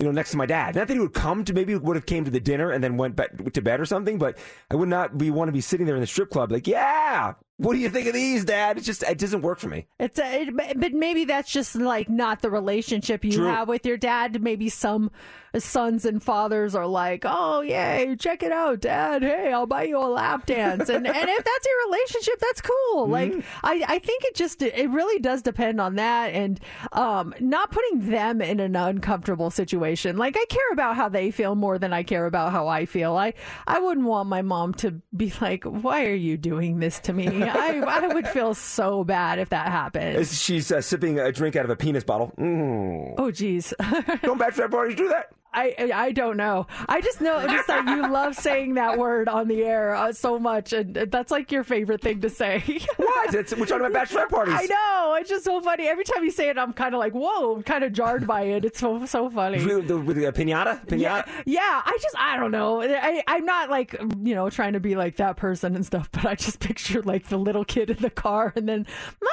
you 0.00 0.06
know, 0.06 0.12
next 0.12 0.30
to 0.32 0.36
my 0.36 0.46
dad. 0.46 0.74
Not 0.74 0.88
that 0.88 0.94
he 0.94 1.00
would 1.00 1.14
come 1.14 1.44
to 1.44 1.52
maybe 1.52 1.74
would 1.74 1.96
have 1.96 2.06
came 2.06 2.24
to 2.24 2.30
the 2.30 2.40
dinner 2.40 2.70
and 2.70 2.82
then 2.82 2.96
went 2.96 3.16
back 3.16 3.52
to 3.52 3.62
bed 3.62 3.80
or 3.80 3.86
something, 3.86 4.18
but 4.18 4.38
I 4.70 4.76
would 4.76 4.88
not 4.88 5.18
be 5.18 5.30
want 5.30 5.48
to 5.48 5.52
be 5.52 5.60
sitting 5.60 5.86
there 5.86 5.96
in 5.96 6.00
the 6.00 6.06
strip 6.06 6.30
club 6.30 6.52
like, 6.52 6.66
yeah, 6.66 7.34
what 7.58 7.74
do 7.74 7.80
you 7.80 7.90
think 7.90 8.06
of 8.06 8.14
these, 8.14 8.44
Dad? 8.44 8.78
It 8.78 8.82
just 8.82 9.02
it 9.02 9.18
doesn't 9.18 9.42
work 9.42 9.58
for 9.58 9.68
me. 9.68 9.88
It's 9.98 10.18
a, 10.18 10.42
it, 10.42 10.80
but 10.80 10.92
maybe 10.92 11.24
that's 11.24 11.50
just 11.50 11.74
like 11.74 12.08
not 12.08 12.40
the 12.40 12.50
relationship 12.50 13.24
you 13.24 13.32
True. 13.32 13.46
have 13.46 13.66
with 13.66 13.84
your 13.84 13.96
dad. 13.96 14.40
Maybe 14.40 14.68
some 14.68 15.10
sons 15.56 16.04
and 16.04 16.22
fathers 16.22 16.76
are 16.76 16.86
like, 16.86 17.24
"Oh, 17.26 17.62
yay, 17.62 18.14
check 18.18 18.44
it 18.44 18.52
out, 18.52 18.80
Dad. 18.80 19.22
Hey, 19.22 19.52
I'll 19.52 19.66
buy 19.66 19.84
you 19.84 19.98
a 19.98 20.06
lap 20.06 20.46
dance." 20.46 20.88
And 20.88 21.04
and 21.06 21.16
if 21.28 21.44
that's 21.44 21.66
your 21.66 21.86
relationship, 21.86 22.38
that's 22.40 22.60
cool. 22.60 23.08
Like 23.08 23.34
I 23.64 23.84
I 23.88 23.98
think 23.98 24.24
it 24.24 24.36
just 24.36 24.62
it 24.62 24.90
really 24.90 25.18
does 25.18 25.42
depend 25.42 25.80
on 25.80 25.96
that 25.96 26.28
and 26.28 26.60
um 26.92 27.34
not 27.40 27.72
putting 27.72 28.10
them 28.10 28.40
in 28.40 28.60
an 28.60 28.76
uncomfortable 28.76 29.50
situation. 29.50 30.16
Like 30.16 30.36
I 30.38 30.44
care 30.44 30.70
about 30.72 30.96
how 30.96 31.08
they 31.08 31.32
feel 31.32 31.54
more 31.54 31.78
than 31.78 31.92
I 31.92 32.04
care 32.04 32.26
about 32.26 32.52
how 32.52 32.68
I 32.68 32.86
feel. 32.86 33.16
I 33.16 33.34
I 33.66 33.80
wouldn't 33.80 34.06
want 34.06 34.28
my 34.28 34.42
mom 34.42 34.74
to 34.74 35.02
be 35.16 35.32
like, 35.40 35.64
"Why 35.64 36.06
are 36.06 36.14
you 36.14 36.36
doing 36.36 36.78
this 36.78 37.00
to 37.00 37.12
me?" 37.12 37.47
I 37.56 37.78
I 37.80 38.06
would 38.08 38.28
feel 38.28 38.54
so 38.54 39.04
bad 39.04 39.38
if 39.38 39.50
that 39.50 39.68
happened. 39.68 40.26
She's 40.26 40.70
uh, 40.72 40.80
sipping 40.80 41.18
a 41.18 41.32
drink 41.32 41.56
out 41.56 41.64
of 41.64 41.70
a 41.70 41.76
penis 41.76 42.04
bottle. 42.04 42.32
Mm. 42.38 43.14
Oh, 43.18 43.30
geez. 43.30 43.74
Don't 44.22 44.38
bachelor 44.38 44.68
parties 44.68 44.96
do 44.96 45.08
that? 45.08 45.32
I 45.52 45.90
I 45.94 46.12
don't 46.12 46.36
know. 46.36 46.66
I 46.88 47.00
just 47.00 47.20
know 47.20 47.46
just 47.46 47.66
that 47.68 47.88
you 47.88 48.08
love 48.10 48.34
saying 48.34 48.74
that 48.74 48.98
word 48.98 49.28
on 49.28 49.48
the 49.48 49.62
air 49.62 49.94
uh, 49.94 50.12
so 50.12 50.38
much, 50.38 50.72
and 50.72 50.94
that's 50.94 51.30
like 51.30 51.50
your 51.50 51.64
favorite 51.64 52.00
thing 52.00 52.20
to 52.20 52.30
say. 52.30 52.62
What? 52.98 53.34
It's, 53.34 53.54
we're 53.54 53.64
talking 53.66 53.86
about 53.86 53.92
bachelor 53.92 54.26
parties. 54.26 54.54
I 54.56 54.66
know. 54.66 55.16
It's 55.18 55.30
just 55.30 55.44
so 55.44 55.60
funny. 55.60 55.88
Every 55.88 56.04
time 56.04 56.24
you 56.24 56.30
say 56.30 56.50
it, 56.50 56.58
I'm 56.58 56.72
kind 56.72 56.94
of 56.94 56.98
like, 56.98 57.12
whoa, 57.12 57.56
I'm 57.56 57.62
kind 57.62 57.82
of 57.82 57.92
jarred 57.92 58.26
by 58.26 58.42
it. 58.42 58.64
It's 58.64 58.78
so 58.78 59.04
so 59.06 59.30
funny. 59.30 59.64
With 59.64 59.88
the, 59.88 59.98
with 59.98 60.16
the 60.16 60.30
pinata? 60.32 60.84
Pinata? 60.86 60.98
Yeah, 60.98 61.24
yeah. 61.46 61.82
I 61.84 61.98
just 62.00 62.16
I 62.18 62.36
don't 62.36 62.50
know. 62.50 62.82
I 62.82 63.22
I'm 63.26 63.44
not 63.44 63.70
like 63.70 63.94
you 64.22 64.34
know 64.34 64.50
trying 64.50 64.74
to 64.74 64.80
be 64.80 64.94
like 64.94 65.16
that 65.16 65.36
person 65.36 65.74
and 65.74 65.84
stuff, 65.86 66.10
but 66.12 66.26
I 66.26 66.34
just 66.34 66.60
picture 66.60 67.02
like 67.02 67.28
the 67.28 67.38
little 67.38 67.64
kid 67.64 67.90
in 67.90 67.98
the 67.98 68.10
car, 68.10 68.52
and 68.56 68.68
then 68.68 68.86
mom, 69.20 69.30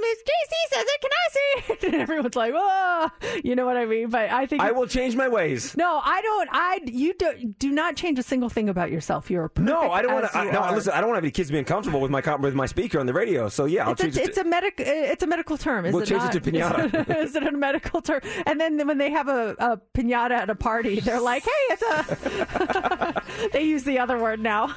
Miss 0.00 0.18
JC 0.18 0.74
says 0.74 0.84
it. 0.86 1.00
Can 1.00 1.10
I 1.12 1.28
see 1.30 1.72
it? 1.72 1.78
And 1.88 2.02
everyone's 2.02 2.36
like, 2.36 2.52
oh, 2.54 3.08
you 3.42 3.54
know 3.56 3.64
what 3.64 3.76
I 3.76 3.86
mean? 3.86 4.10
But 4.10 4.30
I 4.30 4.44
think 4.46 4.60
I 4.62 4.72
will 4.72 4.86
change 4.86 5.16
my 5.16 5.26
ways. 5.28 5.76
no, 5.76 6.00
I 6.04 6.20
don't. 6.20 6.48
I 6.52 6.80
you 6.84 7.14
do 7.14 7.54
do 7.58 7.70
not 7.70 7.96
change 7.96 8.18
a 8.18 8.22
single 8.22 8.48
thing 8.50 8.68
about 8.68 8.90
yourself. 8.90 9.30
You're 9.30 9.50
No, 9.56 9.90
I 9.90 10.02
don't 10.02 10.12
want 10.12 10.30
to. 10.30 10.52
No, 10.52 10.70
listen, 10.72 10.92
I 10.92 11.00
don't 11.00 11.08
want 11.10 11.22
any 11.22 11.30
kids 11.30 11.50
being 11.50 11.64
comfortable 11.64 12.00
with 12.00 12.10
my 12.10 12.20
with 12.36 12.54
my 12.54 12.66
speaker 12.66 13.00
on 13.00 13.06
the 13.06 13.12
radio. 13.14 13.48
So 13.48 13.64
yeah, 13.64 13.86
I'll 13.86 13.92
It's 13.92 14.02
change 14.02 14.16
a, 14.18 14.22
it. 14.22 14.28
it's 14.28 14.38
a 14.38 14.44
medic. 14.44 14.74
It's 14.78 15.22
a 15.22 15.26
medical 15.26 15.56
term. 15.56 15.86
Is 15.86 15.94
We'll 15.94 16.02
it 16.02 16.06
change 16.06 16.22
not? 16.22 16.34
it 16.34 16.42
to 16.44 16.50
pinata. 16.52 17.16
Is 17.24 17.34
it 17.34 17.42
a 17.46 17.52
medical 17.52 18.02
term? 18.02 18.20
And 18.46 18.60
then 18.60 18.86
when 18.86 18.98
they 18.98 19.10
have 19.10 19.28
a, 19.28 19.56
a 19.58 19.80
pinata 19.96 20.32
at 20.32 20.50
a 20.50 20.54
party, 20.54 21.00
they're 21.00 21.20
like, 21.20 21.44
"Hey, 21.44 21.50
it's 21.70 21.82
a." 21.82 23.22
they 23.52 23.62
use 23.64 23.84
the 23.84 23.98
other 23.98 24.18
word 24.18 24.40
now. 24.40 24.74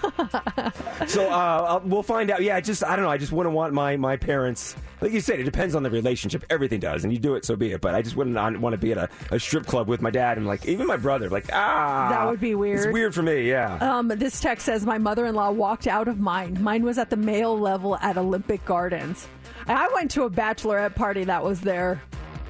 so 1.08 1.28
uh, 1.30 1.82
we'll 1.84 2.04
find 2.04 2.32
out. 2.32 2.42
Yeah, 2.42 2.56
I 2.56 2.62
just 2.62 2.84
I 2.84 2.96
don't 2.96 3.04
know. 3.06 3.12
I 3.12 3.18
just 3.18 3.32
wouldn't 3.32 3.56
want 3.56 3.74
my 3.74 3.98
my 3.98 4.16
parents. 4.18 4.76
Like 5.02 5.14
you 5.14 5.20
said, 5.22 5.40
it 5.40 5.44
depends 5.44 5.74
on 5.74 5.84
the 5.84 5.90
relationship. 5.90 6.46
Everything 6.50 6.80
does, 6.80 7.04
and 7.04 7.12
you 7.12 7.20
do 7.20 7.36
it, 7.36 7.44
so 7.44 7.56
be 7.56 7.72
it. 7.72 7.82
But 7.82 7.96
I 7.96 8.02
just 8.02 8.16
wouldn't 8.16 8.36
want 8.60 8.74
to 8.74 8.78
be 8.78 8.92
at 8.92 8.98
a, 8.98 9.10
a 9.32 9.40
strip 9.40 9.66
club 9.66 9.88
with 9.88 10.02
my 10.02 10.12
dad 10.12 10.38
and 10.38 10.46
like 10.46 10.66
even 10.68 10.86
my 10.86 10.98
brother. 10.98 11.30
Like 11.30 11.46
ah, 11.52 12.10
That 12.10 12.30
would 12.30 12.40
be 12.40 12.56
weird. 12.56 12.80
It's 12.80 12.94
weird 12.94 13.16
for 13.16 13.24
me. 13.24 13.50
Yeah. 13.50 13.78
Um, 13.82 14.10
this 14.10 14.40
text 14.40 14.66
says 14.66 14.86
my 14.86 14.98
mother-in-law 14.98 15.52
walked 15.52 15.88
out 15.88 16.08
of 16.08 16.20
mine. 16.20 16.62
Mine 16.62 16.84
was 16.84 16.98
at 16.98 17.10
the 17.10 17.18
male 17.18 17.58
level 17.58 17.98
at 17.98 18.18
Olympic 18.18 18.64
Gardens. 18.66 19.28
I 19.68 19.90
went 19.94 20.12
to 20.12 20.24
a 20.24 20.30
bachelorette 20.30 20.96
party 20.96 21.24
that 21.26 21.44
was 21.44 21.62
there. 21.62 22.02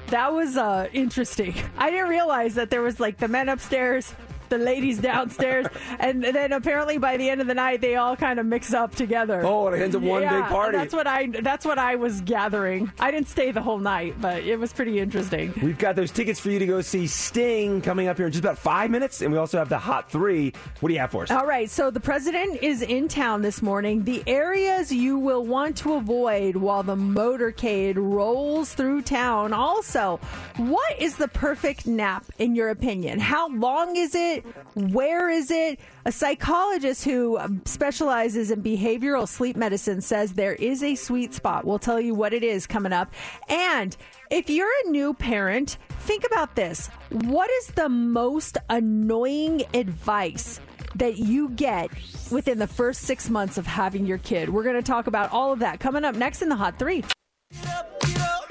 That 0.08 0.32
was 0.32 0.56
uh, 0.56 0.88
interesting. 0.92 1.54
I 1.78 1.90
didn't 1.90 2.08
realize 2.08 2.54
that 2.56 2.70
there 2.70 2.82
was 2.82 3.00
like 3.00 3.16
the 3.16 3.28
men 3.28 3.48
upstairs, 3.48 4.14
the 4.52 4.58
ladies 4.58 4.98
downstairs, 4.98 5.66
and 5.98 6.22
then 6.22 6.52
apparently 6.52 6.98
by 6.98 7.16
the 7.16 7.28
end 7.28 7.40
of 7.40 7.46
the 7.46 7.54
night 7.54 7.80
they 7.80 7.96
all 7.96 8.14
kind 8.14 8.38
of 8.38 8.44
mix 8.44 8.74
up 8.74 8.94
together. 8.94 9.42
Oh, 9.44 9.68
it 9.68 9.80
ends 9.80 9.96
up 9.96 10.02
one 10.02 10.22
Yeah, 10.22 10.42
big 10.42 10.50
party. 10.50 10.76
That's 10.76 10.94
what 10.94 11.06
I. 11.06 11.26
That's 11.26 11.64
what 11.64 11.78
I 11.78 11.96
was 11.96 12.20
gathering. 12.20 12.92
I 13.00 13.10
didn't 13.10 13.28
stay 13.28 13.50
the 13.50 13.62
whole 13.62 13.78
night, 13.78 14.20
but 14.20 14.42
it 14.42 14.58
was 14.58 14.72
pretty 14.72 14.98
interesting. 14.98 15.54
We've 15.62 15.78
got 15.78 15.96
those 15.96 16.10
tickets 16.10 16.38
for 16.38 16.50
you 16.50 16.58
to 16.58 16.66
go 16.66 16.80
see 16.82 17.06
Sting 17.06 17.80
coming 17.80 18.08
up 18.08 18.18
here 18.18 18.26
in 18.26 18.32
just 18.32 18.44
about 18.44 18.58
five 18.58 18.90
minutes, 18.90 19.22
and 19.22 19.32
we 19.32 19.38
also 19.38 19.58
have 19.58 19.70
the 19.70 19.78
Hot 19.78 20.10
Three. 20.10 20.52
What 20.80 20.88
do 20.88 20.94
you 20.94 21.00
have 21.00 21.10
for 21.10 21.22
us? 21.22 21.30
All 21.30 21.46
right, 21.46 21.70
so 21.70 21.90
the 21.90 22.00
president 22.00 22.62
is 22.62 22.82
in 22.82 23.08
town 23.08 23.40
this 23.40 23.62
morning. 23.62 24.04
The 24.04 24.22
areas 24.26 24.92
you 24.92 25.18
will 25.18 25.44
want 25.44 25.76
to 25.78 25.94
avoid 25.94 26.56
while 26.56 26.82
the 26.82 26.96
motorcade 26.96 27.94
rolls 27.96 28.74
through 28.74 29.02
town. 29.02 29.52
Also, 29.54 30.20
what 30.58 31.00
is 31.00 31.16
the 31.16 31.28
perfect 31.28 31.86
nap 31.86 32.24
in 32.38 32.54
your 32.54 32.68
opinion? 32.68 33.18
How 33.18 33.48
long 33.48 33.96
is 33.96 34.14
it? 34.14 34.41
Where 34.74 35.28
is 35.28 35.50
it? 35.50 35.80
A 36.04 36.12
psychologist 36.12 37.04
who 37.04 37.38
um, 37.38 37.62
specializes 37.64 38.50
in 38.50 38.62
behavioral 38.62 39.28
sleep 39.28 39.56
medicine 39.56 40.00
says 40.00 40.34
there 40.34 40.54
is 40.54 40.82
a 40.82 40.94
sweet 40.94 41.34
spot. 41.34 41.64
We'll 41.64 41.78
tell 41.78 42.00
you 42.00 42.14
what 42.14 42.32
it 42.32 42.42
is 42.42 42.66
coming 42.66 42.92
up. 42.92 43.12
And 43.48 43.96
if 44.30 44.48
you're 44.50 44.72
a 44.84 44.90
new 44.90 45.14
parent, 45.14 45.76
think 46.00 46.24
about 46.24 46.56
this. 46.56 46.88
What 47.10 47.50
is 47.50 47.68
the 47.68 47.88
most 47.88 48.58
annoying 48.70 49.64
advice 49.74 50.60
that 50.94 51.18
you 51.18 51.50
get 51.50 51.90
within 52.30 52.58
the 52.58 52.66
first 52.66 53.02
six 53.02 53.30
months 53.30 53.58
of 53.58 53.66
having 53.66 54.06
your 54.06 54.18
kid? 54.18 54.48
We're 54.48 54.64
going 54.64 54.76
to 54.76 54.82
talk 54.82 55.06
about 55.06 55.30
all 55.32 55.52
of 55.52 55.60
that 55.60 55.80
coming 55.80 56.04
up 56.04 56.14
next 56.14 56.42
in 56.42 56.48
the 56.48 56.56
Hot 56.56 56.78
Three. 56.78 57.04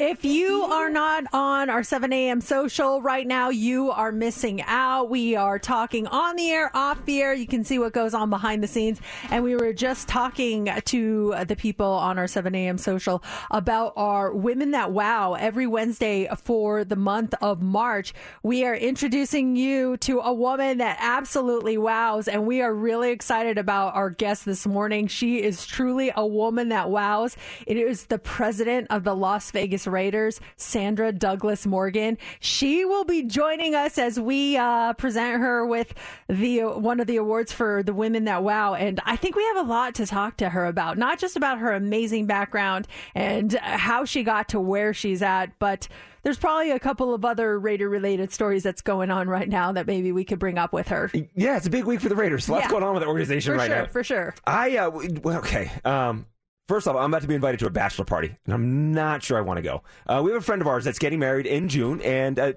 If 0.03 0.25
you 0.25 0.63
are 0.63 0.89
not 0.89 1.25
on 1.31 1.69
our 1.69 1.83
7 1.83 2.11
a.m. 2.11 2.41
social 2.41 3.03
right 3.03 3.27
now, 3.27 3.49
you 3.49 3.91
are 3.91 4.11
missing 4.11 4.63
out. 4.63 5.11
We 5.11 5.35
are 5.35 5.59
talking 5.59 6.07
on 6.07 6.37
the 6.37 6.49
air, 6.49 6.75
off 6.75 7.05
the 7.05 7.21
air. 7.21 7.35
You 7.35 7.45
can 7.45 7.63
see 7.63 7.77
what 7.77 7.93
goes 7.93 8.15
on 8.15 8.31
behind 8.31 8.63
the 8.63 8.67
scenes. 8.67 8.99
And 9.29 9.43
we 9.43 9.55
were 9.55 9.73
just 9.73 10.07
talking 10.07 10.67
to 10.85 11.35
the 11.45 11.55
people 11.55 11.85
on 11.85 12.17
our 12.17 12.25
7 12.25 12.55
a.m. 12.55 12.79
social 12.79 13.23
about 13.51 13.93
our 13.95 14.33
Women 14.33 14.71
That 14.71 14.91
Wow 14.91 15.35
every 15.35 15.67
Wednesday 15.67 16.27
for 16.35 16.83
the 16.83 16.95
month 16.95 17.35
of 17.39 17.61
March. 17.61 18.11
We 18.41 18.65
are 18.65 18.75
introducing 18.75 19.55
you 19.55 19.97
to 19.97 20.21
a 20.21 20.33
woman 20.33 20.79
that 20.79 20.97
absolutely 20.99 21.77
wows. 21.77 22.27
And 22.27 22.47
we 22.47 22.63
are 22.63 22.73
really 22.73 23.11
excited 23.11 23.59
about 23.59 23.93
our 23.93 24.09
guest 24.09 24.45
this 24.45 24.65
morning. 24.65 25.05
She 25.05 25.43
is 25.43 25.63
truly 25.63 26.11
a 26.15 26.25
woman 26.25 26.69
that 26.69 26.89
wows. 26.89 27.37
It 27.67 27.77
is 27.77 28.07
the 28.07 28.17
president 28.17 28.87
of 28.91 29.03
the 29.03 29.15
Las 29.15 29.49
Vegas 29.51 29.87
Raiders, 29.87 30.39
Sandra 30.57 31.11
Douglass 31.11 31.65
Morgan. 31.65 32.17
She 32.39 32.85
will 32.85 33.05
be 33.05 33.23
joining 33.23 33.73
us 33.73 33.97
as 33.97 34.19
we 34.19 34.57
uh, 34.57 34.93
present 34.93 35.41
her 35.41 35.65
with 35.65 35.93
the 36.27 36.61
one 36.61 36.99
of 36.99 37.07
the 37.07 37.17
awards 37.17 37.51
for 37.51 37.81
the 37.81 37.93
women 37.93 38.25
that 38.25 38.43
wow. 38.43 38.75
And 38.75 38.99
I 39.05 39.15
think 39.15 39.35
we 39.35 39.43
have 39.45 39.57
a 39.65 39.69
lot 39.69 39.95
to 39.95 40.05
talk 40.05 40.37
to 40.37 40.49
her 40.49 40.65
about, 40.65 40.97
not 40.97 41.17
just 41.19 41.35
about 41.35 41.57
her 41.59 41.71
amazing 41.73 42.25
background 42.27 42.87
and 43.15 43.53
how 43.53 44.05
she 44.05 44.23
got 44.23 44.49
to 44.49 44.59
where 44.59 44.93
she's 44.93 45.21
at, 45.21 45.57
but 45.57 45.87
there's 46.23 46.37
probably 46.37 46.69
a 46.69 46.79
couple 46.79 47.15
of 47.15 47.25
other 47.25 47.57
Raider 47.59 47.89
related 47.89 48.31
stories 48.31 48.61
that's 48.61 48.81
going 48.83 49.09
on 49.09 49.27
right 49.27 49.49
now 49.49 49.71
that 49.71 49.87
maybe 49.87 50.11
we 50.11 50.23
could 50.23 50.37
bring 50.37 50.59
up 50.59 50.71
with 50.71 50.89
her. 50.89 51.09
Yeah, 51.35 51.57
it's 51.57 51.65
a 51.65 51.71
big 51.71 51.85
week 51.85 51.99
for 52.01 52.09
the 52.09 52.15
Raiders. 52.15 52.47
Lots 52.47 52.65
Yeah. 52.65 52.69
going 52.69 52.83
on 52.83 52.93
with 52.93 53.01
the 53.01 53.07
organization 53.07 53.53
For 53.53 53.57
right 53.57 53.67
sure, 53.67 53.75
now. 53.77 53.85
for 53.87 54.03
sure. 54.03 54.35
I 54.45 54.77
uh, 54.77 54.91
well, 55.23 55.39
okay. 55.39 55.71
Um, 55.83 56.27
first 56.71 56.87
off, 56.87 56.95
I'm 56.95 57.11
about 57.11 57.21
to 57.23 57.27
be 57.27 57.35
invited 57.35 57.59
to 57.59 57.65
a 57.65 57.69
bachelor 57.69 58.05
party, 58.05 58.33
and 58.45 58.53
I'm 58.53 58.93
not 58.93 59.21
sure 59.21 59.37
I 59.37 59.41
want 59.41 59.57
to 59.57 59.61
go. 59.61 59.83
Uh, 60.07 60.21
we 60.23 60.31
have 60.31 60.41
a 60.41 60.45
friend 60.45 60.61
of 60.61 60.69
ours 60.69 60.85
that's 60.85 60.99
getting 60.99 61.19
married 61.19 61.45
in 61.45 61.67
June, 61.67 62.01
and 62.01 62.39
uh, 62.39 62.53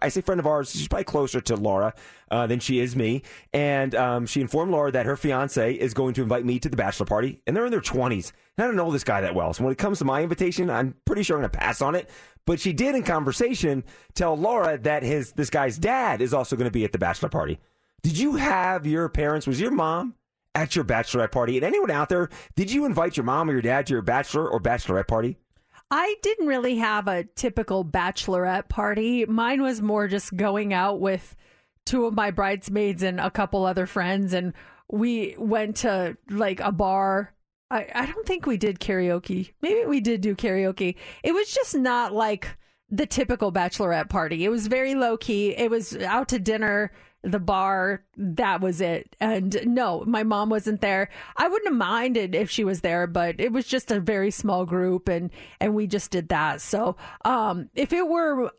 I 0.00 0.08
say 0.08 0.22
friend 0.22 0.40
of 0.40 0.46
ours. 0.46 0.70
She's 0.70 0.88
probably 0.88 1.04
closer 1.04 1.42
to 1.42 1.54
Laura 1.54 1.92
uh, 2.30 2.46
than 2.46 2.60
she 2.60 2.80
is 2.80 2.96
me, 2.96 3.24
and 3.52 3.94
um, 3.94 4.24
she 4.24 4.40
informed 4.40 4.72
Laura 4.72 4.90
that 4.92 5.04
her 5.04 5.18
fiance 5.18 5.74
is 5.74 5.92
going 5.92 6.14
to 6.14 6.22
invite 6.22 6.46
me 6.46 6.58
to 6.60 6.70
the 6.70 6.78
bachelor 6.78 7.04
party, 7.04 7.42
and 7.46 7.54
they're 7.54 7.66
in 7.66 7.70
their 7.70 7.82
20s. 7.82 8.32
And 8.56 8.64
I 8.64 8.66
don't 8.66 8.76
know 8.76 8.90
this 8.90 9.04
guy 9.04 9.20
that 9.20 9.34
well, 9.34 9.52
so 9.52 9.64
when 9.64 9.72
it 9.72 9.78
comes 9.78 9.98
to 9.98 10.06
my 10.06 10.22
invitation, 10.22 10.70
I'm 10.70 10.94
pretty 11.04 11.22
sure 11.22 11.36
I'm 11.36 11.42
going 11.42 11.50
to 11.50 11.58
pass 11.58 11.82
on 11.82 11.94
it. 11.94 12.08
But 12.46 12.60
she 12.60 12.72
did, 12.72 12.94
in 12.94 13.02
conversation, 13.02 13.84
tell 14.14 14.34
Laura 14.34 14.78
that 14.78 15.02
his 15.02 15.32
this 15.32 15.50
guy's 15.50 15.76
dad 15.76 16.22
is 16.22 16.32
also 16.32 16.56
going 16.56 16.64
to 16.64 16.70
be 16.70 16.84
at 16.84 16.92
the 16.92 16.98
bachelor 16.98 17.28
party. 17.28 17.60
Did 18.02 18.16
you 18.16 18.36
have 18.36 18.86
your 18.86 19.10
parents? 19.10 19.46
Was 19.46 19.60
your 19.60 19.72
mom 19.72 20.14
at 20.54 20.74
your 20.76 20.84
bachelorette 20.84 21.32
party? 21.32 21.56
And 21.56 21.64
anyone 21.64 21.90
out 21.90 22.08
there, 22.08 22.28
did 22.56 22.72
you 22.72 22.84
invite 22.84 23.16
your 23.16 23.24
mom 23.24 23.48
or 23.48 23.52
your 23.52 23.62
dad 23.62 23.86
to 23.86 23.94
your 23.94 24.02
bachelor 24.02 24.48
or 24.48 24.60
bachelorette 24.60 25.08
party? 25.08 25.38
I 25.90 26.16
didn't 26.22 26.46
really 26.46 26.76
have 26.76 27.08
a 27.08 27.24
typical 27.24 27.84
bachelorette 27.84 28.68
party. 28.68 29.24
Mine 29.24 29.62
was 29.62 29.80
more 29.80 30.06
just 30.06 30.36
going 30.36 30.74
out 30.74 31.00
with 31.00 31.34
two 31.86 32.04
of 32.04 32.14
my 32.14 32.30
bridesmaids 32.30 33.02
and 33.02 33.18
a 33.18 33.30
couple 33.30 33.64
other 33.64 33.86
friends, 33.86 34.34
and 34.34 34.52
we 34.90 35.34
went 35.38 35.76
to 35.76 36.16
like 36.28 36.60
a 36.60 36.72
bar. 36.72 37.32
I, 37.70 37.86
I 37.94 38.06
don't 38.06 38.26
think 38.26 38.44
we 38.44 38.58
did 38.58 38.80
karaoke. 38.80 39.52
Maybe 39.62 39.86
we 39.86 40.00
did 40.00 40.20
do 40.20 40.34
karaoke. 40.34 40.96
It 41.22 41.32
was 41.32 41.52
just 41.52 41.74
not 41.74 42.12
like 42.12 42.56
the 42.90 43.06
typical 43.06 43.52
bachelorette 43.52 44.10
party. 44.10 44.44
It 44.44 44.50
was 44.50 44.66
very 44.66 44.94
low 44.94 45.16
key. 45.16 45.50
It 45.56 45.70
was 45.70 45.96
out 45.96 46.28
to 46.28 46.38
dinner, 46.38 46.92
the 47.22 47.38
bar, 47.38 48.04
that 48.16 48.60
was 48.60 48.80
it. 48.80 49.16
And 49.20 49.58
no, 49.64 50.04
my 50.06 50.22
mom 50.22 50.50
wasn't 50.50 50.80
there. 50.80 51.10
I 51.36 51.48
wouldn't 51.48 51.68
have 51.68 51.78
minded 51.78 52.34
if 52.34 52.50
she 52.50 52.64
was 52.64 52.80
there, 52.80 53.06
but 53.06 53.40
it 53.40 53.52
was 53.52 53.66
just 53.66 53.90
a 53.90 54.00
very 54.00 54.30
small 54.30 54.64
group 54.64 55.08
and 55.08 55.30
and 55.60 55.74
we 55.74 55.86
just 55.86 56.10
did 56.10 56.28
that. 56.28 56.60
So, 56.60 56.96
um 57.24 57.70
if 57.74 57.92
it 57.92 58.06
were 58.06 58.50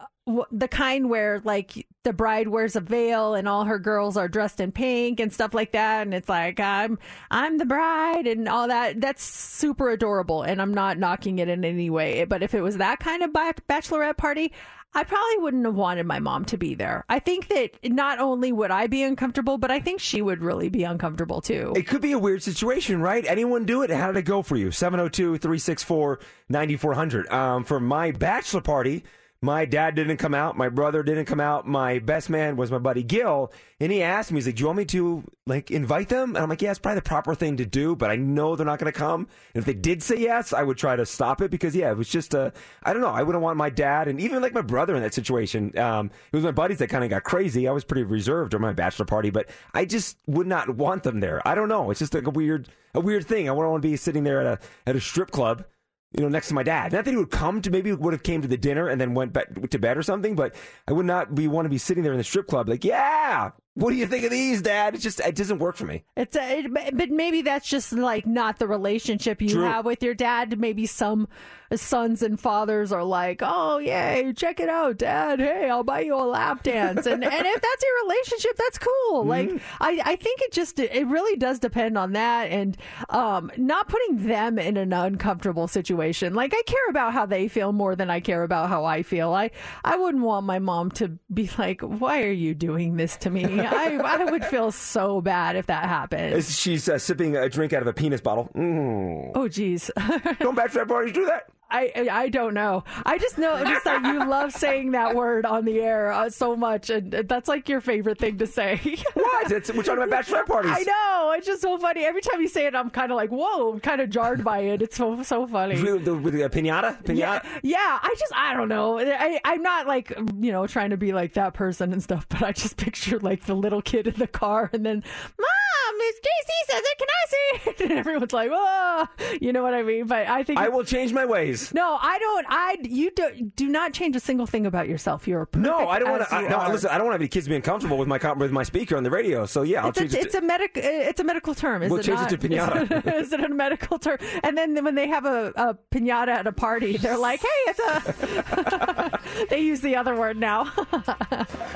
the 0.51 0.68
kind 0.68 1.10
where 1.10 1.41
like 1.43 1.88
the 2.03 2.14
bride 2.14 2.47
wears 2.47 2.76
a 2.76 2.82
veil 2.82 3.34
and 3.34 3.47
all 3.47 3.66
her 3.66 3.80
girls 3.80 4.16
are 4.16 4.28
dressed 4.28 4.60
in 4.60 4.72
pink 4.72 5.20
and 5.20 5.34
stuff 5.34 5.53
like 5.53 5.72
that 5.72 6.03
and 6.03 6.14
it's 6.14 6.30
like 6.30 6.60
I'm 6.60 6.99
I'm 7.32 7.57
the 7.57 7.66
bride 7.66 8.28
and 8.28 8.47
all 8.47 8.68
that 8.68 9.01
that's 9.01 9.24
super 9.24 9.89
adorable 9.89 10.43
and 10.43 10.62
I'm 10.62 10.74
not 10.74 10.99
knocking 10.99 11.39
it 11.39 11.49
in 11.49 11.66
any 11.66 11.89
way 11.89 12.26
but 12.26 12.43
if 12.43 12.53
it 12.53 12.62
was 12.62 12.78
that 12.78 12.99
kind 12.99 13.24
of 13.24 13.32
bachelorette 13.32 14.18
party 14.18 14.53
I 14.93 15.03
probably 15.03 15.37
wouldn't 15.37 15.65
have 15.65 15.75
wanted 15.75 16.05
my 16.07 16.19
mom 16.19 16.45
to 16.45 16.57
be 16.57 16.73
there. 16.73 17.05
I 17.07 17.19
think 17.19 17.47
that 17.49 17.71
not 17.83 18.19
only 18.19 18.51
would 18.51 18.71
I 18.71 18.87
be 18.87 19.03
uncomfortable, 19.03 19.57
but 19.59 19.69
I 19.69 19.79
think 19.79 19.99
she 20.01 20.21
would 20.21 20.41
really 20.41 20.69
be 20.69 20.83
uncomfortable 20.83 21.41
too. 21.41 21.73
It 21.75 21.87
could 21.87 22.01
be 22.01 22.11
a 22.11 22.19
weird 22.19 22.41
situation, 22.41 22.99
right? 22.99 23.23
Anyone 23.25 23.65
do 23.65 23.83
it? 23.83 23.91
How 23.91 24.07
did 24.07 24.17
it 24.17 24.23
go 24.23 24.41
for 24.41 24.57
you? 24.57 24.71
702 24.71 25.37
364 25.37 26.19
9400. 26.49 27.27
Um, 27.29 27.63
For 27.63 27.79
my 27.79 28.11
bachelor 28.11 28.61
party, 28.61 29.03
my 29.41 29.63
dad 29.63 29.95
didn't 29.95 30.17
come 30.17 30.33
out. 30.33 30.57
My 30.57 30.67
brother 30.67 31.01
didn't 31.01 31.25
come 31.25 31.39
out. 31.39 31.65
My 31.65 31.99
best 31.99 32.29
man 32.29 32.57
was 32.57 32.71
my 32.71 32.77
buddy 32.77 33.03
Gil. 33.03 33.53
And 33.79 33.89
he 33.89 34.03
asked 34.03 34.31
me, 34.31 34.37
he's 34.37 34.47
like, 34.47 34.55
Do 34.55 34.61
you 34.61 34.65
want 34.65 34.79
me 34.79 34.85
to 34.85 35.23
like 35.47 35.71
invite 35.71 36.09
them? 36.09 36.35
And 36.35 36.39
I'm 36.39 36.49
like, 36.49 36.61
Yeah, 36.61 36.71
it's 36.71 36.79
probably 36.79 36.95
the 36.95 37.03
proper 37.03 37.33
thing 37.35 37.55
to 37.57 37.65
do, 37.65 37.95
but 37.95 38.11
I 38.11 38.17
know 38.17 38.57
they're 38.57 38.65
not 38.65 38.79
going 38.79 38.91
to 38.91 38.97
come. 38.97 39.27
And 39.53 39.61
if 39.61 39.65
they 39.65 39.73
did 39.73 40.03
say 40.03 40.17
yes, 40.17 40.51
I 40.51 40.63
would 40.63 40.77
try 40.77 40.97
to 40.97 41.05
stop 41.05 41.41
it 41.41 41.51
because, 41.51 41.73
yeah, 41.73 41.89
it 41.89 41.97
was 41.97 42.09
just, 42.09 42.33
a, 42.33 42.51
I 42.83 42.91
don't 42.91 43.01
know. 43.01 43.07
I 43.07 43.23
wouldn't 43.23 43.41
want 43.41 43.55
my 43.55 43.69
dad 43.69 44.09
and 44.09 44.19
even 44.19 44.41
like 44.41 44.53
my 44.53 44.61
brother 44.61 44.93
in 44.93 45.03
that 45.03 45.13
situation. 45.13 45.77
Um, 45.77 46.11
it 46.33 46.35
was 46.35 46.43
my 46.43 46.51
buddies 46.51 46.79
that 46.79 46.89
kind 46.89 47.05
of 47.05 47.09
got 47.09 47.23
crazy. 47.23 47.65
I 47.65 47.71
was 47.71 47.85
pretty 47.85 48.03
reserved 48.03 48.51
during 48.51 48.63
my 48.63 48.73
bachelor 48.73 49.05
party, 49.05 49.29
but 49.29 49.49
I 49.73 49.85
just 49.85 50.17
would 50.27 50.47
not 50.47 50.75
want 50.75 51.03
them 51.03 51.21
there. 51.21 51.47
I 51.47 51.55
don't 51.55 51.69
know. 51.69 51.91
It's 51.91 51.99
just 51.99 52.13
like 52.13 52.27
a 52.27 52.31
weird, 52.31 52.67
a 52.93 52.99
weird 52.99 53.25
thing. 53.25 53.47
I 53.47 53.53
wouldn't 53.53 53.71
want 53.71 53.83
to 53.83 53.89
be 53.89 53.95
sitting 53.95 54.25
there 54.25 54.41
at 54.41 54.45
a, 54.45 54.59
at 54.85 54.97
a 54.97 55.01
strip 55.01 55.31
club 55.31 55.63
you 56.12 56.24
know, 56.24 56.30
next 56.30 56.47
to 56.47 56.53
my 56.53 56.64
dad. 56.64 56.91
Not 56.91 57.05
that 57.05 57.12
he 57.12 57.18
would 57.18 57.30
come 57.30 57.62
to 57.62 57.70
maybe 57.70 57.93
would 57.93 58.14
have 58.14 58.24
came 58.24 58.41
to 58.41 58.47
the 58.47 58.57
dinner 58.57 58.88
and 58.88 58.99
then 58.99 59.14
went 59.14 59.34
back 59.34 59.70
to 59.70 59.80
bed 59.80 59.97
or 59.97 60.03
something, 60.03 60.36
but 60.36 60.55
I 60.88 60.93
would 60.93 61.05
not 61.05 61.36
be 61.36 61.47
want 61.47 61.66
to 61.66 61.70
be 61.70 61.78
sitting 61.78 62.03
there 62.03 62.14
in 62.14 62.18
the 62.18 62.24
strip 62.24 62.47
club 62.47 62.68
like, 62.68 62.84
yeah, 62.84 63.51
what 63.76 63.91
do 63.91 63.95
you 63.95 64.07
think 64.07 64.26
of 64.26 64.32
these, 64.32 64.62
Dad? 64.62 64.95
It 64.95 64.99
just 64.99 65.20
it 65.20 65.36
doesn't 65.36 65.60
work 65.60 65.76
for 65.76 65.86
me. 65.86 66.03
It's 66.18 66.36
a, 66.36 66.60
it, 66.60 66.97
but 66.97 67.10
maybe 67.10 67.43
that's 67.43 67.68
just 67.68 67.93
like 67.93 68.26
not 68.26 68.60
the 68.60 68.68
relationship 68.68 69.41
you 69.41 69.49
True. 69.49 69.64
have 69.64 69.86
with 69.86 70.03
your 70.03 70.16
dad. 70.16 70.60
Maybe 70.60 70.86
some 70.86 71.28
sons 71.76 72.22
and 72.22 72.39
fathers 72.39 72.91
are 72.91 73.03
like, 73.03 73.41
"Oh, 73.43 73.78
yay, 73.78 74.34
check 74.36 74.59
it 74.59 74.70
out, 74.70 74.97
Dad. 74.97 75.39
Hey, 75.39 75.70
I'll 75.70 75.84
buy 75.84 76.01
you 76.01 76.15
a 76.15 76.24
lap 76.24 76.63
dance." 76.63 77.05
And 77.05 77.24
and 77.24 77.45
if 77.47 77.61
that's 77.61 77.84
your 77.84 78.03
relationship, 78.03 78.57
that's 78.57 78.80
cool. 78.80 79.26
Like 79.26 79.51
I 79.80 80.01
I 80.03 80.15
think 80.15 80.41
it 80.41 80.51
just 80.51 80.80
it 80.80 81.07
really 81.07 81.38
does 81.38 81.59
depend 81.59 81.97
on 81.97 82.13
that 82.13 82.49
and 82.51 82.78
um 83.09 83.51
not 83.57 83.88
putting 83.88 84.28
them 84.28 84.57
in 84.57 84.78
an 84.78 84.93
uncomfortable 84.93 85.67
situation. 85.67 86.34
Like 86.34 86.53
I 86.55 86.61
care 86.63 86.89
about 86.89 87.13
how 87.13 87.26
they 87.26 87.47
feel 87.47 87.72
more 87.72 87.95
than 87.95 88.09
I 88.09 88.20
care 88.20 88.43
about 88.43 88.70
how 88.70 88.86
I 88.86 89.03
feel. 89.03 89.34
I 89.34 89.51
I 89.84 89.95
wouldn't 89.95 90.24
want 90.24 90.45
my 90.45 90.59
mom 90.59 90.91
to 90.91 91.20
be 91.34 91.49
like, 91.57 91.82
"Why 91.82 92.24
are 92.24 92.32
you 92.32 92.53
doing 92.53 92.97
this 92.97 93.17
to 93.17 93.30
me?" 93.30 93.45
I 93.59 93.97
I 93.97 94.24
would 94.26 94.45
feel 94.45 94.72
so 94.72 95.22
bad 95.22 95.55
if 95.55 95.67
that 95.67 95.86
happened. 95.88 96.43
She's 96.45 96.89
uh, 96.89 96.97
sipping 96.97 97.36
a 97.36 97.49
drink 97.49 97.74
out 97.74 97.82
of 97.82 97.88
a 97.88 97.93
penis 97.93 98.22
bottle. 98.22 98.49
Mm. 98.55 99.32
Oh, 99.36 99.47
geez. 99.47 99.91
Don't 100.39 100.55
bachelor 100.55 100.86
parties 100.86 101.13
do 101.13 101.26
that? 101.26 101.47
I 101.72 102.09
I 102.11 102.30
don't 102.30 102.53
know. 102.53 102.84
I 103.05 103.17
just 103.17 103.38
know 103.38 103.63
just 103.63 103.84
that 103.84 104.03
you 104.03 104.28
love 104.28 104.51
saying 104.51 104.91
that 104.91 105.15
word 105.15 105.45
on 105.45 105.65
the 105.65 105.80
air 105.80 106.11
uh, 106.11 106.30
so 106.30 106.55
much, 106.55 106.89
and 106.89 107.11
that's 107.11 107.47
like 107.47 107.70
your 107.70 107.82
favorite 107.82 108.17
thing 108.17 108.38
to 108.39 108.47
say. 108.47 108.80
What? 109.13 109.51
It's, 109.51 109.72
we're 109.74 109.84
talking 109.84 110.03
about 110.03 110.09
bachelor 110.09 110.43
parties. 110.43 110.72
I 110.74 110.84
know. 110.84 111.34
It's 111.36 111.45
just 111.45 111.61
so 111.61 111.78
funny. 111.78 112.05
Every 112.05 112.22
time 112.22 112.41
you 112.41 112.47
say 112.47 112.65
it, 112.67 112.76
I'm 112.76 112.89
kind 112.89 113.11
of 113.11 113.15
like, 113.15 113.30
whoa, 113.30 113.74
I'm 113.74 113.80
kind 113.80 114.01
of 114.01 114.09
jarred 114.09 114.43
by 114.43 114.59
it. 114.59 114.82
It's 114.82 114.95
so 114.97 115.22
so 115.24 115.45
funny. 115.47 115.82
With 115.82 116.05
the, 116.05 116.15
with 116.15 116.34
the 116.34 116.41
pinata? 116.49 117.01
Pinata? 117.03 117.15
Yeah, 117.15 117.41
yeah, 117.63 117.99
I 118.01 118.15
just 118.17 118.34
I 118.36 118.53
don't 118.53 118.70
know. 118.70 118.99
I 118.99 119.39
I'm 119.43 119.61
not 119.61 119.88
like 119.88 120.11
you 120.39 120.51
know 120.51 120.67
trying 120.67 120.91
to 120.91 120.97
be 120.97 121.11
like 121.13 121.34
that 121.34 121.53
person 121.53 121.91
and 121.93 122.01
stuff, 122.01 122.28
but 122.30 122.41
I 122.43 122.51
just 122.51 122.78
picture 122.78 123.20
like 123.20 123.45
the 123.45 123.55
little 123.55 123.82
kid 123.82 124.07
in 124.07 124.15
the 124.15 124.28
car 124.28 124.70
and 124.74 124.86
then 124.86 125.03
mom, 125.38 125.59
Miss 125.99 126.15
JC 126.15 126.71
says 126.71 126.81
it. 126.83 126.97
Can 126.97 127.07
I 127.09 127.27
see 127.29 127.69
it? 127.69 127.75
And 127.89 127.99
everyone's 127.99 128.33
like, 128.33 128.49
whoa, 128.53 129.05
you 129.41 129.51
know 129.53 129.63
what 129.63 129.73
I 129.73 129.83
mean? 129.83 130.05
But 130.07 130.27
I 130.27 130.43
think 130.43 130.59
I 130.59 130.69
will 130.69 130.83
change 130.83 131.13
my 131.13 131.25
ways. 131.25 131.73
no, 131.73 131.97
I 132.01 132.17
don't. 132.19 132.45
I 132.49 132.77
you 132.83 133.11
do 133.11 133.51
do 133.55 133.67
not 133.67 133.93
change 133.93 134.15
a 134.15 134.19
single 134.19 134.45
thing 134.45 134.65
about 134.65 134.87
yourself. 134.89 135.27
You're 135.27 135.45
perfect 135.45 135.65
No, 135.65 135.87
I 135.87 135.99
don't 135.99 136.09
want 136.11 136.27
to. 136.29 136.41
No, 136.49 136.57
are. 136.57 136.71
listen, 136.71 136.89
I 136.89 136.97
don't 136.97 137.07
want 137.07 137.19
any 137.19 137.27
kids 137.27 137.47
being 137.47 137.61
comfortable 137.61 137.97
with 137.97 138.07
my 138.07 138.17
with 138.33 138.51
my 138.51 138.63
speaker 138.63 138.95
on 138.97 139.03
the 139.03 139.09
radio. 139.11 139.45
So 139.45 139.61
yeah, 139.63 139.83
I'll 139.83 139.89
It's 139.89 139.99
change 139.99 140.13
a, 140.13 140.19
it. 140.19 140.25
it's 140.27 140.35
a 140.35 140.41
medic. 140.41 140.71
It's 140.75 141.19
a 141.19 141.23
medical 141.23 141.55
term. 141.55 141.83
Is 141.83 141.89
We'll 141.91 141.99
it 141.99 142.03
change 142.03 142.19
not? 142.19 142.31
it 142.33 142.39
to 142.41 142.47
pinata. 142.49 143.13
is 143.21 143.31
it 143.33 143.43
a 143.43 143.49
medical 143.49 143.97
term? 143.99 144.17
And 144.43 144.57
then 144.57 144.83
when 144.83 144.95
they 144.95 145.07
have 145.07 145.25
a, 145.25 145.51
a 145.55 145.77
pinata 145.91 146.29
at 146.29 146.47
a 146.47 146.51
party, 146.51 146.97
they're 146.97 147.17
like, 147.17 147.41
"Hey, 147.41 147.47
it's 147.67 147.79
a." 147.79 149.19
they 149.49 149.59
use 149.61 149.81
the 149.81 149.95
other 149.95 150.15
word 150.15 150.37
now. 150.37 150.71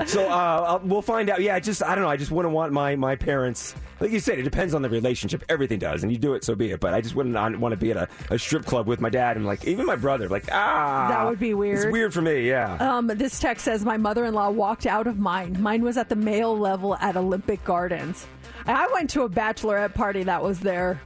So 0.06 0.28
uh, 0.28 0.80
we'll 0.82 1.02
find 1.02 1.30
out. 1.30 1.40
Yeah, 1.42 1.54
I 1.56 1.60
just 1.60 1.82
I 1.82 1.94
don't 1.94 2.04
know. 2.04 2.10
I 2.10 2.16
just 2.16 2.30
wouldn't 2.30 2.54
want 2.54 2.72
my 2.72 2.96
my 2.96 3.16
parents. 3.16 3.74
Like 4.00 4.12
you 4.14 4.20
said, 4.20 4.38
it 4.38 4.42
depends 4.42 4.74
on 4.74 4.82
the 4.82 4.88
relationship. 4.88 5.44
Everything 5.48 5.78
does, 5.78 6.02
and 6.02 6.10
you 6.10 6.18
do 6.18 6.34
it, 6.34 6.44
so 6.44 6.54
be 6.54 6.70
it. 6.70 6.80
But 6.80 6.94
I 6.94 7.00
just 7.00 7.14
wouldn't 7.14 7.34
want 7.58 7.72
to 7.72 7.76
be 7.76 7.90
at 7.90 7.96
a, 7.96 8.08
a 8.30 8.38
strip 8.38 8.64
club 8.64 8.86
with 8.86 9.00
my 9.00 9.10
dad 9.10 9.36
and 9.36 9.44
like 9.44 9.64
even 9.66 9.84
my 9.84 9.96
brother. 9.96 10.28
Like 10.28 10.44
ah, 10.52 11.08
That 11.08 11.26
would 11.26 11.38
be 11.38 11.52
weird. 11.54 11.74
It's 11.76 11.84
weird. 11.84 11.92
weird 11.92 12.14
for 12.14 12.22
me. 12.22 12.48
Yeah. 12.48 12.76
Um, 12.76 13.08
this 13.08 13.38
text 13.38 13.64
says 13.64 13.84
my 13.84 13.96
mother-in-law 13.96 14.50
walked 14.50 14.86
out 14.86 15.06
of 15.06 15.18
mine. 15.18 15.60
Mine 15.60 15.82
was 15.82 15.96
at 15.96 16.08
the 16.08 16.16
male 16.16 16.56
level 16.58 16.96
at 16.96 17.16
Olympic 17.16 17.62
Gardens. 17.64 18.26
I 18.66 18.88
went 18.94 19.10
to 19.10 19.22
a 19.22 19.28
bachelorette 19.28 19.94
party 19.94 20.22
that 20.22 20.42
was 20.42 20.60
there. 20.60 21.00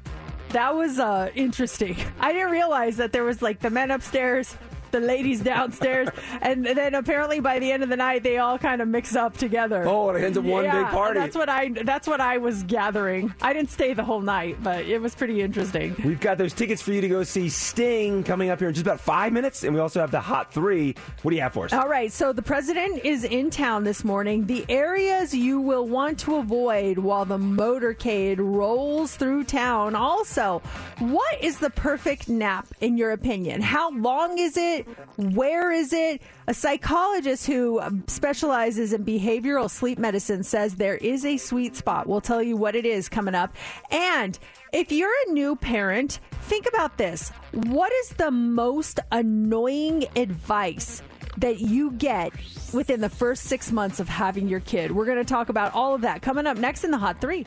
That 0.50 0.74
was 0.74 0.98
uh, 0.98 1.30
interesting. 1.34 1.96
I 2.20 2.32
didn't 2.32 2.50
realize 2.52 2.96
that 2.98 3.12
there 3.12 3.24
was 3.24 3.42
like 3.42 3.60
the 3.60 3.70
men 3.70 3.90
upstairs, 3.90 4.56
the 4.90 5.00
ladies 5.00 5.40
downstairs, 5.40 6.08
and 6.40 6.64
then 6.64 6.94
apparently 6.94 7.40
by 7.40 7.58
the 7.58 7.70
end 7.70 7.82
of 7.82 7.88
the 7.88 7.96
night 7.96 8.22
they 8.22 8.38
all 8.38 8.58
kind 8.58 8.82
of 8.82 8.88
mix 8.88 9.14
up 9.16 9.36
together. 9.36 9.84
Oh, 9.86 10.10
it 10.10 10.22
ends 10.22 10.38
up 10.38 10.44
one 10.44 10.64
big 10.64 10.86
party. 10.86 11.18
That's 11.18 11.36
what 11.36 11.48
I. 11.48 11.68
That's 11.68 12.06
what 12.06 12.20
I 12.20 12.38
was 12.38 12.62
gathering. 12.64 13.34
I 13.42 13.52
didn't 13.52 13.70
stay 13.70 13.94
the 13.94 14.04
whole 14.04 14.20
night, 14.20 14.62
but 14.62 14.84
it 14.84 15.00
was 15.00 15.14
pretty 15.14 15.40
interesting. 15.40 15.94
We've 16.04 16.20
got 16.20 16.38
those 16.38 16.52
tickets 16.52 16.82
for 16.82 16.92
you 16.92 17.00
to 17.00 17.08
go 17.08 17.22
see 17.22 17.48
Sting 17.48 18.24
coming 18.24 18.50
up 18.50 18.58
here 18.58 18.68
in 18.68 18.74
just 18.74 18.86
about 18.86 19.00
five 19.00 19.32
minutes, 19.32 19.64
and 19.64 19.74
we 19.74 19.80
also 19.80 20.00
have 20.00 20.10
the 20.10 20.20
Hot 20.20 20.52
Three. 20.52 20.94
What 21.22 21.30
do 21.30 21.36
you 21.36 21.42
have 21.42 21.52
for 21.52 21.64
us? 21.66 21.72
All 21.72 21.88
right, 21.88 22.12
so 22.12 22.32
the 22.32 22.42
president 22.42 23.04
is 23.04 23.24
in 23.24 23.50
town 23.50 23.84
this 23.84 24.04
morning. 24.04 24.46
The 24.46 24.64
areas 24.68 25.34
you 25.34 25.60
will 25.60 25.86
want 25.86 26.18
to 26.20 26.36
avoid 26.36 26.98
while 26.98 27.24
the 27.24 27.38
motorcade 27.38 28.38
rolls 28.38 29.16
through 29.16 29.44
town. 29.44 29.94
Also, 29.94 30.62
what 30.98 31.42
is 31.42 31.58
the 31.58 31.70
perfect 31.70 32.28
nap 32.28 32.66
in 32.80 32.96
your 32.96 33.12
opinion? 33.12 33.60
How 33.60 33.90
long 33.90 34.38
is 34.38 34.56
it? 34.56 34.77
Where 35.16 35.70
is 35.72 35.92
it? 35.92 36.22
A 36.46 36.54
psychologist 36.54 37.46
who 37.46 37.80
um, 37.80 38.04
specializes 38.06 38.92
in 38.92 39.04
behavioral 39.04 39.70
sleep 39.70 39.98
medicine 39.98 40.42
says 40.42 40.76
there 40.76 40.96
is 40.96 41.24
a 41.24 41.36
sweet 41.36 41.76
spot. 41.76 42.06
We'll 42.06 42.20
tell 42.20 42.42
you 42.42 42.56
what 42.56 42.74
it 42.74 42.86
is 42.86 43.08
coming 43.08 43.34
up. 43.34 43.54
And 43.90 44.38
if 44.72 44.92
you're 44.92 45.12
a 45.28 45.32
new 45.32 45.56
parent, 45.56 46.20
think 46.42 46.66
about 46.68 46.98
this. 46.98 47.30
What 47.52 47.92
is 47.92 48.10
the 48.10 48.30
most 48.30 49.00
annoying 49.12 50.04
advice 50.16 51.02
that 51.38 51.60
you 51.60 51.92
get 51.92 52.32
within 52.72 53.00
the 53.00 53.08
first 53.08 53.44
six 53.44 53.70
months 53.72 54.00
of 54.00 54.08
having 54.08 54.48
your 54.48 54.60
kid? 54.60 54.92
We're 54.92 55.06
going 55.06 55.18
to 55.18 55.24
talk 55.24 55.48
about 55.48 55.74
all 55.74 55.94
of 55.94 56.02
that 56.02 56.22
coming 56.22 56.46
up 56.46 56.56
next 56.56 56.84
in 56.84 56.90
the 56.90 56.98
Hot 56.98 57.20
Three. 57.20 57.46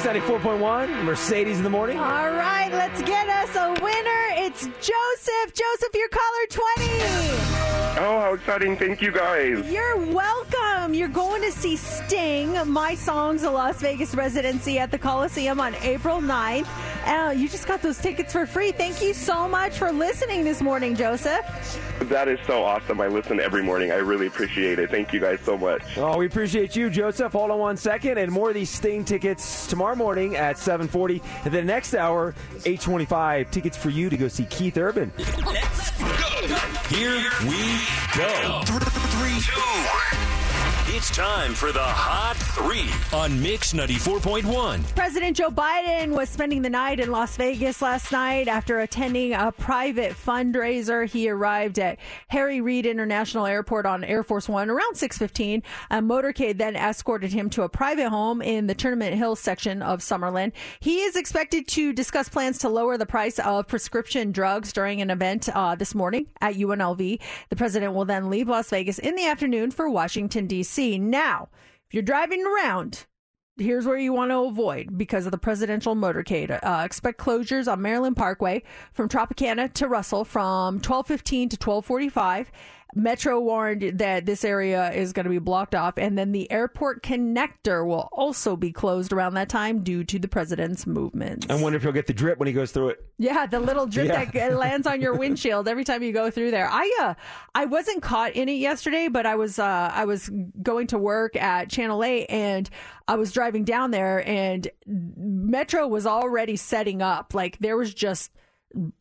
Space 0.00 0.22
94.1, 0.22 1.04
Mercedes 1.04 1.58
in 1.58 1.64
the 1.64 1.68
morning. 1.68 1.98
All 1.98 2.30
right, 2.30 2.70
let's 2.72 3.02
get 3.02 3.28
us 3.28 3.54
a 3.54 3.82
winner. 3.82 4.46
It's 4.46 4.64
Joseph. 4.64 5.52
Joseph, 5.52 5.94
you're 5.94 6.08
caller 6.08 6.46
20. 6.48 7.50
Oh, 8.02 8.18
how 8.18 8.32
exciting. 8.32 8.78
Thank 8.78 9.02
you 9.02 9.12
guys. 9.12 9.70
You're 9.70 9.98
welcome. 9.98 10.94
You're 10.94 11.08
going 11.08 11.42
to 11.42 11.52
see 11.52 11.76
Sting, 11.76 12.56
My 12.66 12.94
Songs, 12.94 13.42
a 13.42 13.50
Las 13.50 13.80
Vegas 13.80 14.14
residency 14.14 14.78
at 14.78 14.90
the 14.90 14.98
Coliseum 14.98 15.60
on 15.60 15.74
April 15.82 16.20
9th. 16.20 16.66
Uh, 17.04 17.32
you 17.32 17.48
just 17.48 17.66
got 17.66 17.82
those 17.82 17.98
tickets 17.98 18.32
for 18.32 18.46
free. 18.46 18.72
Thank 18.72 19.02
you 19.02 19.12
so 19.12 19.48
much 19.48 19.78
for 19.78 19.92
listening 19.92 20.44
this 20.44 20.62
morning, 20.62 20.94
Joseph. 20.94 21.44
That 22.02 22.28
is 22.28 22.38
so 22.46 22.62
awesome. 22.62 23.00
I 23.00 23.08
listen 23.08 23.40
every 23.40 23.62
morning. 23.62 23.90
I 23.90 23.96
really 23.96 24.26
appreciate 24.26 24.78
it. 24.78 24.90
Thank 24.90 25.12
you 25.12 25.20
guys 25.20 25.40
so 25.40 25.58
much. 25.58 25.82
Oh, 25.96 26.16
we 26.16 26.26
appreciate 26.26 26.76
you, 26.76 26.90
Joseph. 26.90 27.32
Hold 27.32 27.50
on 27.50 27.58
one 27.58 27.76
second, 27.76 28.18
and 28.18 28.30
more 28.30 28.48
of 28.48 28.54
these 28.54 28.70
Sting 28.70 29.04
tickets 29.04 29.66
tomorrow 29.66 29.89
morning 29.94 30.36
at 30.36 30.56
7:40, 30.56 31.22
and 31.44 31.52
the 31.52 31.62
next 31.62 31.94
hour, 31.94 32.34
8:25. 32.64 33.50
Tickets 33.50 33.76
for 33.76 33.90
you 33.90 34.10
to 34.10 34.16
go 34.16 34.28
see 34.28 34.44
Keith 34.46 34.76
Urban. 34.76 35.12
Let's 35.18 35.90
go. 35.98 36.06
Here 36.88 37.22
we 37.42 37.80
go. 38.16 38.62
Three, 38.64 39.40
two. 39.40 40.39
It's 40.92 41.08
time 41.14 41.54
for 41.54 41.70
the 41.70 41.78
Hot 41.80 42.36
Three 42.36 42.90
on 43.16 43.40
Mix 43.40 43.74
94.1. 43.74 44.96
President 44.96 45.36
Joe 45.36 45.48
Biden 45.48 46.16
was 46.16 46.28
spending 46.28 46.62
the 46.62 46.68
night 46.68 46.98
in 46.98 47.12
Las 47.12 47.36
Vegas 47.36 47.80
last 47.80 48.10
night 48.10 48.48
after 48.48 48.80
attending 48.80 49.32
a 49.32 49.52
private 49.52 50.14
fundraiser. 50.14 51.08
He 51.08 51.30
arrived 51.30 51.78
at 51.78 52.00
Harry 52.26 52.60
Reid 52.60 52.86
International 52.86 53.46
Airport 53.46 53.86
on 53.86 54.02
Air 54.02 54.24
Force 54.24 54.48
One 54.48 54.68
around 54.68 54.96
6:15. 54.96 55.62
A 55.92 55.98
motorcade 55.98 56.58
then 56.58 56.74
escorted 56.74 57.32
him 57.32 57.50
to 57.50 57.62
a 57.62 57.68
private 57.68 58.08
home 58.08 58.42
in 58.42 58.66
the 58.66 58.74
Tournament 58.74 59.14
Hill 59.14 59.36
section 59.36 59.82
of 59.82 60.00
Summerlin. 60.00 60.50
He 60.80 61.02
is 61.02 61.14
expected 61.14 61.68
to 61.68 61.92
discuss 61.92 62.28
plans 62.28 62.58
to 62.58 62.68
lower 62.68 62.98
the 62.98 63.06
price 63.06 63.38
of 63.38 63.68
prescription 63.68 64.32
drugs 64.32 64.72
during 64.72 65.00
an 65.00 65.10
event 65.10 65.48
uh, 65.54 65.76
this 65.76 65.94
morning 65.94 66.26
at 66.40 66.56
UNLV. 66.56 67.20
The 67.48 67.56
president 67.56 67.94
will 67.94 68.06
then 68.06 68.28
leave 68.28 68.48
Las 68.48 68.70
Vegas 68.70 68.98
in 68.98 69.14
the 69.14 69.26
afternoon 69.26 69.70
for 69.70 69.88
Washington 69.88 70.48
D.C. 70.48 70.79
Now, 70.80 71.48
if 71.88 71.94
you're 71.94 72.02
driving 72.02 72.44
around, 72.44 73.06
here's 73.58 73.86
where 73.86 73.98
you 73.98 74.12
want 74.12 74.30
to 74.30 74.38
avoid 74.38 74.96
because 74.96 75.26
of 75.26 75.32
the 75.32 75.38
presidential 75.38 75.94
motorcade. 75.94 76.50
Uh, 76.50 76.82
expect 76.84 77.20
closures 77.20 77.70
on 77.70 77.82
Maryland 77.82 78.16
Parkway 78.16 78.62
from 78.92 79.08
Tropicana 79.08 79.72
to 79.74 79.86
Russell 79.86 80.24
from 80.24 80.80
12:15 80.80 81.50
to 81.50 81.56
12:45. 81.56 82.46
Metro 82.94 83.38
warned 83.40 83.98
that 83.98 84.26
this 84.26 84.44
area 84.44 84.90
is 84.92 85.12
going 85.12 85.24
to 85.24 85.30
be 85.30 85.38
blocked 85.38 85.74
off, 85.74 85.94
and 85.96 86.16
then 86.18 86.32
the 86.32 86.50
airport 86.50 87.02
connector 87.02 87.86
will 87.86 88.08
also 88.12 88.56
be 88.56 88.72
closed 88.72 89.12
around 89.12 89.34
that 89.34 89.48
time 89.48 89.82
due 89.82 90.04
to 90.04 90.18
the 90.18 90.28
president's 90.28 90.86
movements. 90.86 91.46
I 91.48 91.60
wonder 91.60 91.76
if 91.76 91.82
he'll 91.82 91.92
get 91.92 92.06
the 92.06 92.12
drip 92.12 92.38
when 92.38 92.46
he 92.48 92.52
goes 92.52 92.72
through 92.72 92.90
it. 92.90 93.04
Yeah, 93.18 93.46
the 93.46 93.60
little 93.60 93.86
drip 93.86 94.08
Yeah. 94.08 94.24
that 94.24 94.56
lands 94.56 94.86
on 94.86 95.00
your 95.00 95.14
windshield 95.18 95.68
every 95.68 95.84
time 95.84 96.02
you 96.02 96.12
go 96.12 96.30
through 96.30 96.50
there. 96.50 96.68
I 96.70 96.96
uh, 97.00 97.14
I 97.54 97.66
wasn't 97.66 98.02
caught 98.02 98.32
in 98.32 98.48
it 98.48 98.54
yesterday, 98.54 99.08
but 99.08 99.26
I 99.26 99.36
was 99.36 99.58
uh, 99.58 99.90
I 99.94 100.04
was 100.04 100.30
going 100.62 100.88
to 100.88 100.98
work 100.98 101.36
at 101.36 101.68
Channel 101.70 102.02
Eight, 102.04 102.26
and 102.28 102.68
I 103.06 103.16
was 103.16 103.32
driving 103.32 103.64
down 103.64 103.90
there, 103.90 104.26
and 104.28 104.68
Metro 104.86 105.86
was 105.86 106.06
already 106.06 106.56
setting 106.56 107.02
up. 107.02 107.34
Like 107.34 107.58
there 107.58 107.76
was 107.76 107.92
just 107.94 108.30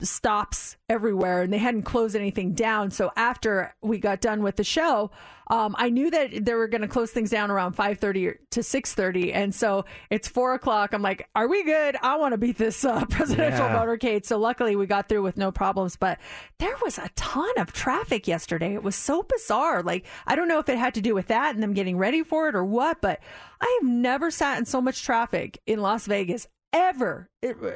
stops 0.01 0.77
everywhere 0.89 1.41
and 1.43 1.53
they 1.53 1.57
hadn't 1.57 1.83
closed 1.83 2.15
anything 2.15 2.53
down. 2.53 2.89
So 2.91 3.11
after 3.15 3.75
we 3.81 3.99
got 3.99 4.21
done 4.21 4.41
with 4.43 4.55
the 4.55 4.63
show 4.63 5.11
um, 5.51 5.75
i 5.79 5.89
knew 5.89 6.11
that 6.11 6.45
they 6.45 6.53
were 6.53 6.67
going 6.67 6.81
to 6.81 6.87
close 6.87 7.09
things 7.09 7.31
down 7.31 7.49
around 7.49 7.75
5.30 7.75 8.35
to 8.51 8.59
6.30 8.59 9.33
and 9.33 9.55
so 9.55 9.83
it's 10.11 10.27
4 10.27 10.53
o'clock. 10.53 10.93
I'm 10.93 11.01
like 11.01 11.27
are 11.35 11.47
we 11.47 11.63
good? 11.63 11.95
I 12.03 12.17
want 12.17 12.33
to 12.33 12.37
beat 12.37 12.57
this 12.57 12.85
uh, 12.85 13.03
presidential 13.09 13.65
Yeah. 13.65 13.75
motorcade. 13.83 14.25
So 14.25 14.37
luckily 14.37 14.75
we 14.75 14.85
got 14.85 15.09
through 15.09 15.23
with 15.23 15.37
no 15.37 15.51
problems 15.51 15.95
but 15.95 16.19
there 16.59 16.75
was 16.83 16.97
a 16.99 17.09
ton 17.15 17.49
of 17.57 17.71
traffic 17.73 18.27
yesterday. 18.27 18.73
It 18.75 18.83
was 18.83 18.95
so 18.95 19.23
bizarre. 19.23 19.81
Like 19.83 20.05
i 20.27 20.35
don't 20.35 20.47
know 20.47 20.59
if 20.59 20.69
it 20.69 20.77
had 20.77 20.93
to 20.95 21.01
do 21.01 21.15
with 21.15 21.27
that 21.27 21.53
and 21.55 21.63
them 21.63 21.73
getting 21.73 21.97
ready 21.97 22.23
for 22.23 22.47
it 22.47 22.55
or 22.55 22.63
what 22.65 23.01
but 23.01 23.19
i 23.61 23.79
have 23.81 23.89
never 23.89 24.29
sat 24.31 24.57
in 24.59 24.65
so 24.65 24.81
much 24.81 25.03
traffic 25.03 25.59
in 25.65 25.79
las 25.79 26.05
vegas 26.05 26.47
ever 26.73 27.29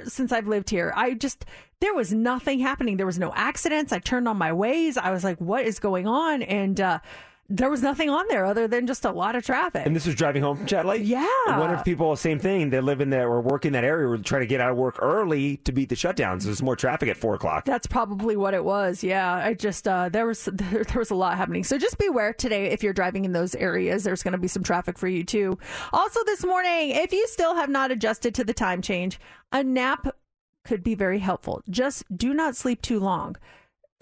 since 0.06 0.32
I've 0.32 0.48
lived 0.48 0.70
here. 0.70 0.94
I 0.96 1.14
just 1.14 1.46
there 1.80 1.94
was 1.94 2.14
nothing 2.14 2.60
happening. 2.60 2.98
There 2.98 3.06
was 3.06 3.20
no 3.20 3.34
accidents. 3.36 3.92
I 3.92 4.00
turned 4.00 4.28
on 4.28 4.38
my 4.38 4.52
Waze. 4.52 4.98
I 4.98 5.12
was 5.12 5.24
like, 5.24 5.40
"What 5.40 5.66
is 5.66 5.80
going 5.80 6.08
on?" 6.08 6.42
And 6.44 6.80
uh, 6.80 7.00
there 7.50 7.70
was 7.70 7.82
nothing 7.82 8.10
on 8.10 8.26
there 8.30 8.46
other 8.46 8.68
than 8.68 8.88
just 8.88 9.04
a 9.04 9.12
lot 9.12 9.36
of 9.36 9.46
traffic. 9.46 9.86
And 9.86 9.96
this 9.96 10.06
was 10.06 10.16
driving 10.16 10.42
home 10.42 10.58
from 10.58 10.66
Chat 10.66 10.86
Lake? 10.86 11.02
Yeah. 11.04 11.28
I 11.48 11.58
wonder 11.60 11.76
if 11.76 11.84
people, 11.84 12.16
same 12.16 12.40
thing, 12.40 12.70
they 12.70 12.80
live 12.80 13.02
in 13.02 13.10
there 13.10 13.28
or 13.28 13.42
work 13.42 13.66
in 13.66 13.74
that 13.74 13.84
area 13.84 14.08
or 14.08 14.18
try 14.18 14.40
to 14.40 14.46
get 14.46 14.62
out 14.62 14.72
of 14.72 14.78
work 14.78 14.98
early 15.00 15.58
to 15.58 15.72
beat 15.72 15.90
the 15.90 15.96
shutdowns. 15.96 16.44
There's 16.44 16.62
more 16.62 16.76
traffic 16.76 17.10
at 17.10 17.18
4 17.18 17.36
o'clock. 17.36 17.66
That's 17.66 17.86
probably 17.86 18.38
what 18.38 18.54
it 18.54 18.64
was. 18.64 19.04
Yeah, 19.04 19.34
I 19.34 19.54
just 19.54 19.88
uh, 19.88 20.10
there 20.10 20.26
was 20.26 20.46
there, 20.54 20.86
was 20.96 21.12
a 21.12 21.16
lot 21.16 21.38
happening. 21.38 21.64
So 21.64 21.78
just 21.78 21.98
beware 21.98 22.34
today 22.34 22.68
if 22.68 22.82
you're 22.82 22.94
driving 22.94 23.26
in 23.26 23.34
those 23.34 23.56
areas. 23.56 24.04
There's 24.04 24.24
going 24.24 24.32
to 24.32 24.38
be 24.38 24.48
some 24.48 24.64
traffic 24.64 24.98
for 24.98 25.08
you 25.08 25.24
too. 25.24 25.58
Also 25.92 26.24
this 26.26 26.46
morning, 26.46 26.92
if 26.92 27.12
you 27.12 27.28
still 27.28 27.56
have 27.56 27.70
not 27.70 27.92
adjusted 27.92 28.34
to 28.36 28.44
the 28.44 28.54
time 28.54 28.82
change, 28.82 29.20
a 29.52 29.64
nap 29.64 30.08
could 30.64 30.84
be 30.84 30.96
very 30.96 31.20
helpful. 31.20 31.62
Just 31.70 32.06
do 32.16 32.34
not 32.34 32.56
sleep 32.56 32.82
too 32.82 33.00
long. 33.00 33.36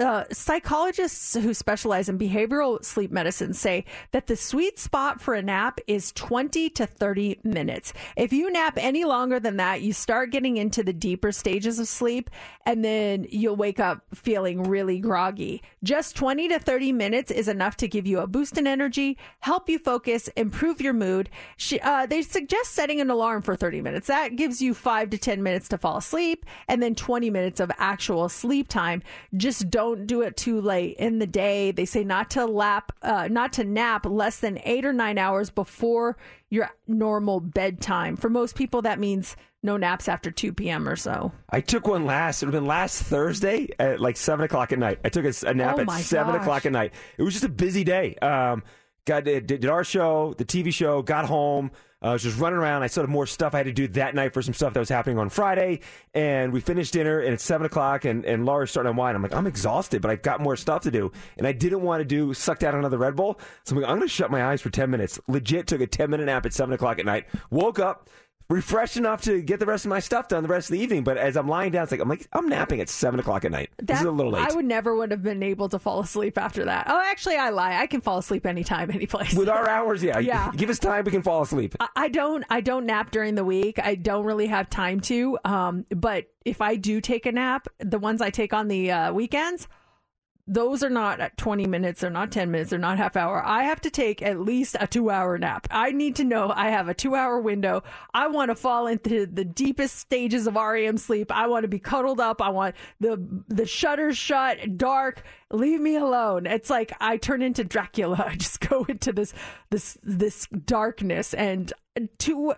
Uh, 0.01 0.23
psychologists 0.31 1.35
who 1.35 1.53
specialize 1.53 2.09
in 2.09 2.17
behavioral 2.17 2.83
sleep 2.83 3.11
medicine 3.11 3.53
say 3.53 3.85
that 4.11 4.25
the 4.25 4.35
sweet 4.35 4.79
spot 4.79 5.21
for 5.21 5.35
a 5.35 5.43
nap 5.43 5.79
is 5.85 6.11
20 6.13 6.71
to 6.71 6.87
30 6.87 7.39
minutes. 7.43 7.93
If 8.15 8.33
you 8.33 8.51
nap 8.51 8.79
any 8.79 9.05
longer 9.05 9.39
than 9.39 9.57
that, 9.57 9.81
you 9.81 9.93
start 9.93 10.31
getting 10.31 10.57
into 10.57 10.81
the 10.81 10.91
deeper 10.91 11.31
stages 11.31 11.77
of 11.77 11.87
sleep 11.87 12.31
and 12.65 12.83
then 12.83 13.27
you'll 13.29 13.55
wake 13.55 13.79
up 13.79 14.01
feeling 14.15 14.63
really 14.63 14.97
groggy. 14.97 15.61
Just 15.83 16.15
20 16.15 16.47
to 16.47 16.57
30 16.57 16.93
minutes 16.93 17.29
is 17.29 17.47
enough 17.47 17.77
to 17.77 17.87
give 17.87 18.07
you 18.07 18.19
a 18.19 18.27
boost 18.27 18.57
in 18.57 18.65
energy, 18.65 19.19
help 19.41 19.69
you 19.69 19.77
focus, 19.77 20.29
improve 20.29 20.81
your 20.81 20.93
mood. 20.93 21.29
She, 21.57 21.79
uh, 21.79 22.07
they 22.07 22.23
suggest 22.23 22.71
setting 22.71 23.01
an 23.01 23.11
alarm 23.11 23.43
for 23.43 23.55
30 23.55 23.81
minutes. 23.81 24.07
That 24.07 24.35
gives 24.35 24.63
you 24.63 24.73
five 24.73 25.11
to 25.11 25.19
10 25.19 25.43
minutes 25.43 25.67
to 25.69 25.77
fall 25.77 25.97
asleep 25.97 26.43
and 26.67 26.81
then 26.81 26.95
20 26.95 27.29
minutes 27.29 27.59
of 27.59 27.71
actual 27.77 28.29
sleep 28.29 28.67
time. 28.67 29.03
Just 29.37 29.69
don't 29.69 29.90
do 29.95 30.21
it 30.21 30.37
too 30.37 30.61
late 30.61 30.97
in 30.97 31.19
the 31.19 31.27
day. 31.27 31.71
They 31.71 31.85
say 31.85 32.03
not 32.03 32.29
to 32.31 32.45
lap, 32.45 32.91
uh, 33.01 33.27
not 33.29 33.53
to 33.53 33.63
nap 33.63 34.05
less 34.05 34.39
than 34.39 34.59
eight 34.63 34.85
or 34.85 34.93
nine 34.93 35.17
hours 35.17 35.49
before 35.49 36.17
your 36.49 36.69
normal 36.87 37.39
bedtime. 37.39 38.15
For 38.15 38.29
most 38.29 38.55
people, 38.55 38.81
that 38.83 38.99
means 38.99 39.35
no 39.63 39.77
naps 39.77 40.07
after 40.09 40.31
2 40.31 40.53
p.m. 40.53 40.87
or 40.87 40.95
so. 40.95 41.31
I 41.49 41.61
took 41.61 41.87
one 41.87 42.05
last, 42.05 42.41
it 42.41 42.45
would 42.47 42.53
have 42.53 42.61
been 42.63 42.67
last 42.67 43.03
Thursday 43.03 43.69
at 43.79 43.99
like 43.99 44.17
7 44.17 44.43
o'clock 44.43 44.71
at 44.71 44.79
night. 44.79 44.99
I 45.05 45.09
took 45.09 45.25
a 45.25 45.53
nap 45.53 45.75
Oh 45.77 45.81
at 45.81 45.91
7 45.91 46.33
gosh. 46.33 46.41
o'clock 46.41 46.65
at 46.65 46.71
night. 46.71 46.93
It 47.17 47.23
was 47.23 47.33
just 47.33 47.45
a 47.45 47.49
busy 47.49 47.83
day. 47.83 48.15
Um, 48.15 48.63
got 49.05 49.23
did, 49.25 49.47
did 49.47 49.65
our 49.65 49.83
show, 49.83 50.33
the 50.37 50.45
TV 50.45 50.73
show, 50.73 51.01
got 51.01 51.25
home. 51.25 51.71
I 52.01 52.13
was 52.13 52.23
just 52.23 52.39
running 52.39 52.57
around. 52.57 52.81
I 52.81 52.87
still 52.87 53.03
had 53.03 53.09
more 53.09 53.27
stuff 53.27 53.53
I 53.53 53.57
had 53.57 53.67
to 53.67 53.71
do 53.71 53.87
that 53.89 54.15
night 54.15 54.33
for 54.33 54.41
some 54.41 54.53
stuff 54.53 54.73
that 54.73 54.79
was 54.79 54.89
happening 54.89 55.19
on 55.19 55.29
Friday. 55.29 55.81
And 56.13 56.51
we 56.51 56.59
finished 56.59 56.93
dinner, 56.93 57.19
and 57.19 57.33
it's 57.33 57.43
7 57.43 57.65
o'clock, 57.65 58.05
and, 58.05 58.25
and 58.25 58.45
Laura's 58.45 58.71
starting 58.71 58.91
to 58.91 58.97
whine. 58.97 59.15
I'm 59.15 59.21
like, 59.21 59.35
I'm 59.35 59.45
exhausted, 59.45 60.01
but 60.01 60.09
I've 60.09 60.23
got 60.23 60.41
more 60.41 60.55
stuff 60.55 60.81
to 60.83 60.91
do. 60.91 61.11
And 61.37 61.45
I 61.45 61.51
didn't 61.51 61.81
want 61.81 62.01
to 62.01 62.05
do 62.05 62.33
suck 62.33 62.59
down 62.59 62.73
another 62.73 62.97
Red 62.97 63.15
Bull. 63.15 63.39
So 63.65 63.75
I'm 63.75 63.81
like, 63.81 63.89
I'm 63.89 63.97
going 63.97 64.07
to 64.07 64.13
shut 64.13 64.31
my 64.31 64.45
eyes 64.45 64.61
for 64.61 64.71
10 64.71 64.89
minutes. 64.89 65.19
Legit 65.27 65.67
took 65.67 65.81
a 65.81 65.87
10 65.87 66.09
minute 66.09 66.25
nap 66.25 66.45
at 66.45 66.53
7 66.53 66.73
o'clock 66.73 66.97
at 66.97 67.05
night. 67.05 67.27
Woke 67.51 67.77
up, 67.77 68.09
refreshed 68.51 68.97
enough 68.97 69.21
to 69.23 69.41
get 69.41 69.59
the 69.59 69.65
rest 69.65 69.85
of 69.85 69.89
my 69.89 69.99
stuff 69.99 70.27
done 70.27 70.43
the 70.43 70.49
rest 70.49 70.69
of 70.69 70.73
the 70.73 70.79
evening. 70.79 71.03
But 71.03 71.17
as 71.17 71.35
I'm 71.37 71.47
lying 71.47 71.71
down, 71.71 71.83
it's 71.83 71.91
like 71.91 72.01
I'm 72.01 72.09
like 72.09 72.27
I'm 72.33 72.47
napping 72.49 72.81
at 72.81 72.89
seven 72.89 73.19
o'clock 73.19 73.45
at 73.45 73.51
night. 73.51 73.69
this 73.81 73.99
is 73.99 74.05
a 74.05 74.11
little 74.11 74.31
late. 74.33 74.49
I 74.51 74.53
would 74.55 74.65
never 74.65 74.95
would 74.95 75.11
have 75.11 75.23
been 75.23 75.41
able 75.41 75.69
to 75.69 75.79
fall 75.79 76.01
asleep 76.01 76.37
after 76.37 76.65
that. 76.65 76.85
Oh, 76.89 77.01
actually, 77.05 77.37
I 77.37 77.49
lie. 77.49 77.77
I 77.77 77.87
can 77.87 78.01
fall 78.01 78.17
asleep 78.17 78.45
anytime, 78.45 78.91
any 78.93 79.07
place. 79.07 79.33
With 79.33 79.49
our 79.49 79.67
hours, 79.67 80.03
yeah. 80.03 80.19
Yeah. 80.19 80.51
Give 80.55 80.69
us 80.69 80.79
time, 80.79 81.05
we 81.05 81.11
can 81.11 81.21
fall 81.23 81.41
asleep. 81.41 81.75
I- 81.79 81.87
I 81.95 82.07
don't. 82.09 82.43
I 82.49 82.61
don't 82.61 82.85
nap 82.85 83.11
during 83.11 83.35
the 83.35 83.45
week. 83.45 83.79
I 83.79 83.95
don't 83.95 84.25
really 84.25 84.47
have 84.47 84.69
time 84.69 84.99
to. 85.01 85.37
Um, 85.45 85.85
but 85.95 86.25
if 86.45 86.59
I 86.61 86.75
do 86.75 86.99
take 86.99 87.25
a 87.25 87.31
nap, 87.31 87.67
the 87.79 87.99
ones 87.99 88.21
I 88.21 88.31
take 88.31 88.53
on 88.53 88.67
the 88.67 88.91
uh, 88.91 89.13
weekends, 89.13 89.67
those 90.51 90.83
are 90.83 90.89
not 90.89 91.37
20 91.37 91.65
minutes. 91.65 92.01
They're 92.01 92.09
not 92.09 92.29
10 92.29 92.51
minutes. 92.51 92.71
They're 92.71 92.79
not 92.79 92.97
half 92.97 93.15
hour. 93.15 93.41
I 93.45 93.63
have 93.63 93.79
to 93.81 93.89
take 93.89 94.21
at 94.21 94.41
least 94.41 94.75
a 94.81 94.85
two 94.85 95.09
hour 95.09 95.37
nap. 95.37 95.65
I 95.71 95.91
need 95.91 96.17
to 96.17 96.25
know 96.25 96.51
I 96.53 96.71
have 96.71 96.89
a 96.89 96.93
two 96.93 97.15
hour 97.15 97.39
window. 97.39 97.83
I 98.13 98.27
want 98.27 98.49
to 98.49 98.55
fall 98.55 98.87
into 98.87 99.25
the 99.25 99.45
deepest 99.45 99.97
stages 99.97 100.47
of 100.47 100.55
REM 100.55 100.97
sleep. 100.97 101.31
I 101.31 101.47
want 101.47 101.63
to 101.63 101.69
be 101.69 101.79
cuddled 101.79 102.19
up. 102.19 102.41
I 102.41 102.49
want 102.49 102.75
the 102.99 103.25
the 103.47 103.65
shutters 103.65 104.17
shut, 104.17 104.77
dark. 104.77 105.23
Leave 105.51 105.79
me 105.79 105.95
alone. 105.95 106.45
It's 106.45 106.69
like 106.69 106.91
I 106.99 107.15
turn 107.15 107.41
into 107.41 107.63
Dracula. 107.63 108.25
I 108.27 108.35
just 108.35 108.59
go 108.59 108.83
into 108.89 109.13
this 109.13 109.33
this 109.69 109.97
this 110.03 110.47
darkness 110.65 111.33
and 111.33 111.71
two 112.17 112.53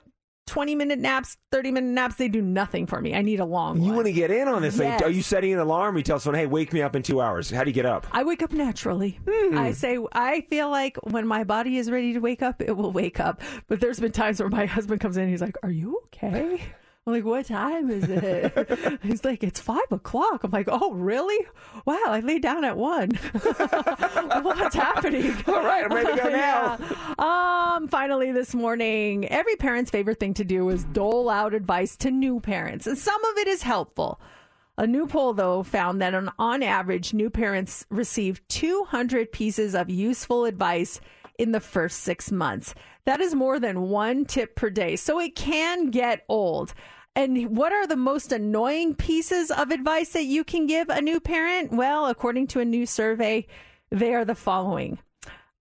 20 0.47 0.75
minute 0.75 0.99
naps, 0.99 1.37
30 1.51 1.71
minute 1.71 1.91
naps, 1.91 2.15
they 2.15 2.27
do 2.27 2.41
nothing 2.41 2.85
for 2.85 2.99
me. 3.01 3.15
I 3.15 3.21
need 3.21 3.39
a 3.39 3.45
long 3.45 3.77
You 3.77 3.87
one. 3.87 3.95
want 3.95 4.07
to 4.07 4.13
get 4.13 4.29
in 4.29 4.47
on 4.47 4.61
this? 4.61 4.77
Yes. 4.77 5.01
are 5.01 5.09
you 5.09 5.21
setting 5.21 5.53
an 5.53 5.59
alarm? 5.59 5.95
You 5.97 6.03
tell 6.03 6.19
someone, 6.19 6.39
"Hey, 6.39 6.45
wake 6.47 6.73
me 6.73 6.81
up 6.81 6.95
in 6.95 7.01
two 7.03 7.21
hours." 7.21 7.49
How 7.49 7.63
do 7.63 7.69
you 7.69 7.73
get 7.73 7.85
up? 7.85 8.05
I 8.11 8.23
wake 8.23 8.43
up 8.43 8.51
naturally. 8.51 9.19
Hmm. 9.27 9.57
I 9.57 9.71
say 9.71 9.97
I 10.11 10.41
feel 10.49 10.69
like 10.69 10.97
when 11.03 11.25
my 11.27 11.43
body 11.43 11.77
is 11.77 11.89
ready 11.89 12.13
to 12.13 12.19
wake 12.19 12.41
up, 12.41 12.61
it 12.61 12.75
will 12.75 12.91
wake 12.91 13.19
up. 13.19 13.41
But 13.67 13.79
there's 13.79 13.99
been 13.99 14.11
times 14.11 14.39
where 14.39 14.49
my 14.49 14.65
husband 14.65 14.99
comes 15.01 15.17
in, 15.17 15.29
he's 15.29 15.41
like, 15.41 15.55
"Are 15.63 15.71
you 15.71 16.01
okay?" 16.05 16.61
I'm 17.05 17.11
like, 17.13 17.25
"What 17.25 17.45
time 17.47 17.89
is 17.89 18.05
it?" 18.07 18.99
he's 19.03 19.25
like, 19.25 19.43
"It's 19.43 19.59
five 19.59 19.91
o'clock." 19.91 20.43
I'm 20.43 20.51
like, 20.51 20.69
"Oh, 20.71 20.93
really? 20.93 21.37
Wow, 21.85 21.99
I 22.05 22.21
laid 22.21 22.41
down 22.41 22.63
at 22.63 22.77
one. 22.77 23.09
What's 24.41 24.75
happening?" 24.75 25.35
All 25.47 25.63
right, 25.63 25.83
I'm 25.83 25.91
ready 25.93 26.15
to 26.15 26.23
go 26.23 26.29
now. 26.29 26.77
Yeah. 26.79 27.75
Um, 27.75 27.89
finally, 27.89 28.31
this 28.31 28.55
morning, 28.55 29.27
every 29.27 29.57
parent's 29.57 29.91
favorite 29.91 30.19
thing 30.19 30.33
to 30.35 30.45
do 30.45 30.69
is 30.69 30.85
dole 30.85 31.29
out 31.29 31.53
advice 31.53 31.97
to 31.97 32.11
new 32.11 32.39
parents, 32.39 32.87
and 32.87 32.97
some 32.97 33.23
of 33.25 33.37
it 33.37 33.49
is 33.49 33.63
helpful. 33.63 34.21
A 34.77 34.87
new 34.87 35.05
poll, 35.05 35.33
though, 35.33 35.61
found 35.61 36.01
that 36.01 36.15
on, 36.15 36.31
on 36.39 36.63
average, 36.63 37.13
new 37.13 37.29
parents 37.29 37.85
receive 37.89 38.41
200 38.47 39.31
pieces 39.31 39.75
of 39.75 39.89
useful 39.89 40.45
advice 40.45 41.01
in 41.37 41.51
the 41.51 41.59
first 41.59 41.99
six 41.99 42.31
months. 42.31 42.73
That 43.05 43.21
is 43.21 43.35
more 43.35 43.59
than 43.59 43.89
one 43.89 44.25
tip 44.25 44.55
per 44.55 44.69
day. 44.69 44.95
So 44.95 45.19
it 45.19 45.35
can 45.35 45.89
get 45.91 46.23
old. 46.29 46.73
And 47.15 47.55
what 47.55 47.73
are 47.73 47.85
the 47.85 47.95
most 47.95 48.31
annoying 48.31 48.95
pieces 48.95 49.51
of 49.51 49.71
advice 49.71 50.13
that 50.13 50.23
you 50.23 50.43
can 50.43 50.65
give 50.65 50.89
a 50.89 51.01
new 51.01 51.19
parent? 51.19 51.71
Well, 51.71 52.07
according 52.07 52.47
to 52.47 52.59
a 52.59 52.65
new 52.65 52.85
survey, 52.85 53.45
They 53.91 54.15
are 54.15 54.25
the 54.25 54.35
following 54.35 54.97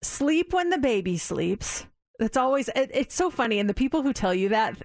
Sleep 0.02 0.52
when 0.52 0.70
the 0.70 0.78
baby 0.78 1.16
sleeps. 1.16 1.86
That's 2.18 2.36
always, 2.36 2.68
it, 2.68 2.90
it's 2.92 3.14
so 3.14 3.30
funny. 3.30 3.58
And 3.58 3.68
the 3.68 3.74
people 3.74 4.02
who 4.02 4.12
tell 4.12 4.34
you 4.34 4.50
that 4.50 4.76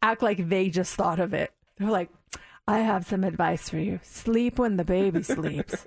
act 0.00 0.22
like 0.22 0.48
they 0.48 0.70
just 0.70 0.94
thought 0.94 1.20
of 1.20 1.34
it. 1.34 1.52
They're 1.76 1.90
like, 1.90 2.10
I 2.66 2.78
have 2.78 3.06
some 3.06 3.24
advice 3.24 3.68
for 3.68 3.78
you. 3.78 4.00
Sleep 4.02 4.58
when 4.58 4.76
the 4.76 4.84
baby 4.84 5.22
sleeps. 5.22 5.86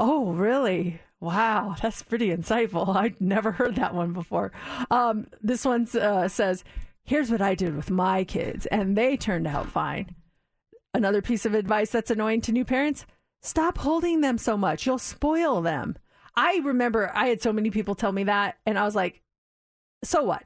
Oh, 0.00 0.32
really? 0.32 1.00
Wow, 1.20 1.76
that's 1.80 2.02
pretty 2.02 2.30
insightful. 2.30 2.88
I'd 2.96 3.20
never 3.20 3.52
heard 3.52 3.76
that 3.76 3.94
one 3.94 4.12
before. 4.12 4.50
Um, 4.90 5.28
this 5.42 5.64
one 5.64 5.86
uh, 5.94 6.26
says, 6.28 6.64
Here's 7.04 7.30
what 7.30 7.42
I 7.42 7.54
did 7.54 7.76
with 7.76 7.90
my 7.90 8.24
kids, 8.24 8.66
and 8.66 8.96
they 8.96 9.16
turned 9.16 9.46
out 9.46 9.68
fine. 9.68 10.14
Another 10.94 11.22
piece 11.22 11.44
of 11.44 11.54
advice 11.54 11.90
that's 11.90 12.10
annoying 12.10 12.40
to 12.42 12.52
new 12.52 12.64
parents 12.64 13.06
stop 13.42 13.78
holding 13.78 14.20
them 14.20 14.38
so 14.38 14.56
much. 14.56 14.86
You'll 14.86 14.98
spoil 14.98 15.60
them. 15.60 15.96
I 16.36 16.60
remember 16.62 17.10
I 17.14 17.26
had 17.26 17.42
so 17.42 17.52
many 17.52 17.70
people 17.70 17.94
tell 17.94 18.12
me 18.12 18.24
that, 18.24 18.58
and 18.66 18.78
I 18.78 18.84
was 18.84 18.94
like, 18.94 19.22
so 20.04 20.22
what? 20.22 20.44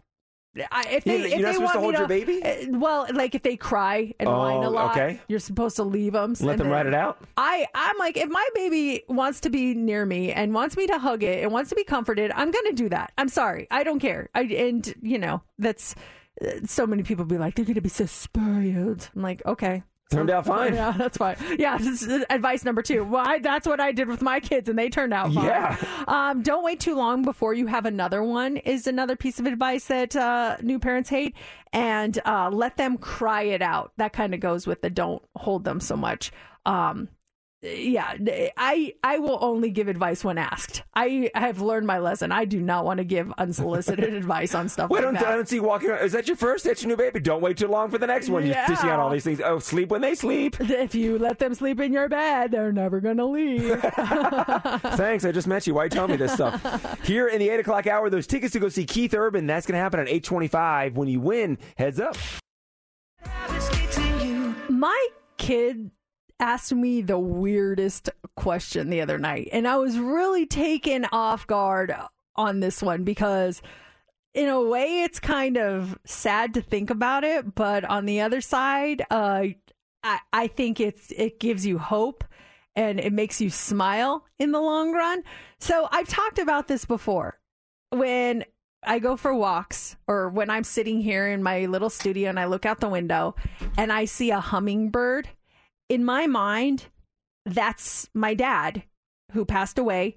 I, 0.71 0.85
if 0.91 1.05
they, 1.05 1.21
if 1.23 1.31
you're 1.33 1.41
not 1.41 1.47
they 1.49 1.53
supposed 1.55 1.61
want 1.61 1.73
to 1.75 1.81
hold 1.81 1.95
your 1.95 2.07
baby? 2.07 2.43
uh, 2.45 2.79
well, 2.79 3.07
like 3.13 3.35
if 3.35 3.43
they 3.43 3.57
cry 3.57 4.15
and 4.21 4.29
whine 4.29 4.63
a 4.63 4.69
Oh, 4.69 4.71
lot, 4.71 4.97
okay. 4.97 5.21
you're 5.27 5.41
supposed 5.41 5.77
to 5.77 5.83
leave 5.83 6.13
them. 6.13 6.35
Let 6.41 6.59
them 6.59 6.69
ride 6.69 6.87
it 6.87 6.95
out? 6.95 7.19
I, 7.37 7.67
I'm 7.75 7.99
like, 7.99 8.17
if 8.17 8.29
my 8.29 8.49
baby 8.55 9.03
wants 9.09 9.41
to 9.41 9.51
be 9.51 9.75
near 9.75 10.07
me 10.07 10.33
and 10.33 10.55
wants 10.55 10.77
me 10.77 10.87
to 10.87 10.99
hug 10.99 11.23
it 11.25 11.43
and 11.43 11.53
wants 11.53 11.71
to 11.71 11.77
be 11.77 11.83
comforted, 11.85 12.31
I'm 12.35 12.51
going 12.53 12.67
to 12.67 12.73
do 12.73 12.89
that. 12.91 13.13
I'm 13.19 13.29
sorry. 13.29 13.67
I 13.71 13.83
don't 13.83 13.99
care. 13.99 14.31
I, 14.35 14.43
and, 14.43 14.95
you 15.03 15.19
know, 15.19 15.43
that's 15.59 15.95
uh, 16.45 16.51
so 16.65 16.87
many 16.87 17.03
people 17.03 17.25
be 17.25 17.39
like, 17.39 17.57
they're 17.57 17.65
going 17.65 17.75
to 17.75 17.81
be 17.81 17.89
so 17.89 18.07
spoiled. 18.07 19.11
I'm 19.15 19.23
like, 19.23 19.45
okay. 19.47 19.83
Turned 20.11 20.31
out 20.31 20.47
fine. 20.47 20.75
Yeah, 20.75 20.93
that's 20.93 21.17
fine. 21.17 21.37
Yeah, 21.59 21.79
this 21.79 22.03
is 22.03 22.25
advice 22.31 22.65
number 22.65 22.83
two. 22.83 23.05
Well, 23.05 23.25
I, 23.27 23.39
that's 23.39 23.67
what 23.67 23.81
I 23.81 23.93
did 23.93 24.09
with 24.09 24.23
my 24.23 24.41
kids, 24.41 24.69
and 24.69 24.79
they 24.79 24.89
turned 24.89 25.15
out 25.15 25.33
fine. 25.33 25.45
Yeah. 25.45 25.77
Um, 26.07 26.43
don't 26.43 26.65
wait 26.65 26.81
too 26.81 26.95
long 26.95 27.23
before 27.23 27.55
you 27.55 27.67
have 27.67 27.87
another 27.87 28.23
one. 28.23 28.57
Is 28.59 28.87
another 28.87 29.17
piece 29.17 29.39
of 29.39 29.47
advice 29.47 29.87
that 29.87 30.15
uh, 30.15 30.57
new 30.63 30.79
parents 30.79 31.11
hate, 31.11 31.35
and 31.73 32.19
uh, 32.25 32.51
let 32.53 32.77
them 32.77 32.99
cry 32.99 33.43
it 33.43 33.63
out. 33.63 33.93
That 33.97 34.13
kind 34.13 34.35
of 34.35 34.41
goes 34.41 34.67
with 34.67 34.83
the 34.83 34.91
don't 34.91 35.23
hold 35.35 35.65
them 35.65 35.81
so 35.81 35.97
much. 35.97 36.33
Um, 36.67 37.09
yeah, 37.65 38.15
I 38.57 38.95
I 39.03 39.19
will 39.19 39.39
only 39.41 39.71
give 39.71 39.89
advice 39.89 40.23
when 40.23 40.37
asked. 40.37 40.83
I 40.95 41.31
have 41.35 41.61
learned 41.61 41.87
my 41.87 41.99
lesson. 41.99 42.31
I 42.31 42.45
do 42.45 42.61
not 42.61 42.85
want 42.85 42.99
to 42.99 43.05
give 43.05 43.33
unsolicited 43.39 44.13
advice 44.15 44.55
on 44.55 44.69
stuff 44.69 44.91
Wait, 44.91 44.99
I 44.99 45.07
like 45.07 45.15
don't, 45.15 45.23
that. 45.23 45.33
I 45.33 45.37
don't 45.37 45.49
see 45.49 45.57
you 45.57 45.63
walking 45.63 45.91
around. 45.91 46.05
Is 46.05 46.13
that 46.13 46.29
your 46.29 46.37
first? 46.37 46.65
That's 46.65 46.83
your 46.83 46.91
new 46.91 46.97
baby. 46.97 47.21
Don't 47.21 47.41
wait 47.41 47.57
too 47.57 47.69
long 47.69 47.91
for 47.91 47.97
the 47.97 48.07
next 48.07 48.29
one. 48.29 48.45
You're 48.45 48.55
dishing 48.67 48.91
out 48.91 49.01
all 49.01 49.11
these 49.11 49.25
things. 49.25 49.41
Oh, 49.43 49.59
sleep 49.59 49.89
when 49.89 50.01
they 50.01 50.15
sleep. 50.15 50.57
If 50.85 50.95
you 50.95 51.19
let 51.19 51.39
them 51.39 51.55
sleep 51.55 51.81
in 51.81 51.93
your 51.93 52.09
bed, 52.09 52.51
they're 52.51 52.73
never 52.73 53.01
going 53.01 53.17
to 53.17 53.25
leave. 53.25 53.81
Thanks. 53.81 55.25
I 55.25 55.33
just 55.33 55.47
met 55.47 55.67
you. 55.67 55.75
Why 55.75 55.85
you 55.85 55.91
telling 55.91 56.11
me 56.11 56.17
this 56.17 56.33
stuff? 56.33 57.01
Here 57.05 57.29
in 57.29 57.39
the 57.39 57.49
8 57.49 57.61
o'clock 57.61 57.87
hour, 57.87 58.11
those 58.11 58.27
tickets 58.27 58.53
to 58.53 58.61
go 58.61 58.69
see 58.69 58.85
Keith 58.85 59.15
Urban, 59.15 59.47
that's 59.47 59.67
going 59.67 59.79
to 59.79 59.83
happen 59.83 60.01
at 60.01 60.09
825. 60.09 60.97
When 60.97 61.09
you 61.09 61.21
win, 61.21 61.59
heads 61.77 62.01
up. 62.01 62.17
My 64.69 65.09
kid 65.39 65.91
asked 66.41 66.73
me 66.73 67.01
the 67.01 67.19
weirdest 67.19 68.11
question 68.37 68.91
the 68.91 69.01
other 69.01 69.19
night, 69.19 69.49
and 69.53 69.67
I 69.69 69.77
was 69.77 69.99
really 69.99 70.47
taken 70.47 71.07
off 71.13 71.47
guard 71.47 71.95
on 72.37 72.61
this 72.61 72.83
one 72.83 73.05
because, 73.05 73.63
in 74.35 74.49
a 74.49 74.61
way, 74.61 75.03
it's 75.03 75.21
kind 75.21 75.57
of 75.57 75.99
sad 76.05 76.55
to 76.55 76.63
think 76.63 76.91
about 76.91 77.25
it, 77.25 77.55
but 77.55 77.85
on 77.85 78.07
the 78.07 78.21
other 78.21 78.41
side, 78.41 79.03
uh, 79.11 79.45
I, 80.03 80.19
I 80.33 80.47
think 80.49 80.81
it's 80.81 81.11
it 81.17 81.41
gives 81.41 81.65
you 81.65 81.79
hope 81.79 82.25
and 82.77 83.01
it 83.01 83.13
makes 83.13 83.41
you 83.41 83.51
smile 83.51 84.25
in 84.39 84.53
the 84.53 84.61
long 84.61 84.93
run. 84.93 85.23
So 85.59 85.89
I've 85.91 86.09
talked 86.09 86.39
about 86.39 86.69
this 86.69 86.85
before 86.85 87.39
when 87.91 88.45
I 88.87 88.99
go 88.99 89.17
for 89.17 89.35
walks 89.35 89.97
or 90.07 90.29
when 90.29 90.51
I'm 90.51 90.65
sitting 90.65 91.01
here 91.01 91.29
in 91.29 91.43
my 91.43 91.67
little 91.67 91.91
studio 91.91 92.29
and 92.29 92.39
I 92.39 92.47
look 92.47 92.67
out 92.67 92.81
the 92.81 92.89
window 92.89 93.35
and 93.79 93.93
I 93.93 94.05
see 94.05 94.31
a 94.31 94.41
hummingbird, 94.41 95.29
in 95.95 96.05
my 96.05 96.27
mind, 96.27 96.87
that's 97.47 98.09
my 98.15 98.35
dad 98.35 98.83
who 99.33 99.45
passed 99.45 99.79
away 99.79 100.17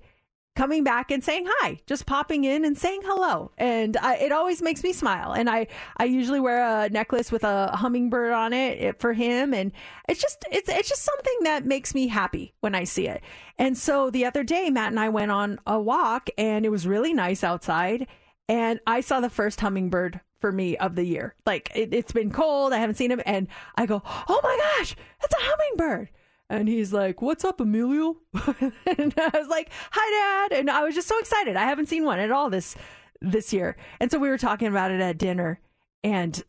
coming 0.55 0.83
back 0.83 1.11
and 1.11 1.23
saying 1.23 1.45
hi, 1.47 1.79
just 1.85 2.07
popping 2.07 2.43
in 2.43 2.65
and 2.65 2.75
saying 2.75 3.01
hello. 3.05 3.51
And 3.59 3.95
I, 3.95 4.15
it 4.15 4.31
always 4.31 4.59
makes 4.59 4.83
me 4.83 4.91
smile. 4.91 5.33
And 5.33 5.47
I, 5.47 5.67
I 5.97 6.05
usually 6.05 6.39
wear 6.39 6.65
a 6.65 6.89
necklace 6.89 7.31
with 7.31 7.43
a 7.43 7.67
hummingbird 7.75 8.33
on 8.33 8.53
it, 8.53 8.99
for 8.99 9.13
him. 9.13 9.53
And 9.53 9.71
it's 10.09 10.19
just, 10.19 10.43
it's, 10.51 10.67
it's 10.67 10.89
just 10.89 11.03
something 11.03 11.37
that 11.43 11.63
makes 11.63 11.93
me 11.93 12.07
happy 12.07 12.55
when 12.61 12.73
I 12.73 12.85
see 12.85 13.07
it. 13.07 13.21
And 13.59 13.77
so 13.77 14.09
the 14.09 14.25
other 14.25 14.43
day, 14.43 14.71
Matt 14.71 14.89
and 14.89 14.99
I 14.99 15.09
went 15.09 15.29
on 15.29 15.59
a 15.67 15.79
walk 15.79 16.31
and 16.39 16.65
it 16.65 16.69
was 16.69 16.87
really 16.87 17.13
nice 17.13 17.43
outside. 17.43 18.07
And 18.49 18.79
I 18.87 19.01
saw 19.01 19.19
the 19.19 19.29
first 19.29 19.61
hummingbird 19.61 20.21
for 20.39 20.51
me 20.51 20.77
of 20.77 20.95
the 20.95 21.03
year. 21.03 21.35
Like 21.45 21.71
it, 21.75 21.93
it's 21.93 22.11
been 22.11 22.31
cold. 22.31 22.73
I 22.73 22.77
haven't 22.77 22.95
seen 22.95 23.11
him. 23.11 23.21
And 23.25 23.47
I 23.75 23.85
go, 23.85 24.01
oh 24.05 24.39
my 24.43 24.57
gosh, 24.77 24.95
that's 25.21 25.33
a 25.33 25.37
hummingbird. 25.39 26.09
And 26.49 26.67
he's 26.67 26.93
like, 26.93 27.21
What's 27.21 27.43
up, 27.43 27.59
Emilio? 27.59 28.17
and 28.33 29.13
I 29.17 29.31
was 29.33 29.47
like, 29.49 29.69
Hi, 29.91 30.47
Dad. 30.49 30.59
And 30.59 30.69
I 30.69 30.83
was 30.83 30.95
just 30.95 31.07
so 31.07 31.19
excited. 31.19 31.55
I 31.55 31.65
haven't 31.65 31.89
seen 31.89 32.05
one 32.05 32.19
at 32.19 32.31
all 32.31 32.49
this 32.49 32.75
this 33.19 33.51
year. 33.51 33.75
And 33.99 34.11
so 34.11 34.19
we 34.19 34.29
were 34.29 34.37
talking 34.37 34.67
about 34.67 34.91
it 34.91 35.01
at 35.01 35.17
dinner 35.17 35.59
and 36.03 36.41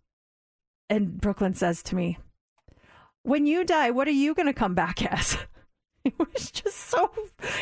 and 0.91 1.21
Brooklyn 1.21 1.55
says 1.55 1.83
to 1.85 1.97
me, 1.97 2.19
When 3.23 3.47
you 3.47 3.65
die, 3.65 3.91
what 3.91 4.09
are 4.09 4.13
you 4.13 4.35
gonna 4.35 4.55
come 4.55 4.75
back 4.75 5.03
as? 5.05 5.37
It 6.05 6.15
was 6.17 6.51
just 6.53 6.77
so 6.77 7.11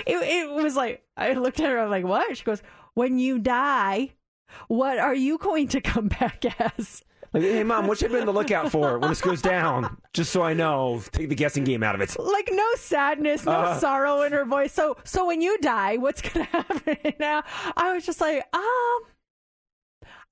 it, 0.07 0.17
it 0.17 0.51
was 0.51 0.77
like 0.77 1.03
I 1.17 1.33
looked 1.33 1.59
at 1.59 1.71
her, 1.71 1.79
I'm 1.79 1.91
like, 1.91 2.05
What? 2.05 2.37
She 2.37 2.45
goes, 2.45 2.63
When 2.95 3.19
you 3.19 3.39
die, 3.39 4.13
what 4.69 4.99
are 4.99 5.15
you 5.15 5.39
going 5.39 5.69
to 5.69 5.81
come 5.81 6.09
back 6.09 6.45
as? 6.61 7.03
Like, 7.33 7.43
hey, 7.43 7.65
Mom, 7.65 7.87
what 7.87 7.99
should 7.99 8.11
I 8.13 8.15
be 8.15 8.21
on 8.21 8.27
the 8.27 8.33
lookout 8.33 8.71
for 8.71 8.99
when 8.99 9.11
this 9.11 9.21
goes 9.21 9.43
down? 9.43 9.97
Just 10.15 10.33
so 10.33 10.43
I 10.43 10.55
know. 10.55 11.03
Take 11.13 11.29
the 11.29 11.35
guessing 11.35 11.65
game 11.65 11.83
out 11.83 11.95
of 11.95 12.01
it. 12.01 12.17
like 12.19 12.49
no 12.53 12.67
sadness, 12.77 13.45
no 13.45 13.53
Uh. 13.53 13.79
sorrow 13.79 14.23
in 14.23 14.33
her 14.33 14.45
voice. 14.45 14.73
So 14.73 14.97
so 15.05 15.27
when 15.27 15.43
you 15.43 15.59
die, 15.59 15.97
what's 15.99 16.23
gonna 16.23 16.45
happen? 16.53 16.97
now 17.19 17.43
I 17.77 17.93
was 17.95 18.07
just 18.07 18.21
like, 18.21 18.39
um, 18.55 19.01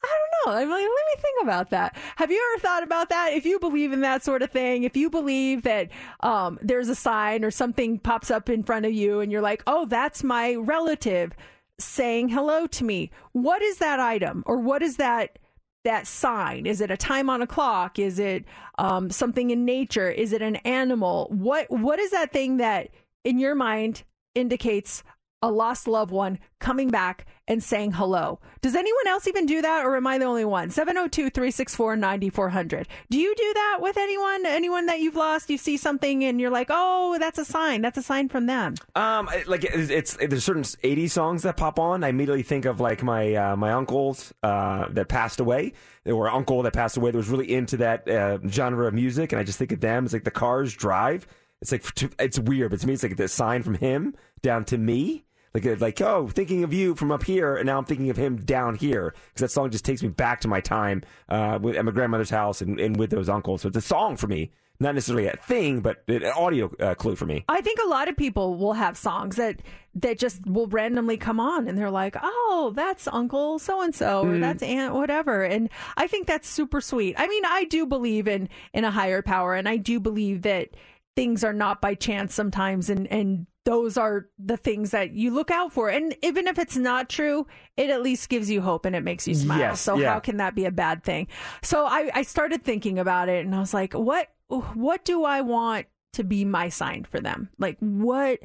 I 0.03 0.09
don't 0.47 0.55
know. 0.55 0.61
I'm 0.61 0.69
like, 0.71 0.83
let 0.83 0.89
me 0.89 1.21
think 1.23 1.43
about 1.43 1.71
that. 1.71 1.97
Have 2.17 2.31
you 2.31 2.53
ever 2.53 2.61
thought 2.61 2.83
about 2.83 3.09
that? 3.09 3.33
If 3.33 3.45
you 3.47 3.59
believe 3.59 3.93
in 3.93 4.03
that 4.03 4.23
sort 4.23 4.43
of 4.43 4.51
thing, 4.51 4.85
if 4.85 4.97
you 4.97 5.09
believe 5.11 5.63
that 5.63 5.91
um, 6.21 6.59
there's 6.63 6.89
a 6.91 6.95
sign 6.95 7.43
or 7.45 7.51
something 7.51 7.99
pops 7.99 8.31
up 8.31 8.49
in 8.51 8.63
front 8.63 8.85
of 8.87 8.93
you, 8.93 9.21
and 9.21 9.33
you're 9.33 9.41
like, 9.43 9.63
oh, 9.67 9.87
that's 9.87 10.23
my 10.23 10.55
relative 10.57 11.33
saying 11.79 12.29
hello 12.29 12.67
to 12.69 12.85
me. 12.85 13.11
What 13.33 13.63
is 13.63 13.79
that 13.79 14.01
item, 14.01 14.43
or 14.47 14.59
what 14.59 14.83
is 14.83 14.97
that? 14.97 15.39
that 15.85 16.07
sign? 16.07 16.65
Is 16.65 16.81
it 16.81 16.91
a 16.91 16.97
time 16.97 17.29
on 17.29 17.43
a 17.43 17.47
clock? 17.47 17.99
Is 17.99 18.19
it 18.19 18.47
um, 18.79 19.11
something 19.11 19.51
in 19.51 19.67
nature? 19.67 20.09
Is 20.11 20.33
it 20.33 20.41
an 20.41 20.57
animal? 20.57 21.29
What 21.31 21.71
What 21.71 21.99
is 21.99 22.11
that 22.11 22.33
thing 22.33 22.57
that 22.57 22.89
in 23.23 23.39
your 23.39 23.55
mind 23.55 24.03
indicates 24.35 25.05
a 25.45 25.51
lost 25.51 25.87
loved 25.87 26.11
one 26.11 26.39
coming 26.59 26.89
back 26.89 27.27
and 27.47 27.63
saying 27.63 27.93
hello? 27.93 28.41
Does 28.63 28.75
anyone 28.75 29.07
else 29.07 29.29
even 29.29 29.45
do 29.45 29.61
that, 29.61 29.85
or 29.85 29.95
am 29.95 30.07
I 30.07 30.17
the 30.17 30.25
only 30.25 30.47
one? 30.47 30.71
702 30.71 31.29
364 31.29 31.97
9400. 31.97 32.89
Do 33.11 33.19
you 33.19 33.35
do 33.37 33.53
that 33.53 33.79
with 33.83 33.99
anyone? 33.99 34.47
Anyone 34.47 34.87
that 34.87 35.01
you've 35.01 35.17
lost? 35.17 35.51
You 35.51 35.59
see 35.59 35.77
something 35.77 36.25
and 36.25 36.41
you're 36.41 36.51
like, 36.51 36.69
oh, 36.71 37.19
that's 37.21 37.39
a 37.39 37.45
sign. 37.45 37.83
That's 37.83 37.99
a 37.99 38.03
sign 38.03 38.31
from 38.31 38.47
them. 38.47 38.75
Um, 38.95 39.29
like 39.47 39.65
it's, 39.65 39.91
it's 39.91 40.17
there's 40.17 40.45
certain 40.45 40.65
80 40.83 41.09
songs 41.09 41.43
that 41.43 41.59
pop 41.59 41.79
on. 41.79 42.03
I 42.03 42.09
immediately 42.09 42.43
think 42.43 42.65
of 42.65 42.81
like 42.81 43.03
my 43.03 43.35
uh, 43.35 43.57
my 43.57 43.73
uncles 43.73 44.33
uh, 44.43 44.87
that 44.93 45.09
passed 45.09 45.41
away, 45.41 45.75
or 46.07 46.31
uncle 46.31 46.63
that 46.63 46.73
passed 46.73 46.97
away 46.97 47.11
that 47.11 47.19
was 47.19 47.29
really 47.29 47.53
into 47.53 47.77
that 47.77 48.09
uh, 48.09 48.39
genre 48.49 48.89
of 48.89 48.95
music, 48.95 49.33
and 49.33 49.41
I 49.41 49.45
just 49.45 49.59
think 49.59 49.73
of 49.73 49.81
them. 49.81 50.07
It's 50.07 50.15
like 50.15 50.25
the 50.25 50.31
Cars 50.31 50.73
Drive. 50.73 51.27
It's 51.61 51.73
like 51.73 51.85
it's 52.19 52.39
weird, 52.39 52.71
but 52.71 52.81
to 52.81 52.87
me, 52.87 52.93
it's 52.93 53.03
like 53.03 53.17
the 53.17 53.29
sign 53.29 53.63
from 53.63 53.75
him 53.75 54.15
down 54.43 54.65
to 54.67 54.79
me. 54.79 55.24
Like, 55.55 55.81
like 55.81 56.01
oh, 56.01 56.27
thinking 56.27 56.65
of 56.65 56.73
you 56.73 56.97
from 56.97 57.13
up 57.13 57.23
here, 57.23 57.57
and 57.57 57.67
now 57.67 57.79
I'm 57.79 57.85
thinking 57.85 58.11
of 58.11 58.17
him 58.17 58.39
down 58.39 58.75
here 58.75 59.15
because 59.29 59.43
that 59.43 59.51
song 59.53 59.71
just 59.71 59.85
takes 59.85 60.03
me 60.03 60.09
back 60.09 60.41
to 60.41 60.49
my 60.49 60.61
time 60.61 61.03
uh, 61.29 61.61
with, 61.63 61.77
at 61.77 61.85
my 61.85 61.93
grandmother's 61.93 62.31
house 62.31 62.61
and, 62.61 62.81
and 62.81 62.97
with 62.97 63.11
those 63.11 63.29
uncles. 63.29 63.63
So 63.63 63.69
it's 63.69 63.77
a 63.77 63.81
song 63.81 64.17
for 64.17 64.27
me, 64.27 64.51
not 64.81 64.97
necessarily 64.97 65.29
a 65.29 65.37
thing, 65.37 65.81
but 65.81 66.03
an 66.09 66.25
audio 66.25 66.73
uh, 66.81 66.97
clue 66.97 67.15
for 67.15 67.27
me. 67.27 67.45
I 67.49 67.61
think 67.61 67.79
a 67.85 67.89
lot 67.89 68.09
of 68.09 68.17
people 68.17 68.57
will 68.57 68.73
have 68.73 68.97
songs 68.97 69.37
that 69.37 69.61
that 69.95 70.19
just 70.19 70.45
will 70.45 70.67
randomly 70.67 71.17
come 71.17 71.39
on 71.39 71.69
and 71.69 71.79
they're 71.79 71.89
like, 71.89 72.17
"Oh, 72.21 72.73
that's 72.75 73.07
Uncle 73.07 73.61
so 73.61 73.81
and 73.81 73.95
so 73.95 74.23
or 74.23 74.33
Mhm. 74.33 74.41
that's 74.41 74.63
Aunt 74.65 74.93
whatever." 74.95 75.45
And 75.45 75.71
I 75.97 76.09
think 76.09 76.27
that's 76.27 76.49
super 76.49 76.81
sweet. 76.81 77.15
I 77.17 77.29
mean, 77.29 77.45
I 77.45 77.63
do 77.63 77.87
believe 77.87 78.27
in 78.27 78.49
in 78.73 78.83
a 78.85 78.91
higher 78.91 79.23
power 79.23 79.55
and 79.55 79.69
I 79.69 79.77
do 79.77 80.01
believe 80.01 80.43
that 80.43 80.71
things 81.15 81.45
are 81.45 81.53
not 81.53 81.81
by 81.81 81.95
chance 81.95 82.35
sometimes 82.35 82.91
and 82.91 83.07
and 83.07 83.47
those 83.65 83.97
are 83.97 84.29
the 84.39 84.57
things 84.57 84.91
that 84.91 85.13
you 85.13 85.33
look 85.33 85.51
out 85.51 85.73
for. 85.73 85.89
And 85.89 86.15
even 86.23 86.47
if 86.47 86.59
it's 86.59 86.77
not 86.77 87.09
true, 87.09 87.47
it 87.77 87.91
at 87.91 88.03
least 88.03 88.29
gives 88.29 88.51
you 88.51 88.61
hope 88.61 88.85
and 88.85 88.95
it 88.95 89.03
makes 89.03 89.27
you 89.27 89.35
smile. 89.35 89.59
Yes, 89.59 89.81
so 89.81 89.97
yeah. 89.97 90.13
how 90.13 90.21
can 90.21 90.37
that 90.37 90.55
be 90.55 90.67
a 90.67 90.71
bad 90.71 91.03
thing? 91.03 91.29
So 91.63 91.87
I, 91.87 92.11
I 92.15 92.23
started 92.23 92.63
thinking 92.63 92.99
about 92.99 93.29
it 93.29 93.45
and 93.45 93.55
I 93.55 93.61
was 93.61 93.75
like, 93.75 93.95
what 93.95 94.29
what 94.49 95.05
do 95.05 95.25
I 95.25 95.41
want 95.41 95.87
to 96.13 96.23
be 96.23 96.45
my 96.45 96.69
sign 96.69 97.05
for 97.05 97.21
them? 97.21 97.49
Like 97.59 97.79
what 97.81 98.41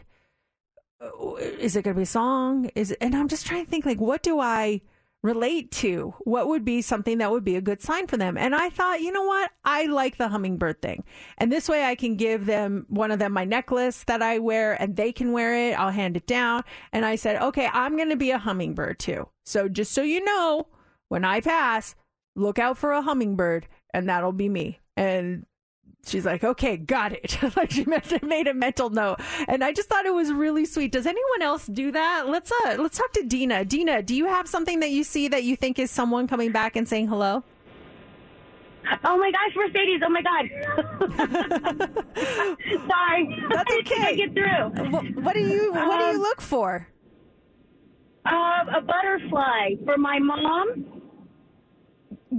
is 1.40 1.76
it 1.76 1.84
going 1.84 1.96
to 1.96 2.00
be 2.00 2.04
a 2.04 2.06
song? 2.06 2.72
Is 2.76 2.92
it, 2.92 2.98
and 3.02 3.16
I'm 3.16 3.28
just 3.28 3.46
trying 3.46 3.66
to 3.66 3.70
think 3.70 3.86
like 3.86 4.00
what 4.00 4.24
do 4.24 4.40
I 4.40 4.82
relate 5.22 5.72
to? 5.72 6.14
What 6.20 6.48
would 6.48 6.64
be 6.64 6.82
something 6.82 7.18
that 7.18 7.32
would 7.32 7.44
be 7.44 7.56
a 7.56 7.62
good 7.62 7.82
sign 7.82 8.08
for 8.08 8.18
them? 8.18 8.38
And 8.38 8.56
I 8.56 8.70
thought, 8.70 9.02
you 9.02 9.12
know 9.12 9.24
what? 9.24 9.52
I 9.66 9.86
like 9.86 10.18
the 10.18 10.30
hummingbird 10.30 10.82
thing. 10.82 11.04
And 11.38 11.52
this 11.52 11.68
way 11.68 11.86
I 11.86 11.96
can 11.96 12.16
give 12.16 12.46
them 12.46 12.86
one 12.90 13.12
of 13.12 13.20
them 13.20 13.34
my 13.34 13.46
necklace 13.46 14.04
that 14.06 14.22
I 14.22 14.40
wear 14.40 14.82
and 14.82 14.96
they 14.96 15.12
can 15.12 15.32
wear 15.32 15.56
it. 15.70 15.74
I'll 15.74 15.92
hand 15.92 16.18
it 16.18 16.28
down. 16.28 16.64
And 16.94 17.06
I 17.06 17.16
said, 17.16 17.42
okay, 17.42 17.70
I'm 17.74 17.98
going 17.98 18.10
to 18.10 18.16
be 18.16 18.32
a 18.32 18.38
hummingbird 18.38 19.00
too. 19.00 19.28
So 19.46 19.68
just 19.68 19.92
so 19.92 20.02
you 20.02 20.24
know, 20.24 20.68
when 21.10 21.26
I 21.26 21.42
pass, 21.42 21.96
look 22.36 22.60
out 22.60 22.78
for 22.78 22.92
a 22.92 23.02
hummingbird 23.02 23.68
and 23.94 24.08
that'll 24.08 24.32
be 24.32 24.50
me. 24.50 24.80
And 24.96 25.46
she's 26.06 26.26
like, 26.26 26.44
okay, 26.44 26.78
got 26.78 27.14
it. 27.14 27.38
like 27.56 27.72
she 27.72 27.86
made 28.22 28.48
a 28.48 28.54
mental 28.54 28.90
note, 28.90 29.20
and 29.48 29.64
I 29.64 29.72
just 29.74 29.90
thought 29.90 30.06
it 30.06 30.14
was 30.14 30.32
really 30.32 30.66
sweet. 30.66 30.92
Does 30.92 31.06
anyone 31.06 31.42
else 31.42 31.66
do 31.68 31.92
that? 31.92 32.28
Let's 32.28 32.52
uh, 32.66 32.76
let's 32.80 32.98
talk 32.98 33.12
to 33.14 33.24
Dina. 33.24 33.66
Dina, 33.66 34.02
do 34.04 34.16
you 34.16 34.26
have 34.28 34.48
something 34.48 34.80
that 34.82 34.92
you 34.92 35.04
see 35.04 35.28
that 35.28 35.44
you 35.44 35.56
think 35.56 35.80
is 35.80 35.92
someone 35.92 36.28
coming 36.28 36.52
back 36.52 36.76
and 36.76 36.88
saying 36.88 37.08
hello? 37.08 37.44
Oh 39.04 39.18
my 39.18 39.30
gosh, 39.32 39.56
Mercedes! 39.56 40.02
Oh 40.04 40.10
my 40.10 40.22
god! 40.22 40.50
Sorry, 42.88 43.46
that's 43.54 43.74
okay. 43.80 44.02
I 44.08 44.14
get 44.16 44.34
through. 44.34 44.90
What, 44.90 45.16
what 45.24 45.34
do 45.34 45.42
you 45.42 45.72
What 45.74 46.00
do 46.00 46.06
you 46.06 46.12
Um, 46.16 46.18
look 46.18 46.42
for? 46.42 46.88
Uh, 48.26 48.78
a 48.78 48.82
butterfly 48.82 49.76
for 49.86 49.98
my 49.98 50.20
mom. 50.20 50.99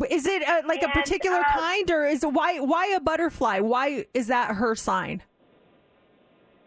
Is 0.09 0.27
it 0.27 0.47
uh, 0.47 0.62
like 0.67 0.83
a 0.83 0.89
particular 0.89 1.41
uh, 1.41 1.59
kind, 1.59 1.91
or 1.91 2.07
is 2.07 2.23
it 2.23 2.33
why 2.33 2.61
why 2.61 2.87
a 2.95 3.01
butterfly? 3.01 3.59
Why 3.59 4.07
is 4.15 4.29
that 4.29 4.55
her 4.55 4.75
sign? 4.77 5.23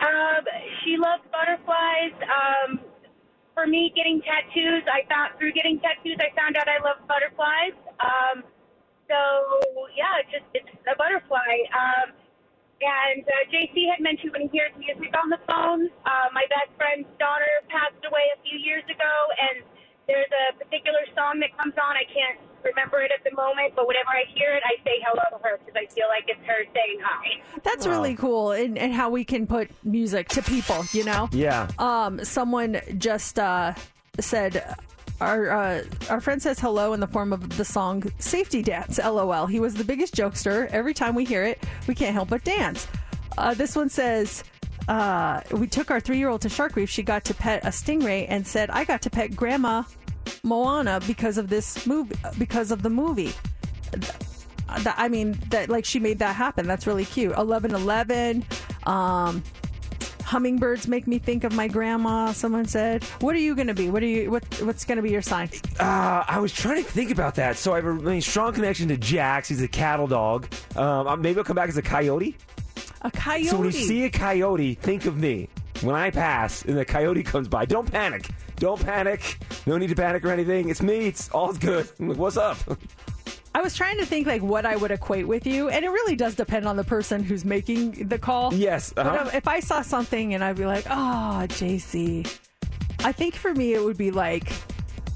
Um, 0.01 0.43
she 0.83 0.97
loves 0.97 1.23
butterflies. 1.31 2.11
Um, 2.27 2.79
for 3.53 3.65
me, 3.65 3.93
getting 3.95 4.21
tattoos, 4.21 4.83
I 4.91 5.07
found 5.07 5.39
through 5.39 5.53
getting 5.53 5.79
tattoos, 5.79 6.17
I 6.19 6.35
found 6.35 6.57
out 6.57 6.67
I 6.67 6.83
love 6.83 6.99
butterflies. 7.07 7.77
Um, 8.03 8.43
so 9.07 9.19
yeah, 9.95 10.19
it's 10.19 10.31
just 10.31 10.47
it's 10.53 10.67
a 10.91 10.95
butterfly. 10.97 11.63
Um, 11.71 12.11
and 12.83 13.23
uh, 13.23 13.43
JC 13.47 13.87
had 13.87 14.03
mentioned 14.03 14.35
when 14.35 14.43
he 14.43 14.51
hears 14.51 14.75
music 14.75 15.15
on 15.15 15.31
the 15.31 15.39
phone. 15.47 15.87
Uh, 16.03 16.27
my 16.35 16.43
best 16.51 16.75
friend's 16.75 17.07
daughter 17.15 17.63
passed 17.71 18.03
away 18.03 18.27
a 18.35 18.39
few 18.43 18.59
years 18.59 18.83
ago, 18.91 19.13
and 19.39 19.63
there's 20.07 20.31
a 20.49 20.57
particular 20.57 20.99
song 21.15 21.39
that 21.39 21.55
comes 21.57 21.73
on. 21.77 21.95
I 21.95 22.03
can't 22.11 22.39
remember 22.63 23.01
it 23.01 23.11
at 23.11 23.23
the 23.23 23.35
moment, 23.35 23.73
but 23.75 23.87
whenever 23.87 24.09
I 24.09 24.23
hear 24.35 24.53
it, 24.55 24.63
I 24.65 24.81
say 24.83 25.03
hello 25.05 25.23
to 25.37 25.43
her 25.43 25.59
because 25.59 25.75
I 25.75 25.93
feel 25.93 26.07
like 26.09 26.25
it's 26.27 26.45
her 26.45 26.63
saying 26.73 26.99
hi. 27.03 27.59
That's 27.63 27.87
really 27.87 28.15
cool, 28.15 28.51
and, 28.51 28.77
and 28.77 28.93
how 28.93 29.09
we 29.09 29.23
can 29.23 29.47
put 29.47 29.69
music 29.83 30.29
to 30.29 30.41
people. 30.41 30.85
You 30.91 31.05
know. 31.05 31.29
Yeah. 31.31 31.69
Um, 31.79 32.23
someone 32.23 32.81
just 32.97 33.39
uh, 33.39 33.73
said 34.19 34.75
our 35.21 35.49
uh, 35.51 35.83
our 36.09 36.21
friend 36.21 36.41
says 36.41 36.59
hello 36.59 36.93
in 36.93 36.99
the 36.99 37.07
form 37.07 37.33
of 37.33 37.57
the 37.57 37.65
song 37.65 38.03
"Safety 38.19 38.61
Dance." 38.61 38.99
LOL. 38.99 39.47
He 39.47 39.59
was 39.59 39.75
the 39.75 39.83
biggest 39.83 40.15
jokester. 40.15 40.67
Every 40.67 40.93
time 40.93 41.15
we 41.15 41.25
hear 41.25 41.43
it, 41.43 41.63
we 41.87 41.95
can't 41.95 42.13
help 42.13 42.29
but 42.29 42.43
dance. 42.43 42.87
Uh, 43.37 43.53
this 43.53 43.75
one 43.75 43.89
says. 43.89 44.43
Uh, 44.87 45.41
we 45.51 45.67
took 45.67 45.91
our 45.91 45.99
three-year-old 45.99 46.41
to 46.41 46.49
Shark 46.49 46.75
Reef. 46.75 46.89
She 46.89 47.03
got 47.03 47.23
to 47.25 47.33
pet 47.33 47.63
a 47.63 47.69
stingray 47.69 48.25
and 48.27 48.45
said, 48.45 48.69
"I 48.69 48.83
got 48.83 49.01
to 49.03 49.09
pet 49.09 49.35
Grandma 49.35 49.83
Moana 50.43 50.99
because 51.07 51.37
of 51.37 51.49
this 51.49 51.85
movie, 51.87 52.15
because 52.37 52.71
of 52.71 52.83
the 52.83 52.89
movie." 52.89 53.31
That, 54.79 54.95
I 54.97 55.07
mean, 55.07 55.37
that 55.49 55.69
like 55.69 55.85
she 55.85 55.99
made 55.99 56.19
that 56.19 56.35
happen. 56.35 56.67
That's 56.67 56.87
really 56.87 57.05
cute. 57.05 57.33
Eleven 57.37 57.73
eleven. 57.73 58.43
Um, 58.85 59.43
hummingbirds 60.23 60.87
make 60.87 61.05
me 61.05 61.19
think 61.19 61.43
of 61.43 61.53
my 61.53 61.67
grandma. 61.67 62.31
Someone 62.31 62.65
said, 62.65 63.03
"What 63.21 63.35
are 63.35 63.39
you 63.39 63.55
going 63.55 63.67
to 63.67 63.73
be? 63.73 63.89
What 63.89 64.03
are 64.03 64.07
you? 64.07 64.31
What 64.31 64.43
What's 64.63 64.83
going 64.83 64.97
to 64.97 65.01
be 65.03 65.11
your 65.11 65.21
sign?" 65.21 65.49
Uh, 65.79 66.23
I 66.27 66.39
was 66.39 66.51
trying 66.51 66.83
to 66.83 66.89
think 66.89 67.11
about 67.11 67.35
that. 67.35 67.55
So 67.55 67.73
I 67.73 67.77
have 67.77 67.85
a 67.85 67.91
really 67.91 68.21
strong 68.21 68.51
connection 68.53 68.87
to 68.89 68.97
Jax. 68.97 69.47
He's 69.47 69.61
a 69.61 69.67
cattle 69.67 70.07
dog. 70.07 70.47
Um, 70.75 71.07
uh, 71.07 71.15
maybe 71.15 71.37
I'll 71.37 71.45
come 71.45 71.55
back 71.55 71.69
as 71.69 71.77
a 71.77 71.81
coyote. 71.81 72.35
A 73.03 73.11
coyote. 73.11 73.47
So 73.47 73.57
when 73.57 73.65
you 73.65 73.71
see 73.71 74.05
a 74.05 74.09
coyote, 74.09 74.75
think 74.75 75.05
of 75.05 75.17
me. 75.17 75.49
When 75.81 75.95
I 75.95 76.09
pass 76.09 76.63
and 76.63 76.77
the 76.77 76.85
coyote 76.85 77.23
comes 77.23 77.47
by, 77.47 77.65
don't 77.65 77.91
panic. 77.91 78.29
Don't 78.57 78.83
panic. 78.83 79.39
No 79.65 79.77
need 79.77 79.89
to 79.89 79.95
panic 79.95 80.23
or 80.23 80.29
anything. 80.29 80.69
It's 80.69 80.81
me. 80.81 81.07
It's 81.07 81.29
all's 81.29 81.57
good. 81.57 81.89
What's 81.97 82.37
up? 82.37 82.57
I 83.55 83.61
was 83.61 83.75
trying 83.75 83.97
to 83.97 84.05
think 84.05 84.25
like 84.25 84.41
what 84.41 84.65
I 84.65 84.75
would 84.75 84.91
equate 84.91 85.27
with 85.27 85.45
you, 85.45 85.69
and 85.69 85.85
it 85.85 85.89
really 85.89 86.15
does 86.15 86.33
depend 86.33 86.67
on 86.67 86.75
the 86.75 86.83
person 86.83 87.23
who's 87.23 87.45
making 87.45 88.07
the 88.07 88.17
call. 88.17 88.53
Yes, 88.53 88.93
uh-huh. 88.97 89.27
um, 89.27 89.29
if 89.33 89.47
I 89.47 89.59
saw 89.59 89.81
something 89.81 90.33
and 90.33 90.43
I'd 90.43 90.55
be 90.55 90.65
like, 90.65 90.85
"Oh, 90.89 91.45
JC," 91.49 92.25
I 93.03 93.11
think 93.11 93.35
for 93.35 93.53
me 93.53 93.73
it 93.73 93.83
would 93.83 93.97
be 93.97 94.09
like 94.09 94.51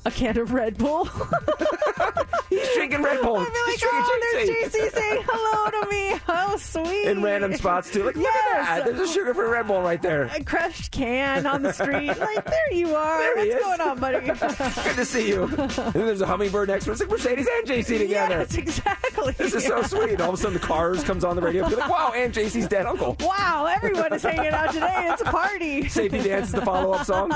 a 0.08 0.12
can 0.12 0.38
of 0.38 0.54
Red 0.54 0.78
Bull. 0.78 1.06
He's 2.50 2.74
drinking 2.74 3.04
Red 3.04 3.22
Bull. 3.22 3.38
I'd 3.38 3.46
be 3.46 3.52
like, 3.52 3.72
He's 3.72 3.80
drinking 3.82 4.02
"Oh, 4.06 4.20
there's 4.34 4.74
JC." 4.74 4.92
Saying 4.94 5.24
hello 5.28 5.82
to 5.82 5.90
me. 5.90 6.20
How 6.26 6.56
sweet!" 6.56 7.08
In 7.08 7.22
random 7.22 7.54
spots 7.56 7.92
too. 7.92 8.04
Like, 8.06 8.16
look 8.16 8.26
at 8.26 8.54
that. 8.56 8.86
There's 8.86 9.10
a 9.10 9.14
sugar 9.14 9.34
for 9.34 9.50
Red 9.50 9.68
Bull 9.68 9.82
right 9.82 10.02
there. 10.02 10.24
a 10.34 10.42
crushed 10.44 10.92
can 10.92 11.46
on 11.46 11.62
the 11.62 11.74
street. 11.74 12.08
like, 12.18 12.46
there 12.46 12.74
you 12.74 12.96
are. 12.96 13.20
There 13.20 13.44
he 13.44 13.50
What's 13.50 13.60
is. 13.60 13.66
going 13.66 13.82
on, 13.82 14.00
buddy? 14.00 14.26
Good 14.28 14.96
to 14.96 15.06
see 15.06 15.28
you. 15.28 15.44
And 15.44 15.70
then 15.70 16.06
there's 16.06 16.22
a 16.22 16.26
hummingbird 16.26 16.70
next 16.70 16.86
to. 16.86 16.92
It's 16.92 17.02
like 17.02 17.10
Mercedes 17.10 17.48
and 17.52 17.68
JC 17.68 17.98
together. 18.00 18.38
Yes, 18.40 18.56
exactly. 18.56 19.34
This 19.34 19.54
is 19.54 19.66
so 19.66 19.82
sweet. 19.84 20.22
All 20.22 20.30
of 20.30 20.36
a 20.36 20.38
sudden, 20.38 20.54
the 20.54 20.66
cars 20.66 21.04
comes 21.04 21.26
on 21.26 21.36
the 21.36 21.42
radio. 21.42 21.68
You're 21.68 21.80
like, 21.80 21.90
wow, 21.90 22.14
and 22.16 22.34
JC's 22.34 22.68
dead 22.70 22.86
uncle. 22.86 23.18
Wow, 23.20 23.66
everyone 23.70 24.14
is 24.14 24.24
hanging 24.24 24.54
out 24.54 24.72
today. 24.72 25.10
It's 25.12 25.22
a 25.22 25.26
party. 25.26 25.90
Safety 25.90 26.22
Dance 26.24 26.48
is 26.48 26.54
the 26.54 26.62
follow-up 26.62 27.06
song. 27.06 27.32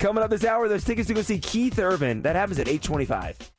Coming 0.00 0.22
up 0.22 0.28
this 0.30 0.44
hour, 0.44 0.68
there's 0.68 0.84
tickets 0.84 1.08
to 1.08 1.14
go 1.14 1.22
see 1.22 1.38
Keith 1.38 1.78
Urban. 1.78 1.93
That 2.22 2.36
happens 2.36 2.58
at 2.58 2.68
825. 2.68 3.52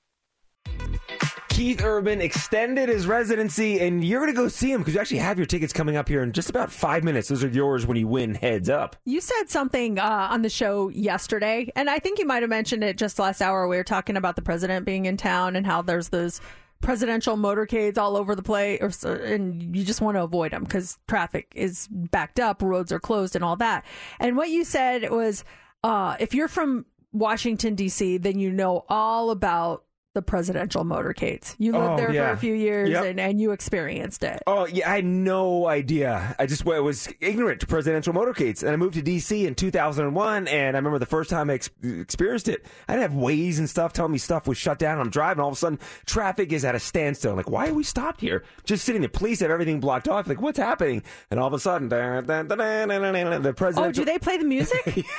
Keith 1.56 1.82
Urban 1.86 2.20
extended 2.20 2.90
his 2.90 3.08
residency, 3.08 3.80
and 3.80 4.04
you're 4.04 4.20
going 4.20 4.34
to 4.34 4.36
go 4.36 4.50
see 4.50 4.74
him 4.74 4.82
because 4.82 4.94
you 4.94 5.00
actually 5.00 5.20
have 5.20 5.38
your 5.38 5.46
tickets 5.46 5.72
coming 5.72 5.96
up 5.96 6.10
here 6.10 6.22
in 6.22 6.34
just 6.34 6.50
about 6.50 6.70
five 6.70 7.02
minutes. 7.02 7.30
Those 7.30 7.46
are 7.46 7.48
yours 7.48 7.86
when 7.86 7.96
you 7.96 8.10
win 8.10 8.36
heads 8.36 8.70
up. 8.70 8.98
You 9.06 9.22
said 9.22 9.46
something 9.46 9.98
uh, 9.98 10.28
on 10.32 10.42
the 10.42 10.50
show 10.50 10.90
yesterday, 10.90 11.72
and 11.78 11.90
I 11.90 12.00
think 12.00 12.20
you 12.20 12.26
might 12.26 12.44
have 12.44 12.50
mentioned 12.50 12.84
it 12.84 12.98
just 12.98 13.20
last 13.20 13.42
hour. 13.42 13.70
We 13.70 13.78
were 13.78 13.86
talking 13.86 14.18
about 14.18 14.36
the 14.36 14.42
president 14.42 14.86
being 14.86 15.06
in 15.06 15.16
town 15.16 15.56
and 15.56 15.66
how 15.66 15.82
there's 15.82 16.10
those 16.10 16.42
presidential 16.82 17.38
motorcades 17.38 17.98
all 17.98 18.18
over 18.18 18.36
the 18.36 18.44
place, 18.44 19.06
and 19.06 19.74
you 19.74 19.86
just 19.86 20.02
want 20.02 20.18
to 20.18 20.24
avoid 20.24 20.52
them 20.52 20.66
because 20.66 20.98
traffic 21.08 21.54
is 21.56 21.88
backed 21.90 22.42
up, 22.42 22.62
roads 22.62 22.92
are 22.92 23.00
closed, 23.00 23.34
and 23.34 23.46
all 23.46 23.56
that. 23.56 23.86
And 24.20 24.36
what 24.36 24.50
you 24.50 24.66
said 24.66 25.10
was, 25.10 25.46
uh, 25.86 26.18
if 26.20 26.34
you're 26.34 26.50
from 26.50 26.86
Washington 27.18 27.76
D.C., 27.76 28.18
then 28.18 28.38
you 28.40 28.52
know 28.52 28.86
all 28.90 29.32
about 29.32 29.84
the 30.14 30.22
presidential 30.22 30.86
motorcades. 30.86 31.56
You 31.58 31.74
lived 31.74 31.84
Oh, 31.84 31.98
there 31.98 32.10
yeah. 32.14 32.28
for 32.30 32.34
a 32.36 32.38
few 32.38 32.54
years, 32.54 32.90
Yep. 32.90 33.04
and, 33.04 33.20
and 33.20 33.42
you 33.42 33.52
experienced 33.52 34.24
it. 34.24 34.42
Oh 34.48 34.66
yeah, 34.66 34.90
I 34.90 34.96
had 34.96 35.04
no 35.06 35.68
idea. 35.68 36.34
I 36.40 36.46
just 36.46 36.66
I 36.66 36.80
was 36.80 37.10
ignorant 37.20 37.60
to 37.60 37.68
presidential 37.68 38.14
motorcades, 38.14 38.64
and 38.64 38.72
I 38.72 38.78
moved 38.78 38.94
to 38.94 39.02
DC 39.02 39.46
in 39.46 39.56
2001. 39.56 40.48
And 40.48 40.78
I 40.78 40.80
remember 40.80 41.00
the 41.00 41.06
first 41.06 41.30
time 41.30 41.50
I 41.50 41.56
ex- 41.56 41.70
experienced 41.84 42.48
it, 42.48 42.66
I 42.88 42.94
didn't 42.96 43.12
have 43.12 43.22
Waze 43.22 43.58
and 43.58 43.70
stuff 43.70 43.92
telling 43.92 44.14
me 44.14 44.18
stuff 44.18 44.48
was 44.48 44.58
shut 44.58 44.80
down. 44.80 45.02
I'm 45.02 45.10
driving, 45.10 45.42
all 45.42 45.50
of 45.50 45.56
a 45.56 45.58
sudden 45.58 45.80
traffic 46.06 46.54
is 46.54 46.64
at 46.64 46.76
a 46.76 46.80
standstill. 46.80 47.32
I'm 47.32 47.38
like, 47.38 47.50
why 47.50 47.68
are 47.68 47.74
we 47.74 47.84
stopped 47.84 48.22
here? 48.22 48.46
Just 48.64 48.86
sitting 48.86 49.02
there. 49.02 49.10
Police 49.10 49.42
have 49.42 49.52
everything 49.52 49.82
blocked 49.82 50.08
off. 50.08 50.28
Like, 50.28 50.40
what's 50.42 50.58
happening? 50.60 51.04
And 51.30 51.42
all 51.42 51.48
of 51.48 51.54
a 51.54 51.60
sudden, 51.60 51.90
the 51.90 53.74
Oh, 53.78 53.92
do 53.92 54.06
they 54.06 54.18
play 54.18 54.38
the 54.38 54.46
music? 54.46 55.06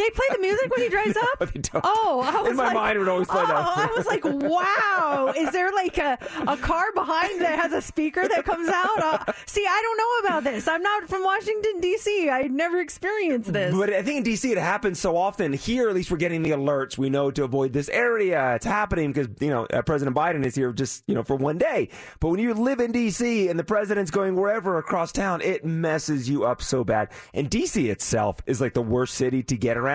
They 0.00 0.08
play 0.08 0.24
the 0.32 0.38
music 0.38 0.74
when 0.74 0.82
he 0.82 0.88
drives 0.88 1.16
up. 1.40 1.52
They 1.52 1.60
don't. 1.60 1.84
Oh, 1.84 2.22
I 2.26 2.40
was 2.40 2.52
In 2.52 2.56
my 2.56 2.68
like, 2.68 2.74
mind, 2.74 2.96
it 2.96 3.00
would 3.00 3.08
always 3.08 3.28
play 3.28 3.42
oh, 3.42 3.46
that. 3.46 3.54
I 3.54 3.92
was 3.94 4.06
like, 4.06 4.24
wow. 4.24 5.34
Is 5.36 5.52
there 5.52 5.70
like 5.72 5.98
a, 5.98 6.18
a 6.48 6.56
car 6.56 6.90
behind 6.94 7.42
that 7.42 7.58
has 7.58 7.74
a 7.74 7.82
speaker 7.82 8.26
that 8.26 8.46
comes 8.46 8.70
out? 8.70 8.98
Uh, 8.98 9.32
see, 9.44 9.66
I 9.68 9.82
don't 9.82 9.98
know 9.98 10.28
about 10.28 10.44
this. 10.44 10.66
I'm 10.66 10.80
not 10.80 11.06
from 11.06 11.22
Washington 11.22 11.80
D.C. 11.80 12.30
I 12.30 12.44
never 12.44 12.80
experienced 12.80 13.52
this. 13.52 13.74
But 13.74 13.92
I 13.92 14.02
think 14.02 14.26
in 14.26 14.32
DC 14.32 14.50
it 14.50 14.56
happens 14.56 14.98
so 14.98 15.18
often. 15.18 15.52
Here, 15.52 15.90
at 15.90 15.94
least, 15.94 16.10
we're 16.10 16.16
getting 16.16 16.42
the 16.42 16.52
alerts. 16.52 16.96
We 16.96 17.10
know 17.10 17.30
to 17.32 17.44
avoid 17.44 17.74
this 17.74 17.90
area. 17.90 18.54
It's 18.54 18.64
happening 18.64 19.12
because 19.12 19.28
you 19.38 19.50
know 19.50 19.66
uh, 19.66 19.82
President 19.82 20.16
Biden 20.16 20.46
is 20.46 20.54
here 20.54 20.72
just 20.72 21.04
you 21.08 21.14
know 21.14 21.22
for 21.22 21.36
one 21.36 21.58
day. 21.58 21.90
But 22.20 22.30
when 22.30 22.40
you 22.40 22.54
live 22.54 22.80
in 22.80 22.90
DC 22.94 23.50
and 23.50 23.58
the 23.58 23.64
president's 23.64 24.10
going 24.10 24.34
wherever 24.34 24.78
across 24.78 25.12
town, 25.12 25.42
it 25.42 25.62
messes 25.62 26.26
you 26.26 26.46
up 26.46 26.62
so 26.62 26.84
bad. 26.84 27.10
And 27.34 27.50
DC 27.50 27.90
itself 27.90 28.38
is 28.46 28.62
like 28.62 28.72
the 28.72 28.80
worst 28.80 29.14
city 29.14 29.42
to 29.42 29.56
get 29.58 29.76
around 29.76 29.89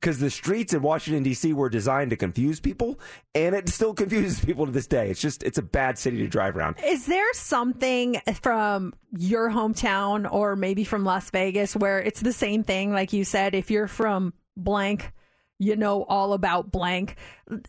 because 0.00 0.18
the 0.18 0.30
streets 0.30 0.74
in 0.74 0.82
Washington 0.82 1.24
DC 1.24 1.52
were 1.52 1.68
designed 1.68 2.10
to 2.10 2.16
confuse 2.16 2.60
people, 2.60 2.98
and 3.34 3.54
it 3.54 3.68
still 3.68 3.94
confuses 4.02 4.44
people 4.44 4.66
to 4.66 4.72
this 4.72 4.86
day. 4.86 5.10
It's 5.10 5.20
just 5.20 5.42
it's 5.42 5.58
a 5.58 5.62
bad 5.62 5.98
city 5.98 6.18
to 6.18 6.28
drive 6.28 6.56
around. 6.56 6.76
Is 6.84 7.06
there 7.06 7.32
something 7.34 8.20
from 8.40 8.94
your 9.16 9.50
hometown 9.50 10.30
or 10.30 10.56
maybe 10.56 10.84
from 10.84 11.04
Las 11.04 11.30
Vegas 11.30 11.74
where 11.74 12.00
it's 12.00 12.20
the 12.20 12.32
same 12.32 12.64
thing? 12.64 12.92
Like 12.92 13.12
you 13.12 13.24
said, 13.24 13.54
if 13.54 13.70
you're 13.70 13.88
from 13.88 14.32
blank, 14.56 15.12
you 15.58 15.76
know 15.76 16.04
all 16.04 16.32
about 16.32 16.70
blank. 16.70 17.16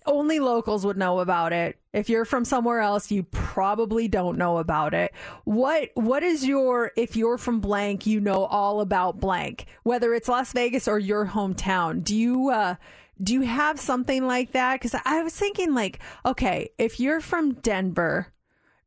Only 0.06 0.40
locals 0.40 0.86
would 0.86 0.98
know 0.98 1.20
about 1.20 1.54
it. 1.54 1.80
If 1.98 2.10
you're 2.10 2.26
from 2.26 2.45
somewhere 2.45 2.80
else, 2.80 3.10
you 3.10 3.24
probably 3.24 4.07
don't 4.07 4.38
know 4.38 4.60
about 4.60 4.94
it. 4.94 5.11
What 5.45 5.90
what 5.95 6.22
is 6.22 6.45
your 6.45 6.91
if 6.95 7.15
you're 7.15 7.40
from 7.40 7.60
blank, 7.60 8.06
you 8.06 8.19
know 8.19 8.45
all 8.45 8.82
about 8.82 9.19
blank, 9.19 9.65
whether 9.82 10.14
it's 10.14 10.30
Las 10.30 10.53
Vegas 10.53 10.88
or 10.88 10.99
your 10.99 11.26
hometown. 11.26 12.03
Do 12.03 12.15
you 12.15 12.52
uh 12.52 12.76
do 13.22 13.34
you 13.34 13.41
have 13.41 13.80
something 13.80 14.28
like 14.28 14.52
that? 14.52 14.80
Cuz 14.80 14.94
I 15.06 15.24
was 15.24 15.36
thinking 15.36 15.74
like, 15.74 15.98
okay, 16.24 16.69
if 16.78 16.99
you're 16.99 17.19
from 17.19 17.53
Denver, 17.53 18.28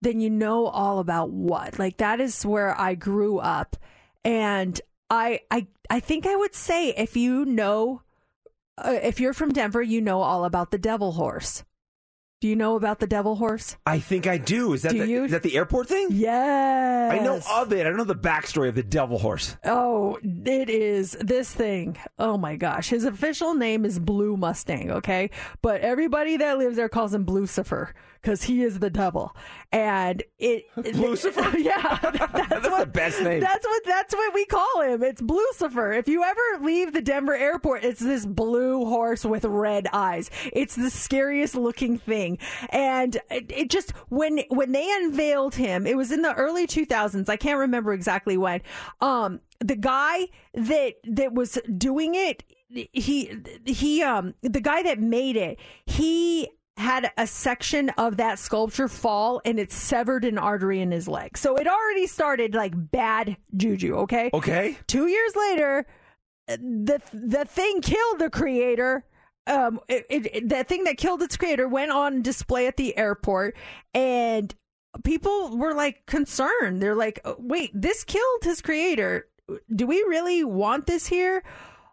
then 0.00 0.20
you 0.20 0.30
know 0.30 0.66
all 0.66 1.00
about 1.00 1.30
what? 1.30 1.80
Like 1.80 1.96
that 1.96 2.20
is 2.20 2.46
where 2.46 2.80
I 2.80 2.94
grew 2.94 3.40
up 3.40 3.76
and 4.24 4.80
I 5.10 5.40
I 5.50 5.66
I 5.90 5.98
think 5.98 6.28
I 6.28 6.36
would 6.36 6.54
say 6.54 6.90
if 6.90 7.16
you 7.16 7.44
know 7.44 8.02
uh, 8.78 9.00
if 9.02 9.18
you're 9.18 9.34
from 9.34 9.52
Denver, 9.52 9.82
you 9.82 10.00
know 10.00 10.20
all 10.20 10.44
about 10.44 10.70
the 10.70 10.78
devil 10.78 11.10
horse. 11.10 11.64
Do 12.40 12.48
you 12.48 12.56
know 12.56 12.74
about 12.76 13.00
the 13.00 13.06
devil 13.06 13.36
horse? 13.36 13.76
I 13.84 13.98
think 13.98 14.26
I 14.26 14.38
do. 14.38 14.72
Is 14.72 14.80
that 14.82 14.92
Do 14.92 15.00
the, 15.00 15.06
you? 15.06 15.24
is 15.24 15.30
that 15.32 15.42
the 15.42 15.54
airport 15.58 15.88
thing? 15.88 16.08
Yes. 16.10 17.12
I 17.12 17.22
know 17.22 17.38
of 17.52 17.70
it. 17.74 17.80
I 17.80 17.90
don't 17.90 17.98
know 17.98 18.04
the 18.04 18.14
backstory 18.14 18.70
of 18.70 18.74
the 18.74 18.82
devil 18.82 19.18
horse. 19.18 19.58
Oh, 19.62 20.18
it 20.22 20.70
is 20.70 21.18
this 21.20 21.52
thing. 21.52 21.98
Oh 22.18 22.38
my 22.38 22.56
gosh. 22.56 22.88
His 22.88 23.04
official 23.04 23.52
name 23.52 23.84
is 23.84 23.98
Blue 23.98 24.38
Mustang, 24.38 24.90
okay? 24.90 25.28
But 25.60 25.82
everybody 25.82 26.38
that 26.38 26.56
lives 26.56 26.76
there 26.76 26.88
calls 26.88 27.12
him 27.12 27.26
Lucifer 27.26 27.92
because 28.20 28.42
he 28.44 28.62
is 28.62 28.78
the 28.78 28.90
devil. 28.90 29.34
And 29.72 30.22
it. 30.38 30.64
Lucifer? 30.96 31.40
yeah. 31.58 31.98
That's, 32.12 32.48
That's 32.48 32.78
the 32.78 32.86
best 32.86 33.22
name. 33.22 33.40
That's 33.40 33.64
what 33.66 33.84
that's 33.84 34.14
what 34.14 34.34
we 34.34 34.44
call 34.46 34.82
him. 34.82 35.02
It's 35.02 35.22
Lucifer. 35.22 35.92
If 35.92 36.08
you 36.08 36.22
ever 36.24 36.64
leave 36.64 36.92
the 36.92 37.00
Denver 37.00 37.34
airport, 37.34 37.84
it's 37.84 38.00
this 38.00 38.26
blue 38.26 38.84
horse 38.84 39.24
with 39.24 39.44
red 39.44 39.86
eyes. 39.92 40.30
It's 40.52 40.76
the 40.76 40.90
scariest 40.90 41.54
looking 41.54 41.98
thing. 41.98 42.38
And 42.70 43.16
it, 43.30 43.50
it 43.50 43.70
just 43.70 43.92
when 44.08 44.40
when 44.48 44.72
they 44.72 44.90
unveiled 45.02 45.54
him, 45.54 45.86
it 45.86 45.96
was 45.96 46.12
in 46.12 46.22
the 46.22 46.34
early 46.34 46.66
2000s. 46.66 47.28
I 47.28 47.36
can't 47.36 47.58
remember 47.58 47.92
exactly 47.92 48.36
when. 48.36 48.60
Um 49.00 49.40
the 49.60 49.76
guy 49.76 50.28
that 50.54 50.94
that 51.04 51.34
was 51.34 51.58
doing 51.76 52.14
it 52.14 52.44
he 52.70 53.36
he 53.64 54.02
um 54.02 54.34
the 54.42 54.60
guy 54.60 54.82
that 54.82 55.00
made 55.00 55.36
it, 55.36 55.58
he 55.86 56.48
had 56.80 57.12
a 57.16 57.26
section 57.26 57.90
of 57.90 58.16
that 58.16 58.38
sculpture 58.38 58.88
fall 58.88 59.40
and 59.44 59.58
it 59.58 59.70
severed 59.70 60.24
an 60.24 60.38
artery 60.38 60.80
in 60.80 60.90
his 60.90 61.06
leg. 61.06 61.36
So 61.38 61.56
it 61.56 61.66
already 61.66 62.06
started 62.06 62.54
like 62.54 62.72
bad 62.76 63.36
juju, 63.56 63.94
okay? 63.98 64.30
Okay. 64.32 64.76
2 64.86 65.06
years 65.06 65.36
later, 65.36 65.86
the 66.58 67.00
the 67.12 67.44
thing 67.44 67.80
killed 67.80 68.18
the 68.18 68.30
creator. 68.30 69.04
Um, 69.46 69.80
it, 69.88 70.06
it, 70.10 70.48
that 70.48 70.68
thing 70.68 70.84
that 70.84 70.96
killed 70.96 71.22
its 71.22 71.36
creator 71.36 71.68
went 71.68 71.90
on 71.90 72.22
display 72.22 72.66
at 72.66 72.76
the 72.76 72.96
airport, 72.96 73.56
and 73.94 74.54
people 75.04 75.56
were 75.56 75.74
like 75.74 76.06
concerned. 76.06 76.82
They're 76.82 76.94
like, 76.94 77.20
"Wait, 77.38 77.70
this 77.74 78.04
killed 78.04 78.42
his 78.42 78.60
creator. 78.60 79.28
Do 79.74 79.86
we 79.86 80.04
really 80.08 80.44
want 80.44 80.86
this 80.86 81.06
here?" 81.06 81.42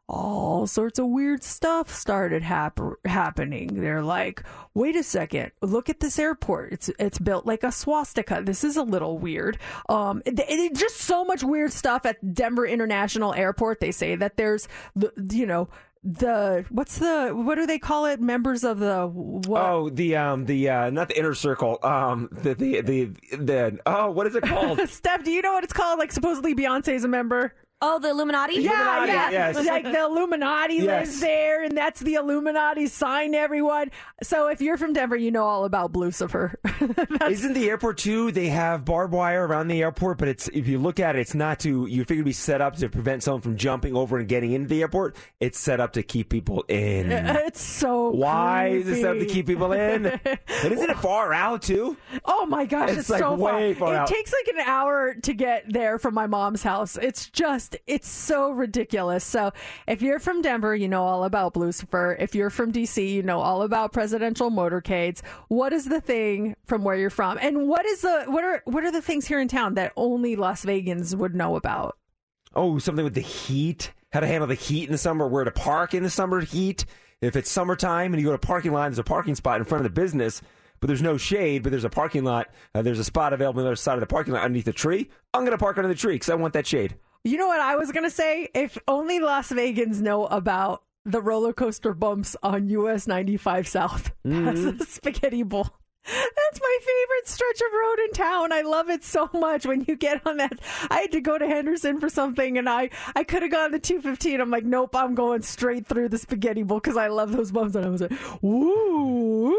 All 0.10 0.66
sorts 0.68 1.00
of 1.00 1.08
weird 1.08 1.44
stuff 1.44 1.94
started 1.94 2.42
hap- 2.42 2.80
happening. 3.06 3.82
They're 3.82 4.02
like, 4.04 4.44
"Wait 4.74 4.96
a 4.96 5.04
second! 5.04 5.52
Look 5.62 5.90
at 5.90 6.00
this 6.00 6.18
airport. 6.18 6.72
It's 6.72 6.90
it's 7.00 7.20
built 7.20 7.46
like 7.46 7.64
a 7.64 7.72
swastika. 7.72 8.42
This 8.44 8.64
is 8.64 8.78
a 8.78 8.84
little 8.84 9.18
weird." 9.20 9.58
Um, 9.90 10.22
it, 10.26 10.40
it- 10.40 10.76
just 10.76 10.98
so 10.98 11.26
much 11.26 11.44
weird 11.44 11.74
stuff 11.74 12.06
at 12.06 12.34
Denver 12.34 12.66
International 12.66 13.34
Airport. 13.34 13.80
They 13.80 13.92
say 13.92 14.16
that 14.16 14.38
there's 14.38 14.68
the 14.96 15.12
you 15.32 15.46
know 15.46 15.68
the 16.04 16.64
what's 16.70 17.00
the 17.00 17.32
what 17.34 17.56
do 17.56 17.66
they 17.66 17.80
call 17.80 18.06
it? 18.06 18.22
Members 18.22 18.64
of 18.64 18.80
the 18.80 19.08
what? 19.08 19.62
Oh, 19.62 19.90
the 19.90 20.16
um, 20.16 20.46
the 20.46 20.70
uh, 20.70 20.90
not 20.90 21.10
the 21.10 21.18
inner 21.20 21.34
circle. 21.34 21.80
Um, 21.84 22.30
the 22.32 22.54
the 22.56 22.82
the 22.82 23.06
the 23.36 23.80
oh, 23.86 24.12
what 24.12 24.26
is 24.28 24.36
it 24.36 24.44
called? 24.44 24.80
Steph, 24.90 25.24
do 25.26 25.32
you 25.32 25.42
know 25.42 25.52
what 25.54 25.66
it's 25.66 25.74
called? 25.74 26.00
Like 26.00 26.12
supposedly 26.14 26.56
Beyonce's 26.56 27.04
a 27.04 27.08
member. 27.10 27.54
Oh, 27.80 28.00
the 28.00 28.10
Illuminati? 28.10 28.56
Yeah, 28.56 28.98
Illuminati, 28.98 29.34
yeah. 29.34 29.52
yes. 29.52 29.66
Like 29.68 29.84
the 29.84 30.02
Illuminati 30.04 30.74
Yes. 30.76 30.86
lives 30.86 31.20
there, 31.20 31.64
and 31.64 31.78
that's 31.78 32.00
the 32.00 32.16
Illuminati 32.16 32.88
sign, 32.88 33.36
everyone. 33.36 33.92
So 34.24 34.48
if 34.48 34.62
you're 34.62 34.78
from 34.78 34.94
Denver, 34.94 35.16
you 35.16 35.30
know 35.30 35.44
all 35.46 35.64
about 35.64 35.96
Lucifer. 35.96 36.60
Isn't 37.30 37.54
the 37.54 37.70
airport 37.70 38.00
too? 38.00 38.32
They 38.32 38.48
have 38.48 38.84
barbed 38.84 39.14
wire 39.14 39.46
around 39.46 39.68
the 39.68 39.82
airport, 39.84 40.18
but 40.18 40.28
it's 40.28 40.48
if 40.48 40.68
you 40.68 40.80
look 40.80 41.00
at 41.00 41.16
it, 41.16 41.20
it's 41.20 41.36
not 41.36 41.60
to. 41.62 41.86
You 41.86 42.04
figure 42.04 42.24
to 42.24 42.26
be 42.26 42.34
set 42.34 42.62
up 42.62 42.78
to 42.78 42.90
prevent 42.90 43.22
someone 43.22 43.42
from 43.42 43.58
jumping 43.58 43.96
over 43.96 44.18
and 44.18 44.28
getting 44.28 44.54
into 44.54 44.68
the 44.70 44.82
airport. 44.82 45.16
It's 45.40 45.60
set 45.60 45.80
up 45.80 45.94
to 45.94 46.02
keep 46.04 46.30
people 46.30 46.64
in. 46.68 47.12
it's 47.12 47.62
so 47.62 48.10
Why 48.10 48.70
is 48.70 48.88
it 48.88 49.02
set 49.02 49.12
up 49.12 49.20
to 49.20 49.26
keep 49.28 49.46
people 49.46 49.72
in? 49.74 50.06
and 50.26 50.40
isn't 50.74 50.90
it 50.90 50.98
far 50.98 51.32
out 51.32 51.62
too? 51.62 51.96
Oh 52.26 52.48
my 52.48 52.66
gosh, 52.66 52.90
It's 52.90 53.00
it's, 53.02 53.10
like 53.12 53.20
so 53.20 53.36
way 53.36 53.76
far 53.76 53.94
It 53.94 53.98
out. 53.98 54.08
takes 54.08 54.34
like 54.34 54.56
an 54.56 54.62
hour 54.66 55.14
to 55.14 55.34
get 55.36 55.72
there 55.72 56.00
from 56.00 56.16
my 56.16 56.26
mom's 56.26 56.64
house. 56.64 56.98
It's 57.00 57.30
just, 57.30 57.67
it's 57.86 58.08
so 58.08 58.52
ridiculous. 58.52 59.24
So 59.24 59.52
if 59.88 60.02
you're 60.02 60.20
from 60.20 60.42
Denver, 60.42 60.76
you 60.76 60.88
know 60.88 61.04
all 61.04 61.24
about 61.24 61.56
Lucifer. 61.58 62.16
If 62.20 62.36
you're 62.36 62.50
from 62.50 62.72
DC, 62.72 63.10
you 63.10 63.24
know 63.24 63.40
all 63.40 63.62
about 63.62 63.94
presidential 63.94 64.50
motorcades. 64.50 65.22
What 65.48 65.74
is 65.74 65.86
the 65.86 66.02
thing 66.02 66.56
from 66.66 66.84
where 66.84 66.96
you're 66.96 67.10
from, 67.10 67.38
and 67.42 67.68
what 67.68 67.86
is 67.86 68.02
the 68.02 68.26
what 68.28 68.44
are 68.44 68.62
what 68.66 68.84
are 68.84 68.92
the 68.92 69.02
things 69.02 69.26
here 69.26 69.40
in 69.40 69.48
town 69.48 69.76
that 69.76 69.94
only 69.96 70.36
Las 70.36 70.66
Vegans 70.66 71.16
would 71.16 71.36
know 71.36 71.56
about? 71.56 71.98
Oh, 72.56 72.80
something 72.80 73.04
with 73.04 73.16
the 73.16 73.22
heat. 73.22 73.92
How 74.14 74.22
to 74.22 74.28
handle 74.28 74.48
the 74.48 74.56
heat 74.56 74.86
in 74.86 74.92
the 74.92 74.98
summer. 74.98 75.28
Where 75.28 75.44
to 75.44 75.52
park 75.52 75.94
in 75.94 76.04
the 76.04 76.10
summer 76.10 76.42
heat. 76.42 76.86
If 77.22 77.36
it's 77.36 77.50
summertime 77.50 78.14
and 78.14 78.22
you 78.22 78.28
go 78.28 78.32
to 78.32 78.36
a 78.36 78.40
parking 78.40 78.74
lot, 78.74 78.90
there's 78.90 79.00
a 79.00 79.04
parking 79.04 79.36
spot 79.36 79.60
in 79.60 79.66
front 79.66 79.84
of 79.86 79.92
the 79.92 80.02
business, 80.02 80.42
but 80.80 80.88
there's 80.88 81.02
no 81.02 81.18
shade, 81.18 81.64
but 81.64 81.72
there's 81.72 81.84
a 81.84 81.90
parking 81.90 82.24
lot. 82.24 82.50
Uh, 82.76 82.84
there's 82.84 83.00
a 83.00 83.04
spot 83.04 83.34
available 83.34 83.60
on 83.60 83.66
the 83.66 83.70
other 83.70 83.76
side 83.76 83.96
of 83.96 84.02
the 84.02 84.08
parking 84.08 84.34
lot 84.34 84.44
underneath 84.44 84.68
a 84.68 84.74
tree. 84.74 85.10
I'm 85.34 85.42
going 85.42 85.52
to 85.52 85.58
park 85.58 85.78
under 85.78 85.88
the 85.88 85.96
tree 85.96 86.14
because 86.14 86.30
I 86.30 86.36
want 86.36 86.54
that 86.54 86.68
shade. 86.68 86.96
You 87.24 87.38
know 87.38 87.48
what 87.48 87.60
I 87.60 87.76
was 87.76 87.92
gonna 87.92 88.10
say? 88.10 88.50
If 88.54 88.78
only 88.88 89.20
Las 89.20 89.50
Vegans 89.52 90.02
know 90.02 90.26
about 90.28 90.84
the 91.06 91.22
roller 91.22 91.54
coaster 91.54 91.94
bumps 91.94 92.36
on 92.44 92.70
US 92.70 93.08
95 93.08 93.68
South 93.68 94.04
past 94.04 94.14
Mhm. 94.26 94.78
the 94.80 94.86
Spaghetti 94.86 95.44
Bowl. 95.44 95.70
That's 96.06 96.57
my 96.78 96.86
favorite 96.86 97.28
stretch 97.28 97.62
of 97.62 97.74
road 97.74 98.00
in 98.06 98.12
town. 98.14 98.52
I 98.52 98.62
love 98.62 98.90
it 98.90 99.04
so 99.04 99.30
much 99.34 99.66
when 99.66 99.86
you 99.88 99.96
get 99.96 100.26
on 100.26 100.38
that. 100.38 100.60
I 100.90 101.02
had 101.02 101.12
to 101.14 101.22
go 101.22 101.38
to 101.38 101.48
Henderson 101.48 102.00
for 102.00 102.10
something 102.10 102.58
and 102.58 102.70
I, 102.70 102.90
I 103.16 103.24
could 103.24 103.42
have 103.42 103.52
gone 103.52 103.72
the 103.72 103.80
215. 103.80 104.40
I'm 104.42 104.52
like, 104.52 104.66
nope, 104.66 104.96
I'm 104.96 105.16
going 105.16 105.42
straight 105.42 105.88
through 105.88 106.10
the 106.10 106.18
Spaghetti 106.18 106.64
Bowl 106.64 106.80
because 106.80 106.98
I 106.98 107.08
love 107.08 107.32
those 107.32 107.52
bumps. 107.52 107.76
And 107.76 107.86
I 107.86 107.90
was 107.90 108.02
like, 108.02 108.12
woo. 108.42 109.56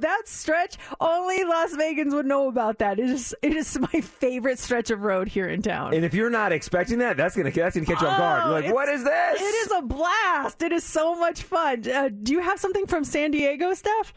That 0.00 0.22
stretch, 0.26 0.76
only 1.00 1.44
Las 1.44 1.72
Vegans 1.74 2.12
would 2.12 2.26
know 2.26 2.48
about 2.48 2.78
that. 2.78 2.98
It 2.98 3.10
is, 3.10 3.34
it 3.42 3.54
is 3.54 3.78
my 3.78 4.00
favorite 4.00 4.58
stretch 4.58 4.90
of 4.90 5.02
road 5.02 5.28
here 5.28 5.48
in 5.48 5.62
town. 5.62 5.94
And 5.94 6.04
if 6.04 6.14
you're 6.14 6.30
not 6.30 6.52
expecting 6.52 6.98
that, 6.98 7.16
that's 7.16 7.36
going 7.36 7.50
to 7.50 7.60
that's 7.60 7.74
to 7.74 7.84
catch 7.84 8.00
you 8.00 8.08
off 8.08 8.18
guard. 8.18 8.42
You're 8.44 8.52
Oh, 8.52 8.66
like, 8.66 8.74
what 8.74 8.88
is 8.88 9.04
this? 9.04 9.40
It 9.40 9.44
is 9.44 9.72
a 9.76 9.82
blast. 9.82 10.62
It 10.62 10.72
is 10.72 10.84
so 10.84 11.14
much 11.14 11.42
fun. 11.42 11.88
Uh, 11.88 12.08
do 12.08 12.32
you 12.32 12.40
have 12.40 12.58
something 12.58 12.86
from 12.86 13.04
San 13.04 13.30
Diego, 13.30 13.74
Steph? 13.74 14.12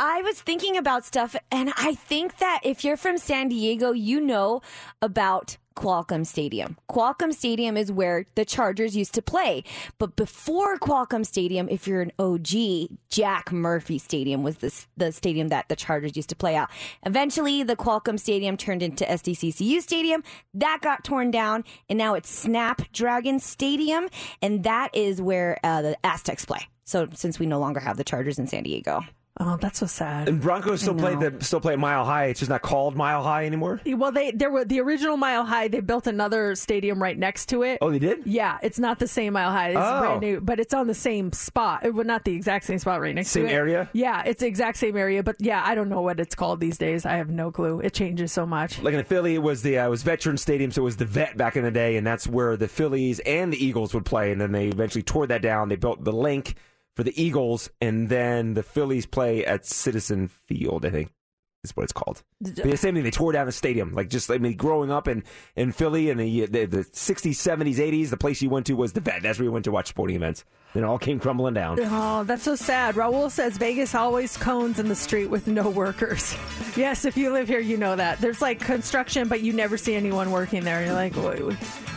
I 0.00 0.22
was 0.22 0.40
thinking 0.40 0.76
about 0.76 1.04
stuff, 1.04 1.34
and 1.50 1.72
I 1.76 1.94
think 1.94 2.38
that 2.38 2.60
if 2.62 2.84
you're 2.84 2.96
from 2.96 3.18
San 3.18 3.48
Diego, 3.48 3.90
you 3.90 4.20
know 4.20 4.62
about 5.02 5.56
Qualcomm 5.74 6.24
Stadium. 6.24 6.76
Qualcomm 6.88 7.34
Stadium 7.34 7.76
is 7.76 7.90
where 7.90 8.24
the 8.36 8.44
Chargers 8.44 8.96
used 8.96 9.14
to 9.14 9.22
play. 9.22 9.64
But 9.98 10.14
before 10.14 10.78
Qualcomm 10.78 11.26
Stadium, 11.26 11.68
if 11.68 11.88
you're 11.88 12.00
an 12.00 12.12
OG, 12.16 12.96
Jack 13.10 13.50
Murphy 13.50 13.98
Stadium 13.98 14.44
was 14.44 14.58
the, 14.58 14.72
the 14.96 15.10
stadium 15.10 15.48
that 15.48 15.68
the 15.68 15.74
Chargers 15.74 16.16
used 16.16 16.28
to 16.28 16.36
play 16.36 16.54
out. 16.54 16.70
Eventually, 17.04 17.64
the 17.64 17.76
Qualcomm 17.76 18.20
Stadium 18.20 18.56
turned 18.56 18.84
into 18.84 19.04
SDCCU 19.04 19.82
Stadium. 19.82 20.22
That 20.54 20.78
got 20.80 21.02
torn 21.02 21.32
down, 21.32 21.64
and 21.88 21.98
now 21.98 22.14
it's 22.14 22.30
Snapdragon 22.30 23.40
Stadium, 23.40 24.08
and 24.40 24.62
that 24.62 24.94
is 24.94 25.20
where 25.20 25.58
uh, 25.64 25.82
the 25.82 26.06
Aztecs 26.06 26.44
play. 26.44 26.68
So 26.84 27.08
since 27.14 27.38
we 27.40 27.46
no 27.46 27.58
longer 27.58 27.80
have 27.80 27.96
the 27.96 28.04
Chargers 28.04 28.38
in 28.38 28.46
San 28.46 28.62
Diego. 28.62 29.02
Oh, 29.40 29.56
that's 29.56 29.78
so 29.78 29.86
sad. 29.86 30.28
and 30.28 30.40
Broncos 30.40 30.80
still 30.80 30.94
play 30.94 31.14
the 31.14 31.36
still 31.44 31.60
play 31.60 31.76
Mile 31.76 32.04
High. 32.04 32.26
It's 32.26 32.40
just 32.40 32.50
not 32.50 32.62
called 32.62 32.96
Mile 32.96 33.22
High 33.22 33.46
anymore. 33.46 33.80
Well, 33.86 34.10
they 34.10 34.32
there 34.32 34.50
were 34.50 34.64
the 34.64 34.80
original 34.80 35.16
Mile 35.16 35.44
High. 35.44 35.68
They 35.68 35.80
built 35.80 36.06
another 36.06 36.54
stadium 36.56 37.00
right 37.02 37.16
next 37.16 37.46
to 37.50 37.62
it. 37.62 37.78
Oh, 37.80 37.90
they 37.90 37.98
did. 38.00 38.26
Yeah, 38.26 38.58
it's 38.62 38.78
not 38.78 38.98
the 38.98 39.06
same 39.06 39.34
Mile 39.34 39.50
High. 39.52 39.70
It's 39.70 39.78
Oh. 39.80 40.00
brand 40.00 40.20
new, 40.20 40.40
but 40.40 40.58
it's 40.58 40.74
on 40.74 40.86
the 40.88 40.94
same 40.94 41.32
spot. 41.32 41.84
It, 41.86 41.94
well, 41.94 42.04
not 42.04 42.24
the 42.24 42.34
exact 42.34 42.64
same 42.64 42.78
spot 42.78 43.00
right 43.00 43.14
next 43.14 43.28
Same 43.28 43.44
to 43.46 43.50
it. 43.50 43.54
area? 43.54 43.88
Yeah, 43.92 44.22
it's 44.26 44.40
the 44.40 44.46
exact 44.46 44.76
same 44.78 44.96
area. 44.96 45.22
But 45.22 45.36
yeah, 45.38 45.62
I 45.64 45.74
don't 45.74 45.88
know 45.88 46.00
what 46.00 46.18
it's 46.20 46.34
called 46.34 46.58
these 46.60 46.76
days. 46.78 47.06
I 47.06 47.12
have 47.16 47.30
no 47.30 47.50
clue. 47.52 47.80
It 47.80 47.94
changes 47.94 48.32
so 48.32 48.44
much. 48.44 48.82
Like 48.82 48.94
in 48.94 49.04
Philly, 49.04 49.34
it 49.36 49.42
was 49.42 49.62
the 49.62 49.78
uh, 49.78 49.86
it 49.86 49.90
was 49.90 50.02
Veteran 50.02 50.36
Stadium, 50.36 50.70
so 50.72 50.82
it 50.82 50.84
was 50.84 50.96
the 50.96 51.04
Vet 51.04 51.36
back 51.36 51.56
in 51.56 51.62
the 51.62 51.70
day, 51.70 51.96
and 51.96 52.06
that's 52.06 52.26
where 52.26 52.56
the 52.56 52.66
Phillies 52.68 53.20
and 53.20 53.52
the 53.52 53.64
Eagles 53.64 53.94
would 53.94 54.04
play. 54.04 54.32
And 54.32 54.40
then 54.40 54.50
they 54.52 54.66
eventually 54.66 55.02
tore 55.02 55.26
that 55.28 55.42
down. 55.42 55.68
They 55.68 55.76
built 55.76 56.02
the 56.02 56.12
Linc 56.12 56.56
for 56.98 57.04
the 57.04 57.22
Eagles, 57.22 57.70
and 57.80 58.08
then 58.08 58.54
the 58.54 58.62
Phillies 58.64 59.06
play 59.06 59.44
at 59.46 59.64
Citizen 59.64 60.26
Field. 60.26 60.84
I 60.84 60.90
think 60.90 61.12
is 61.62 61.76
what 61.76 61.84
it's 61.84 61.92
called. 61.92 62.24
The 62.40 62.76
same 62.76 62.96
thing. 62.96 63.04
They 63.04 63.12
tore 63.12 63.30
down 63.30 63.46
the 63.46 63.52
stadium. 63.52 63.92
Like 63.92 64.08
just 64.10 64.28
I 64.28 64.38
mean, 64.38 64.56
growing 64.56 64.90
up 64.90 65.06
in 65.06 65.22
in 65.54 65.70
Philly 65.70 66.10
in 66.10 66.18
the 66.18 66.46
the, 66.46 66.66
the 66.66 66.78
60s, 66.78 67.34
70s, 67.34 67.76
80s, 67.76 68.10
the 68.10 68.16
place 68.16 68.42
you 68.42 68.50
went 68.50 68.66
to 68.66 68.74
was 68.74 68.94
the 68.94 69.00
Vet. 69.00 69.22
That's 69.22 69.38
where 69.38 69.44
you 69.44 69.52
went 69.52 69.64
to 69.66 69.70
watch 69.70 69.86
sporting 69.86 70.16
events. 70.16 70.44
Then 70.74 70.84
it 70.84 70.86
all 70.86 70.98
came 70.98 71.18
crumbling 71.18 71.54
down. 71.54 71.78
Oh, 71.80 72.24
that's 72.24 72.42
so 72.42 72.54
sad. 72.54 72.94
Raul 72.94 73.30
says 73.30 73.56
Vegas 73.56 73.94
always 73.94 74.36
cones 74.36 74.78
in 74.78 74.88
the 74.88 74.94
street 74.94 75.26
with 75.26 75.46
no 75.46 75.68
workers. 75.68 76.36
Yes, 76.76 77.04
if 77.04 77.16
you 77.16 77.32
live 77.32 77.48
here, 77.48 77.58
you 77.58 77.76
know 77.76 77.96
that. 77.96 78.20
There's 78.20 78.40
like 78.40 78.60
construction, 78.60 79.26
but 79.26 79.40
you 79.40 79.52
never 79.52 79.76
see 79.76 79.96
anyone 79.96 80.30
working 80.30 80.62
there. 80.62 80.84
You're 80.84 80.92
like, 80.94 81.16
what, 81.16 81.40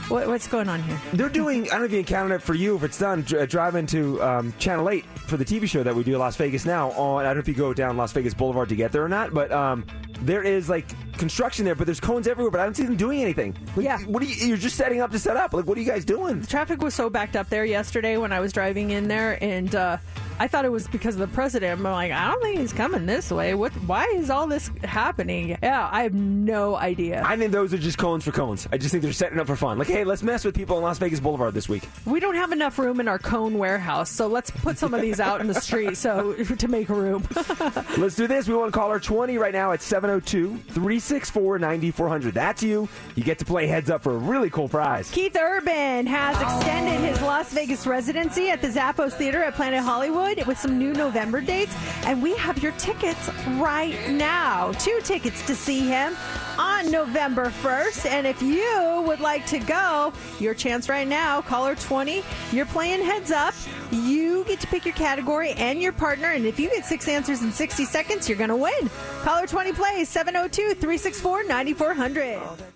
what, 0.10 0.28
what's 0.28 0.48
going 0.48 0.68
on 0.70 0.82
here? 0.82 1.00
They're 1.14 1.30
doing, 1.30 1.66
I 1.68 1.72
don't 1.74 1.80
know 1.82 1.86
if 1.86 1.92
you 1.92 2.00
encountered 2.00 2.36
it 2.38 2.42
for 2.42 2.56
you, 2.56 2.78
if 2.78 2.84
it's 2.84 2.98
done, 2.98 3.22
dr- 3.22 3.48
driving 3.48 3.86
to 3.88 4.20
um, 4.24 4.54
Channel 4.58 4.90
8 4.90 5.06
for 5.28 5.38
the 5.38 5.46
TV 5.46 5.68
show 5.68 5.84
that 5.84 5.94
we 5.94 6.04
do 6.04 6.14
in 6.14 6.20
Las 6.20 6.36
Vegas 6.36 6.66
now. 6.66 6.90
On, 6.94 7.22
I 7.22 7.26
don't 7.26 7.36
know 7.36 7.40
if 7.42 7.48
you 7.48 7.54
go 7.54 7.76
down 7.76 7.96
Las 7.96 8.12
Vegas 8.14 8.34
Boulevard 8.34 8.70
to 8.70 8.76
get 8.76 8.92
there 8.92 9.04
or 9.04 9.10
not, 9.10 9.36
but 9.36 9.52
um, 9.52 9.86
there 10.22 10.44
is 10.44 10.70
like 10.70 10.86
construction 11.18 11.66
there, 11.66 11.76
but 11.76 11.86
there's 11.86 12.00
cones 12.00 12.28
everywhere, 12.28 12.52
but 12.52 12.60
I 12.60 12.64
don't 12.66 12.76
see 12.76 12.84
them 12.86 12.96
doing 12.96 13.22
anything. 13.22 13.56
Like, 13.76 13.86
Yeah. 13.86 14.00
What 14.00 14.24
are 14.24 14.26
you, 14.26 14.48
you're 14.48 14.58
just 14.58 14.76
setting 14.76 15.02
up 15.02 15.12
to 15.12 15.20
set 15.20 15.38
up. 15.38 15.54
Like, 15.54 15.66
what 15.66 15.78
are 15.78 15.82
you 15.82 15.88
guys 15.88 16.06
doing? 16.06 16.42
The 16.42 16.48
traffic 16.48 16.82
was 16.82 16.94
so 16.94 17.10
backed 17.10 17.36
up 17.36 17.50
there 17.50 17.66
yesterday 17.66 18.18
when 18.18 18.32
I 18.32 18.40
was 18.40 18.54
driving 18.54 18.92
in 18.92 19.08
there, 19.08 19.38
and 19.44 19.74
uh, 19.76 19.98
I 20.42 20.48
thought 20.48 20.66
it 20.66 20.72
was 20.72 20.88
because 20.88 21.14
of 21.14 21.20
the 21.20 21.28
president. 21.28 21.72
I'm 21.78 21.84
like, 21.84 22.12
I 22.12 22.32
don't 22.32 22.42
think 22.42 22.58
he's 22.58 22.74
coming 22.74 23.06
this 23.06 23.30
way. 23.30 23.54
What? 23.54 23.72
Why 23.86 24.06
is 24.16 24.32
all 24.32 24.48
this 24.48 24.72
happening? 24.84 25.56
Yeah, 25.62 25.88
I 25.92 26.02
have 26.02 26.16
no 26.16 26.76
idea. 26.76 27.22
I 27.24 27.38
think 27.38 27.52
those 27.52 27.76
are 27.76 27.78
just 27.78 28.00
cones 28.00 28.24
for 28.24 28.32
cones. 28.32 28.68
I 28.72 28.80
just 28.80 28.90
think 28.90 29.04
they're 29.04 29.14
setting 29.14 29.38
up 29.38 29.46
for 29.46 29.56
fun. 29.56 29.78
Like, 29.78 29.88
hey, 29.88 30.04
let's 30.04 30.24
mess 30.24 30.44
with 30.44 30.56
people 30.56 30.78
on 30.78 30.82
Las 30.82 30.98
Vegas 30.98 31.20
Boulevard 31.20 31.54
this 31.54 31.70
week. 31.70 31.88
We 32.08 32.20
don't 32.20 32.34
have 32.34 32.52
enough 32.52 32.80
room 32.80 33.00
in 33.00 33.08
our 33.08 33.20
cone 33.20 33.60
warehouse, 33.60 34.10
so 34.10 34.26
let's 34.26 34.50
put 34.50 34.80
some 34.80 34.96
of 34.96 35.02
these 35.02 35.20
out 35.20 35.42
in 35.42 35.48
the 35.48 35.54
street 35.54 35.96
so 35.96 36.34
to 36.58 36.68
make 36.68 36.90
room. 36.90 37.24
Let's 38.00 38.16
do 38.16 38.26
this. 38.26 38.48
We 38.48 38.56
want 38.56 38.74
to 38.74 38.80
call 38.80 38.90
her 38.90 39.00
20 39.00 39.38
right 39.38 39.54
now 39.54 39.74
at 39.74 39.84
702 39.84 40.58
364 40.58 41.60
9400. 41.60 42.34
That's 42.34 42.64
you. 42.64 42.90
You 43.16 43.24
get 43.24 43.38
to 43.40 43.46
play 43.46 43.68
heads 43.68 43.92
up 43.92 44.02
for 44.02 44.16
a 44.16 44.18
really 44.18 44.50
cool 44.50 44.68
prize. 44.68 45.12
Keith 45.12 45.38
Urban 45.40 46.08
has 46.08 46.42
extended 46.42 47.00
his 47.08 47.22
Las 47.22 47.54
Vegas 47.54 47.86
residency 47.86 48.50
at 48.50 48.62
the 48.62 48.70
Zappos 48.70 49.14
Theater 49.14 49.44
at 49.44 49.54
Planet 49.54 49.84
Hollywood 49.84 50.31
with 50.40 50.58
some 50.58 50.78
new 50.78 50.94
November 50.94 51.42
dates, 51.42 51.76
and 52.06 52.22
we 52.22 52.36
have 52.38 52.62
your 52.64 52.72
tickets 52.74 53.30
right 53.58 54.10
now. 54.10 54.72
Two 54.74 55.00
tickets 55.04 55.46
to 55.46 55.56
see 55.56 55.80
him 55.80 56.16
on 56.58 56.90
November 56.90 57.50
1st. 57.50 58.06
And 58.06 58.26
if 58.26 58.42
you 58.42 59.04
would 59.06 59.20
like 59.20 59.46
to 59.48 59.60
go, 59.60 60.14
your 60.40 60.54
chance 60.54 60.90
right 60.90 61.08
now, 61.08 61.42
caller 61.42 61.76
20, 61.76 62.24
you're 62.52 62.66
playing 62.66 63.04
heads 63.04 63.32
up. 63.32 63.54
You 63.92 64.44
get 64.46 64.60
to 64.62 64.68
pick 64.68 64.86
your 64.86 64.94
category 64.96 65.52
and 65.52 65.82
your 65.82 65.92
partner, 65.92 66.30
and 66.30 66.46
if 66.46 66.60
you 66.60 66.70
get 66.70 66.86
six 66.86 67.08
answers 67.08 67.42
in 67.42 67.52
60 67.52 67.86
seconds, 67.86 68.30
you're 68.30 68.38
going 68.38 68.50
to 68.50 68.56
win. 68.56 68.90
Caller 69.22 69.48
20 69.48 69.74
plays 69.74 70.10
702 70.10 70.76
364 70.76 71.44
9400. 71.44 72.71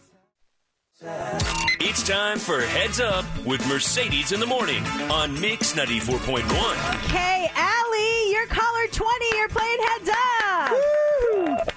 It's 1.02 2.08
time 2.08 2.40
for 2.40 2.62
Heads 2.62 3.02
Up 3.02 3.26
with 3.46 3.68
Mercedes 3.68 4.32
in 4.32 4.40
the 4.40 4.46
Morning 4.46 4.82
on 5.12 5.38
Mix 5.42 5.74
94.1. 5.74 6.40
Okay, 7.04 7.52
Allie, 7.54 8.32
you're 8.32 8.48
caller 8.48 8.88
20. 8.90 9.26
You're 9.36 9.50
playing 9.50 9.78
heads 9.82 10.10
up. 10.10 10.16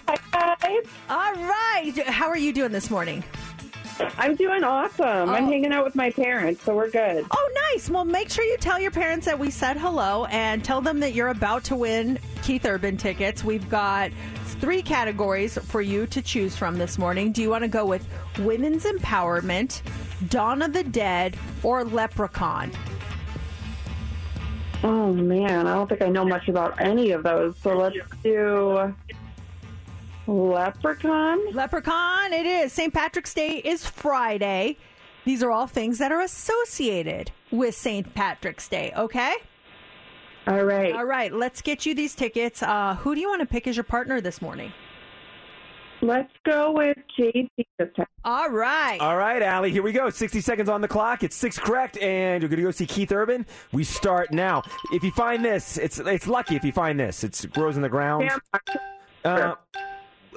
Hi, 0.07 0.57
guys. 0.63 0.87
All 1.11 1.35
right. 1.35 1.93
How 2.07 2.29
are 2.29 2.39
you 2.39 2.53
doing 2.53 2.71
this 2.71 2.91
morning? 2.91 3.25
I'm 4.17 4.37
doing 4.37 4.65
awesome. 4.65 5.31
I'm 5.31 5.45
oh. 5.45 5.47
hanging 5.47 5.73
out 5.73 5.85
with 5.85 5.95
my 5.95 6.11
parents, 6.11 6.63
so 6.63 6.75
we're 6.75 6.91
good. 6.91 7.27
Oh, 7.31 7.51
nice. 7.73 7.91
Well, 7.91 8.05
make 8.05 8.31
sure 8.31 8.45
you 8.45 8.57
tell 8.59 8.81
your 8.81 8.91
parents 8.91 9.27
that 9.27 9.39
we 9.39 9.51
said 9.51 9.77
hello 9.77 10.27
and 10.27 10.65
tell 10.65 10.81
them 10.81 11.01
that 11.01 11.15
you're 11.15 11.29
about 11.29 11.65
to 11.65 11.77
win 11.77 12.19
Keith 12.43 12.65
Urban 12.65 12.97
tickets. 12.97 13.45
We've 13.45 13.69
got 13.69 14.11
three 14.61 14.83
categories 14.83 15.59
for 15.59 15.81
you 15.81 16.07
to 16.09 16.23
choose 16.23 16.57
from 16.57 16.79
this 16.79 16.99
morning. 16.99 17.33
Do 17.33 17.43
you 17.43 17.51
want 17.51 17.63
to 17.63 17.69
go 17.69 17.85
with 17.85 18.07
women's 18.39 18.85
empowerment, 18.85 19.83
Dawn 20.29 20.63
of 20.63 20.73
the 20.73 20.85
Dead, 20.85 21.37
or 21.63 21.85
Leprechaun? 21.85 22.73
Oh 24.85 25.13
man, 25.13 25.67
I 25.67 25.75
don't 25.75 25.89
think 25.89 26.03
I 26.03 26.09
know 26.09 26.25
much 26.25 26.49
about 26.49 26.81
any 26.81 27.11
of 27.11 27.25
those. 27.25 27.57
So 27.59 27.77
let's 27.77 27.97
do 28.23 28.95
Leprechaun. 30.29 31.53
Leprechaun, 31.53 32.33
it 32.35 32.45
is. 32.45 32.73
St. 32.73 32.93
Patrick's 32.93 33.33
Day 33.33 33.63
is 33.65 33.87
Friday. 33.87 34.77
These 35.25 35.43
are 35.43 35.51
all 35.51 35.67
things 35.67 35.99
that 35.99 36.13
are 36.13 36.21
associated 36.21 37.31
with 37.51 37.75
St. 37.75 38.15
Patrick's 38.15 38.69
Day, 38.69 38.93
okay? 38.97 39.35
All 40.47 40.65
right. 40.65 40.95
All 40.95 41.05
right, 41.05 41.33
let's 41.33 41.63
get 41.63 41.87
you 41.87 41.95
these 41.95 42.15
tickets. 42.15 42.63
Uh, 42.63 42.97
who 42.97 43.15
do 43.15 43.21
you 43.21 43.29
want 43.29 43.41
to 43.41 43.47
pick 43.47 43.67
as 43.67 43.77
your 43.77 43.85
partner 43.85 44.21
this 44.21 44.43
morning? 44.43 44.73
Let's 46.01 46.33
go 46.45 46.73
with 46.73 46.97
JC 47.19 47.49
this 47.79 47.89
time. 47.97 48.07
All 48.25 48.51
right. 48.51 49.01
All 49.01 49.17
right, 49.17 49.43
Allie, 49.43 49.73
here 49.73 49.83
we 49.83 49.93
go. 49.93 50.11
60 50.11 50.41
seconds 50.43 50.69
on 50.69 50.81
the 50.81 50.89
clock. 50.89 51.25
It's 51.25 51.35
six 51.35 51.59
correct, 51.59 51.97
and 51.99 52.43
you're 52.43 52.49
going 52.49 52.59
to 52.59 52.63
go 52.63 52.71
see 52.71 52.87
Keith 52.87 53.11
Urban. 53.13 53.47
We 53.73 53.83
start 53.83 54.31
now. 54.31 54.63
If 54.93 55.03
you 55.03 55.11
find 55.11 55.45
this, 55.45 55.77
it's 55.77 55.99
it's 55.99 56.29
lucky 56.29 56.55
if 56.55 56.65
you 56.65 56.71
find 56.71 57.01
this. 57.01 57.25
It 57.25 57.47
grows 57.53 57.77
in 57.77 57.83
the 57.83 57.89
ground. 57.89 58.31
Uh, 59.25 59.55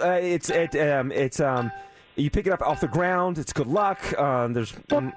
uh, 0.02 0.20
it's 0.22 0.50
it 0.50 0.76
um, 0.76 1.12
it's 1.12 1.40
um, 1.40 1.72
you 2.16 2.30
pick 2.30 2.48
it 2.48 2.54
up 2.54 2.62
off 2.62 2.82
the 2.82 2.88
ground. 2.88 3.38
It's 3.38 3.54
good 3.54 3.68
luck. 3.68 4.18
Um, 4.20 4.54
there's. 4.54 4.74
Um, 4.92 5.14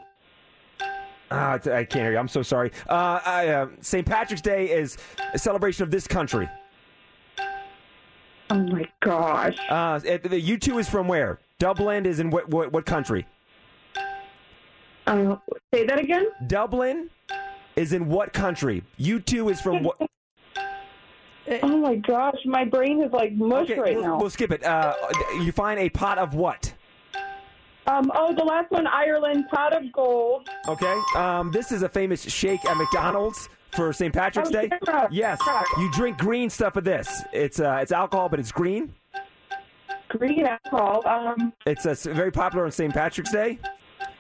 ah, 1.31 1.55
I 1.55 1.59
can't 1.59 1.93
hear 1.93 2.13
you. 2.13 2.19
I'm 2.19 2.29
so 2.29 2.43
sorry. 2.43 2.71
Uh, 2.89 3.21
I, 3.25 3.49
uh, 3.49 3.69
St. 3.81 4.07
Patrick's 4.07 4.43
Day 4.43 4.71
is 4.71 4.97
a 5.33 5.39
celebration 5.39 5.83
of 5.83 5.91
this 5.91 6.07
country. 6.07 6.49
Oh 8.51 8.63
my 8.63 8.87
gosh. 9.01 9.57
Uh, 9.69 10.01
it, 10.05 10.23
the 10.23 10.41
U2 10.41 10.81
is 10.81 10.89
from 10.89 11.09
where? 11.09 11.39
Dublin 11.59 12.05
is 12.07 12.21
in 12.21 12.31
what 12.31 12.49
what, 12.49 12.73
what 12.73 12.87
country? 12.87 13.27
Uh, 15.07 15.37
say 15.73 15.87
that 15.87 15.99
again. 15.99 16.27
Dublin 16.47 17.11
is 17.77 17.93
in 17.93 18.09
what 18.09 18.33
country? 18.33 18.83
U2 18.99 19.51
is 19.51 19.61
from 19.61 19.83
what? 19.83 19.97
Oh 21.63 21.77
my 21.79 21.97
gosh, 21.97 22.39
my 22.47 22.65
brain 22.65 23.03
is 23.03 23.13
like 23.13 23.33
mush 23.35 23.71
Okay, 23.71 23.79
right 23.79 23.95
we'll, 23.97 24.05
now. 24.05 24.19
we'll 24.19 24.31
skip 24.31 24.51
it. 24.51 24.65
Uh, 24.65 24.95
you 25.43 25.53
find 25.53 25.79
a 25.79 25.89
pot 25.91 26.19
of 26.19 26.35
what? 26.35 26.73
Um, 27.87 28.11
oh, 28.15 28.35
the 28.35 28.43
last 28.45 28.71
one, 28.71 28.87
Ireland, 28.87 29.45
pot 29.51 29.77
of 29.77 29.93
gold. 29.93 30.49
Okay. 30.67 30.99
Um, 31.17 31.51
this 31.53 31.71
is 31.71 31.83
a 31.83 31.89
famous 31.89 32.23
shake 32.23 32.65
at 32.65 32.77
McDonald's 32.79 33.49
for 33.73 33.93
St. 33.93 34.13
Patrick's 34.15 34.49
Oh, 34.49 34.53
Day. 34.53 34.71
yeah. 34.87 35.07
Yes. 35.11 35.39
Yeah. 35.47 35.63
You 35.79 35.91
drink 35.93 36.17
green 36.17 36.49
stuff 36.49 36.77
of 36.77 36.85
this. 36.85 37.23
It's 37.35 37.61
uh, 37.61 37.79
it's 37.83 37.93
alcohol, 37.93 38.31
but 38.31 38.41
it's 38.41 38.53
green. 38.53 38.95
Green 40.09 40.47
alcohol. 40.47 41.07
Um, 41.07 41.53
It's 41.67 41.85
uh, 41.85 41.95
very 42.15 42.31
popular 42.31 42.65
on 42.65 42.71
St. 42.73 42.95
Patrick's 42.95 43.33
Day. 43.33 43.59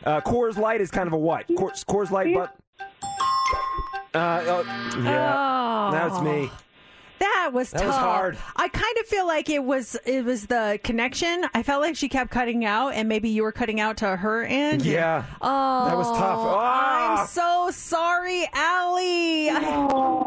Uh, 0.04 0.20
Coors 0.20 0.58
Light 0.58 0.82
is 0.82 0.90
kind 0.90 1.06
of 1.06 1.12
a 1.14 1.18
what? 1.18 1.46
Coors, 1.48 1.84
Coors 1.86 2.10
Light, 2.10 2.34
but. 2.34 2.54
Uh, 4.14 4.42
oh, 4.46 5.00
yeah, 5.02 5.34
Oh. 5.36 5.90
that's 5.90 6.20
me. 6.20 6.50
That 7.20 7.50
was 7.52 7.70
That 7.70 7.78
tough. 7.78 7.86
was 7.88 7.96
hard. 7.96 8.38
I 8.56 8.68
kind 8.68 8.96
of 9.00 9.06
feel 9.06 9.26
like 9.26 9.48
it 9.48 9.62
was 9.62 9.96
it 10.04 10.24
was 10.24 10.46
the 10.46 10.78
connection. 10.82 11.44
I 11.54 11.62
felt 11.62 11.80
like 11.80 11.96
she 11.96 12.08
kept 12.08 12.30
cutting 12.30 12.64
out, 12.64 12.94
and 12.94 13.08
maybe 13.08 13.28
you 13.28 13.42
were 13.42 13.52
cutting 13.52 13.80
out 13.80 13.98
to 13.98 14.16
her 14.16 14.44
end. 14.44 14.84
Yeah. 14.84 15.24
Oh, 15.40 15.84
That 15.86 15.96
was 15.96 16.08
tough. 16.08 16.18
Ah! 16.40 17.20
I'm 17.22 17.26
so 17.28 17.70
sorry, 17.70 18.46
Allie. 18.52 19.48
I- 19.50 19.60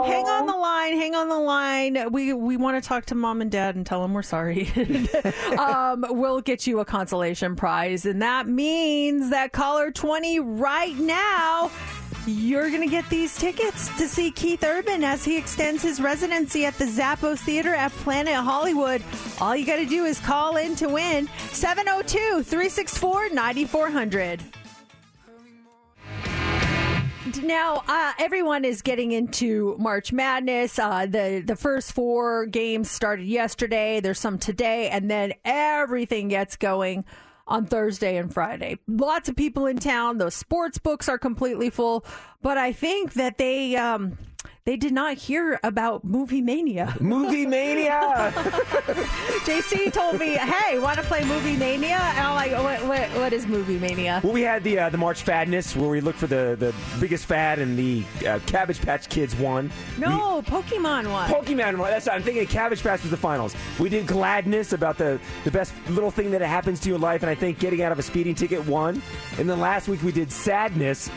hang 0.08 0.26
on 0.28 0.46
the 0.48 0.56
line. 0.56 0.98
Hang 0.98 1.14
on 1.16 1.28
the 1.30 1.38
line. 1.40 2.12
We 2.12 2.34
we 2.34 2.56
want 2.58 2.82
to 2.82 2.88
talk 2.88 3.06
to 3.08 3.16
mom 3.16 3.42
and 3.42 3.52
dad 3.52 3.76
and 3.76 3.86
tell 3.86 4.02
them 4.02 4.14
we're 4.14 4.22
sorry. 4.24 4.72
um, 5.60 6.06
we'll 6.10 6.42
get 6.42 6.66
you 6.68 6.80
a 6.80 6.86
consolation 6.86 7.56
prize, 7.56 8.06
and 8.06 8.22
that 8.22 8.48
means 8.48 9.30
that 9.32 9.52
caller 9.52 9.92
twenty 9.92 10.40
right 10.40 10.96
now. 10.98 11.70
You're 12.30 12.70
going 12.70 12.82
to 12.82 12.90
get 12.90 13.10
these 13.10 13.38
tickets 13.38 13.88
to 13.98 14.06
see 14.06 14.32
Keith 14.32 14.62
Urban 14.62 15.02
as 15.02 15.24
he 15.24 15.38
extends 15.38 15.82
his 15.82 16.02
residency 16.02 16.66
at 16.66 16.78
the 16.78 16.84
Zappos 16.84 17.40
Theater 17.40 17.74
at 17.74 17.90
Planet 17.94 18.36
Hollywood. 18.36 19.02
All 19.40 19.56
you 19.56 19.66
got 19.66 19.78
to 19.78 19.86
do 19.86 20.04
is 20.04 20.20
call 20.20 20.58
in 20.58 20.76
to 20.76 20.90
win 20.90 21.30
702 21.52 22.44
364 22.44 23.30
9400. 23.30 24.44
Now, 27.44 27.84
uh, 27.88 28.12
everyone 28.20 28.66
is 28.66 28.82
getting 28.82 29.14
into 29.14 29.78
March 29.80 30.12
Madness. 30.12 30.78
Uh, 30.80 31.06
the 31.06 31.42
the 31.46 31.56
first 31.56 31.94
four 31.94 32.46
games 32.46 32.92
started 32.92 33.26
yesterday. 33.26 34.02
There's 34.02 34.20
some 34.20 34.38
today, 34.38 34.90
and 34.90 35.10
then 35.10 35.34
everything 35.46 36.28
gets 36.28 36.58
going 36.58 37.06
on 37.48 37.66
Thursday 37.66 38.18
and 38.18 38.34
Friday. 38.34 38.78
Lots 38.88 39.30
of 39.30 39.36
people 39.36 39.66
in 39.66 39.78
town. 39.78 40.18
The 40.18 40.30
sports 40.30 40.78
books 40.78 41.08
are 41.10 41.18
completely 41.18 41.70
full. 41.70 42.06
But 42.42 42.58
I 42.58 42.74
think 42.74 43.14
that 43.14 43.38
they 43.38 43.76
um, 43.76 44.18
they 44.68 44.76
did 44.76 44.92
not 44.92 45.16
hear 45.16 45.62
about 45.64 46.04
Movie 46.04 46.42
Mania. 46.42 46.94
Movie 47.00 47.46
Mania. 47.46 48.34
JC 49.48 49.94
told 49.94 50.20
me, 50.20 50.36
"Hey, 50.36 50.78
want 50.78 50.98
to 50.98 51.04
play 51.04 51.24
Movie 51.24 51.56
Mania?" 51.56 51.96
And 51.96 52.20
I'm 52.20 52.36
like, 52.36 52.52
"What? 52.52 52.86
What, 52.86 53.10
what 53.18 53.32
is 53.32 53.48
Movie 53.48 53.80
Mania?" 53.80 54.20
Well, 54.22 54.34
we 54.34 54.42
had 54.42 54.66
the 54.66 54.78
uh, 54.78 54.90
the 54.90 54.98
March 54.98 55.24
Fadness 55.24 55.74
where 55.74 55.90
we 55.90 56.02
look 56.02 56.18
for 56.18 56.28
the, 56.28 56.58
the 56.60 56.76
biggest 57.00 57.28
fad, 57.28 57.60
and 57.60 57.80
the 57.80 58.04
uh, 58.28 58.40
Cabbage 58.46 58.82
Patch 58.82 59.08
Kids 59.08 59.38
won. 59.38 59.72
No, 59.98 60.42
Pokemon 60.46 61.10
won. 61.14 61.30
Pokemon 61.30 61.78
won. 61.78 61.90
That's 61.90 62.10
I'm 62.10 62.22
thinking 62.22 62.46
Cabbage 62.46 62.84
Patch 62.84 63.04
was 63.04 63.12
the 63.12 63.16
finals. 63.16 63.56
We 63.80 63.88
did 63.88 64.06
Gladness 64.06 64.74
about 64.74 64.98
the 64.98 65.18
the 65.46 65.52
best 65.52 65.74
little 65.88 66.12
thing 66.12 66.30
that 66.32 66.42
happens 66.42 66.82
to 66.82 66.90
you 66.90 66.96
in 66.96 67.00
life, 67.00 67.24
and 67.24 67.30
I 67.30 67.36
think 67.36 67.60
getting 67.60 67.84
out 67.84 67.94
of 67.94 68.00
a 68.00 68.04
speeding 68.04 68.36
ticket 68.36 68.66
won. 68.66 69.02
And 69.38 69.50
then 69.50 69.62
last 69.62 69.88
week 69.88 70.04
we 70.04 70.12
did 70.12 70.30
Sadness. 70.30 71.10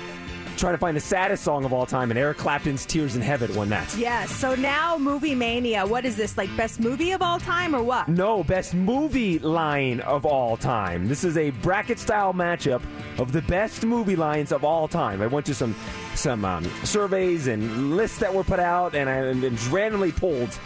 Trying 0.56 0.74
to 0.74 0.78
find 0.78 0.96
the 0.96 1.00
saddest 1.00 1.42
song 1.44 1.64
of 1.64 1.72
all 1.72 1.86
time, 1.86 2.10
and 2.10 2.18
Eric 2.18 2.38
Clapton's 2.38 2.84
"Tears 2.86 3.16
in 3.16 3.22
Heaven" 3.22 3.54
won 3.54 3.68
that. 3.70 3.94
Yes. 3.96 4.30
So 4.30 4.54
now, 4.54 4.98
Movie 4.98 5.34
Mania. 5.34 5.86
What 5.86 6.04
is 6.04 6.16
this? 6.16 6.36
Like 6.36 6.54
best 6.56 6.80
movie 6.80 7.12
of 7.12 7.22
all 7.22 7.38
time, 7.40 7.74
or 7.74 7.82
what? 7.82 8.08
No, 8.08 8.42
best 8.44 8.74
movie 8.74 9.38
line 9.38 10.00
of 10.00 10.24
all 10.26 10.56
time. 10.56 11.08
This 11.08 11.24
is 11.24 11.36
a 11.36 11.50
bracket 11.50 11.98
style 11.98 12.32
matchup 12.34 12.82
of 13.18 13.32
the 13.32 13.42
best 13.42 13.84
movie 13.84 14.16
lines 14.16 14.52
of 14.52 14.64
all 14.64 14.88
time. 14.88 15.22
I 15.22 15.26
went 15.26 15.46
to 15.46 15.54
some 15.54 15.74
some 16.14 16.44
um, 16.44 16.64
surveys 16.84 17.46
and 17.46 17.96
lists 17.96 18.18
that 18.18 18.32
were 18.34 18.44
put 18.44 18.60
out, 18.60 18.94
and 18.94 19.08
I 19.08 19.14
and, 19.14 19.42
and 19.44 19.62
randomly 19.66 20.12
pulled 20.12 20.58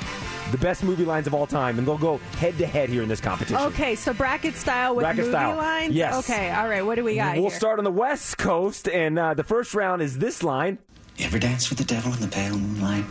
the 0.50 0.58
best 0.58 0.84
movie 0.84 1.04
lines 1.06 1.26
of 1.26 1.34
all 1.34 1.46
time, 1.46 1.78
and 1.78 1.86
they'll 1.88 1.98
go 1.98 2.18
head 2.38 2.56
to 2.58 2.66
head 2.66 2.88
here 2.88 3.02
in 3.02 3.08
this 3.08 3.20
competition. 3.20 3.56
Okay, 3.56 3.94
so 3.96 4.12
bracket 4.12 4.54
style 4.54 4.94
with 4.94 5.02
Bracket 5.02 5.20
movie 5.24 5.32
style. 5.32 5.56
lines. 5.56 5.94
Yes. 5.94 6.14
Okay. 6.30 6.50
All 6.52 6.68
right. 6.68 6.84
What 6.84 6.94
do 6.96 7.02
we 7.02 7.16
got 7.16 7.36
We'll 7.36 7.48
here? 7.48 7.58
start 7.58 7.78
on 7.78 7.84
the 7.84 7.90
West 7.90 8.36
Coast, 8.38 8.86
and 8.88 9.18
uh, 9.18 9.34
the 9.34 9.42
first 9.42 9.74
round 9.74 9.83
is 10.00 10.18
this 10.18 10.42
line. 10.42 10.78
You 11.16 11.26
ever 11.26 11.38
dance 11.38 11.68
with 11.68 11.78
the 11.78 11.84
devil 11.84 12.12
in 12.12 12.20
the 12.20 12.28
pale 12.28 12.56
moonlight? 12.56 13.04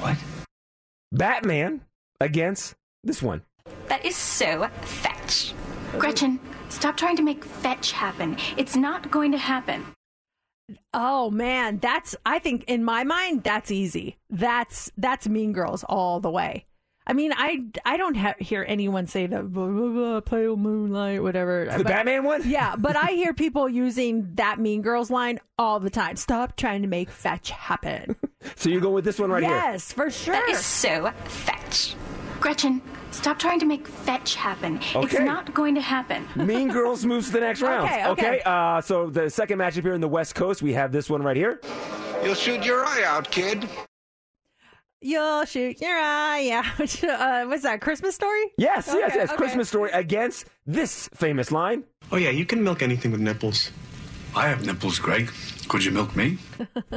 What? 0.00 0.18
Batman 1.12 1.82
against 2.20 2.74
this 3.04 3.22
one. 3.22 3.42
That 3.86 4.04
is 4.04 4.16
so 4.16 4.68
fetch. 4.82 5.54
Gretchen, 5.98 6.40
stop 6.68 6.96
trying 6.96 7.16
to 7.16 7.22
make 7.22 7.44
fetch 7.44 7.92
happen. 7.92 8.36
It's 8.56 8.76
not 8.76 9.10
going 9.10 9.32
to 9.32 9.38
happen. 9.38 9.86
Oh 10.92 11.30
man, 11.30 11.78
that's 11.78 12.16
I 12.26 12.38
think 12.38 12.64
in 12.66 12.82
my 12.82 13.04
mind 13.04 13.44
that's 13.44 13.70
easy. 13.70 14.16
That's 14.30 14.90
that's 14.96 15.28
Mean 15.28 15.52
Girls 15.52 15.84
all 15.88 16.20
the 16.20 16.30
way. 16.30 16.66
I 17.06 17.14
mean, 17.14 17.32
I 17.36 17.64
I 17.84 17.96
don't 17.96 18.14
ha- 18.16 18.34
hear 18.38 18.64
anyone 18.68 19.06
say 19.06 19.26
the 19.26 19.42
blah, 19.42 19.66
blah, 19.66 19.88
blah, 19.88 20.20
pale 20.20 20.56
moonlight, 20.56 21.22
whatever. 21.22 21.68
The 21.76 21.84
Batman 21.84 22.24
one? 22.24 22.42
Yeah, 22.48 22.76
but 22.76 22.96
I 22.96 23.06
hear 23.12 23.34
people 23.34 23.68
using 23.68 24.34
that 24.36 24.60
Mean 24.60 24.82
Girls 24.82 25.10
line 25.10 25.40
all 25.58 25.80
the 25.80 25.90
time. 25.90 26.16
Stop 26.16 26.56
trying 26.56 26.82
to 26.82 26.88
make 26.88 27.10
fetch 27.10 27.50
happen. 27.50 28.16
So 28.56 28.70
you 28.70 28.80
go 28.80 28.90
with 28.90 29.04
this 29.04 29.20
one 29.20 29.30
right 29.30 29.40
here. 29.44 29.52
yes, 29.52 29.92
for 29.92 30.10
sure. 30.10 30.34
That 30.34 30.48
is 30.48 30.64
so 30.66 31.12
fetch. 31.26 31.94
Gretchen, 32.40 32.82
stop 33.12 33.38
trying 33.38 33.60
to 33.60 33.66
make 33.66 33.86
fetch 33.86 34.34
happen. 34.34 34.80
It's 34.96 35.14
not 35.20 35.54
going 35.54 35.76
to 35.76 35.80
happen. 35.80 36.26
Mean 36.34 36.66
Girls 36.68 37.04
moves 37.06 37.26
to 37.28 37.34
the 37.34 37.40
next 37.40 37.62
round. 37.62 37.88
Okay, 37.88 38.06
okay. 38.08 38.42
Uh, 38.44 38.80
so 38.80 39.10
the 39.10 39.30
second 39.30 39.60
matchup 39.60 39.82
here 39.82 39.94
in 39.94 40.00
the 40.00 40.08
West 40.08 40.34
Coast, 40.34 40.60
we 40.60 40.72
have 40.72 40.90
this 40.90 41.08
one 41.08 41.22
right 41.22 41.36
here. 41.36 41.60
You'll 42.24 42.34
shoot 42.34 42.64
your 42.64 42.84
eye 42.84 43.04
out, 43.06 43.30
kid. 43.30 43.68
You'll 45.02 45.44
shoot 45.44 45.80
your 45.80 45.96
eye 45.98 46.50
out. 46.52 47.04
uh, 47.04 47.44
what's 47.46 47.64
that? 47.64 47.80
Christmas 47.80 48.14
story? 48.14 48.52
Yes, 48.56 48.86
yes, 48.86 49.10
Okay, 49.10 49.18
yes. 49.18 49.28
okay. 49.30 49.36
Christmas 49.36 49.68
story 49.68 49.90
against 49.92 50.46
this 50.64 51.08
famous 51.14 51.50
line. 51.50 51.84
Oh, 52.12 52.16
yeah, 52.16 52.30
you 52.30 52.46
can 52.46 52.62
milk 52.62 52.82
anything 52.82 53.10
with 53.10 53.20
nipples. 53.20 53.70
I 54.34 54.48
have 54.48 54.64
nipples, 54.64 54.98
Greg. 54.98 55.30
Could 55.68 55.84
you 55.84 55.90
milk 55.90 56.14
me? 56.14 56.38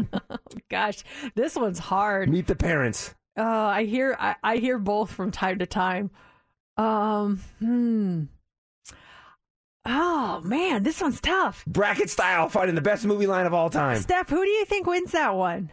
Gosh, 0.70 1.04
this 1.36 1.56
one's 1.56 1.80
hard. 1.80 2.30
Meet 2.30 2.48
the 2.48 2.56
parents. 2.56 3.14
Oh, 3.38 3.44
I 3.44 3.84
hear 3.84 4.16
I, 4.18 4.36
I 4.44 4.58
hear 4.58 4.78
both 4.80 5.12
from 5.12 5.32
time 5.32 5.60
to 5.60 5.66
time. 5.66 6.12
Um, 6.78 7.42
hmm. 7.60 8.24
Oh 9.86 10.42
man, 10.44 10.84
this 10.84 11.02
one's 11.02 11.20
tough. 11.22 11.66
Bracket 11.66 12.10
style, 12.10 12.50
finding 12.50 12.76
the 12.76 12.82
best 12.82 13.06
movie 13.06 13.28
line 13.28 13.46
of 13.46 13.54
all 13.54 13.70
time. 13.70 13.98
Steph, 14.00 14.30
who 14.30 14.44
do 14.44 14.50
you 14.50 14.66
think 14.66 14.88
wins 14.88 15.12
that 15.12 15.36
one? 15.36 15.72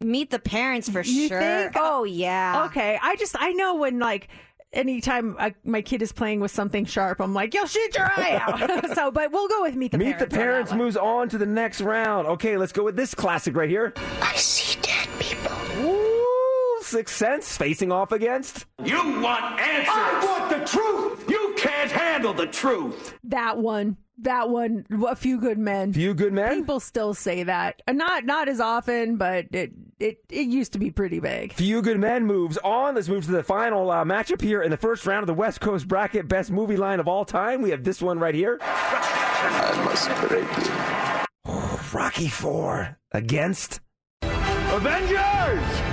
Meet 0.00 0.30
the 0.30 0.38
parents 0.38 0.88
for 0.88 1.00
You 1.02 1.28
sure. 1.28 1.40
think? 1.40 1.72
Oh 1.76 2.04
yeah. 2.04 2.64
Okay, 2.66 2.98
I 3.02 3.16
just 3.16 3.34
I 3.38 3.52
know 3.52 3.74
when 3.76 3.98
like 3.98 4.28
anytime 4.72 5.34
I, 5.38 5.54
my 5.64 5.82
kid 5.82 6.02
is 6.02 6.12
playing 6.12 6.40
with 6.40 6.50
something 6.50 6.84
sharp, 6.84 7.20
I'm 7.20 7.34
like, 7.34 7.54
you'll 7.54 7.66
shoot 7.66 7.96
your 7.96 8.06
eye 8.06 8.38
out. 8.40 8.90
so, 8.94 9.10
but 9.10 9.32
we'll 9.32 9.48
go 9.48 9.62
with 9.62 9.74
meet 9.74 9.92
the 9.92 9.98
Meet 9.98 10.04
parents. 10.18 10.24
the 10.24 10.38
parents 10.38 10.72
moves 10.72 10.96
on 10.96 11.28
to 11.30 11.38
the 11.38 11.46
next 11.46 11.80
round. 11.80 12.26
Okay, 12.28 12.56
let's 12.56 12.72
go 12.72 12.84
with 12.84 12.94
this 12.96 13.14
classic 13.14 13.56
right 13.56 13.68
here. 13.70 13.92
I 14.22 14.34
see 14.36 14.78
dead 14.82 15.08
people. 15.18 15.56
Ooh, 15.84 16.78
Sixth 16.82 17.16
Sense 17.16 17.56
facing 17.56 17.90
off 17.90 18.12
against. 18.12 18.66
You 18.84 18.96
want 19.20 19.58
answers. 19.60 19.88
I 19.90 20.24
want 20.24 20.50
the 20.50 20.64
truth. 20.66 21.28
You 21.28 21.54
can't 21.56 21.90
handle 21.90 22.32
the 22.34 22.46
truth. 22.46 23.14
That 23.24 23.58
one. 23.58 23.96
That 24.22 24.50
one. 24.50 24.84
A 25.06 25.14
few 25.14 25.38
good 25.38 25.58
men. 25.58 25.92
Few 25.92 26.12
good 26.12 26.32
men. 26.32 26.54
People 26.56 26.80
still 26.80 27.14
say 27.14 27.44
that. 27.44 27.82
Uh, 27.86 27.92
Not 27.92 28.24
not 28.24 28.48
as 28.48 28.60
often, 28.60 29.16
but 29.16 29.46
it 29.52 29.72
it 30.00 30.18
it 30.28 30.48
used 30.48 30.72
to 30.72 30.78
be 30.78 30.90
pretty 30.90 31.20
big. 31.20 31.52
Few 31.52 31.82
Good 31.82 32.00
Men 32.00 32.26
moves 32.26 32.58
on. 32.58 32.94
Let's 32.96 33.08
move 33.08 33.24
to 33.26 33.30
the 33.32 33.42
final 33.42 33.90
uh, 33.90 34.04
matchup 34.04 34.40
here 34.40 34.62
in 34.62 34.70
the 34.70 34.76
first 34.76 35.06
round 35.06 35.22
of 35.22 35.26
the 35.28 35.34
West 35.34 35.60
Coast 35.60 35.86
bracket. 35.86 36.28
Best 36.28 36.50
movie 36.50 36.76
line 36.76 36.98
of 37.00 37.06
all 37.08 37.24
time. 37.24 37.62
We 37.62 37.70
have 37.70 37.84
this 37.84 38.02
one 38.02 38.18
right 38.18 38.34
here. 38.34 38.58
I 38.60 39.82
must 39.84 40.08
break 40.28 40.66
you. 40.66 41.98
Rocky 41.98 42.28
Four 42.28 42.98
against. 43.12 43.80
Avengers! 44.22 45.87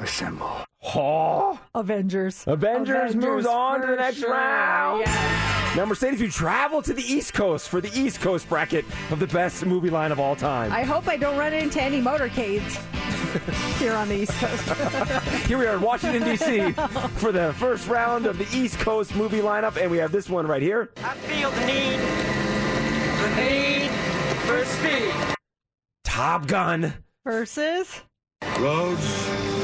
Assemble. 0.00 0.64
Oh, 0.94 1.60
Avengers. 1.74 2.44
Avengers, 2.46 3.14
moves 3.14 3.44
on 3.44 3.82
to 3.82 3.86
the 3.86 3.96
next 3.96 4.18
sure. 4.18 4.30
round. 4.30 5.00
Yes. 5.00 5.76
Now, 5.76 5.84
Mercedes, 5.84 6.20
you 6.20 6.30
travel 6.30 6.80
to 6.82 6.94
the 6.94 7.02
East 7.02 7.34
Coast 7.34 7.68
for 7.68 7.80
the 7.80 7.90
East 7.98 8.20
Coast 8.20 8.48
bracket 8.48 8.86
of 9.10 9.20
the 9.20 9.26
best 9.26 9.64
movie 9.66 9.90
line 9.90 10.10
of 10.10 10.18
all 10.18 10.34
time. 10.34 10.72
I 10.72 10.82
hope 10.82 11.06
I 11.06 11.16
don't 11.16 11.36
run 11.36 11.52
into 11.52 11.82
any 11.82 12.00
motorcades 12.00 12.78
here 13.78 13.92
on 13.92 14.08
the 14.08 14.22
East 14.22 14.32
Coast. 14.32 15.18
Here 15.46 15.58
we 15.58 15.66
are 15.66 15.76
in 15.76 15.82
Washington, 15.82 16.24
D.C. 16.24 16.72
for 17.18 17.30
the 17.30 17.52
first 17.58 17.86
round 17.86 18.26
of 18.26 18.38
the 18.38 18.48
East 18.56 18.78
Coast 18.78 19.14
movie 19.14 19.40
lineup, 19.40 19.76
and 19.76 19.90
we 19.90 19.98
have 19.98 20.12
this 20.12 20.28
one 20.28 20.46
right 20.46 20.62
here. 20.62 20.90
I 20.96 21.14
feel 21.14 21.50
the 21.50 21.66
need, 21.66 22.00
the 23.20 23.36
need 23.36 23.90
for 24.46 24.64
speed. 24.64 25.36
Top 26.04 26.46
Gun. 26.46 26.94
Versus. 27.24 28.00
Roads, 28.58 29.59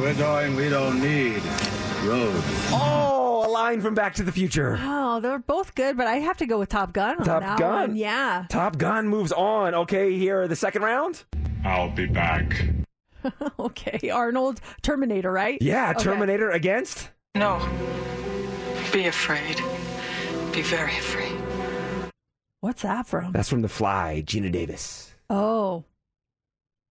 where 0.00 0.12
we're 0.12 0.18
going, 0.18 0.56
we 0.56 0.68
don't 0.68 1.00
need 1.00 1.42
roads. 2.04 2.44
Oh, 2.70 3.44
a 3.46 3.50
line 3.50 3.80
from 3.80 3.94
Back 3.94 4.14
to 4.16 4.22
the 4.22 4.32
Future. 4.32 4.78
Oh, 4.80 5.20
they're 5.20 5.38
both 5.38 5.74
good, 5.74 5.96
but 5.96 6.06
I 6.06 6.16
have 6.16 6.36
to 6.38 6.46
go 6.46 6.58
with 6.58 6.68
Top 6.68 6.92
Gun 6.92 7.18
on 7.18 7.24
Top 7.24 7.42
that 7.42 7.58
Gun? 7.58 7.88
one. 7.90 7.96
Yeah. 7.96 8.46
Top 8.48 8.78
Gun 8.78 9.08
moves 9.08 9.32
on. 9.32 9.74
Okay, 9.74 10.16
here 10.18 10.46
the 10.48 10.56
second 10.56 10.82
round. 10.82 11.24
I'll 11.64 11.90
be 11.90 12.06
back. 12.06 12.66
okay, 13.58 14.10
Arnold, 14.10 14.60
Terminator, 14.82 15.32
right? 15.32 15.58
Yeah, 15.60 15.90
Okay. 15.92 16.04
Terminator 16.04 16.50
against. 16.50 17.10
No. 17.34 17.58
Be 18.92 19.06
afraid. 19.06 19.56
Be 20.52 20.62
very 20.62 20.96
afraid. 20.96 21.32
What's 22.60 22.82
that 22.82 23.06
from? 23.06 23.32
That's 23.32 23.48
from 23.48 23.62
The 23.62 23.68
Fly, 23.68 24.22
Geena 24.26 24.50
Davis. 24.50 25.14
Oh, 25.28 25.84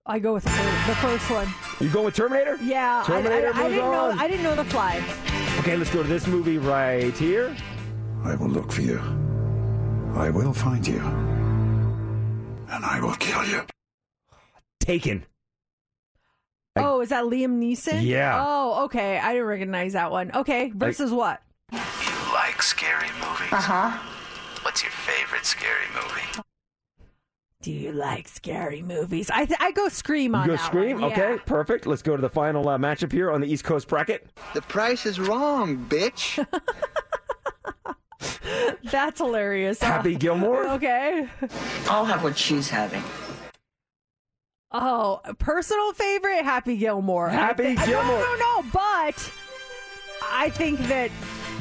I 0.07 0.19
go 0.19 0.34
with 0.36 0.44
the 0.44 0.49
the 0.52 0.95
first 1.02 1.32
one. 1.32 1.48
You 1.80 1.90
go 1.90 2.03
with 2.03 2.14
Terminator? 2.15 2.57
Yeah, 2.61 3.03
Terminator 3.07 3.48
I, 3.48 3.60
I, 3.60 3.64
moves 3.64 3.76
didn't 3.76 3.91
know. 3.91 4.11
on. 4.11 4.19
I 4.19 4.27
didn't 4.27 4.44
know 4.44 4.56
the 4.56 4.65
fly. 4.65 5.03
Okay, 5.60 5.76
let's 5.76 5.90
go 5.91 6.03
to 6.03 6.07
this 6.07 6.27
movie 6.27 6.60
right 6.60 7.15
here. 7.18 7.56
I 8.23 8.36
will 8.36 8.49
look 8.49 8.72
for 8.72 8.82
you. 8.82 8.99
I 10.15 10.30
will 10.30 10.53
find 10.53 10.86
you. 10.88 10.99
And 12.69 12.86
I 12.86 12.99
will 13.02 13.15
kill 13.15 13.44
you. 13.45 13.64
Taken. 14.80 15.26
oh, 16.76 17.02
is 17.02 17.10
that 17.10 17.23
Liam 17.23 17.57
Neeson? 17.60 18.06
Yeah. 18.06 18.44
Oh, 18.45 18.86
okay. 18.86 19.18
I 19.18 19.34
didn't 19.34 19.48
recognize 19.48 19.94
that 19.94 20.11
one. 20.11 20.30
Okay, 20.36 20.72
versus 20.76 21.11
what? 21.11 21.41
You 21.72 21.80
like 22.32 22.61
scary 22.61 23.10
movies? 23.19 23.52
Uh 23.52 23.61
huh. 23.61 23.98
What's 24.61 24.84
your 24.84 24.91
favorite 24.91 25.45
scary 25.45 25.88
movie? 25.95 26.44
Do 27.66 27.72
you 27.72 27.92
like 27.94 28.28
scary 28.28 28.84
movies? 28.84 29.32
I 29.32 29.46
th- 29.46 29.58
I 29.60 29.72
go 29.72 29.90
Scream 29.90 30.36
on 30.36 30.44
You 30.44 30.50
go 30.52 30.58
that 30.58 30.66
Scream? 30.68 31.02
one. 31.02 31.12
Okay, 31.12 31.32
Yeah. 31.34 31.40
perfect. 31.48 31.88
Let's 31.88 32.04
go 32.04 32.16
to 32.16 32.22
the 32.22 32.30
final 32.30 32.70
uh, 32.70 32.78
matchup 32.78 33.12
here 33.12 33.32
on 33.32 33.42
the 33.42 33.48
East 33.48 33.64
Coast 33.64 33.88
bracket. 33.88 34.28
The 34.54 34.62
price 34.62 35.08
is 35.08 35.20
wrong, 35.20 35.84
bitch. 35.90 36.46
That's 38.92 39.20
hilarious. 39.20 39.82
Happy 39.82 40.16
Gilmore? 40.16 40.68
Okay. 40.76 41.28
I'll 41.90 42.06
have 42.06 42.22
what 42.24 42.38
she's 42.38 42.70
having. 42.70 43.02
Oh, 44.72 45.22
personal 45.40 45.92
favorite, 45.94 46.44
Happy 46.44 46.78
Gilmore. 46.78 47.30
Happy 47.30 47.70
I 47.70 47.76
thi- 47.78 47.86
Gilmore. 47.88 48.20
No, 48.20 48.36
no, 48.36 48.62
no, 48.62 48.70
but 48.72 49.32
I 50.24 50.52
think 50.52 50.80
that 50.82 51.10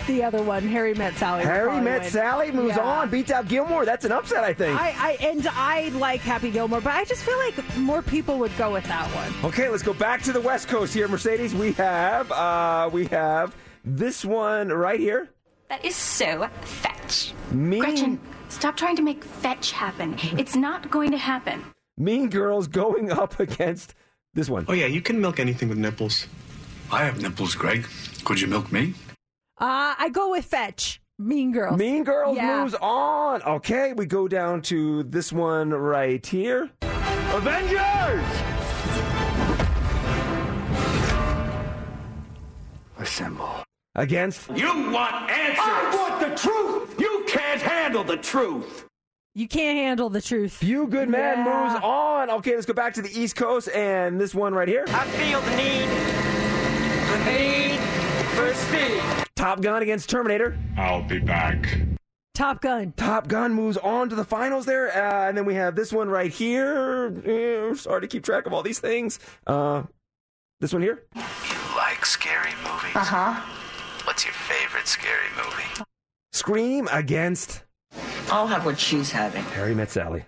the 0.06 0.22
other 0.24 0.42
one, 0.42 0.66
Harry 0.68 0.94
Met 0.94 1.14
Sally. 1.16 1.42
Harry 1.44 1.68
probably 1.68 1.84
Met 1.84 2.02
win. 2.02 2.10
Sally 2.10 2.50
moves 2.52 2.76
Yeah. 2.76 2.82
on, 2.82 3.10
beats 3.10 3.30
out 3.30 3.48
Gilmore. 3.48 3.84
That's 3.84 4.04
an 4.04 4.12
upset, 4.12 4.44
I 4.44 4.52
think. 4.54 4.78
I, 4.80 4.94
I 4.98 5.10
and 5.26 5.46
I 5.48 5.88
like 5.90 6.20
Happy 6.20 6.50
Gilmore, 6.50 6.80
but 6.80 6.92
I 6.94 7.04
just 7.04 7.22
feel 7.24 7.38
like 7.38 7.76
more 7.76 8.02
people 8.02 8.38
would 8.38 8.56
go 8.56 8.72
with 8.72 8.84
that 8.84 9.08
one. 9.14 9.32
Okay, 9.50 9.68
let's 9.68 9.82
go 9.82 9.94
back 9.94 10.22
to 10.22 10.32
the 10.32 10.40
West 10.40 10.68
Coast 10.68 10.92
here, 10.94 11.08
Mercedes. 11.08 11.54
We 11.54 11.72
have 11.72 12.30
uh 12.32 12.90
we 12.92 13.06
have 13.06 13.54
this 13.84 14.24
one 14.24 14.68
right 14.68 15.00
here. 15.00 15.30
That 15.68 15.84
is 15.84 15.96
so 15.96 16.48
fetch. 16.62 17.32
Mean 17.50 17.80
Gretchen, 17.80 18.20
stop 18.48 18.76
trying 18.76 18.96
to 18.96 19.02
make 19.02 19.24
fetch 19.24 19.72
happen. 19.72 20.16
It's 20.38 20.54
not 20.56 20.90
going 20.90 21.10
to 21.12 21.18
happen. 21.18 21.64
Mean 21.96 22.28
Girls 22.28 22.66
going 22.66 23.10
up 23.12 23.38
against 23.40 23.94
this 24.34 24.48
one. 24.50 24.64
Oh, 24.68 24.72
yeah, 24.72 24.86
you 24.86 25.00
can 25.00 25.20
milk 25.20 25.38
anything 25.38 25.68
with 25.68 25.78
nipples. 25.78 26.26
I 26.90 27.04
have 27.04 27.22
nipples, 27.22 27.54
Greg. 27.54 27.86
Could 28.24 28.40
you 28.40 28.46
milk 28.48 28.72
me? 28.72 28.94
Uh, 29.58 29.94
I 29.98 30.08
go 30.12 30.30
with 30.32 30.44
Fetch. 30.44 31.00
Mean 31.18 31.52
Girls. 31.52 31.78
Mean 31.78 32.02
Girls 32.02 32.36
Yeah. 32.36 32.60
moves 32.62 32.74
on. 32.80 33.40
Okay, 33.42 33.92
we 33.92 34.04
go 34.06 34.26
down 34.26 34.62
to 34.62 35.04
this 35.04 35.32
one 35.32 35.70
right 35.70 36.24
here. 36.26 36.70
Avengers! 37.32 38.24
Assemble. 42.98 43.64
Against 43.96 44.50
You 44.50 44.90
want 44.90 45.14
answers! 45.30 45.58
I 45.60 45.90
want 45.94 46.20
the 46.20 46.36
truth! 46.36 46.98
You 46.98 47.24
can't 47.28 47.62
handle 47.62 48.02
the 48.02 48.16
truth! 48.16 48.86
You 49.36 49.46
can't 49.48 49.76
handle 49.78 50.08
the 50.10 50.20
truth. 50.20 50.52
Few 50.52 50.86
Good 50.88 51.08
Men 51.08 51.38
Yeah. 51.38 51.44
moves 51.44 51.80
on. 51.82 52.30
Okay, 52.30 52.54
let's 52.54 52.66
go 52.66 52.72
back 52.72 52.94
to 52.94 53.02
the 53.02 53.10
East 53.20 53.34
Coast 53.36 53.68
and 53.70 54.20
this 54.20 54.34
one 54.34 54.52
right 54.54 54.68
here. 54.68 54.84
I 54.88 55.04
feel 55.06 55.40
the 55.40 55.56
need, 55.56 55.88
the 57.10 57.18
need 57.30 57.80
for 58.36 58.54
speed. 58.54 59.23
Top 59.44 59.60
Gun 59.60 59.82
against 59.82 60.08
Terminator. 60.08 60.56
I'll 60.78 61.02
be 61.02 61.18
back. 61.18 61.76
Top 62.34 62.62
Gun. 62.62 62.94
Top 62.96 63.28
Gun 63.28 63.52
moves 63.52 63.76
on 63.76 64.08
to 64.08 64.14
the 64.14 64.24
finals 64.24 64.64
there. 64.64 64.88
Uh, 64.88 65.28
and 65.28 65.36
then 65.36 65.44
we 65.44 65.54
have 65.54 65.76
this 65.76 65.92
one 65.92 66.08
right 66.08 66.32
here. 66.32 67.12
Eh, 67.26 67.74
sorry 67.74 68.00
to 68.00 68.06
keep 68.06 68.24
track 68.24 68.46
of 68.46 68.54
all 68.54 68.62
these 68.62 68.78
things. 68.78 69.18
Uh, 69.46 69.82
this 70.60 70.72
one 70.72 70.80
here. 70.80 71.02
You 71.14 71.76
like 71.76 72.06
scary 72.06 72.52
movies? 72.62 72.96
Uh 72.96 73.04
huh. 73.04 73.42
What's 74.04 74.24
your 74.24 74.32
favorite 74.32 74.88
scary 74.88 75.28
movie? 75.36 75.84
Scream 76.32 76.88
against 76.90 77.64
I'll 78.30 78.46
have 78.46 78.64
what 78.64 78.78
she's 78.78 79.10
having. 79.10 79.44
Harry 79.44 79.74
Met 79.74 79.90
Sally. 79.90 80.24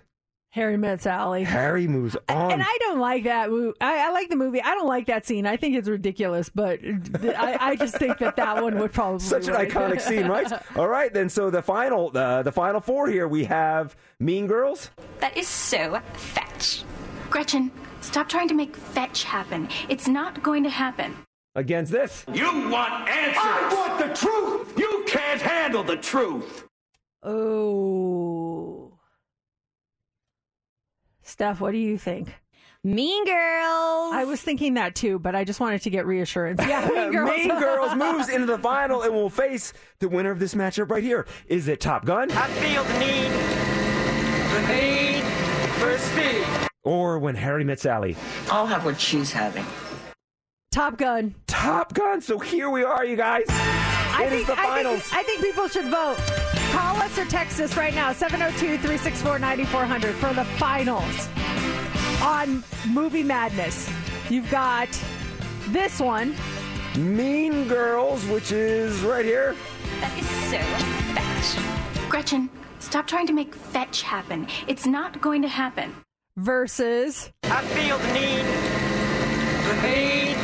Harry 0.57 0.75
Met 0.75 1.01
Sally. 1.03 1.43
Harry 1.43 1.87
moves 1.87 2.17
on. 2.27 2.51
And 2.51 2.63
I 2.65 2.77
don't 2.79 2.99
like 2.99 3.25
that 3.25 3.49
movie. 3.51 3.77
I, 3.79 4.07
I 4.07 4.11
like 4.11 4.29
the 4.29 4.35
movie. 4.35 4.59
I 4.59 4.73
don't 4.73 4.87
like 4.87 5.05
that 5.05 5.23
scene. 5.25 5.45
I 5.45 5.55
think 5.55 5.75
it's 5.75 5.87
ridiculous, 5.87 6.49
but 6.49 6.79
I, 6.83 7.57
I 7.61 7.75
just 7.75 7.95
think 7.97 8.17
that 8.17 8.35
that 8.37 8.63
one 8.63 8.79
would 8.79 8.91
probably 8.91 9.19
Such 9.19 9.47
an 9.47 9.53
win. 9.53 9.67
iconic 9.69 10.01
scene, 10.01 10.27
right? 10.27 10.51
All 10.75 10.87
right, 10.87 11.13
then. 11.13 11.29
So 11.29 11.51
the 11.51 11.61
final, 11.61 12.11
uh, 12.17 12.41
the 12.41 12.51
final 12.51 12.81
four 12.81 13.07
here, 13.07 13.27
we 13.27 13.45
have 13.45 13.95
Mean 14.19 14.47
Girls. 14.47 14.89
That 15.19 15.37
is 15.37 15.47
so 15.47 16.01
fetch. 16.13 16.83
Gretchen, 17.29 17.71
stop 18.01 18.27
trying 18.27 18.47
to 18.47 18.55
make 18.55 18.75
fetch 18.75 19.23
happen. 19.25 19.69
It's 19.89 20.07
not 20.07 20.41
going 20.41 20.63
to 20.63 20.69
happen. 20.69 21.15
against 21.55 21.91
this. 21.91 22.25
You 22.33 22.45
want 22.69 23.07
answers! 23.07 23.37
I 23.43 23.73
want 23.75 23.99
the 23.99 24.15
truth! 24.15 24.73
You 24.77 25.03
can't 25.07 25.39
handle 25.41 25.83
the 25.83 25.97
truth! 25.97 26.65
Oh. 27.21 28.86
Steph, 31.37 31.61
what 31.61 31.71
do 31.71 31.77
you 31.77 31.99
think? 31.99 32.33
Mean 32.83 33.23
Girls. 33.23 34.11
I 34.11 34.23
was 34.27 34.41
thinking 34.41 34.73
that 34.73 34.95
too, 34.95 35.19
but 35.19 35.35
I 35.35 35.43
just 35.43 35.59
wanted 35.59 35.83
to 35.83 35.91
get 35.91 36.07
reassurance. 36.07 36.59
Yeah, 36.67 36.87
Mean 36.89 37.11
Girls. 37.11 37.29
Mean 37.29 37.49
Girls 37.59 37.93
moves 37.95 38.27
into 38.29 38.47
the 38.47 38.57
final 38.57 39.03
and 39.03 39.13
will 39.13 39.29
face 39.29 39.71
the 39.99 40.09
winner 40.09 40.31
of 40.31 40.39
this 40.39 40.55
matchup 40.55 40.89
right 40.89 41.03
here. 41.03 41.27
Is 41.47 41.67
it 41.67 41.79
Top 41.79 42.05
Gun 42.05 42.31
I 42.31 42.47
feel 42.47 42.83
the 42.83 42.99
need, 42.99 43.29
the 44.55 44.73
need 44.73 45.23
for 45.73 45.95
speed. 45.99 46.67
or 46.83 47.19
When 47.19 47.35
Harry 47.35 47.63
Met 47.63 47.79
Sally? 47.79 48.15
I'll 48.49 48.65
have 48.65 48.83
what 48.83 48.99
she's 48.99 49.31
having. 49.31 49.65
Top 50.71 50.97
Gun. 50.97 51.35
Top 51.45 51.93
Gun. 51.93 52.19
So 52.21 52.39
here 52.39 52.71
we 52.71 52.83
are, 52.83 53.05
you 53.05 53.15
guys. 53.15 53.43
I 53.49 54.23
It 54.25 54.33
is 54.33 54.45
think, 54.45 54.47
the 54.47 54.53
I 54.59 54.65
finals. 54.65 55.01
think, 55.03 55.13
I 55.13 55.23
think 55.23 55.41
people 55.43 55.67
should 55.67 55.85
vote. 55.85 56.17
Call 56.77 56.97
us 56.97 57.17
or 57.17 57.25
text 57.25 57.59
us 57.59 57.75
right 57.75 57.95
now, 57.95 58.13
702 58.13 58.77
364 58.77 59.39
9400 59.39 60.13
for 60.13 60.31
the 60.31 60.45
finals 60.59 61.27
on 62.21 62.63
Movie 62.87 63.23
Madness. 63.23 63.89
You've 64.29 64.47
got 64.51 64.87
this 65.69 65.99
one. 65.99 66.35
Mean 66.95 67.67
Girls, 67.67 68.23
which 68.27 68.51
is 68.51 69.01
right 69.01 69.25
here. 69.25 69.55
That 70.01 70.15
is 70.19 70.29
so 70.51 70.59
fetch. 71.15 72.09
Gretchen, 72.11 72.47
stop 72.77 73.07
trying 73.07 73.25
to 73.25 73.33
make 73.33 73.55
fetch 73.55 74.03
happen. 74.03 74.45
It's 74.67 74.85
not 74.85 75.19
going 75.19 75.41
to 75.41 75.47
happen. 75.47 75.95
versus 76.35 77.31
I 77.45 77.63
feel 77.73 77.97
the 77.97 78.13
need, 78.13 78.45
the 79.65 79.75
need 79.81 80.37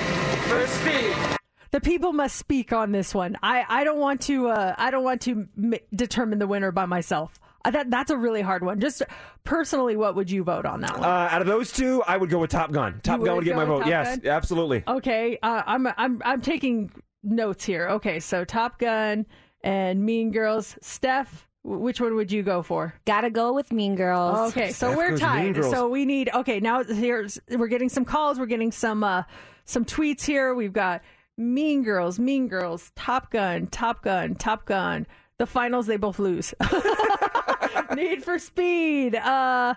for 0.49 0.65
speed. 0.65 1.37
The 1.73 1.81
people 1.81 2.13
must 2.13 2.35
speak 2.35 2.71
on 2.71 2.91
this 2.91 3.15
one. 3.15 3.35
I, 3.41 3.65
I 3.67 3.83
don't 3.83 3.99
want 3.99 4.21
to 4.21 4.47
uh, 4.47 4.75
I 4.77 4.91
don't 4.91 5.03
want 5.03 5.21
to 5.23 5.47
m- 5.57 5.73
determine 5.93 6.37
the 6.37 6.45
winner 6.45 6.71
by 6.71 6.85
myself. 6.85 7.39
Uh, 7.65 7.71
that 7.71 7.89
that's 7.89 8.11
a 8.11 8.17
really 8.17 8.41
hard 8.41 8.63
one. 8.63 8.79
Just 8.79 9.01
personally, 9.43 9.95
what 9.95 10.15
would 10.15 10.29
you 10.29 10.43
vote 10.43 10.67
on 10.67 10.81
that 10.81 10.91
one? 10.99 11.03
Uh, 11.03 11.29
out 11.31 11.41
of 11.41 11.47
those 11.47 11.71
two, 11.71 12.03
I 12.03 12.15
would 12.15 12.29
go 12.29 12.37
with 12.37 12.51
Top 12.51 12.71
Gun. 12.71 13.01
Top 13.01 13.19
You 13.19 13.25
Gun 13.25 13.35
would 13.35 13.41
would 13.41 13.45
get 13.45 13.55
my 13.55 13.65
vote. 13.65 13.79
Top 13.79 13.87
yes, 13.89 14.19
Gun? 14.19 14.31
absolutely. 14.31 14.83
Okay, 14.87 15.39
uh, 15.41 15.63
I'm 15.65 15.87
I'm 15.97 16.21
I'm 16.23 16.41
taking 16.41 16.91
notes 17.23 17.65
here. 17.65 17.89
Okay, 17.89 18.19
so 18.19 18.45
Top 18.45 18.77
Gun 18.77 19.25
and 19.61 20.05
Mean 20.05 20.31
Girls. 20.31 20.77
Steph, 20.81 21.47
which 21.63 21.99
one 21.99 22.13
would 22.15 22.31
you 22.31 22.43
go 22.43 22.61
for? 22.61 22.93
Gotta 23.05 23.31
go 23.31 23.51
with 23.51 23.71
Mean 23.71 23.95
Girls. 23.95 24.51
Okay, 24.51 24.67
so 24.67 24.89
Steph 24.89 24.97
we're 24.97 25.17
tied. 25.17 25.55
So 25.65 25.89
we 25.89 26.05
need 26.05 26.29
okay. 26.35 26.59
Now 26.59 26.83
here's 26.83 27.39
we're 27.49 27.67
getting 27.67 27.89
some 27.89 28.05
calls. 28.05 28.37
We're 28.37 28.45
getting 28.45 28.71
some 28.71 29.03
uh 29.03 29.23
some 29.65 29.85
tweets 29.85 30.23
here. 30.23 30.53
We've 30.53 30.73
got 30.73 31.01
Mean 31.37 31.83
Girls, 31.83 32.19
Mean 32.19 32.47
Girls, 32.47 32.91
Top 32.95 33.31
Gun, 33.31 33.67
Top 33.67 34.03
Gun, 34.03 34.35
Top 34.35 34.65
Gun. 34.65 35.07
The 35.39 35.45
finals 35.47 35.87
they 35.87 35.97
both 35.97 36.19
lose. 36.19 36.53
Need 37.95 38.23
for 38.23 38.37
Speed. 38.39 39.15
Uh 39.15 39.73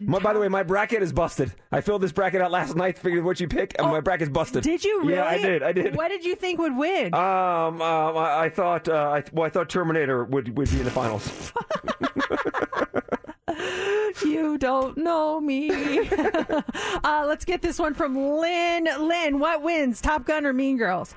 My, 0.00 0.18
by 0.20 0.32
the 0.32 0.40
way, 0.40 0.48
my 0.48 0.62
bracket 0.62 1.02
is 1.02 1.12
busted. 1.12 1.52
I 1.70 1.80
filled 1.80 2.02
this 2.02 2.12
bracket 2.12 2.40
out 2.40 2.50
last 2.50 2.74
night, 2.76 2.98
figured 2.98 3.24
what 3.24 3.40
you 3.40 3.48
pick, 3.48 3.74
and 3.78 3.90
my 3.90 4.00
bracket's 4.00 4.30
busted. 4.30 4.58
Oh, 4.58 4.70
did 4.70 4.84
you 4.84 5.00
really? 5.00 5.14
Yeah, 5.14 5.24
I 5.24 5.38
did. 5.38 5.62
I 5.62 5.72
did. 5.72 5.96
What 5.96 6.08
did 6.08 6.24
you 6.24 6.34
think 6.34 6.58
would 6.60 6.76
win? 6.76 7.12
Um, 7.14 7.82
um, 7.82 8.16
I, 8.16 8.44
I 8.44 8.48
thought, 8.48 8.88
uh, 8.88 9.10
I, 9.16 9.24
well, 9.32 9.44
I 9.46 9.50
thought 9.50 9.68
Terminator 9.68 10.24
would 10.24 10.56
would 10.56 10.70
be 10.70 10.78
in 10.78 10.84
the 10.84 10.90
finals. 10.90 11.52
You 14.24 14.58
don't 14.58 14.96
know 14.96 15.40
me. 15.40 15.70
uh, 17.04 17.24
let's 17.26 17.44
get 17.44 17.62
this 17.62 17.78
one 17.78 17.94
from 17.94 18.16
Lynn. 18.16 18.88
Lynn, 19.00 19.38
what 19.38 19.62
wins, 19.62 20.00
Top 20.00 20.26
Gun 20.26 20.44
or 20.46 20.52
Mean 20.52 20.76
Girls? 20.76 21.14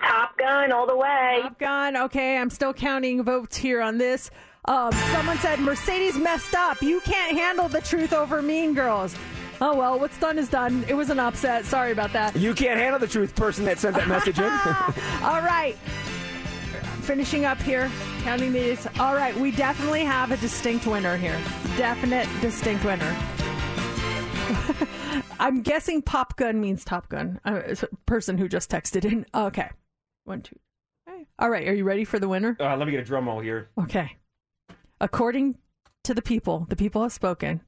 Top 0.00 0.36
Gun 0.36 0.72
all 0.72 0.86
the 0.86 0.96
way. 0.96 1.38
Top 1.42 1.58
Gun. 1.58 1.96
Okay, 1.96 2.36
I'm 2.36 2.50
still 2.50 2.72
counting 2.72 3.22
votes 3.22 3.56
here 3.56 3.80
on 3.80 3.98
this. 3.98 4.30
Um, 4.64 4.92
someone 5.12 5.38
said 5.38 5.58
Mercedes 5.60 6.16
messed 6.16 6.54
up. 6.54 6.82
You 6.82 7.00
can't 7.00 7.36
handle 7.36 7.68
the 7.68 7.80
truth 7.80 8.12
over 8.12 8.42
Mean 8.42 8.74
Girls. 8.74 9.14
Oh 9.60 9.76
well, 9.76 9.98
what's 9.98 10.18
done 10.18 10.38
is 10.38 10.48
done. 10.48 10.84
It 10.88 10.94
was 10.94 11.10
an 11.10 11.20
upset. 11.20 11.64
Sorry 11.64 11.92
about 11.92 12.12
that. 12.14 12.34
You 12.36 12.52
can't 12.52 12.80
handle 12.80 12.98
the 12.98 13.06
truth, 13.06 13.34
person 13.36 13.64
that 13.66 13.78
sent 13.78 13.94
that 13.96 14.08
message 14.08 14.38
in. 14.38 14.44
All 15.24 15.40
right. 15.40 15.76
Finishing 17.02 17.44
up 17.44 17.60
here, 17.60 17.90
counting 18.22 18.52
these. 18.52 18.86
All 19.00 19.14
right, 19.14 19.36
we 19.36 19.50
definitely 19.50 20.04
have 20.04 20.30
a 20.30 20.36
distinct 20.36 20.86
winner 20.86 21.16
here. 21.16 21.38
Definite 21.76 22.28
distinct 22.40 22.84
winner. 22.84 23.16
I'm 25.40 25.62
guessing 25.62 26.02
Pop 26.02 26.36
Gun 26.36 26.60
means 26.60 26.84
Top 26.84 27.08
Gun. 27.08 27.40
Uh, 27.44 27.62
a 27.82 27.96
person 28.06 28.38
who 28.38 28.48
just 28.48 28.70
texted 28.70 29.04
in. 29.04 29.26
Okay. 29.34 29.68
One, 30.24 30.42
two. 30.42 30.56
Okay. 31.08 31.26
All 31.40 31.50
right, 31.50 31.66
are 31.66 31.74
you 31.74 31.82
ready 31.84 32.04
for 32.04 32.20
the 32.20 32.28
winner? 32.28 32.56
uh, 32.60 32.76
let 32.76 32.86
me 32.86 32.92
get 32.92 33.00
a 33.00 33.04
drum 33.04 33.26
roll 33.26 33.40
here. 33.40 33.68
Okay. 33.80 34.16
According 35.00 35.58
to 36.04 36.14
the 36.14 36.22
people, 36.22 36.66
the 36.68 36.76
people 36.76 37.02
have 37.02 37.12
spoken. 37.12 37.62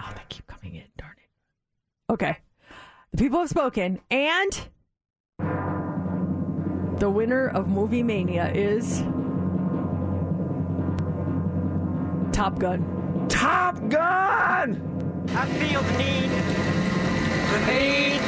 Oh, 0.00 0.12
they 0.14 0.22
keep 0.28 0.46
coming 0.46 0.76
in. 0.76 0.84
Darn 0.96 1.16
it. 1.18 2.12
Okay. 2.12 2.38
The 3.10 3.18
people 3.18 3.40
have 3.40 3.48
spoken, 3.48 3.98
and 4.08 4.68
the 7.00 7.08
winner 7.10 7.48
of 7.48 7.66
Movie 7.68 8.02
Mania 8.02 8.50
is 8.52 9.00
Top 12.32 12.58
Gun. 12.58 13.26
Top 13.28 13.76
Gun! 13.88 14.80
I 15.34 15.46
feel 15.46 15.82
the 15.82 15.98
need, 15.98 16.30
the 17.50 17.72
need 17.72 18.20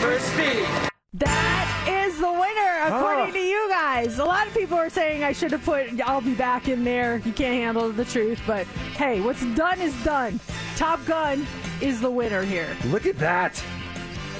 for 0.00 0.18
speed. 0.18 0.66
That 1.14 1.86
is 2.06 2.18
the 2.18 2.32
winner, 2.32 2.96
according 2.96 3.30
Oh. 3.30 3.32
to 3.32 3.38
you 3.38 3.66
guys. 3.70 4.18
A 4.18 4.24
lot 4.24 4.46
of 4.46 4.54
people 4.54 4.76
are 4.78 4.90
saying 4.90 5.22
I 5.22 5.32
should 5.32 5.52
have 5.52 5.64
put 5.64 6.00
I'll 6.06 6.20
be 6.20 6.34
back 6.34 6.68
in 6.68 6.82
there. 6.84 7.18
You 7.24 7.32
can't 7.32 7.54
handle 7.54 7.90
the 7.92 8.04
truth, 8.04 8.40
but 8.46 8.66
hey, 8.96 9.20
what's 9.20 9.44
done 9.54 9.80
is 9.80 9.94
done. 10.04 10.40
Top 10.76 11.04
Gun 11.06 11.46
is 11.80 12.00
the 12.00 12.10
winner 12.10 12.42
here. 12.42 12.68
Look 12.86 13.06
at 13.06 13.18
that. 13.18 13.62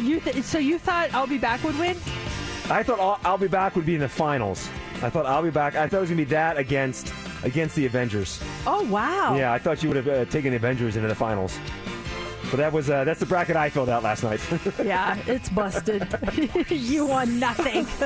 You 0.01 0.21
th- 0.21 0.43
so 0.45 0.59
you 0.59 0.79
thought 0.79 1.13
I'll 1.15 1.27
be 1.29 1.39
back 1.39 1.63
would 1.63 1.79
win? 1.79 1.97
I 2.71 2.83
thought 2.83 2.99
I'll, 2.99 3.21
I'll 3.25 3.39
be 3.39 3.49
back 3.49 3.77
would 3.77 3.85
be 3.85 3.95
in 3.95 4.01
the 4.01 4.09
finals. 4.09 4.69
I 5.03 5.11
thought 5.11 5.27
I'll 5.27 5.43
be 5.43 5.51
back. 5.51 5.75
I 5.75 5.87
thought 5.87 5.99
it 5.99 6.01
was 6.01 6.11
gonna 6.11 6.19
be 6.19 6.25
that 6.25 6.57
against 6.57 7.13
against 7.43 7.77
the 7.77 7.85
Avengers. 7.85 8.43
Oh 8.67 8.83
wow. 8.85 9.37
Yeah, 9.37 9.53
I 9.53 9.59
thought 9.59 9.83
you 9.83 9.91
would 9.91 9.97
have 9.97 10.09
uh, 10.09 10.25
taken 10.31 10.51
the 10.51 10.57
Avengers 10.57 10.97
into 10.97 11.09
the 11.09 11.15
finals. 11.15 11.59
But 12.55 12.61
that 12.61 12.73
was 12.73 12.89
uh, 12.89 13.03
that's 13.03 13.19
the 13.19 13.27
bracket 13.27 13.57
I 13.57 13.69
filled 13.69 13.89
out 13.89 14.05
last 14.05 14.23
night. 14.23 14.41
Yeah, 14.85 15.19
it's 15.27 15.49
busted. 15.49 16.07
you 16.71 17.07
won 17.07 17.41
nothing. 17.41 17.85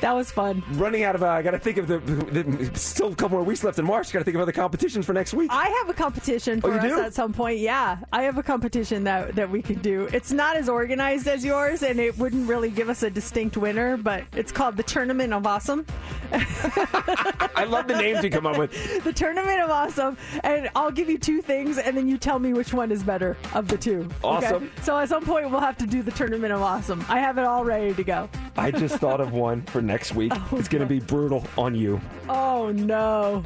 that 0.00 0.12
was 0.12 0.30
fun. 0.30 0.62
Running 0.72 1.04
out 1.04 1.14
of, 1.14 1.22
uh, 1.22 1.28
I 1.28 1.42
got 1.42 1.52
to 1.52 1.58
think 1.58 1.78
of 1.78 1.88
the, 1.88 1.98
the, 1.98 2.78
still 2.78 3.12
a 3.12 3.14
couple 3.14 3.38
more 3.38 3.44
weeks 3.46 3.64
left 3.64 3.78
in 3.78 3.86
March. 3.86 4.12
Got 4.12 4.20
to 4.20 4.24
think 4.24 4.34
of 4.34 4.40
other 4.42 4.52
competitions 4.52 5.06
for 5.06 5.14
next 5.14 5.32
week. 5.32 5.50
I 5.52 5.68
have 5.68 5.88
a 5.88 5.94
competition 5.94 6.60
Oh, 6.62 6.68
for 6.68 6.74
you 6.74 6.80
us 6.80 6.98
do? 6.98 7.00
at 7.00 7.14
some 7.14 7.32
point. 7.32 7.58
Yeah, 7.58 7.98
I 8.12 8.22
have 8.22 8.36
a 8.36 8.42
competition 8.42 9.04
that 9.04 9.34
that 9.36 9.50
we 9.50 9.62
could 9.62 9.80
do. 9.82 10.08
It's 10.12 10.32
not 10.32 10.56
as 10.56 10.68
organized 10.68 11.26
as 11.28 11.44
yours, 11.44 11.82
and 11.82 11.98
it 11.98 12.16
wouldn't 12.18 12.48
really 12.48 12.70
give 12.70 12.88
us 12.88 13.02
a 13.02 13.10
distinct 13.10 13.56
winner. 13.56 13.96
But 13.96 14.24
it's 14.34 14.52
called 14.52 14.76
the 14.76 14.82
Tournament 14.84 15.32
of 15.32 15.46
Awesome. 15.46 15.86
I 16.32 17.64
love 17.68 17.88
the 17.88 17.96
names 17.96 18.22
you 18.22 18.30
come 18.30 18.46
up 18.46 18.58
with. 18.58 19.02
the 19.02 19.12
Tournament 19.12 19.60
of 19.60 19.70
Awesome, 19.70 20.16
and 20.44 20.68
I'll 20.76 20.92
give 20.92 21.08
you 21.08 21.18
two 21.18 21.40
things, 21.42 21.78
and 21.78 21.96
then 21.96 22.06
you 22.06 22.18
tell 22.18 22.38
me 22.38 22.52
which 22.52 22.72
one 22.76 22.92
is 22.92 23.02
better 23.02 23.36
of 23.54 23.66
the 23.68 23.76
two. 23.76 24.08
okay? 24.22 24.46
Awesome. 24.46 24.70
So 24.82 24.98
at 24.98 25.08
some 25.08 25.24
point 25.24 25.50
we'll 25.50 25.60
have 25.60 25.76
to 25.78 25.86
do 25.86 26.02
the 26.02 26.10
Tournament 26.12 26.52
of 26.52 26.60
Awesome. 26.62 27.04
I 27.08 27.18
have 27.20 27.38
it 27.38 27.44
all 27.44 27.64
ready 27.64 27.94
to 27.94 28.04
go. 28.04 28.28
I 28.56 28.70
just 28.70 28.96
thought 29.00 29.20
of 29.20 29.32
one 29.32 29.62
for 29.62 29.80
next 29.82 30.14
week. 30.14 30.32
Oh, 30.34 30.48
it's 30.52 30.68
going 30.68 30.82
to 30.82 30.86
be 30.86 31.00
brutal 31.00 31.44
on 31.56 31.74
you. 31.74 32.00
Oh 32.28 32.70
no. 32.72 33.42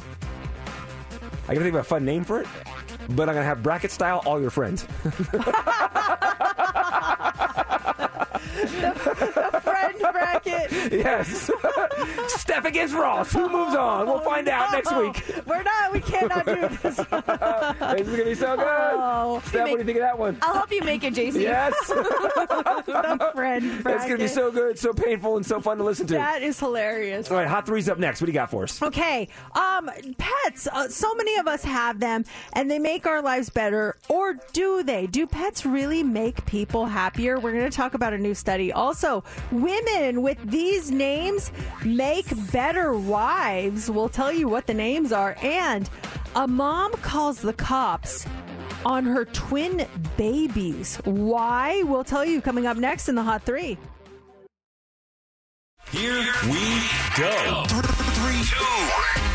I 1.47 1.53
got 1.53 1.59
to 1.59 1.59
think 1.61 1.73
of 1.75 1.81
a 1.81 1.83
fun 1.83 2.05
name 2.05 2.23
for 2.23 2.39
it, 2.41 2.47
but 3.09 3.27
I'm 3.27 3.35
going 3.35 3.37
to 3.37 3.43
have 3.43 3.63
bracket 3.63 3.91
style 3.91 4.21
all 4.25 4.39
your 4.39 4.51
friends. 4.51 4.85
The 8.61 9.61
friend 9.63 9.97
bracket. 9.99 10.71
yes. 10.91 11.49
Steph 12.27 12.65
against 12.65 12.93
Ross. 12.93 13.31
Who 13.33 13.49
moves 13.49 13.75
on? 13.75 14.07
We'll 14.07 14.19
find 14.19 14.47
out 14.47 14.71
next 14.71 14.95
week. 14.95 15.45
We're 15.45 15.63
not. 15.63 15.91
We 15.91 15.99
cannot 15.99 16.45
do 16.45 16.55
this. 16.69 16.81
this 16.81 16.99
is 16.99 17.05
going 17.07 18.17
to 18.17 18.23
be 18.25 18.35
so 18.35 18.55
good. 18.55 18.65
Oh. 18.67 19.41
Steph, 19.45 19.61
what 19.61 19.71
do 19.71 19.77
you 19.79 19.83
think 19.83 19.97
of 19.97 20.01
that 20.03 20.17
one? 20.17 20.37
I'll 20.41 20.53
help 20.53 20.71
you 20.71 20.81
make 20.83 21.03
it, 21.03 21.13
JC. 21.13 21.41
Yes. 21.41 21.73
the 21.87 23.31
friend 23.33 23.83
bracket. 23.83 24.01
It's 24.01 24.05
going 24.05 24.17
to 24.17 24.23
be 24.23 24.27
so 24.27 24.51
good, 24.51 24.77
so 24.77 24.93
painful, 24.93 25.37
and 25.37 25.45
so 25.45 25.59
fun 25.59 25.77
to 25.77 25.83
listen 25.83 26.07
to. 26.07 26.13
That 26.15 26.41
is 26.41 26.59
hilarious. 26.59 27.29
All 27.31 27.37
right, 27.37 27.47
Hot 27.47 27.65
Three's 27.65 27.89
up 27.89 27.97
next. 27.99 28.21
What 28.21 28.25
do 28.27 28.31
you 28.31 28.37
got 28.37 28.51
for 28.51 28.63
us? 28.63 28.81
Okay, 28.81 29.27
um, 29.55 29.89
pets. 30.17 30.67
Uh, 30.71 30.87
so 30.87 31.13
many 31.15 31.37
of 31.37 31.47
us 31.47 31.63
have 31.63 31.99
them, 31.99 32.25
and 32.53 32.69
they 32.69 32.79
make 32.79 33.07
our 33.07 33.21
lives 33.21 33.49
better. 33.49 33.95
Or 34.09 34.35
do 34.53 34.83
they? 34.83 35.07
Do 35.07 35.25
pets 35.27 35.65
really 35.65 36.03
make 36.03 36.45
people 36.45 36.85
happier? 36.85 37.39
We're 37.39 37.53
going 37.53 37.69
to 37.69 37.75
talk 37.75 37.93
about 37.93 38.13
a 38.13 38.17
new 38.17 38.33
study. 38.35 38.50
Also, 38.73 39.23
women 39.51 40.21
with 40.21 40.37
these 40.43 40.91
names 40.91 41.51
make 41.85 42.25
better 42.51 42.93
wives. 42.93 43.89
We'll 43.89 44.09
tell 44.09 44.33
you 44.33 44.49
what 44.49 44.67
the 44.67 44.73
names 44.73 45.13
are. 45.13 45.37
And 45.41 45.89
a 46.35 46.47
mom 46.47 46.91
calls 46.93 47.39
the 47.41 47.53
cops 47.53 48.25
on 48.85 49.05
her 49.05 49.25
twin 49.25 49.87
babies. 50.17 50.97
Why? 51.05 51.83
We'll 51.83 52.03
tell 52.03 52.25
you 52.25 52.41
coming 52.41 52.67
up 52.67 52.77
next 52.77 53.07
in 53.07 53.15
the 53.15 53.23
Hot 53.23 53.43
Three. 53.43 53.77
Here 55.91 56.25
we 56.43 56.89
go. 57.17 57.63
Three, 57.67 58.43
two. 58.43 59.30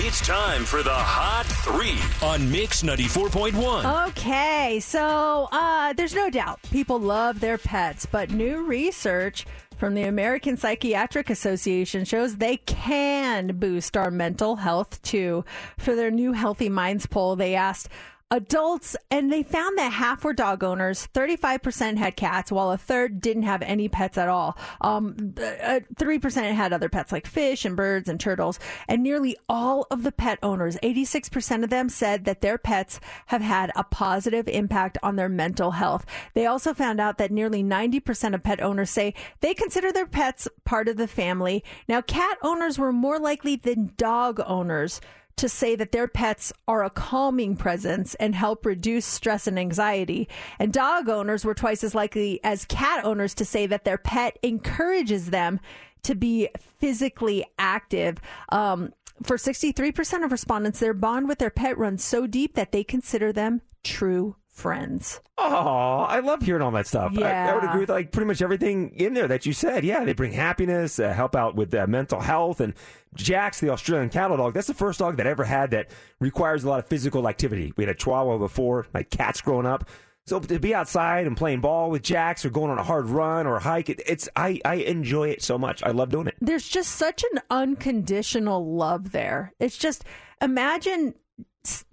It's 0.00 0.24
time 0.24 0.64
for 0.64 0.84
the 0.84 0.94
Hot 0.94 1.44
Three 1.44 1.98
on 2.24 2.48
Mix 2.52 2.84
94.1. 2.84 4.08
Okay, 4.10 4.78
so 4.78 5.48
uh, 5.50 5.92
there's 5.92 6.14
no 6.14 6.30
doubt 6.30 6.62
people 6.70 7.00
love 7.00 7.40
their 7.40 7.58
pets, 7.58 8.06
but 8.06 8.30
new 8.30 8.64
research 8.64 9.44
from 9.76 9.94
the 9.94 10.04
American 10.04 10.56
Psychiatric 10.56 11.30
Association 11.30 12.04
shows 12.04 12.36
they 12.36 12.58
can 12.58 13.56
boost 13.58 13.96
our 13.96 14.12
mental 14.12 14.54
health 14.54 15.02
too. 15.02 15.44
For 15.78 15.96
their 15.96 16.12
new 16.12 16.32
Healthy 16.32 16.68
Minds 16.68 17.06
poll, 17.06 17.34
they 17.34 17.56
asked 17.56 17.88
adults, 18.30 18.96
and 19.10 19.32
they 19.32 19.42
found 19.42 19.78
that 19.78 19.92
half 19.92 20.24
were 20.24 20.32
dog 20.32 20.62
owners, 20.62 21.08
35% 21.14 21.96
had 21.96 22.16
cats, 22.16 22.52
while 22.52 22.70
a 22.70 22.78
third 22.78 23.20
didn't 23.20 23.44
have 23.44 23.62
any 23.62 23.88
pets 23.88 24.18
at 24.18 24.28
all. 24.28 24.56
Um, 24.80 25.34
uh, 25.38 25.80
3% 25.96 26.52
had 26.52 26.72
other 26.72 26.88
pets 26.88 27.12
like 27.12 27.26
fish 27.26 27.64
and 27.64 27.76
birds 27.76 28.08
and 28.08 28.20
turtles. 28.20 28.58
And 28.86 29.02
nearly 29.02 29.36
all 29.48 29.86
of 29.90 30.02
the 30.02 30.12
pet 30.12 30.38
owners, 30.42 30.76
86% 30.82 31.64
of 31.64 31.70
them 31.70 31.88
said 31.88 32.24
that 32.26 32.40
their 32.40 32.58
pets 32.58 33.00
have 33.26 33.42
had 33.42 33.72
a 33.74 33.84
positive 33.84 34.48
impact 34.48 34.98
on 35.02 35.16
their 35.16 35.28
mental 35.28 35.72
health. 35.72 36.04
They 36.34 36.46
also 36.46 36.74
found 36.74 37.00
out 37.00 37.18
that 37.18 37.30
nearly 37.30 37.62
90% 37.62 38.34
of 38.34 38.42
pet 38.42 38.62
owners 38.62 38.90
say 38.90 39.14
they 39.40 39.54
consider 39.54 39.92
their 39.92 40.06
pets 40.06 40.48
part 40.64 40.88
of 40.88 40.96
the 40.96 41.08
family. 41.08 41.64
Now, 41.88 42.02
cat 42.02 42.38
owners 42.42 42.78
were 42.78 42.92
more 42.92 43.18
likely 43.18 43.56
than 43.56 43.92
dog 43.96 44.40
owners 44.44 45.00
to 45.38 45.48
say 45.48 45.74
that 45.76 45.92
their 45.92 46.08
pets 46.08 46.52
are 46.66 46.84
a 46.84 46.90
calming 46.90 47.56
presence 47.56 48.14
and 48.16 48.34
help 48.34 48.66
reduce 48.66 49.06
stress 49.06 49.46
and 49.46 49.58
anxiety. 49.58 50.28
And 50.58 50.72
dog 50.72 51.08
owners 51.08 51.44
were 51.44 51.54
twice 51.54 51.82
as 51.82 51.94
likely 51.94 52.40
as 52.44 52.64
cat 52.64 53.04
owners 53.04 53.34
to 53.34 53.44
say 53.44 53.66
that 53.66 53.84
their 53.84 53.98
pet 53.98 54.38
encourages 54.42 55.30
them 55.30 55.60
to 56.02 56.14
be 56.14 56.48
physically 56.78 57.44
active. 57.58 58.18
Um, 58.50 58.92
for 59.22 59.36
63% 59.36 60.24
of 60.24 60.32
respondents, 60.32 60.80
their 60.80 60.94
bond 60.94 61.28
with 61.28 61.38
their 61.38 61.50
pet 61.50 61.76
runs 61.76 62.04
so 62.04 62.26
deep 62.26 62.54
that 62.54 62.72
they 62.72 62.84
consider 62.84 63.32
them 63.32 63.62
true 63.82 64.36
friends. 64.58 65.20
Oh, 65.38 66.00
I 66.08 66.20
love 66.20 66.42
hearing 66.42 66.62
all 66.62 66.70
that 66.72 66.86
stuff. 66.86 67.16
I, 67.16 67.22
I 67.22 67.54
would 67.54 67.64
agree 67.64 67.80
with 67.80 67.90
like 67.90 68.10
pretty 68.12 68.26
much 68.26 68.42
everything 68.42 68.90
in 68.90 69.14
there 69.14 69.28
that 69.28 69.46
you 69.46 69.52
said. 69.52 69.84
Yeah, 69.84 70.04
they 70.04 70.12
bring 70.12 70.32
happiness, 70.32 70.98
uh, 70.98 71.12
help 71.12 71.36
out 71.36 71.54
with 71.54 71.72
uh, 71.74 71.86
mental 71.86 72.20
health, 72.20 72.60
and 72.60 72.74
Jax, 73.14 73.60
the 73.60 73.70
Australian 73.70 74.10
cattle 74.10 74.36
dog, 74.36 74.54
that's 74.54 74.66
the 74.66 74.74
first 74.74 74.98
dog 74.98 75.16
that 75.16 75.26
I 75.26 75.30
ever 75.30 75.44
had 75.44 75.70
that 75.70 75.90
requires 76.20 76.64
a 76.64 76.68
lot 76.68 76.80
of 76.80 76.86
physical 76.86 77.28
activity. 77.28 77.72
We 77.76 77.84
had 77.84 77.90
a 77.90 77.94
Chihuahua 77.94 78.38
before, 78.38 78.86
my 78.92 79.04
cats 79.04 79.40
growing 79.40 79.66
up. 79.66 79.88
So 80.26 80.38
to 80.40 80.58
be 80.58 80.74
outside 80.74 81.26
and 81.26 81.34
playing 81.34 81.62
ball 81.62 81.90
with 81.90 82.02
Jax 82.02 82.44
or 82.44 82.50
going 82.50 82.70
on 82.70 82.76
a 82.78 82.82
hard 82.82 83.06
run 83.06 83.46
or 83.46 83.56
a 83.56 83.60
hike, 83.60 83.88
it, 83.88 84.02
it's 84.06 84.28
I, 84.36 84.60
I 84.62 84.74
enjoy 84.74 85.30
it 85.30 85.42
so 85.42 85.56
much. 85.56 85.82
I 85.82 85.90
love 85.92 86.10
doing 86.10 86.26
it. 86.26 86.34
there's 86.42 86.68
just 86.68 86.96
such 86.96 87.24
an 87.32 87.40
unconditional 87.48 88.74
love 88.76 89.12
there. 89.12 89.54
It's 89.58 89.78
just 89.78 90.04
imagine 90.42 91.14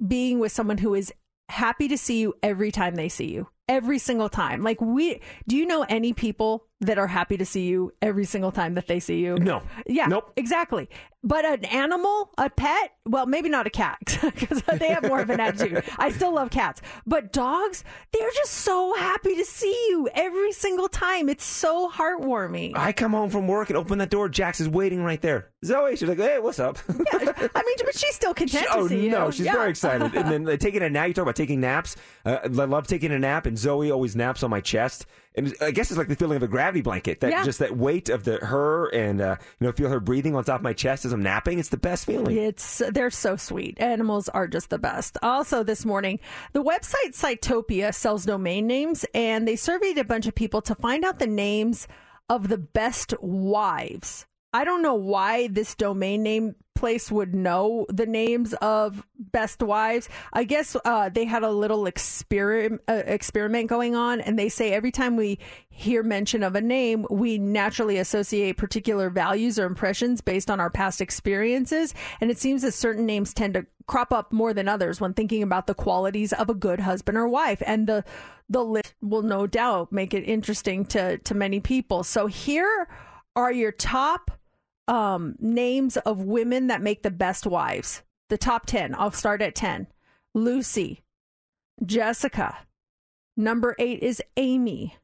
being 0.05 0.39
with 0.39 0.51
someone 0.51 0.79
who 0.79 0.93
is 0.95 1.13
happy 1.49 1.87
to 1.87 1.97
see 1.97 2.19
you 2.19 2.33
every 2.43 2.71
time 2.71 2.95
they 2.95 3.09
see 3.09 3.31
you. 3.31 3.47
Every 3.67 3.97
single 3.97 4.29
time. 4.29 4.61
Like 4.61 4.79
we 4.79 5.21
do 5.47 5.57
you 5.57 5.65
know 5.65 5.85
any 5.89 6.13
people 6.13 6.67
that 6.81 6.97
are 6.97 7.07
happy 7.07 7.37
to 7.37 7.45
see 7.45 7.65
you 7.67 7.91
every 8.01 8.25
single 8.25 8.51
time 8.51 8.73
that 8.75 8.87
they 8.87 8.99
see 8.99 9.19
you? 9.19 9.37
No. 9.37 9.61
Yeah. 9.87 10.07
Nope. 10.07 10.31
Exactly. 10.35 10.89
But 11.23 11.43
an 11.43 11.65
animal, 11.65 12.29
a 12.37 12.51
pet, 12.51 12.91
well, 13.07 13.25
maybe 13.25 13.49
not 13.49 13.65
a 13.65 13.71
cat 13.71 13.97
because 14.21 14.61
they 14.77 14.89
have 14.89 15.01
more 15.07 15.21
of 15.21 15.29
an 15.31 15.39
attitude. 15.39 15.83
I 15.97 16.11
still 16.11 16.31
love 16.35 16.51
cats. 16.51 16.83
But 17.07 17.33
dogs, 17.33 17.83
they're 18.13 18.29
just 18.35 18.51
so 18.53 18.93
happy 18.93 19.35
to 19.37 19.45
see 19.45 19.73
you 19.89 20.07
every 20.13 20.51
single 20.51 20.87
time. 20.87 21.27
It's 21.29 21.43
so 21.43 21.89
heartwarming. 21.89 22.73
I 22.75 22.91
come 22.91 23.11
home 23.13 23.31
from 23.31 23.47
work 23.47 23.69
and 23.71 23.77
open 23.77 23.97
that 23.99 24.11
door. 24.11 24.29
Jax 24.29 24.59
is 24.59 24.69
waiting 24.69 25.01
right 25.03 25.19
there. 25.21 25.49
Zoe, 25.63 25.95
she's 25.95 26.07
like, 26.07 26.19
"Hey, 26.19 26.37
what's 26.37 26.59
up?" 26.59 26.77
yeah, 26.89 26.95
I 27.55 27.63
mean, 27.63 27.75
but 27.83 27.97
she's 27.97 28.13
still 28.13 28.35
content 28.35 28.67
oh 28.71 28.83
to 28.83 28.89
see 28.89 29.05
you. 29.05 29.09
no, 29.09 29.31
she's 29.31 29.47
Yeah. 29.47 29.53
very 29.53 29.71
excited. 29.71 30.13
and 30.15 30.45
then 30.45 30.57
taking 30.59 30.83
a 30.83 30.89
nap. 30.91 31.07
You 31.07 31.13
talk 31.15 31.23
about 31.23 31.35
taking 31.35 31.59
naps. 31.59 31.95
Uh, 32.23 32.37
I 32.43 32.47
love 32.49 32.85
taking 32.85 33.11
a 33.11 33.17
nap, 33.17 33.47
and 33.47 33.57
Zoe 33.57 33.89
always 33.89 34.15
naps 34.15 34.43
on 34.43 34.51
my 34.51 34.61
chest. 34.61 35.07
And 35.37 35.53
I 35.61 35.71
guess 35.71 35.91
it's 35.91 35.97
like 35.97 36.07
the 36.07 36.15
feeling 36.15 36.37
of 36.37 36.43
a 36.43 36.47
gravity 36.47 36.81
blanket. 36.81 37.19
That 37.19 37.31
Yeah. 37.31 37.43
just 37.43 37.59
that 37.59 37.75
weight 37.77 38.09
of 38.09 38.23
the 38.23 38.37
her, 38.37 38.87
and 38.87 39.19
uh, 39.21 39.35
you 39.59 39.67
know, 39.67 39.71
feel 39.73 39.89
her 39.89 39.99
breathing 39.99 40.35
on 40.35 40.43
top 40.43 40.57
of 40.59 40.63
my 40.63 40.73
chest 40.73 41.05
as 41.05 41.11
I'm 41.11 41.21
napping. 41.23 41.59
It's 41.59 41.69
the 41.69 41.77
best 41.77 42.05
feeling. 42.05 42.37
It's 42.37 42.81
they're 42.91 43.09
so 43.09 43.35
sweet. 43.35 43.79
Animals 43.79 44.29
are 44.29 44.47
just 44.47 44.69
the 44.69 44.77
best. 44.79 45.17
Also, 45.21 45.63
this 45.63 45.85
morning, 45.85 46.19
the 46.53 46.63
website 46.63 47.13
Sitopia 47.13 47.93
sells 47.93 48.25
domain 48.25 48.67
names, 48.67 49.05
and 49.13 49.47
they 49.47 49.55
surveyed 49.55 49.97
a 49.97 50.03
bunch 50.03 50.25
of 50.27 50.35
people 50.35 50.61
to 50.61 50.75
find 50.75 51.03
out 51.03 51.19
the 51.19 51.27
names 51.27 51.87
of 52.29 52.47
the 52.47 52.57
best 52.57 53.13
wives. 53.21 54.25
I 54.53 54.63
don't 54.63 54.81
know 54.81 54.95
why 54.95 55.47
this 55.47 55.75
domain 55.75 56.23
name 56.23 56.55
place 56.75 57.11
would 57.11 57.33
know 57.33 57.85
the 57.89 58.05
names 58.05 58.53
of 58.55 59.05
best 59.17 59.63
wives. 59.63 60.09
I 60.33 60.43
guess 60.43 60.75
uh, 60.85 61.09
they 61.09 61.25
had 61.25 61.43
a 61.43 61.49
little 61.49 61.87
experiment 61.87 62.81
uh, 62.87 63.03
experiment 63.05 63.69
going 63.69 63.95
on, 63.95 64.21
and 64.21 64.37
they 64.37 64.49
say 64.49 64.71
every 64.71 64.91
time 64.91 65.15
we 65.15 65.39
hear 65.69 66.03
mention 66.03 66.43
of 66.43 66.55
a 66.55 66.61
name, 66.61 67.05
we 67.09 67.37
naturally 67.37 67.97
associate 67.97 68.57
particular 68.57 69.09
values 69.09 69.57
or 69.57 69.65
impressions 69.65 70.21
based 70.21 70.49
on 70.51 70.59
our 70.59 70.69
past 70.69 71.01
experiences. 71.01 71.93
And 72.21 72.31
it 72.31 72.37
seems 72.37 72.61
that 72.61 72.73
certain 72.73 73.05
names 73.05 73.33
tend 73.33 73.55
to 73.55 73.65
crop 73.87 74.11
up 74.11 74.31
more 74.31 74.53
than 74.53 74.67
others 74.67 75.01
when 75.01 75.13
thinking 75.13 75.43
about 75.43 75.67
the 75.67 75.73
qualities 75.73 76.33
of 76.33 76.49
a 76.49 76.53
good 76.53 76.79
husband 76.79 77.17
or 77.17 77.27
wife. 77.27 77.61
And 77.65 77.87
the 77.87 78.03
the 78.47 78.63
list 78.63 78.93
will 79.01 79.23
no 79.23 79.47
doubt 79.47 79.91
make 79.91 80.13
it 80.13 80.21
interesting 80.21 80.85
to 80.85 81.17
to 81.19 81.33
many 81.33 81.59
people. 81.59 82.03
So 82.03 82.27
here 82.27 82.87
are 83.35 83.51
your 83.51 83.71
top 83.71 84.31
um, 84.87 85.35
names 85.39 85.97
of 85.97 86.21
women 86.21 86.67
that 86.67 86.81
make 86.81 87.03
the 87.03 87.11
best 87.11 87.45
wives. 87.45 88.03
The 88.29 88.37
top 88.37 88.65
10. 88.65 88.95
I'll 88.95 89.11
start 89.11 89.41
at 89.41 89.55
10. 89.55 89.87
Lucy, 90.33 91.03
Jessica. 91.85 92.57
Number 93.37 93.75
eight 93.79 94.01
is 94.01 94.21
Amy. 94.37 94.97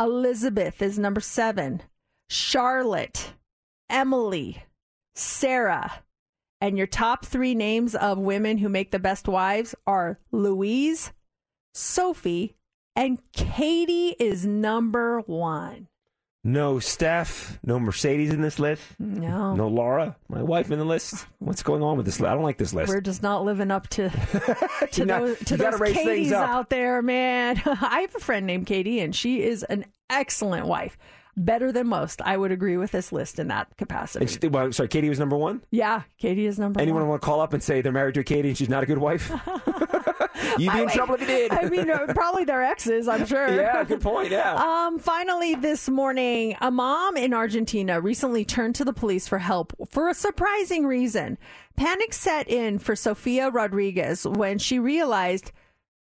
Elizabeth 0.00 0.82
is 0.82 0.98
number 0.98 1.20
seven. 1.20 1.82
Charlotte, 2.28 3.32
Emily, 3.88 4.64
Sarah. 5.14 6.02
And 6.60 6.78
your 6.78 6.86
top 6.86 7.24
three 7.24 7.54
names 7.54 7.94
of 7.94 8.18
women 8.18 8.58
who 8.58 8.68
make 8.68 8.90
the 8.90 8.98
best 8.98 9.28
wives 9.28 9.74
are 9.86 10.18
Louise, 10.32 11.12
Sophie, 11.74 12.56
and 12.96 13.18
Katie 13.32 14.16
is 14.18 14.46
number 14.46 15.20
one. 15.20 15.88
No 16.46 16.78
Steph, 16.78 17.58
no 17.64 17.80
Mercedes 17.80 18.30
in 18.30 18.42
this 18.42 18.58
list. 18.58 18.82
No. 18.98 19.54
No 19.54 19.68
Laura, 19.68 20.14
my 20.28 20.42
wife 20.42 20.70
in 20.70 20.78
the 20.78 20.84
list. 20.84 21.24
What's 21.38 21.62
going 21.62 21.82
on 21.82 21.96
with 21.96 22.04
this 22.04 22.20
list? 22.20 22.30
I 22.30 22.34
don't 22.34 22.42
like 22.42 22.58
this 22.58 22.74
list. 22.74 22.90
We're 22.90 23.00
just 23.00 23.22
not 23.22 23.44
living 23.46 23.70
up 23.70 23.88
to 23.88 24.10
to 24.92 25.04
not- 25.06 25.22
those, 25.22 25.38
to 25.38 25.56
those 25.56 25.74
Katies 25.80 26.32
out 26.32 26.68
there, 26.68 27.00
man. 27.00 27.62
I 27.66 28.00
have 28.02 28.14
a 28.14 28.18
friend 28.20 28.46
named 28.46 28.66
Katie, 28.66 29.00
and 29.00 29.16
she 29.16 29.42
is 29.42 29.62
an 29.62 29.86
excellent 30.10 30.66
wife. 30.66 30.98
Better 31.36 31.72
than 31.72 31.88
most. 31.88 32.20
I 32.22 32.36
would 32.36 32.52
agree 32.52 32.76
with 32.76 32.92
this 32.92 33.10
list 33.10 33.38
in 33.40 33.48
that 33.48 33.74
capacity. 33.78 34.26
She- 34.26 34.46
well, 34.46 34.70
sorry, 34.70 34.88
Katie 34.88 35.08
was 35.08 35.18
number 35.18 35.36
one. 35.36 35.62
yeah, 35.70 36.02
Katie 36.18 36.46
is 36.46 36.58
number 36.58 36.78
Anyone 36.78 36.94
one. 36.96 37.02
Anyone 37.04 37.10
want 37.10 37.22
to 37.22 37.26
call 37.26 37.40
up 37.40 37.54
and 37.54 37.62
say 37.62 37.80
they're 37.80 37.90
married 37.90 38.14
to 38.14 38.20
a 38.20 38.24
Katie 38.24 38.48
and 38.50 38.56
she's 38.58 38.68
not 38.68 38.82
a 38.82 38.86
good 38.86 38.98
wife? 38.98 39.32
You'd 40.58 40.72
be 40.72 40.82
in 40.82 40.88
trouble 40.88 41.14
if 41.14 41.20
you 41.20 41.26
did. 41.26 41.52
I 41.52 41.68
mean, 41.68 41.90
uh, 41.90 42.06
probably 42.08 42.44
their 42.44 42.62
exes, 42.62 43.08
I'm 43.08 43.26
sure. 43.26 43.44
Yeah, 43.54 43.84
good 43.84 44.00
point, 44.00 44.30
yeah. 44.30 44.54
Um, 44.54 44.98
finally, 44.98 45.54
this 45.54 45.88
morning, 45.88 46.56
a 46.60 46.70
mom 46.70 47.16
in 47.16 47.32
Argentina 47.32 48.00
recently 48.00 48.44
turned 48.44 48.74
to 48.76 48.84
the 48.84 48.92
police 48.92 49.28
for 49.28 49.38
help 49.38 49.72
for 49.90 50.08
a 50.08 50.14
surprising 50.14 50.86
reason. 50.86 51.38
Panic 51.76 52.12
set 52.12 52.48
in 52.48 52.78
for 52.78 52.96
Sofia 52.96 53.50
Rodriguez 53.50 54.26
when 54.26 54.58
she 54.58 54.78
realized 54.78 55.52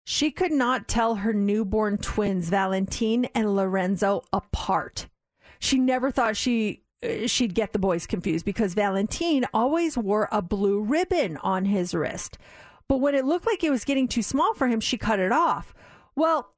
she 0.05 0.31
could 0.31 0.53
not 0.53 0.89
tell 0.89 1.17
her 1.17 1.33
newborn 1.33 1.99
twins, 1.99 2.49
Valentine 2.49 3.27
and 3.35 3.55
Lorenzo, 3.55 4.23
apart. 4.33 5.07
She 5.59 5.79
never 5.79 6.11
thought 6.11 6.37
she 6.37 6.83
uh, 7.03 7.27
she'd 7.27 7.55
get 7.55 7.73
the 7.73 7.79
boys 7.79 8.07
confused 8.07 8.45
because 8.45 8.75
Valentine 8.75 9.45
always 9.53 9.97
wore 9.97 10.29
a 10.31 10.43
blue 10.43 10.81
ribbon 10.81 11.37
on 11.39 11.65
his 11.65 11.95
wrist. 11.95 12.39
But 12.95 13.01
when 13.01 13.17
it 13.17 13.25
looked 13.25 13.45
like 13.45 13.65
it 13.65 13.73
was 13.73 13.85
getting 13.85 14.07
too 14.07 14.23
small 14.23 14.55
for 14.55 14.69
him, 14.69 14.79
she 14.79 14.97
cut 14.97 15.19
it 15.19 15.33
off. 15.33 15.75
Well, 16.15 16.55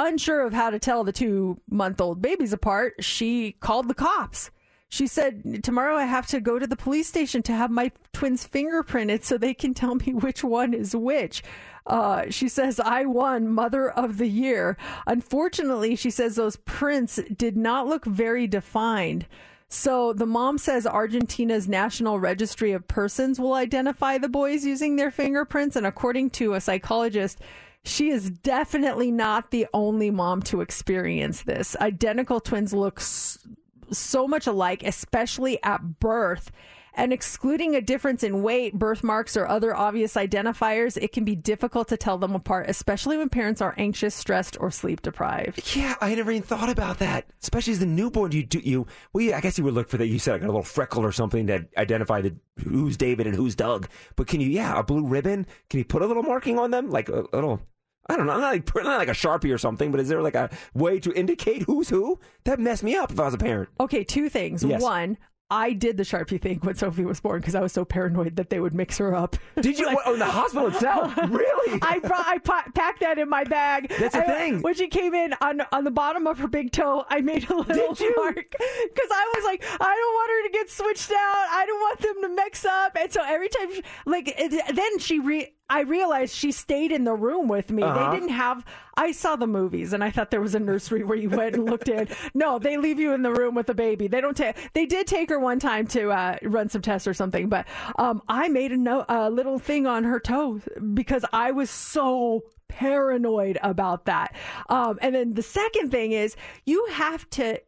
unsure 0.00 0.44
of 0.44 0.52
how 0.52 0.70
to 0.70 0.80
tell 0.80 1.04
the 1.04 1.12
two 1.12 1.60
month 1.70 2.00
old 2.00 2.20
babies 2.20 2.52
apart, 2.52 2.94
she 3.04 3.52
called 3.52 3.86
the 3.86 3.94
cops. 3.94 4.50
She 4.88 5.06
said, 5.06 5.62
Tomorrow 5.62 5.94
I 5.94 6.06
have 6.06 6.26
to 6.26 6.40
go 6.40 6.58
to 6.58 6.66
the 6.66 6.74
police 6.74 7.06
station 7.06 7.40
to 7.44 7.52
have 7.52 7.70
my 7.70 7.92
twins 8.12 8.44
fingerprinted 8.48 9.22
so 9.22 9.38
they 9.38 9.54
can 9.54 9.74
tell 9.74 9.94
me 9.94 10.12
which 10.12 10.42
one 10.42 10.74
is 10.74 10.96
which. 10.96 11.44
Uh, 11.86 12.24
she 12.30 12.48
says, 12.48 12.80
I 12.80 13.04
won 13.04 13.46
Mother 13.48 13.88
of 13.88 14.18
the 14.18 14.26
Year. 14.26 14.76
Unfortunately, 15.06 15.94
she 15.94 16.10
says 16.10 16.34
those 16.34 16.56
prints 16.56 17.20
did 17.32 17.56
not 17.56 17.86
look 17.86 18.04
very 18.06 18.48
defined. 18.48 19.26
So 19.68 20.12
the 20.12 20.26
mom 20.26 20.58
says 20.58 20.86
Argentina's 20.86 21.66
National 21.66 22.20
Registry 22.20 22.72
of 22.72 22.86
Persons 22.86 23.40
will 23.40 23.54
identify 23.54 24.16
the 24.18 24.28
boys 24.28 24.64
using 24.64 24.96
their 24.96 25.10
fingerprints. 25.10 25.76
And 25.76 25.86
according 25.86 26.30
to 26.30 26.54
a 26.54 26.60
psychologist, 26.60 27.40
she 27.84 28.10
is 28.10 28.30
definitely 28.30 29.10
not 29.10 29.50
the 29.50 29.66
only 29.74 30.10
mom 30.10 30.42
to 30.42 30.60
experience 30.60 31.42
this. 31.42 31.76
Identical 31.76 32.40
twins 32.40 32.72
look 32.72 33.00
so 33.00 34.28
much 34.28 34.46
alike, 34.46 34.82
especially 34.84 35.62
at 35.62 36.00
birth. 36.00 36.50
And 36.98 37.12
excluding 37.12 37.76
a 37.76 37.82
difference 37.82 38.22
in 38.22 38.42
weight, 38.42 38.72
birthmarks, 38.72 39.36
or 39.36 39.46
other 39.46 39.76
obvious 39.76 40.14
identifiers, 40.14 40.96
it 41.00 41.12
can 41.12 41.24
be 41.24 41.36
difficult 41.36 41.88
to 41.88 41.98
tell 41.98 42.16
them 42.16 42.34
apart, 42.34 42.70
especially 42.70 43.18
when 43.18 43.28
parents 43.28 43.60
are 43.60 43.74
anxious, 43.76 44.14
stressed, 44.14 44.56
or 44.58 44.70
sleep 44.70 45.02
deprived. 45.02 45.76
Yeah, 45.76 45.94
I 46.00 46.14
never 46.14 46.30
even 46.30 46.42
thought 46.42 46.70
about 46.70 46.98
that. 47.00 47.26
Especially 47.42 47.74
as 47.74 47.80
the 47.80 47.86
newborn, 47.86 48.32
you 48.32 48.42
do 48.44 48.60
you. 48.60 48.86
Well, 49.12 49.22
yeah, 49.22 49.36
I 49.36 49.42
guess 49.42 49.58
you 49.58 49.64
would 49.64 49.74
look 49.74 49.90
for 49.90 49.98
that. 49.98 50.06
You 50.06 50.18
said 50.18 50.32
like 50.32 50.42
a 50.42 50.46
little 50.46 50.62
freckle 50.62 51.04
or 51.04 51.12
something 51.12 51.46
to 51.48 51.66
identify 51.76 52.22
the 52.22 52.34
who's 52.64 52.96
David 52.96 53.26
and 53.26 53.36
who's 53.36 53.54
Doug. 53.54 53.88
But 54.16 54.26
can 54.26 54.40
you? 54.40 54.48
Yeah, 54.48 54.78
a 54.78 54.82
blue 54.82 55.06
ribbon. 55.06 55.46
Can 55.68 55.78
you 55.78 55.84
put 55.84 56.00
a 56.00 56.06
little 56.06 56.22
marking 56.22 56.58
on 56.58 56.70
them, 56.70 56.90
like 56.90 57.10
a 57.10 57.26
little? 57.32 57.60
I 58.08 58.16
don't 58.16 58.26
know, 58.26 58.38
not 58.38 58.52
like 58.52 58.74
not 58.74 58.98
like 58.98 59.08
a 59.08 59.12
sharpie 59.12 59.52
or 59.52 59.58
something. 59.58 59.90
But 59.90 60.00
is 60.00 60.08
there 60.08 60.22
like 60.22 60.34
a 60.34 60.48
way 60.72 60.98
to 61.00 61.12
indicate 61.12 61.62
who's 61.64 61.90
who? 61.90 62.18
That 62.44 62.58
messed 62.58 62.82
me 62.82 62.96
up 62.96 63.10
if 63.10 63.20
I 63.20 63.26
was 63.26 63.34
a 63.34 63.38
parent. 63.38 63.68
Okay, 63.80 64.02
two 64.02 64.30
things. 64.30 64.64
Yes. 64.64 64.80
One, 64.80 65.18
I 65.50 65.74
did 65.74 65.96
the 65.96 66.02
Sharpie 66.02 66.40
thing 66.40 66.58
when 66.62 66.74
Sophie 66.74 67.04
was 67.04 67.20
born 67.20 67.40
because 67.40 67.54
I 67.54 67.60
was 67.60 67.72
so 67.72 67.84
paranoid 67.84 68.34
that 68.36 68.50
they 68.50 68.58
would 68.58 68.74
mix 68.74 68.98
her 68.98 69.14
up. 69.14 69.36
Did 69.60 69.78
you? 69.78 69.96
oh, 70.06 70.14
in 70.14 70.18
the 70.18 70.24
hospital 70.24 70.68
itself? 70.68 71.14
Really? 71.36 71.80
I 71.82 71.98
brought, 71.98 72.26
I 72.26 72.38
pa- 72.38 72.66
packed 72.74 73.00
that 73.00 73.18
in 73.18 73.28
my 73.28 73.44
bag. 73.44 73.92
That's 73.98 74.14
And 74.14 74.24
thing. 74.26 74.62
When 74.62 74.74
she 74.74 74.88
came 74.88 75.12
in 75.14 75.34
on 75.40 75.60
on 75.72 75.84
the 75.84 75.90
bottom 75.90 76.26
of 76.26 76.38
her 76.38 76.48
big 76.48 76.72
toe, 76.72 77.04
I 77.08 77.20
made 77.20 77.48
a 77.50 77.54
little 77.54 77.94
mark 78.16 78.36
because 78.36 79.10
I 79.10 79.32
was 79.34 79.44
like, 79.44 79.64
I 79.64 79.76
don't 79.76 80.14
want 80.14 80.30
her 80.30 80.48
to 80.48 80.52
get 80.52 80.70
switched 80.70 81.10
out. 81.10 81.46
I 81.50 81.64
don't 81.66 81.80
want 81.80 82.00
them 82.00 82.22
to 82.22 82.28
mix 82.42 82.64
up. 82.64 82.96
And 82.98 83.12
so 83.12 83.20
every 83.24 83.48
time, 83.48 83.74
she, 83.74 83.82
like, 84.06 84.34
it, 84.36 84.74
then 84.74 84.98
she 84.98 85.18
re. 85.18 85.52
I 85.68 85.80
realized 85.80 86.34
she 86.34 86.52
stayed 86.52 86.92
in 86.92 87.04
the 87.04 87.14
room 87.14 87.48
with 87.48 87.70
me. 87.70 87.82
Uh-huh. 87.82 88.10
They 88.10 88.16
didn't 88.16 88.34
have. 88.34 88.64
I 88.96 89.12
saw 89.12 89.36
the 89.36 89.48
movies, 89.48 89.92
and 89.92 90.02
I 90.04 90.10
thought 90.10 90.30
there 90.30 90.40
was 90.40 90.54
a 90.54 90.60
nursery 90.60 91.02
where 91.02 91.18
you 91.18 91.28
went 91.28 91.56
and 91.56 91.68
looked 91.68 91.88
in. 91.88 92.08
No, 92.34 92.58
they 92.58 92.76
leave 92.76 93.00
you 93.00 93.12
in 93.12 93.22
the 93.22 93.32
room 93.32 93.54
with 93.54 93.66
the 93.66 93.74
baby. 93.74 94.06
They 94.06 94.20
don't 94.20 94.36
take. 94.36 94.56
They 94.74 94.86
did 94.86 95.06
take 95.06 95.28
her 95.30 95.40
one 95.40 95.58
time 95.58 95.86
to 95.88 96.10
uh, 96.10 96.36
run 96.42 96.68
some 96.68 96.82
tests 96.82 97.08
or 97.08 97.14
something, 97.14 97.48
but 97.48 97.66
um, 97.98 98.22
I 98.28 98.48
made 98.48 98.72
a, 98.72 98.76
no- 98.76 99.04
a 99.08 99.28
little 99.28 99.58
thing 99.58 99.86
on 99.86 100.04
her 100.04 100.20
toe 100.20 100.60
because 100.94 101.24
I 101.32 101.50
was 101.50 101.68
so 101.68 102.42
paranoid 102.68 103.58
about 103.62 104.04
that. 104.06 104.34
Um, 104.68 104.98
and 105.02 105.14
then 105.14 105.34
the 105.34 105.42
second 105.42 105.90
thing 105.90 106.12
is 106.12 106.36
you 106.64 106.86
have 106.92 107.28
to. 107.30 107.60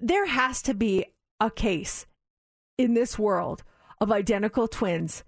There 0.00 0.26
has 0.26 0.62
to 0.62 0.74
be 0.74 1.04
a 1.40 1.50
case 1.50 2.06
in 2.78 2.94
this 2.94 3.18
world 3.18 3.64
of 4.00 4.10
identical 4.12 4.68
twins 4.68 5.24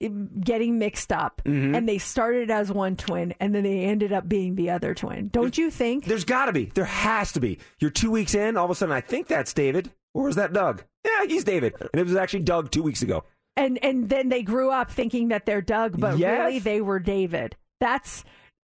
getting 0.00 0.78
mixed 0.78 1.12
up 1.12 1.42
Mhm. 1.44 1.76
and 1.76 1.88
they 1.88 1.98
started 1.98 2.50
as 2.50 2.70
one 2.70 2.94
twin 2.96 3.34
and 3.40 3.54
then 3.54 3.64
they 3.64 3.80
ended 3.84 4.12
up 4.12 4.28
being 4.28 4.54
the 4.54 4.70
other 4.70 4.94
twin. 4.94 5.28
Don't 5.32 5.58
you 5.58 5.70
think? 5.70 6.04
There's 6.04 6.24
got 6.24 6.46
to 6.46 6.52
be. 6.52 6.66
There 6.66 6.84
has 6.84 7.32
to 7.32 7.40
be. 7.40 7.58
You're 7.80 7.90
two 7.90 8.10
weeks 8.10 8.34
in. 8.34 8.56
All 8.56 8.64
of 8.66 8.70
a 8.70 8.74
sudden, 8.76 8.94
I 8.94 9.00
think 9.00 9.26
that's 9.26 9.52
David, 9.52 9.90
or 10.14 10.28
is 10.28 10.36
that 10.36 10.52
Doug? 10.52 10.84
Yeah, 11.04 11.26
he's 11.26 11.42
David, 11.44 11.74
and 11.80 12.00
it 12.00 12.04
was 12.06 12.14
actually 12.16 12.40
Doug 12.40 12.70
two 12.70 12.82
weeks 12.82 13.02
ago. 13.02 13.24
And 13.56 13.82
and 13.84 14.08
then 14.08 14.28
they 14.28 14.42
grew 14.42 14.70
up 14.70 14.90
thinking 14.90 15.28
that 15.28 15.46
they're 15.46 15.62
Doug, 15.62 15.98
but 15.98 16.16
Yes. 16.18 16.38
really 16.38 16.58
they 16.60 16.80
were 16.80 17.00
David. 17.00 17.56
That's 17.80 18.24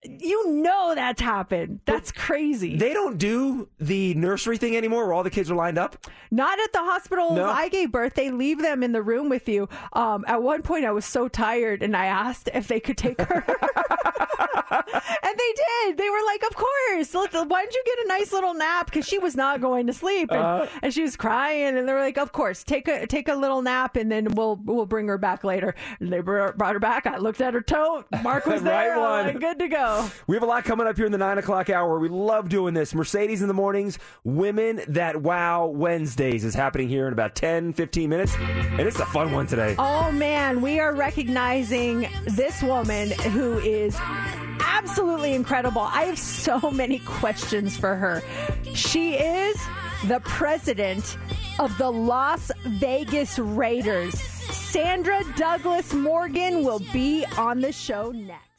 you 0.05 0.49
know 0.51 0.93
that's 0.95 1.21
happened. 1.21 1.79
That's 1.85 2.11
crazy. 2.11 2.77
They 2.77 2.93
don't 2.93 3.17
do 3.17 3.69
the 3.79 4.13
nursery 4.15 4.57
thing 4.57 4.75
anymore, 4.75 5.05
where 5.05 5.13
all 5.13 5.23
the 5.23 5.29
kids 5.29 5.49
are 5.51 5.55
lined 5.55 5.77
up. 5.77 6.05
Not 6.31 6.59
at 6.59 6.73
the 6.73 6.79
hospital 6.79 7.33
No? 7.35 7.49
I 7.49 7.69
gave 7.69 7.91
birth. 7.91 8.13
They 8.15 8.31
leave 8.31 8.59
them 8.61 8.83
in 8.83 8.91
the 8.91 9.01
room 9.01 9.29
with 9.29 9.47
you. 9.47 9.69
Um, 9.93 10.25
at 10.27 10.41
one 10.41 10.61
point, 10.61 10.85
I 10.85 10.91
was 10.91 11.05
so 11.05 11.27
tired, 11.27 11.83
and 11.83 11.95
I 11.95 12.05
asked 12.07 12.49
if 12.53 12.67
they 12.67 12.79
could 12.79 12.97
take 12.97 13.21
her, 13.21 13.45
and 14.71 15.37
they 15.37 15.53
did. 15.85 15.97
They 15.97 16.09
were 16.09 16.23
like, 16.25 16.43
"Of 16.43 16.55
course. 16.55 17.13
Why 17.13 17.27
don't 17.63 17.73
you 17.73 17.83
get 17.85 18.05
a 18.05 18.07
nice 18.07 18.31
little 18.33 18.53
nap?" 18.53 18.87
Because 18.87 19.05
she 19.07 19.19
was 19.19 19.35
not 19.35 19.61
going 19.61 19.87
to 19.87 19.93
sleep, 19.93 20.31
and, 20.31 20.39
Uh. 20.41 20.67
and 20.81 20.93
she 20.93 21.01
was 21.01 21.15
crying. 21.15 21.77
And 21.77 21.87
they 21.87 21.93
were 21.93 21.99
like, 21.99 22.17
"Of 22.17 22.31
course, 22.31 22.63
take 22.63 22.87
a 22.87 23.05
take 23.07 23.27
a 23.27 23.35
little 23.35 23.61
nap, 23.61 23.95
and 23.95 24.11
then 24.11 24.27
we'll 24.33 24.59
we'll 24.63 24.85
bring 24.85 25.07
her 25.07 25.17
back 25.17 25.43
later." 25.43 25.75
And 25.99 26.11
they 26.11 26.19
brought 26.19 26.59
her 26.59 26.79
back. 26.79 27.05
I 27.07 27.17
looked 27.17 27.41
at 27.41 27.53
her 27.53 27.61
toe. 27.61 28.03
Mark 28.23 28.45
was 28.45 28.61
there. 28.63 28.97
Was 28.97 29.25
one. 29.25 29.25
like, 29.27 29.39
good 29.39 29.59
to 29.59 29.67
go. 29.67 29.92
We 30.27 30.35
have 30.35 30.43
a 30.43 30.47
lot 30.47 30.63
coming 30.63 30.87
up 30.87 30.95
here 30.95 31.05
in 31.05 31.11
the 31.11 31.17
nine 31.17 31.37
o'clock 31.37 31.69
hour. 31.69 31.99
We 31.99 32.09
love 32.09 32.49
doing 32.49 32.73
this. 32.73 32.93
Mercedes 32.95 33.41
in 33.41 33.47
the 33.47 33.53
mornings, 33.53 33.99
Women 34.23 34.81
That 34.87 35.21
Wow 35.21 35.67
Wednesdays 35.67 36.43
is 36.45 36.53
happening 36.53 36.87
here 36.87 37.07
in 37.07 37.13
about 37.13 37.35
10, 37.35 37.73
15 37.73 38.09
minutes. 38.09 38.35
And 38.37 38.81
it's 38.81 38.99
a 38.99 39.05
fun 39.05 39.31
one 39.31 39.47
today. 39.47 39.75
Oh 39.77 40.11
man, 40.11 40.61
we 40.61 40.79
are 40.79 40.93
recognizing 40.93 42.07
this 42.25 42.61
woman 42.63 43.11
who 43.11 43.57
is 43.59 43.95
absolutely 44.59 45.33
incredible. 45.33 45.81
I 45.81 46.03
have 46.03 46.19
so 46.19 46.71
many 46.71 46.99
questions 46.99 47.77
for 47.77 47.95
her. 47.95 48.23
She 48.73 49.15
is 49.15 49.57
the 50.05 50.19
president 50.21 51.17
of 51.59 51.77
the 51.77 51.91
Las 51.91 52.51
Vegas 52.65 53.37
Raiders. 53.39 54.19
Sandra 54.19 55.23
Douglass 55.35 55.93
Morgan 55.93 56.63
will 56.63 56.81
be 56.91 57.25
on 57.37 57.61
the 57.61 57.71
show 57.71 58.11
next. 58.11 58.52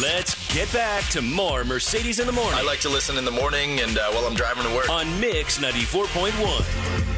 Let's 0.00 0.52
get 0.54 0.70
back 0.72 1.04
to 1.10 1.22
more 1.22 1.64
Mercedes 1.64 2.18
in 2.18 2.26
the 2.26 2.32
morning 2.32 2.54
I 2.54 2.62
like 2.62 2.80
to 2.80 2.88
listen 2.88 3.16
in 3.16 3.24
the 3.24 3.30
morning 3.30 3.80
and 3.80 3.96
uh, 3.96 4.10
while 4.10 4.26
I'm 4.26 4.34
driving 4.34 4.64
to 4.64 4.74
work. 4.74 4.90
on 4.90 5.20
Mix 5.20 5.58
94.1. 5.58 7.15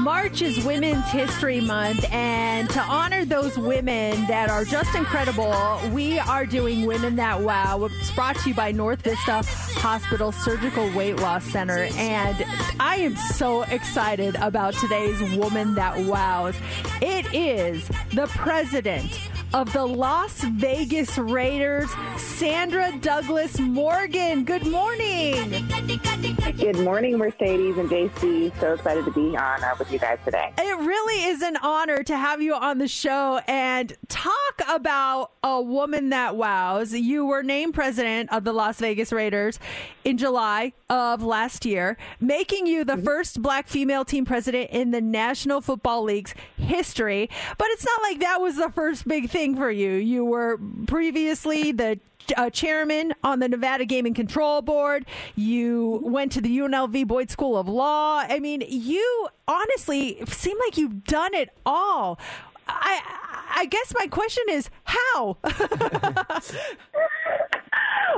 March 0.00 0.42
is 0.42 0.64
Women's 0.64 1.04
History 1.10 1.60
Month, 1.60 2.04
and 2.12 2.70
to 2.70 2.80
honor 2.80 3.24
those 3.24 3.58
women 3.58 4.26
that 4.28 4.48
are 4.48 4.64
just 4.64 4.94
incredible, 4.94 5.52
we 5.92 6.20
are 6.20 6.46
doing 6.46 6.86
Women 6.86 7.16
That 7.16 7.40
Wow. 7.40 7.84
It's 7.84 8.10
brought 8.12 8.36
to 8.36 8.50
you 8.50 8.54
by 8.54 8.70
North 8.70 9.02
Vista 9.02 9.42
Hospital 9.80 10.30
Surgical 10.30 10.88
Weight 10.94 11.16
Loss 11.16 11.46
Center, 11.46 11.88
and 11.96 12.36
I 12.78 12.96
am 12.96 13.16
so 13.16 13.62
excited 13.62 14.36
about 14.36 14.74
today's 14.74 15.20
Woman 15.36 15.74
That 15.74 15.98
Wows. 15.98 16.54
It 17.02 17.26
is 17.34 17.88
the 18.14 18.28
president 18.28 19.18
of 19.54 19.72
the 19.72 19.84
Las 19.84 20.40
Vegas 20.42 21.16
Raiders, 21.16 21.88
Sandra 22.16 22.92
Douglass 23.00 23.58
Morgan. 23.58 24.44
Good 24.44 24.66
morning. 24.66 25.50
Good 26.56 26.78
morning, 26.80 27.16
Mercedes 27.16 27.78
and 27.78 27.88
JC. 27.88 28.58
So 28.60 28.74
excited 28.74 29.04
to 29.06 29.10
be 29.12 29.36
on 29.36 29.64
uh, 29.64 29.74
with 29.78 29.90
you 29.90 29.98
guys 29.98 30.18
today. 30.24 30.52
It 30.58 30.78
really 30.78 31.24
is 31.24 31.40
an 31.42 31.56
honor 31.62 32.02
to 32.02 32.16
have 32.16 32.42
you 32.42 32.54
on 32.54 32.78
the 32.78 32.88
show 32.88 33.40
and 33.48 33.96
talk 34.08 34.34
about 34.68 35.32
a 35.42 35.62
woman 35.62 36.10
that 36.10 36.36
wows. 36.36 36.92
You 36.92 37.24
were 37.24 37.42
named 37.42 37.74
president 37.74 38.30
of 38.32 38.44
the 38.44 38.52
Las 38.52 38.78
Vegas 38.80 39.12
Raiders 39.12 39.58
in 40.04 40.18
July 40.18 40.72
of 40.90 41.22
last 41.22 41.64
year, 41.64 41.96
making 42.20 42.66
you 42.66 42.84
the 42.84 42.96
first 42.96 43.40
black 43.40 43.68
female 43.68 44.04
team 44.04 44.24
president 44.24 44.70
in 44.70 44.90
the 44.90 45.00
National 45.00 45.60
Football 45.60 46.02
League's 46.04 46.34
history. 46.56 47.30
But 47.56 47.68
it's 47.70 47.84
not 47.84 48.02
like 48.02 48.20
that 48.20 48.40
was 48.40 48.56
the 48.56 48.70
first 48.70 49.06
big 49.06 49.30
thing 49.30 49.37
for 49.38 49.70
you. 49.70 49.92
You 49.92 50.24
were 50.24 50.58
previously 50.86 51.70
the 51.70 52.00
uh, 52.36 52.50
chairman 52.50 53.14
on 53.22 53.38
the 53.38 53.48
Nevada 53.48 53.84
Gaming 53.84 54.14
Control 54.14 54.62
Board. 54.62 55.06
You 55.36 56.00
went 56.02 56.32
to 56.32 56.40
the 56.40 56.58
UNLV 56.58 57.06
Boyd 57.06 57.30
School 57.30 57.56
of 57.56 57.68
Law. 57.68 58.24
I 58.28 58.40
mean, 58.40 58.64
you 58.66 59.28
honestly 59.46 60.20
seem 60.26 60.58
like 60.58 60.76
you've 60.76 61.04
done 61.04 61.34
it 61.34 61.50
all. 61.64 62.18
I 62.66 63.00
I 63.54 63.66
guess 63.66 63.94
my 63.98 64.08
question 64.08 64.44
is 64.50 64.70
how. 64.84 65.36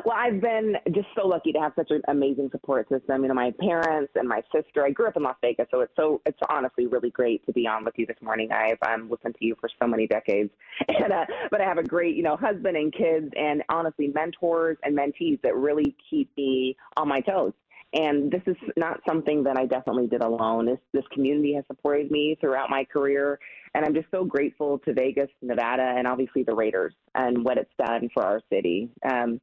well, 0.05 0.17
I've 0.17 0.41
been 0.41 0.77
just 0.93 1.09
so 1.17 1.27
lucky 1.27 1.53
to 1.53 1.59
have 1.59 1.73
such 1.77 1.91
an 1.91 2.03
amazing 2.09 2.51
support 2.51 2.89
system. 2.89 3.23
You 3.23 3.29
know, 3.29 3.35
my 3.35 3.53
parents 3.61 4.12
and 4.15 4.29
my 4.29 4.43
sister. 4.55 4.85
I 4.85 4.91
grew 4.91 5.07
up 5.07 5.17
in 5.17 5.23
Las 5.23 5.37
Vegas, 5.43 5.67
so 5.71 5.81
it's 5.81 5.93
so 5.97 6.21
it's 6.27 6.39
honestly 6.49 6.87
really 6.87 7.11
great 7.11 7.45
to 7.47 7.53
be 7.53 7.67
on 7.67 7.85
with 7.85 7.95
you 7.97 8.07
this 8.07 8.17
morning. 8.23 8.51
I've 8.53 8.79
um, 8.87 9.11
listened 9.11 9.37
to 9.39 9.45
you 9.45 9.57
for 9.61 9.69
so 9.81 9.87
many 9.87 10.07
decades, 10.07 10.51
and 10.89 11.12
uh, 11.12 11.27
but 11.51 11.61
I 11.61 11.65
have 11.65 11.79
a 11.79 11.83
great 11.83 12.17
you 12.17 12.23
know 12.23 12.37
husband 12.37 12.77
and 12.77 12.93
kids, 12.93 13.31
and 13.37 13.62
honestly 13.69 14.09
mentors 14.09 14.77
and 14.83 14.97
mentees 14.97 15.41
that 15.43 15.55
really 15.57 15.95
keep 16.09 16.31
me 16.37 16.77
on 16.97 17.09
my 17.09 17.21
toes. 17.21 17.53
And 17.93 18.31
this 18.31 18.43
is 18.47 18.57
not 18.77 19.01
something 19.09 19.43
that 19.45 19.57
I 19.57 19.67
definitely 19.67 20.07
did 20.07 20.23
alone. 20.23 20.67
This 20.67 20.79
this 20.93 21.05
community 21.12 21.55
has 21.55 21.65
supported 21.67 22.11
me 22.11 22.37
throughout 22.41 22.71
my 22.71 22.85
career, 22.85 23.39
and 23.75 23.85
I'm 23.85 23.95
just 23.95 24.07
so 24.12 24.25
grateful 24.25 24.79
to 24.81 24.93
Vegas, 24.93 25.29
Nevada, 25.43 25.95
and 25.97 26.07
obviously 26.07 26.45
the 26.45 26.55
Raiders 26.55 26.95
and 27.15 27.45
what 27.45 27.59
it's 27.59 27.73
done 27.79 28.09
for 28.15 28.25
our 28.25 28.41
city. 28.49 28.91
Um, 29.09 29.41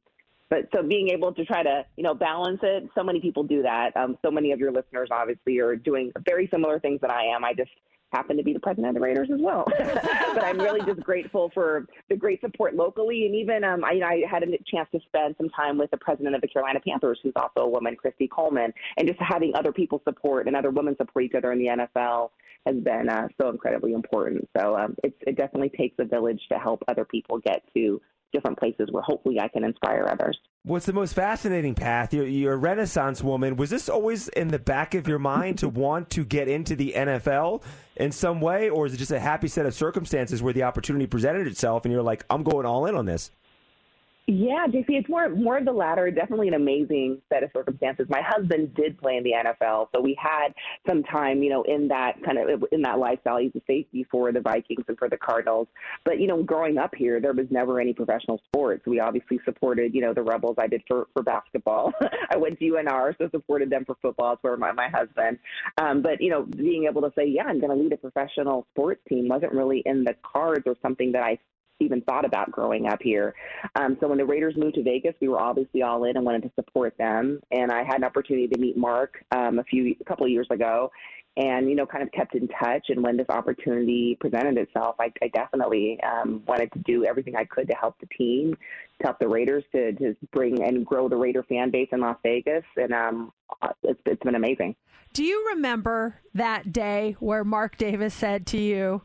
but 0.50 0.68
so 0.74 0.82
being 0.82 1.08
able 1.08 1.32
to 1.34 1.44
try 1.44 1.62
to 1.62 1.84
you 1.96 2.02
know 2.02 2.14
balance 2.14 2.60
it, 2.62 2.88
so 2.94 3.02
many 3.02 3.20
people 3.20 3.42
do 3.42 3.62
that. 3.62 3.96
Um, 3.96 4.18
so 4.24 4.30
many 4.30 4.52
of 4.52 4.58
your 4.58 4.72
listeners 4.72 5.08
obviously 5.10 5.58
are 5.58 5.76
doing 5.76 6.12
very 6.26 6.48
similar 6.52 6.78
things 6.80 7.00
that 7.00 7.10
I 7.10 7.24
am. 7.34 7.44
I 7.44 7.54
just 7.54 7.70
happen 8.12 8.36
to 8.36 8.42
be 8.42 8.52
the 8.52 8.60
president 8.60 8.88
of 8.88 8.94
the 8.94 9.00
Raiders 9.00 9.28
as 9.32 9.40
well. 9.40 9.64
but 9.78 10.42
I'm 10.42 10.58
really 10.58 10.80
just 10.80 11.00
grateful 11.00 11.50
for 11.52 11.86
the 12.08 12.16
great 12.16 12.40
support 12.40 12.74
locally, 12.74 13.26
and 13.26 13.34
even 13.34 13.64
um, 13.64 13.84
I, 13.84 14.00
I 14.02 14.22
had 14.30 14.42
a 14.42 14.46
chance 14.66 14.88
to 14.92 15.00
spend 15.06 15.34
some 15.36 15.50
time 15.50 15.78
with 15.78 15.90
the 15.90 15.98
president 15.98 16.34
of 16.34 16.40
the 16.40 16.48
Carolina 16.48 16.80
Panthers, 16.80 17.18
who's 17.22 17.34
also 17.36 17.66
a 17.66 17.68
woman, 17.68 17.96
Kristi 18.02 18.28
Coleman, 18.30 18.72
and 18.96 19.06
just 19.06 19.20
having 19.20 19.54
other 19.54 19.72
people 19.72 20.00
support 20.04 20.46
and 20.46 20.56
other 20.56 20.70
women 20.70 20.96
support 20.96 21.24
each 21.24 21.34
other 21.34 21.52
in 21.52 21.58
the 21.58 21.66
NFL 21.66 22.30
has 22.66 22.76
been 22.76 23.08
uh, 23.08 23.28
so 23.40 23.50
incredibly 23.50 23.92
important. 23.92 24.48
So 24.56 24.76
um, 24.76 24.96
it 25.02 25.36
definitely 25.36 25.70
takes 25.70 25.96
a 25.98 26.04
village 26.04 26.40
to 26.50 26.58
help 26.58 26.82
other 26.88 27.04
people 27.04 27.38
get 27.38 27.62
to 27.74 28.00
different 28.32 28.58
places 28.58 28.88
where 28.90 29.02
hopefully 29.02 29.40
I 29.40 29.48
can 29.48 29.64
inspire 29.64 30.08
others. 30.10 30.38
What's 30.64 30.86
the 30.86 30.92
most 30.92 31.14
fascinating 31.14 31.74
path? 31.74 32.12
You're, 32.12 32.26
you're, 32.26 32.52
a 32.52 32.56
Renaissance 32.56 33.22
woman. 33.22 33.56
Was 33.56 33.70
this 33.70 33.88
always 33.88 34.28
in 34.28 34.48
the 34.48 34.58
back 34.58 34.94
of 34.94 35.08
your 35.08 35.18
mind 35.18 35.58
to 35.58 35.68
want 35.68 36.10
to 36.10 36.24
get 36.24 36.48
into 36.48 36.76
the 36.76 36.92
NFL 36.96 37.62
in 37.96 38.12
some 38.12 38.40
way, 38.40 38.68
or 38.68 38.86
is 38.86 38.94
it 38.94 38.98
just 38.98 39.12
a 39.12 39.20
happy 39.20 39.48
set 39.48 39.66
of 39.66 39.74
circumstances 39.74 40.42
where 40.42 40.52
the 40.52 40.64
opportunity 40.64 41.06
presented 41.06 41.46
itself 41.46 41.84
and 41.84 41.92
you're 41.92 42.02
like, 42.02 42.24
I'm 42.28 42.42
going 42.42 42.66
all 42.66 42.86
in 42.86 42.96
on 42.96 43.06
this? 43.06 43.30
Yeah, 44.30 44.66
JC, 44.68 44.84
it's 44.90 45.08
more 45.08 45.30
more 45.30 45.56
of 45.56 45.64
the 45.64 45.72
latter. 45.72 46.10
Definitely 46.10 46.48
an 46.48 46.54
amazing 46.54 47.22
set 47.32 47.42
of 47.42 47.50
circumstances. 47.56 48.08
My 48.10 48.20
husband 48.20 48.74
did 48.74 48.98
play 48.98 49.16
in 49.16 49.24
the 49.24 49.32
NFL, 49.32 49.88
so 49.94 50.02
we 50.02 50.14
had 50.20 50.48
some 50.86 51.02
time, 51.02 51.42
you 51.42 51.48
know, 51.48 51.62
in 51.62 51.88
that 51.88 52.22
kind 52.22 52.36
of 52.36 52.62
in 52.70 52.82
that 52.82 52.98
lifestyle. 52.98 53.38
He's 53.38 53.52
a 53.56 53.62
safety 53.66 54.06
for 54.10 54.30
the 54.30 54.42
Vikings 54.42 54.84
and 54.86 54.98
for 54.98 55.08
the 55.08 55.16
Cardinals. 55.16 55.66
But 56.04 56.20
you 56.20 56.26
know, 56.26 56.42
growing 56.42 56.76
up 56.76 56.94
here, 56.94 57.22
there 57.22 57.32
was 57.32 57.46
never 57.48 57.80
any 57.80 57.94
professional 57.94 58.38
sports. 58.48 58.82
We 58.86 59.00
obviously 59.00 59.40
supported, 59.46 59.94
you 59.94 60.02
know, 60.02 60.12
the 60.12 60.22
Rebels. 60.22 60.56
I 60.58 60.66
did 60.66 60.82
for 60.86 61.06
for 61.14 61.22
basketball. 61.22 61.94
I 62.30 62.36
went 62.36 62.58
to 62.58 62.64
UNR, 62.66 63.16
so 63.16 63.30
supported 63.30 63.70
them 63.70 63.86
for 63.86 63.96
football. 64.02 64.34
It's 64.34 64.42
where 64.42 64.58
my 64.58 64.72
my 64.72 64.90
husband. 64.90 65.38
Um, 65.80 66.02
but 66.02 66.20
you 66.20 66.28
know, 66.28 66.42
being 66.42 66.84
able 66.84 67.00
to 67.00 67.12
say, 67.16 67.26
yeah, 67.26 67.44
I'm 67.44 67.60
going 67.60 67.74
to 67.74 67.82
lead 67.82 67.94
a 67.94 67.96
professional 67.96 68.66
sports 68.74 69.00
team 69.08 69.26
wasn't 69.26 69.52
really 69.52 69.82
in 69.86 70.04
the 70.04 70.16
cards 70.22 70.64
or 70.66 70.76
something 70.82 71.12
that 71.12 71.22
I 71.22 71.38
even 71.80 72.00
thought 72.02 72.24
about 72.24 72.50
growing 72.50 72.86
up 72.86 73.00
here. 73.02 73.34
Um, 73.76 73.96
so 74.00 74.08
when 74.08 74.18
the 74.18 74.24
Raiders 74.24 74.54
moved 74.56 74.74
to 74.76 74.82
Vegas, 74.82 75.14
we 75.20 75.28
were 75.28 75.40
obviously 75.40 75.82
all 75.82 76.04
in 76.04 76.16
and 76.16 76.24
wanted 76.24 76.42
to 76.42 76.50
support 76.54 76.96
them. 76.98 77.40
And 77.50 77.70
I 77.70 77.84
had 77.84 77.96
an 77.96 78.04
opportunity 78.04 78.48
to 78.48 78.58
meet 78.58 78.76
Mark 78.76 79.24
um, 79.32 79.58
a 79.58 79.64
few 79.64 79.94
a 80.00 80.04
couple 80.04 80.26
of 80.26 80.32
years 80.32 80.48
ago, 80.50 80.90
and 81.36 81.68
you 81.68 81.76
know, 81.76 81.86
kind 81.86 82.02
of 82.02 82.10
kept 82.12 82.34
in 82.34 82.48
touch. 82.48 82.86
And 82.88 83.02
when 83.02 83.16
this 83.16 83.28
opportunity 83.28 84.16
presented 84.20 84.58
itself, 84.58 84.96
I, 84.98 85.12
I 85.22 85.28
definitely 85.28 85.98
um, 86.02 86.42
wanted 86.46 86.72
to 86.72 86.80
do 86.80 87.04
everything 87.04 87.36
I 87.36 87.44
could 87.44 87.68
to 87.68 87.74
help 87.74 87.96
the 88.00 88.08
team, 88.16 88.56
to 89.00 89.06
help 89.06 89.18
the 89.18 89.28
Raiders 89.28 89.64
to, 89.72 89.92
to 89.92 90.16
bring 90.32 90.62
and 90.62 90.84
grow 90.84 91.08
the 91.08 91.16
Raider 91.16 91.44
fan 91.44 91.70
base 91.70 91.88
in 91.92 92.00
Las 92.00 92.16
Vegas. 92.22 92.64
And 92.76 92.92
um, 92.92 93.32
it's, 93.82 94.00
it's 94.04 94.22
been 94.22 94.34
amazing. 94.34 94.74
Do 95.12 95.24
you 95.24 95.52
remember 95.54 96.16
that 96.34 96.72
day 96.72 97.16
where 97.18 97.44
Mark 97.44 97.78
Davis 97.78 98.14
said 98.14 98.46
to 98.48 98.58
you? 98.58 99.02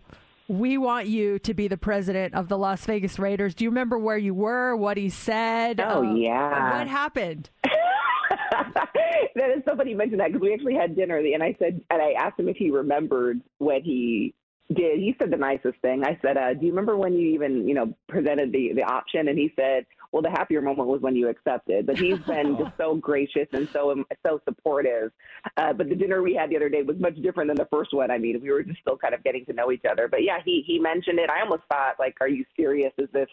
We 0.48 0.78
want 0.78 1.08
you 1.08 1.40
to 1.40 1.54
be 1.54 1.68
the 1.68 1.78
president 1.78 2.34
of 2.34 2.50
the 2.50 2.58
Las 2.58 2.86
Vegas 2.86 3.18
Raiders. 3.18 3.56
Do 3.56 3.64
you 3.64 3.70
remember 3.70 3.98
where 3.98 4.18
you 4.18 4.34
were, 4.34 4.76
what 4.76 4.98
he 4.98 5.10
said? 5.10 5.80
Oh, 5.80 6.06
uh, 6.06 6.14
yeah. 6.14 6.78
What 6.78 6.88
happened? 6.88 7.50
that 7.66 9.50
is 9.56 9.64
so 9.68 9.76
funny 9.76 9.94
mentioned 9.94 10.20
that 10.20 10.28
because 10.28 10.42
we 10.42 10.54
actually 10.54 10.76
had 10.76 10.96
dinner 10.96 11.18
and 11.18 11.44
I 11.44 11.56
said, 11.60 11.82
and 11.90 12.02
I 12.02 12.14
asked 12.14 12.40
him 12.40 12.50
if 12.50 12.58
he 12.58 12.72
remembered 12.72 13.42
what 13.58 13.82
he 13.84 14.34
did. 14.74 15.00
He 15.00 15.16
said 15.20 15.32
the 15.32 15.38
nicest 15.38 15.80
thing. 15.82 16.04
I 16.04 16.18
said, 16.22 16.38
uh, 16.38 16.54
"Do 16.54 16.66
you 16.66 16.72
remember 16.72 16.98
when 16.98 17.14
you 17.14 17.34
even, 17.34 17.68
you 17.68 17.74
know, 17.74 17.94
presented 18.08 18.52
the 18.52 18.74
the 18.74 18.84
option?" 18.84 19.28
And 19.28 19.38
he 19.38 19.52
said, 19.56 19.86
"Well, 20.14 20.22
the 20.22 20.30
happier 20.30 20.62
moment 20.62 20.88
was 20.88 21.02
when 21.02 21.16
you 21.16 21.28
accepted." 21.28 21.86
But 21.86 21.98
he's 21.98 22.20
been 22.28 22.58
just 22.58 22.78
so 22.78 22.96
gracious 22.96 23.48
and 23.52 23.68
so 23.74 23.92
um, 23.92 24.06
so 24.26 24.40
supportive. 24.46 25.12
Uh, 25.58 25.74
but 25.74 25.90
the 25.90 25.96
dinner 25.96 26.22
we 26.22 26.34
had 26.36 26.50
the 26.50 26.56
other 26.56 26.70
day 26.70 26.84
was 26.84 26.98
much 27.00 27.16
different 27.22 27.50
than 27.50 27.58
the 27.58 27.68
first 27.72 27.94
one. 27.94 28.12
I 28.12 28.18
mean, 28.18 28.40
we 28.42 28.52
were 28.52 28.64
just 28.64 28.80
still 28.80 28.98
kind 28.98 29.14
of 29.14 29.24
getting 29.24 29.46
to 29.46 29.54
know 29.54 29.72
each 29.72 29.86
other. 29.90 30.08
But 30.08 30.24
yeah, 30.24 30.38
he 30.46 30.64
he 30.66 30.80
mentioned 30.80 31.20
it. 31.20 31.30
I 31.30 31.42
almost 31.42 31.64
thought, 31.70 31.96
like, 32.00 32.16
"Are 32.22 32.30
you 32.30 32.46
serious? 32.56 32.94
Is 32.98 33.10
this?" 33.12 33.28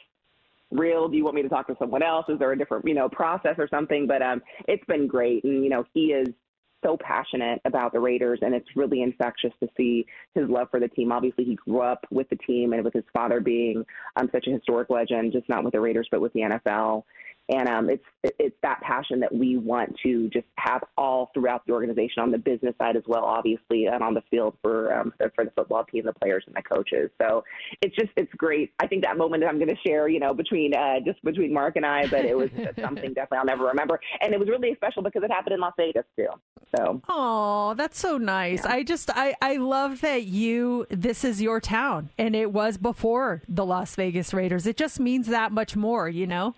real 0.73 1.09
do 1.09 1.17
you 1.17 1.25
want 1.25 1.35
me 1.35 1.43
to 1.43 1.49
talk 1.49 1.67
to 1.67 1.75
someone 1.81 2.01
else 2.01 2.25
is 2.29 2.39
there 2.39 2.53
a 2.53 2.57
different 2.57 2.87
you 2.87 2.95
know 2.95 3.09
process 3.09 3.57
or 3.59 3.67
something 3.69 4.07
but 4.07 4.23
um 4.23 4.41
it's 4.69 4.85
been 4.85 5.09
great 5.09 5.43
and 5.43 5.65
you 5.65 5.69
know 5.69 5.85
he 5.93 6.13
is 6.13 6.29
so 6.83 6.97
passionate 6.97 7.61
about 7.65 7.93
the 7.93 8.01
Raiders, 8.01 8.41
and 8.43 8.55
it's 8.55 8.69
really 8.77 9.03
infectious 9.03 9.53
to 9.61 9.69
see 9.77 10.07
his 10.35 10.49
love 10.49 10.69
for 10.71 10.81
the 10.81 10.89
team. 10.89 11.13
Obviously, 11.13 11.45
he 11.45 11.55
grew 11.55 11.81
up 11.81 12.05
with 12.11 12.29
the 12.31 12.37
team 12.37 12.73
and 12.73 12.85
with 12.85 12.95
his 12.95 13.05
father 13.13 13.41
being 13.41 13.85
um, 14.17 14.29
such 14.33 14.47
a 14.47 14.51
historic 14.51 14.91
legend, 14.91 15.33
just 15.33 15.49
not 15.49 15.65
with 15.65 15.73
the 15.73 15.81
Raiders, 15.81 16.09
but 16.11 16.21
with 16.21 16.33
the 16.33 16.41
NFL 16.41 17.05
and 17.51 17.69
um, 17.69 17.91
it's 17.91 18.05
it's 18.23 18.57
that 18.63 18.81
passion 18.81 19.19
that 19.21 19.35
we 19.35 19.57
want 19.57 19.95
to 20.03 20.29
just 20.29 20.47
have 20.57 20.85
all 20.97 21.31
throughout 21.35 21.67
the 21.67 21.73
organization 21.73 22.23
on 22.23 22.31
the 22.31 22.39
business 22.39 22.75
side 22.79 22.97
as 22.97 23.03
well, 23.07 23.25
obviously, 23.25 23.87
and 23.87 24.03
on 24.03 24.15
the 24.15 24.23
field 24.31 24.57
for 24.63 24.95
um, 24.95 25.13
for 25.35 25.45
the 25.45 25.51
football 25.51 25.85
team, 25.85 26.05
the 26.05 26.13
players, 26.13 26.45
and 26.47 26.55
the 26.55 26.63
coaches. 26.63 27.11
So 27.21 27.43
it's 27.83 27.95
just 27.97 28.11
it's 28.17 28.33
great. 28.35 28.73
I 28.79 28.87
think 28.87 29.03
that 29.05 29.17
moment 29.17 29.43
that 29.43 29.49
I'm 29.49 29.59
going 29.59 29.69
to 29.69 29.77
share, 29.87 30.09
you 30.09 30.21
know, 30.21 30.33
between 30.33 30.75
uh, 30.75 31.01
just 31.05 31.23
between 31.25 31.53
Mark 31.53 31.77
and 31.77 31.85
I, 31.85 32.07
but 32.07 32.25
it 32.25 32.37
was 32.37 32.51
something 32.81 33.15
definitely 33.15 33.39
I'll 33.39 33.45
never 33.45 33.65
remember, 33.65 33.99
and 34.21 34.33
it 34.33 34.39
was 34.39 34.49
really 34.49 34.75
special 34.77 35.03
because 35.03 35.23
it 35.25 35.31
happened 35.31 35.55
in 35.55 35.61
Las 35.61 35.75
Vegas 35.77 36.05
too. 36.17 36.29
So 36.77 37.01
oh, 37.09 37.75
that's 37.77 37.99
so 37.99 38.17
nice. 38.17 38.65
Yeah. 38.65 38.75
I 38.75 38.83
just 38.85 39.11
I 39.13 39.35
I 39.43 39.57
love 39.57 40.03
that 40.03 40.25
you 40.25 40.87
this 40.89 41.25
is 41.25 41.43
your 41.43 41.61
town, 41.61 42.11
and 42.17 42.37
it 42.37 42.53
was 42.53 42.77
before 42.77 43.43
the 43.49 43.65
Las 43.65 43.97
Vegas 43.97 44.33
Raiders. 44.33 44.67
It 44.67 44.77
just 44.77 45.01
means 45.01 45.27
that 45.29 45.51
much 45.51 45.75
more, 45.75 46.09
you 46.09 46.27
know. 46.27 46.55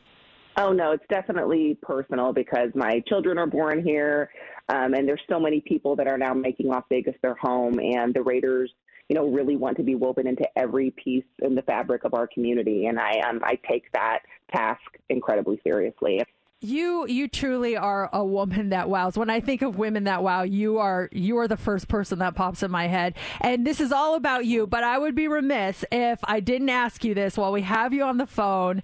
Oh 0.57 0.73
no, 0.73 0.93
it's 0.93 1.05
definitely 1.09 1.79
personal 1.83 2.33
because 2.33 2.71
my 2.75 3.01
children 3.09 3.39
are 3.39 3.47
born 3.47 3.83
here, 3.83 4.31
um, 4.69 4.93
and 4.95 5.09
there's 5.09 5.23
so 5.29 5.41
many 5.41 5.61
people 5.61 5.97
that 5.97 6.07
are 6.07 6.19
now 6.19 6.35
making 6.35 6.69
Las 6.69 6.85
Vegas 6.91 7.15
their 7.23 7.35
home, 7.37 7.79
and 7.79 8.13
the 8.13 8.23
Raiders, 8.23 8.71
you 9.09 9.17
know, 9.17 9.29
really 9.29 9.57
want 9.57 9.77
to 9.79 9.83
be 9.83 9.95
woven 9.95 10.27
into 10.27 10.47
every 10.57 10.91
piece 10.91 11.25
in 11.41 11.55
the 11.55 11.63
fabric 11.63 12.05
of 12.05 12.13
our 12.13 12.27
community, 12.27 12.87
and 12.87 13.01
I 13.01 13.21
um, 13.21 13.41
I 13.43 13.59
take 13.69 13.91
that 13.93 14.21
task 14.55 14.81
incredibly 15.09 15.59
seriously. 15.65 16.21
You 16.61 17.09
you 17.09 17.27
truly 17.27 17.77
are 17.77 18.09
a 18.13 18.25
woman 18.25 18.69
that 18.69 18.89
wows. 18.89 19.17
When 19.17 19.31
I 19.31 19.41
think 19.41 19.63
of 19.63 19.79
women 19.79 20.05
that 20.05 20.23
wow, 20.23 20.43
you 20.43 20.79
are 20.79 21.09
you 21.13 21.39
are 21.39 21.49
the 21.49 21.57
first 21.57 21.89
person 21.89 22.21
that 22.21 22.37
pops 22.37 22.63
in 22.63 22.71
my 22.71 22.87
head. 22.87 23.15
And 23.41 23.67
this 23.67 23.81
is 23.81 23.91
all 23.91 24.15
about 24.15 24.45
you, 24.45 24.69
but 24.69 24.85
I 24.85 24.99
would 24.99 25.17
be 25.17 25.27
remiss 25.27 25.85
if 25.91 26.21
I 26.23 26.39
didn't 26.39 26.69
ask 26.69 27.03
you 27.05 27.15
this 27.15 27.37
while 27.37 27.51
we 27.51 27.63
have 27.63 27.93
you 27.93 28.05
on 28.05 28.19
the 28.19 28.27
phone. 28.27 28.83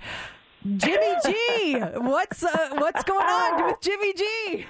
Jimmy 0.76 1.14
G, 1.24 1.80
what's 1.96 2.44
uh, 2.44 2.70
what's 2.74 3.02
going 3.04 3.26
on 3.26 3.64
with 3.64 3.80
Jimmy 3.80 4.12
G? 4.12 4.66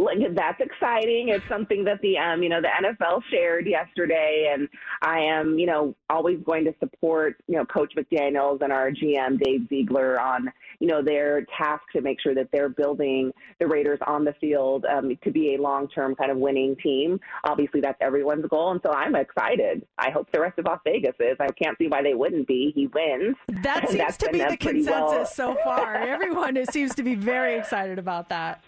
Like, 0.00 0.18
that's 0.34 0.60
exciting. 0.60 1.28
It's 1.28 1.44
something 1.48 1.84
that 1.84 2.00
the 2.00 2.16
um, 2.16 2.42
you 2.42 2.48
know 2.48 2.60
the 2.62 2.68
NFL 2.68 3.22
shared 3.30 3.66
yesterday, 3.66 4.50
and 4.52 4.66
I 5.02 5.18
am 5.18 5.58
you 5.58 5.66
know 5.66 5.94
always 6.08 6.38
going 6.44 6.64
to 6.64 6.74
support 6.80 7.36
you 7.46 7.56
know 7.56 7.66
Coach 7.66 7.92
McDaniels 7.96 8.62
and 8.62 8.72
our 8.72 8.90
GM 8.90 9.38
Dave 9.42 9.68
Ziegler 9.68 10.18
on 10.18 10.50
you 10.78 10.86
know 10.86 11.02
their 11.02 11.44
task 11.58 11.82
to 11.94 12.00
make 12.00 12.18
sure 12.22 12.34
that 12.34 12.48
they're 12.50 12.70
building 12.70 13.30
the 13.58 13.66
Raiders 13.66 13.98
on 14.06 14.24
the 14.24 14.32
field 14.40 14.86
um, 14.86 15.10
to 15.22 15.30
be 15.30 15.54
a 15.54 15.60
long 15.60 15.86
term 15.88 16.14
kind 16.14 16.30
of 16.30 16.38
winning 16.38 16.76
team. 16.82 17.20
Obviously, 17.44 17.82
that's 17.82 17.98
everyone's 18.00 18.46
goal, 18.46 18.70
and 18.70 18.80
so 18.82 18.92
I'm 18.92 19.14
excited. 19.14 19.86
I 19.98 20.10
hope 20.10 20.32
the 20.32 20.40
rest 20.40 20.58
of 20.58 20.64
Las 20.64 20.80
Vegas 20.84 21.14
is. 21.20 21.36
I 21.40 21.48
can't 21.62 21.76
see 21.76 21.88
why 21.88 22.02
they 22.02 22.14
wouldn't 22.14 22.46
be. 22.46 22.72
He 22.74 22.86
wins. 22.86 23.36
That 23.62 23.88
seems 23.90 24.16
to 24.16 24.30
be 24.30 24.38
the 24.38 24.56
consensus 24.56 24.88
well- 24.88 25.26
so 25.26 25.56
far. 25.62 25.96
Everyone 25.96 26.58
seems 26.66 26.94
to 26.94 27.02
be 27.02 27.14
very 27.14 27.58
excited 27.58 27.98
about 27.98 28.30
that. 28.30 28.64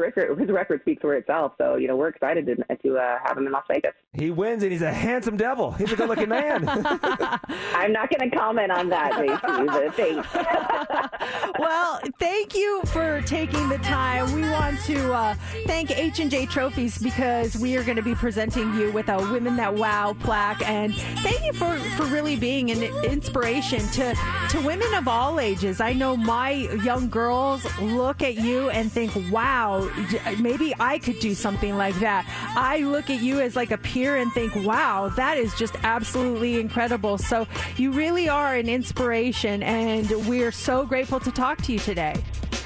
Record, 0.00 0.38
his 0.38 0.50
record 0.50 0.80
speaks 0.82 1.00
for 1.00 1.14
itself. 1.14 1.52
So 1.58 1.76
you 1.76 1.88
know 1.88 1.96
we're 1.96 2.08
excited 2.08 2.46
to, 2.46 2.56
to 2.56 2.98
uh, 2.98 3.18
have 3.24 3.36
him 3.36 3.46
in 3.46 3.52
Las 3.52 3.64
Vegas. 3.68 3.92
He 4.12 4.30
wins, 4.30 4.62
and 4.62 4.72
he's 4.72 4.82
a 4.82 4.92
handsome 4.92 5.36
devil. 5.36 5.70
He's 5.72 5.92
a 5.92 5.96
good-looking 5.96 6.28
man. 6.28 6.68
I'm 6.68 7.92
not 7.92 8.10
going 8.10 8.28
to 8.28 8.36
comment 8.36 8.72
on 8.72 8.88
that, 8.88 9.12
JC. 9.12 9.66
but 9.66 9.94
thanks. 9.94 11.58
well, 11.58 12.00
thank 12.18 12.54
you 12.54 12.82
for 12.86 13.22
taking 13.22 13.68
the 13.68 13.78
time. 13.78 14.32
We 14.32 14.42
want 14.42 14.80
to 14.86 15.12
uh, 15.12 15.34
thank 15.66 15.96
H 15.96 16.18
and 16.18 16.30
J 16.30 16.46
Trophies 16.46 16.98
because 16.98 17.56
we 17.56 17.76
are 17.76 17.84
going 17.84 17.96
to 17.96 18.02
be 18.02 18.14
presenting 18.14 18.74
you 18.74 18.90
with 18.92 19.08
a 19.08 19.18
Women 19.30 19.56
That 19.56 19.74
Wow 19.74 20.16
plaque, 20.20 20.66
and 20.68 20.94
thank 20.94 21.44
you 21.44 21.52
for 21.52 21.78
for 21.96 22.04
really 22.06 22.36
being 22.36 22.70
an 22.70 22.82
inspiration 23.04 23.80
to 23.88 24.14
to 24.50 24.60
women 24.60 24.92
of 24.94 25.08
all 25.08 25.38
ages. 25.38 25.80
I 25.80 25.92
know 25.92 26.16
my 26.16 26.50
young 26.84 27.08
girls 27.08 27.64
look 27.80 28.22
at 28.22 28.36
you 28.36 28.70
and 28.70 28.90
think, 28.90 29.12
"Wow, 29.30 29.89
j- 30.08 30.36
maybe 30.36 30.74
I 30.80 30.98
could 30.98 31.18
do 31.20 31.34
something 31.34 31.76
like 31.76 31.94
that." 32.00 32.26
I 32.56 32.78
look 32.80 33.10
at 33.10 33.20
you 33.22 33.40
as 33.40 33.56
like 33.56 33.70
a 33.70 33.78
peer 33.78 34.16
and 34.16 34.32
think, 34.32 34.54
"Wow, 34.64 35.10
that 35.16 35.38
is 35.38 35.54
just 35.54 35.74
absolutely 35.82 36.60
incredible." 36.60 37.18
So 37.18 37.46
you 37.76 37.92
really 37.92 38.28
are 38.28 38.54
an 38.54 38.68
inspiration, 38.68 39.62
and 39.62 40.10
we're 40.26 40.52
so 40.52 40.84
grateful 40.84 41.20
to 41.20 41.30
talk 41.30 41.62
to 41.62 41.72
you 41.72 41.78
today. 41.78 42.14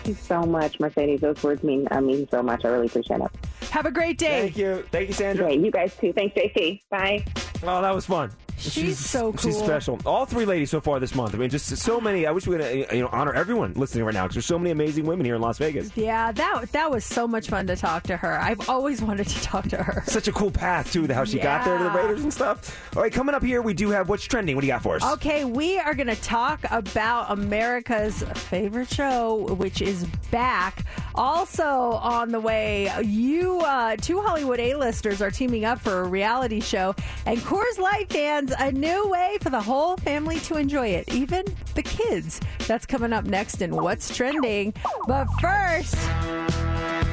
Thank 0.04 0.08
you 0.08 0.14
so 0.14 0.42
much, 0.42 0.78
Mercedes. 0.80 1.20
Those 1.20 1.42
words 1.42 1.62
mean 1.62 1.88
uh, 1.90 2.00
mean 2.00 2.28
so 2.30 2.42
much. 2.42 2.64
I 2.64 2.68
really 2.68 2.86
appreciate 2.86 3.20
it. 3.20 3.30
Have 3.70 3.86
a 3.86 3.90
great 3.90 4.18
day. 4.18 4.42
Thank 4.42 4.58
you. 4.58 4.84
Thank 4.92 5.08
you, 5.08 5.14
Sandra. 5.14 5.46
Great. 5.46 5.60
You 5.60 5.70
guys 5.70 5.96
too. 5.96 6.12
Thanks, 6.12 6.36
JC. 6.36 6.80
Bye. 6.90 7.24
Oh, 7.62 7.80
that 7.80 7.94
was 7.94 8.06
fun. 8.06 8.30
She's 8.58 8.98
so 8.98 9.32
cool. 9.32 9.40
She's 9.40 9.58
special. 9.58 9.98
All 10.06 10.26
three 10.26 10.44
ladies 10.44 10.70
so 10.70 10.80
far 10.80 11.00
this 11.00 11.14
month. 11.14 11.34
I 11.34 11.38
mean, 11.38 11.50
just 11.50 11.66
so 11.76 12.00
many. 12.00 12.26
I 12.26 12.30
wish 12.30 12.46
we 12.46 12.56
could 12.56 12.92
you 12.92 13.02
know 13.02 13.08
honor 13.12 13.34
everyone 13.34 13.74
listening 13.74 14.04
right 14.04 14.14
now 14.14 14.24
because 14.24 14.34
there's 14.36 14.46
so 14.46 14.58
many 14.58 14.70
amazing 14.70 15.06
women 15.06 15.24
here 15.24 15.34
in 15.34 15.40
Las 15.40 15.58
Vegas. 15.58 15.90
Yeah, 15.96 16.32
that 16.32 16.72
that 16.72 16.90
was 16.90 17.04
so 17.04 17.26
much 17.26 17.48
fun 17.48 17.66
to 17.66 17.76
talk 17.76 18.04
to 18.04 18.16
her. 18.16 18.38
I've 18.38 18.68
always 18.68 19.02
wanted 19.02 19.28
to 19.28 19.42
talk 19.42 19.68
to 19.68 19.82
her. 19.82 20.02
Such 20.06 20.28
a 20.28 20.32
cool 20.32 20.50
path 20.50 20.92
too, 20.92 21.06
how 21.12 21.24
she 21.24 21.38
got 21.38 21.64
there 21.64 21.78
to 21.78 21.84
the 21.84 21.90
Raiders 21.90 22.22
and 22.22 22.32
stuff. 22.32 22.96
All 22.96 23.02
right, 23.02 23.12
coming 23.12 23.34
up 23.34 23.42
here, 23.42 23.62
we 23.62 23.74
do 23.74 23.90
have 23.90 24.08
what's 24.08 24.24
trending. 24.24 24.56
What 24.56 24.62
do 24.62 24.66
you 24.66 24.72
got 24.72 24.82
for 24.82 24.96
us? 24.96 25.04
Okay, 25.14 25.44
we 25.44 25.78
are 25.78 25.94
going 25.94 26.06
to 26.06 26.16
talk 26.16 26.60
about 26.70 27.30
America's 27.30 28.22
favorite 28.34 28.88
show, 28.88 29.54
which 29.54 29.82
is 29.82 30.04
back. 30.30 30.84
Also 31.14 31.64
on 31.64 32.30
the 32.30 32.40
way, 32.40 32.90
you 33.02 33.60
uh, 33.60 33.96
two 33.96 34.20
Hollywood 34.20 34.60
A-listers 34.60 35.22
are 35.22 35.30
teaming 35.30 35.64
up 35.64 35.80
for 35.80 36.00
a 36.00 36.08
reality 36.08 36.60
show, 36.60 36.94
and 37.26 37.38
Coors 37.40 37.78
Light 37.78 38.12
fans 38.12 38.43
a 38.52 38.72
new 38.72 39.08
way 39.08 39.38
for 39.40 39.50
the 39.50 39.60
whole 39.60 39.96
family 39.98 40.38
to 40.40 40.56
enjoy 40.56 40.88
it, 40.88 41.12
even 41.14 41.44
the 41.74 41.82
kids. 41.82 42.40
That's 42.66 42.86
coming 42.86 43.12
up 43.12 43.24
next 43.24 43.62
in 43.62 43.74
What's 43.74 44.14
Trending. 44.14 44.74
But 45.06 45.26
first. 45.40 45.96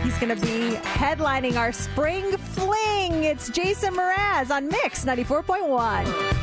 He's 0.03 0.17
going 0.17 0.35
to 0.35 0.41
be 0.41 0.75
headlining 0.77 1.57
our 1.57 1.71
spring 1.71 2.37
fling. 2.37 3.23
It's 3.23 3.49
Jason 3.49 3.93
Mraz 3.93 4.49
on 4.49 4.67
Mix 4.67 5.05
94.1. 5.05 6.41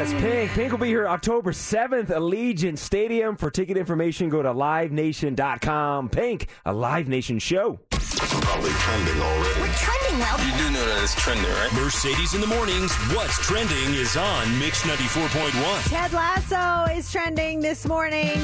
That's 0.00 0.12
Pink. 0.14 0.50
Pink 0.52 0.72
will 0.72 0.78
be 0.78 0.88
here 0.88 1.06
October 1.06 1.52
7th, 1.52 2.06
Allegiant 2.06 2.78
Stadium. 2.78 3.36
For 3.36 3.50
ticket 3.50 3.76
information, 3.76 4.30
go 4.30 4.42
to 4.42 4.48
livenation.com. 4.48 6.08
Pink, 6.08 6.48
a 6.64 6.72
Live 6.72 7.06
Nation 7.06 7.38
show. 7.38 7.80
Probably 8.20 8.70
trending 8.72 9.18
already. 9.18 9.60
We're 9.62 9.72
trending 9.72 10.18
well. 10.18 10.38
You 10.44 10.52
do 10.58 10.70
know 10.72 10.84
that 10.84 11.02
it's 11.02 11.14
trending, 11.14 11.50
right? 11.52 11.72
Mercedes 11.72 12.34
in 12.34 12.42
the 12.42 12.46
mornings. 12.46 12.92
What's 13.14 13.38
trending 13.38 13.94
is 13.94 14.14
on 14.14 14.58
Mix 14.58 14.82
94.1. 14.82 15.88
Ted 15.88 16.12
Lasso 16.12 16.92
is 16.92 17.10
trending 17.10 17.60
this 17.60 17.86
morning. 17.86 18.38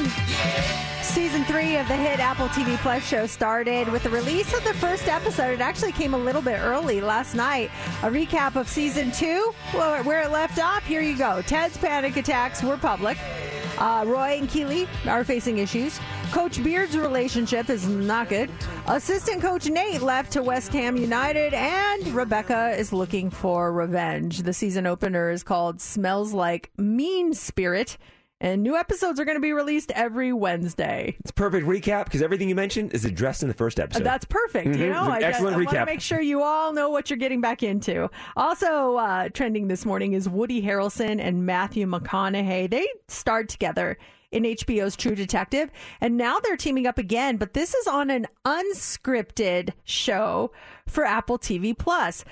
Season 1.03 1.45
three 1.45 1.77
of 1.77 1.87
the 1.87 1.95
hit 1.95 2.19
Apple 2.19 2.47
TV 2.47 2.75
Plus 2.77 3.07
show 3.07 3.27
started 3.27 3.87
with 3.89 4.01
the 4.01 4.09
release 4.09 4.51
of 4.55 4.63
the 4.63 4.73
first 4.75 5.07
episode. 5.07 5.53
It 5.53 5.61
actually 5.61 5.91
came 5.91 6.15
a 6.15 6.17
little 6.17 6.41
bit 6.41 6.59
early 6.59 6.99
last 6.99 7.35
night. 7.35 7.69
A 8.01 8.09
recap 8.09 8.55
of 8.55 8.67
season 8.67 9.11
two, 9.11 9.53
where 9.73 10.23
it 10.23 10.31
left 10.31 10.57
off. 10.57 10.85
Here 10.85 11.01
you 11.01 11.15
go. 11.15 11.43
Ted's 11.43 11.77
panic 11.77 12.17
attacks 12.17 12.63
were 12.63 12.77
public. 12.77 13.17
Uh, 13.77 14.03
Roy 14.07 14.37
and 14.39 14.49
Keeley 14.49 14.87
are 15.07 15.23
facing 15.23 15.59
issues. 15.59 15.99
Coach 16.31 16.63
Beard's 16.63 16.97
relationship 16.97 17.69
is 17.69 17.87
not 17.87 18.29
good. 18.29 18.49
Assistant 18.87 19.41
coach 19.41 19.69
Nate 19.69 20.01
left 20.01 20.31
to 20.33 20.43
West 20.43 20.73
Ham 20.73 20.97
United, 20.97 21.53
and 21.53 22.07
Rebecca 22.07 22.75
is 22.77 22.91
looking 22.91 23.29
for 23.29 23.71
revenge. 23.71 24.43
The 24.43 24.53
season 24.53 24.87
opener 24.87 25.29
is 25.29 25.43
called 25.43 25.79
Smells 25.79 26.33
Like 26.33 26.71
Mean 26.77 27.33
Spirit, 27.33 27.97
and 28.39 28.61
new 28.63 28.75
episodes 28.75 29.19
are 29.19 29.25
going 29.25 29.35
to 29.37 29.41
be 29.41 29.53
released 29.53 29.91
every 29.91 30.31
Wednesday. 30.33 31.15
It's 31.21 31.31
a 31.31 31.33
perfect 31.33 31.65
recap 31.67 32.05
because 32.05 32.21
everything 32.21 32.49
you 32.49 32.55
mentioned 32.55 32.93
is 32.93 33.03
addressed 33.05 33.41
in 33.41 33.47
the 33.47 33.53
first 33.55 33.79
episode. 33.79 34.03
That's 34.03 34.25
perfect. 34.25 34.67
You 34.67 34.73
Mhm. 34.73 34.89
know, 34.91 35.11
I, 35.11 35.19
excellent 35.19 35.55
I, 35.55 35.57
want 35.57 35.69
to 35.69 35.75
recap. 35.75 35.85
make 35.87 36.01
sure 36.01 36.21
you 36.21 36.43
all 36.43 36.71
know 36.73 36.89
what 36.89 37.09
you're 37.09 37.17
getting 37.17 37.41
back 37.41 37.63
into. 37.63 38.09
Also, 38.35 38.95
uh, 38.97 39.29
trending 39.29 39.67
this 39.67 39.85
morning 39.85 40.13
is 40.13 40.29
Woody 40.29 40.61
Harrelson 40.61 41.19
and 41.19 41.45
Matthew 41.45 41.87
McConaughey. 41.87 42.69
They 42.69 42.87
starred 43.07 43.49
together 43.49 43.97
in 44.31 44.43
HBO's 44.45 44.95
True 44.97 45.15
Detective, 45.15 45.71
and 46.01 46.17
now 46.17 46.37
they're 46.43 46.57
teaming 46.57 46.85
up 46.85 46.97
again. 46.97 47.37
But 47.37 47.53
this 47.53 47.73
is 47.73 47.87
on 47.87 48.09
an 48.09 48.27
unscripted 48.45 49.69
show 49.85 50.51
for 50.85 51.05
Apple 51.05 51.37
TV 51.39 51.73
Plus. 51.77 52.23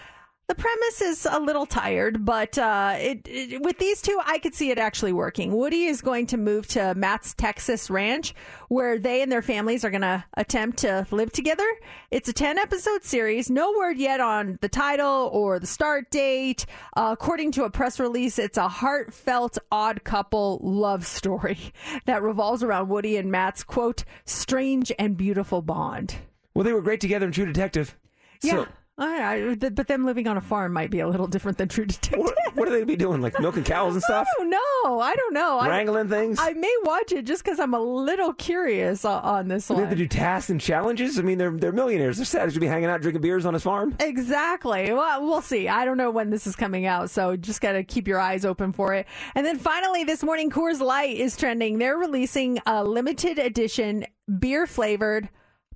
The 0.47 0.53
premise 0.53 1.01
is 1.01 1.27
a 1.29 1.39
little 1.39 1.65
tired, 1.65 2.23
but 2.23 2.55
uh, 2.59 2.95
it, 2.99 3.27
it, 3.27 3.63
with 3.63 3.79
these 3.79 3.99
two, 3.99 4.19
I 4.23 4.37
could 4.37 4.53
see 4.53 4.69
it 4.69 4.77
actually 4.77 5.11
working. 5.11 5.51
Woody 5.51 5.85
is 5.85 6.01
going 6.01 6.27
to 6.27 6.37
move 6.37 6.67
to 6.67 6.93
Matt's 6.93 7.33
Texas 7.33 7.89
ranch, 7.89 8.35
where 8.69 8.99
they 8.99 9.23
and 9.23 9.31
their 9.31 9.41
families 9.41 9.83
are 9.83 9.89
going 9.89 10.01
to 10.01 10.23
attempt 10.37 10.77
to 10.79 11.07
live 11.09 11.31
together. 11.31 11.65
It's 12.11 12.29
a 12.29 12.33
10 12.33 12.59
episode 12.59 13.03
series. 13.03 13.49
No 13.49 13.73
word 13.75 13.97
yet 13.97 14.19
on 14.19 14.59
the 14.61 14.69
title 14.69 15.31
or 15.33 15.57
the 15.57 15.65
start 15.65 16.11
date. 16.11 16.67
Uh, 16.95 17.09
according 17.11 17.51
to 17.53 17.63
a 17.63 17.71
press 17.71 17.99
release, 17.99 18.37
it's 18.37 18.59
a 18.59 18.67
heartfelt, 18.67 19.57
odd 19.71 20.03
couple 20.03 20.59
love 20.61 21.07
story 21.07 21.57
that 22.05 22.21
revolves 22.21 22.61
around 22.61 22.89
Woody 22.89 23.17
and 23.17 23.31
Matt's, 23.31 23.63
quote, 23.63 24.03
strange 24.25 24.91
and 24.99 25.17
beautiful 25.17 25.63
bond. 25.63 26.17
well, 26.53 26.63
they 26.63 26.73
were 26.73 26.83
great 26.83 27.01
together 27.01 27.25
in 27.25 27.31
True 27.31 27.47
Detective. 27.47 27.97
Yeah. 28.43 28.51
So, 28.51 28.67
I, 28.97 29.33
I, 29.51 29.55
th- 29.55 29.75
but 29.75 29.87
them 29.87 30.05
living 30.05 30.25
on 30.25 30.37
a 30.37 30.41
farm 30.41 30.71
might 30.71 30.89
be 30.89 31.01
a 31.01 31.07
little 31.07 31.27
different 31.27 31.57
than 31.57 31.67
True 31.67 31.85
Detective. 31.85 32.17
what, 32.19 32.33
what 32.53 32.67
are 32.69 32.71
they 32.71 32.85
be 32.85 32.95
doing? 32.95 33.19
Like 33.21 33.37
milking 33.41 33.65
cows 33.65 33.93
and 33.93 34.01
stuff? 34.03 34.25
I 34.25 34.41
don't 34.41 34.49
know. 34.49 34.99
I 35.01 35.13
don't 35.15 35.33
know. 35.33 35.59
I- 35.59 35.67
Wrangling 35.67 36.07
things? 36.07 36.37
I 36.39 36.53
may 36.53 36.73
watch 36.83 37.11
it 37.11 37.25
just 37.25 37.43
because 37.43 37.59
I'm 37.59 37.73
a 37.73 37.79
little 37.81 38.33
curious 38.33 39.03
o- 39.03 39.09
on 39.09 39.49
this 39.49 39.69
one. 39.69 39.79
they 39.79 39.81
have 39.83 39.89
to 39.89 39.97
do 39.97 40.07
tasks 40.07 40.49
and 40.49 40.61
challenges? 40.61 41.19
I 41.19 41.23
mean, 41.23 41.37
they're 41.37 41.51
they're 41.51 41.73
millionaires. 41.73 42.15
They're 42.15 42.25
sad 42.25 42.49
to 42.51 42.59
be 42.59 42.67
hanging 42.67 42.85
out 42.89 43.01
drinking 43.01 43.21
beers 43.21 43.45
on 43.45 43.53
his 43.53 43.63
farm. 43.63 43.97
Exactly. 43.99 44.93
Well, 44.93 45.21
we'll 45.23 45.41
see. 45.41 45.67
I 45.67 45.83
don't 45.83 45.97
know 45.97 46.09
when 46.11 46.29
this 46.29 46.47
is 46.47 46.55
coming 46.55 46.85
out, 46.85 47.09
so 47.09 47.35
just 47.35 47.59
got 47.59 47.73
to 47.73 47.83
keep 47.83 48.07
your 48.07 48.19
eyes 48.19 48.45
open 48.45 48.71
for 48.71 48.93
it. 48.93 49.07
And 49.35 49.45
then 49.45 49.57
finally, 49.59 50.05
this 50.05 50.23
morning, 50.23 50.49
Coors 50.49 50.79
Light 50.79 51.17
is 51.17 51.35
trending. 51.35 51.79
They're 51.79 51.97
releasing 51.97 52.59
a 52.65 52.81
limited 52.83 53.39
edition 53.39 54.05
beer 54.39 54.65
flavored 54.65 55.27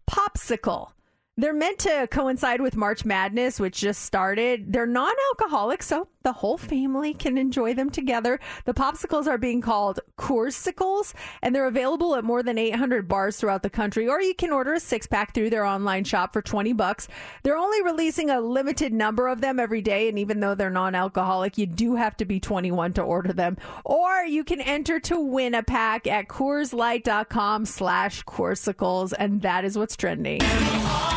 popsicle. 0.10 0.92
They're 1.40 1.54
meant 1.54 1.80
to 1.80 2.06
coincide 2.12 2.60
with 2.60 2.76
March 2.76 3.06
Madness, 3.06 3.62
which 3.62 3.80
just 3.80 4.02
started. 4.02 4.74
They're 4.74 4.86
non 4.86 5.14
alcoholic, 5.32 5.82
so 5.82 6.10
the 6.24 6.34
whole 6.34 6.58
family 6.58 7.14
can 7.14 7.38
enjoy 7.38 7.74
them 7.74 7.90
together. 7.90 8.40
The 8.66 8.74
popsicles 8.74 9.28
are 9.28 9.38
being 9.38 9.62
called 9.62 10.00
Coorsicles, 10.18 11.14
and 11.42 11.56
they're 11.56 11.68
available 11.68 12.16
at 12.16 12.24
more 12.24 12.44
than 12.44 12.58
800 12.58 13.08
bars 13.08 13.38
throughout 13.38 13.64
the 13.64 13.70
country, 13.70 14.08
or 14.08 14.22
you 14.22 14.34
can 14.34 14.52
order 14.52 14.74
a 14.74 14.80
six 14.80 15.08
pack 15.08 15.34
through 15.34 15.50
their 15.50 15.66
online 15.66 16.04
shop 16.04 16.34
for 16.34 16.42
20 16.42 16.74
bucks. 16.74 17.08
They're 17.44 17.58
only 17.58 17.82
releasing 17.84 18.30
a 18.30 18.42
limited 18.42 18.92
number 18.92 19.28
of 19.28 19.42
them 19.42 19.60
every 19.60 19.82
day, 19.82 20.10
and 20.10 20.20
even 20.20 20.42
though 20.42 20.56
they're 20.56 20.70
non 20.70 20.94
alcoholic, 20.94 21.58
you 21.58 21.66
do 21.66 21.96
have 21.96 22.18
to 22.18 22.26
be 22.26 22.40
21 22.40 22.94
to 22.94 23.02
order 23.02 23.32
them. 23.32 23.58
Or 23.86 24.24
you 24.26 24.44
can 24.44 24.60
enter 24.62 25.00
to 25.02 25.20
win 25.20 25.56
a 25.56 25.64
pack 25.64 26.06
at 26.06 26.28
CoorsLight.com 26.28 27.66
slash 27.66 28.24
Coorsicles, 28.24 29.14
and 29.14 29.42
that 29.42 29.64
is 29.64 29.78
what's 29.78 29.96
trending. 29.96 30.42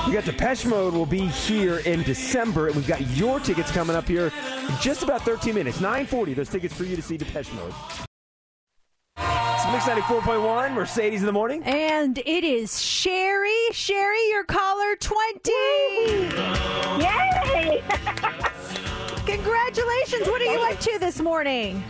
We 0.06 0.14
got 0.14 0.24
Depeche 0.24 0.66
Mode 0.66 0.94
will 0.94 1.06
be 1.06 1.26
here 1.26 1.78
in 1.78 2.02
December, 2.02 2.66
and 2.68 2.76
we've 2.76 2.86
got 2.86 3.00
your 3.16 3.40
tickets 3.40 3.70
coming 3.70 3.96
up 3.96 4.08
here 4.08 4.32
in 4.68 4.76
just 5.02 5.10
about 5.10 5.22
13 5.22 5.54
minutes. 5.54 5.80
9:40. 5.80 6.34
Those 6.34 6.48
tickets 6.48 6.74
for 6.74 6.84
you 6.84 6.96
to 6.96 7.02
see 7.02 7.16
Depeche 7.16 7.52
Mode. 7.54 7.74
Mix 9.70 9.84
94.1, 9.86 10.74
Mercedes 10.74 11.20
in 11.20 11.26
the 11.26 11.32
morning. 11.32 11.62
And 11.64 12.18
it 12.18 12.44
is 12.44 12.82
Sherry. 12.82 13.56
Sherry, 13.70 14.28
your 14.28 14.44
caller 14.44 14.96
20. 14.96 15.50
Yay! 17.00 17.82
Congratulations. 19.24 20.28
What 20.28 20.42
are 20.42 20.52
you 20.52 20.60
up 20.60 20.78
to 20.80 20.98
this 20.98 21.20
morning? 21.20 21.82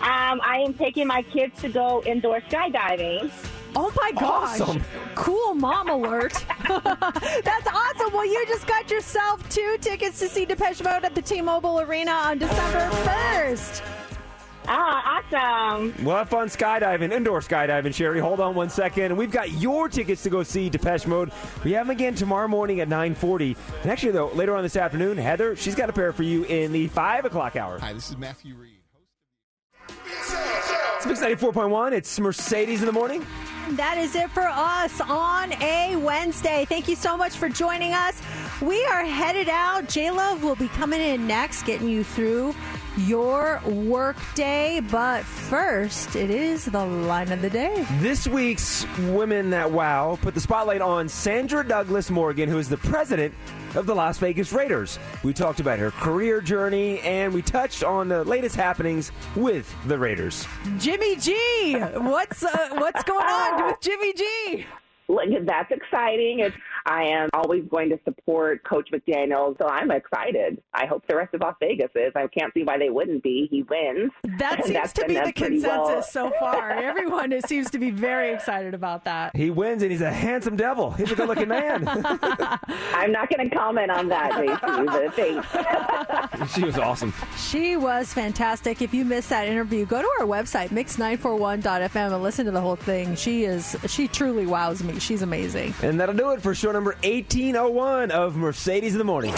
Um, 0.00 0.40
I 0.42 0.64
am 0.66 0.74
taking 0.74 1.06
my 1.06 1.22
kids 1.22 1.60
to 1.60 1.68
go 1.68 2.02
indoor 2.04 2.40
skydiving. 2.40 3.30
Oh 3.76 3.92
my 3.96 4.12
gosh. 4.12 4.60
Awesome. 4.60 4.82
Cool 5.14 5.54
mom 5.54 5.88
alert. 5.88 6.32
That's 6.68 7.66
awesome. 7.66 8.12
Well, 8.12 8.26
you 8.26 8.44
just 8.46 8.66
got 8.66 8.90
yourself 8.90 9.48
two 9.48 9.76
tickets 9.80 10.18
to 10.20 10.28
see 10.28 10.44
Depeche 10.44 10.82
Mode 10.82 11.04
at 11.04 11.14
the 11.14 11.22
T-Mobile 11.22 11.80
Arena 11.80 12.10
on 12.10 12.38
December 12.38 12.88
1st. 13.04 13.82
Ah, 14.66 15.22
awesome. 15.32 15.94
We'll 16.04 16.16
have 16.16 16.28
fun 16.28 16.48
skydiving, 16.48 17.12
indoor 17.12 17.40
skydiving, 17.40 17.94
Sherry. 17.94 18.20
Hold 18.20 18.40
on 18.40 18.54
one 18.54 18.70
second. 18.70 19.16
We've 19.16 19.30
got 19.30 19.50
your 19.52 19.88
tickets 19.88 20.22
to 20.24 20.30
go 20.30 20.42
see 20.42 20.68
Depeche 20.68 21.06
Mode. 21.06 21.32
We 21.64 21.72
have 21.72 21.86
them 21.86 21.96
again 21.96 22.14
tomorrow 22.14 22.46
morning 22.46 22.80
at 22.80 22.88
940. 22.88 23.56
And 23.82 23.90
actually, 23.90 24.12
though, 24.12 24.28
later 24.28 24.54
on 24.54 24.62
this 24.62 24.76
afternoon, 24.76 25.16
Heather, 25.16 25.56
she's 25.56 25.74
got 25.74 25.90
a 25.90 25.92
pair 25.92 26.12
for 26.12 26.22
you 26.22 26.44
in 26.44 26.72
the 26.72 26.88
5 26.88 27.24
o'clock 27.24 27.56
hour. 27.56 27.78
Hi, 27.78 27.92
this 27.92 28.10
is 28.10 28.16
Matthew 28.16 28.54
Reed. 28.54 28.76
It's 29.88 31.06
Mix 31.06 31.20
94.1. 31.20 31.92
It's 31.92 32.20
Mercedes 32.20 32.80
in 32.80 32.86
the 32.86 32.92
morning. 32.92 33.26
That 33.76 33.98
is 33.98 34.16
it 34.16 34.30
for 34.30 34.48
us 34.48 35.00
on 35.00 35.52
a 35.62 35.94
Wednesday. 35.96 36.64
Thank 36.68 36.88
you 36.88 36.96
so 36.96 37.16
much 37.16 37.36
for 37.36 37.48
joining 37.48 37.92
us. 37.92 38.20
We 38.60 38.84
are 38.86 39.04
headed 39.04 39.48
out. 39.48 39.88
J 39.88 40.10
Love 40.10 40.42
will 40.42 40.56
be 40.56 40.68
coming 40.68 41.00
in 41.00 41.26
next, 41.26 41.62
getting 41.62 41.88
you 41.88 42.02
through 42.02 42.54
your 43.06 43.60
workday. 43.66 44.80
But 44.80 45.24
first, 45.24 46.16
it 46.16 46.30
is 46.30 46.64
the 46.64 46.84
line 46.84 47.32
of 47.32 47.42
the 47.42 47.50
day. 47.50 47.86
This 47.98 48.26
week's 48.26 48.86
Women 48.98 49.50
That 49.50 49.70
Wow 49.70 50.18
put 50.22 50.34
the 50.34 50.40
spotlight 50.40 50.80
on 50.80 51.08
Sandra 51.08 51.66
Douglass 51.66 52.10
Morgan, 52.10 52.48
who 52.48 52.58
is 52.58 52.68
the 52.68 52.76
president 52.78 53.34
of 53.74 53.86
the 53.86 53.94
Las 53.94 54.18
Vegas 54.18 54.52
Raiders. 54.52 54.98
We 55.22 55.32
talked 55.32 55.60
about 55.60 55.78
her 55.78 55.90
career 55.92 56.40
journey 56.40 57.00
and 57.00 57.32
we 57.32 57.42
touched 57.42 57.84
on 57.84 58.08
the 58.08 58.24
latest 58.24 58.56
happenings 58.56 59.12
with 59.36 59.72
the 59.86 59.98
Raiders. 59.98 60.46
Jimmy 60.78 61.16
G, 61.16 61.74
what's 61.74 62.42
uh, 62.42 62.68
what's 62.72 63.02
going 63.04 63.26
on 63.26 63.66
with 63.66 63.80
Jimmy 63.80 64.12
G? 64.14 64.66
Look, 65.08 65.24
that's 65.44 65.72
exciting. 65.72 66.40
It's, 66.40 66.56
I 66.86 67.04
am 67.04 67.28
always 67.34 67.64
going 67.68 67.90
to 67.90 67.98
support 68.04 68.64
Coach 68.64 68.90
McDaniel, 68.92 69.56
so 69.58 69.68
I'm 69.68 69.90
excited. 69.90 70.62
I 70.72 70.86
hope 70.86 71.06
the 71.06 71.16
rest 71.16 71.34
of 71.34 71.40
Las 71.40 71.54
Vegas 71.60 71.90
is. 71.94 72.12
I 72.14 72.26
can't 72.28 72.52
see 72.54 72.64
why 72.64 72.78
they 72.78 72.90
wouldn't 72.90 73.22
be. 73.22 73.48
He 73.50 73.62
wins. 73.62 74.10
That 74.38 74.64
seems 74.64 74.74
that's 74.74 74.92
to 74.94 75.06
be 75.06 75.14
the 75.14 75.32
consensus 75.32 75.64
well. 75.64 76.02
so 76.02 76.32
far. 76.38 76.70
Everyone 76.90 77.38
seems 77.46 77.70
to 77.70 77.78
be 77.78 77.90
very 77.90 78.32
excited 78.32 78.74
about 78.74 79.04
that. 79.04 79.36
He 79.36 79.50
wins 79.50 79.82
and 79.82 79.90
he's 79.90 80.00
a 80.00 80.12
handsome 80.12 80.56
devil. 80.56 80.90
He's 80.92 81.12
a 81.12 81.14
good 81.14 81.28
looking 81.28 81.48
man. 81.48 81.86
I'm 81.88 83.12
not 83.12 83.28
going 83.30 83.48
to 83.48 83.54
comment 83.54 83.90
on 83.90 84.08
that, 84.08 84.32
JC, 84.32 84.86
but 84.86 85.14
thanks. 85.14 86.54
she 86.54 86.64
was 86.64 86.78
awesome. 86.78 87.12
She 87.36 87.76
was 87.76 88.12
fantastic. 88.12 88.82
If 88.82 88.94
you 88.94 89.04
missed 89.04 89.30
that 89.30 89.46
interview, 89.48 89.86
go 89.86 90.00
to 90.00 90.08
our 90.20 90.26
website, 90.26 90.68
mix941.fm, 90.70 92.12
and 92.12 92.22
listen 92.22 92.46
to 92.46 92.52
the 92.52 92.60
whole 92.60 92.76
thing. 92.76 93.14
She 93.16 93.44
is, 93.44 93.76
she 93.86 94.08
truly 94.08 94.46
wows 94.46 94.82
me. 94.82 94.98
She's 94.98 95.22
amazing. 95.22 95.74
And 95.82 96.00
that'll 96.00 96.14
do 96.14 96.30
it 96.32 96.42
for 96.42 96.54
show 96.70 96.72
number 96.72 96.94
1801 97.02 98.12
of 98.12 98.36
Mercedes 98.36 98.92
in 98.92 98.98
the 98.98 99.04
Morning. 99.04 99.34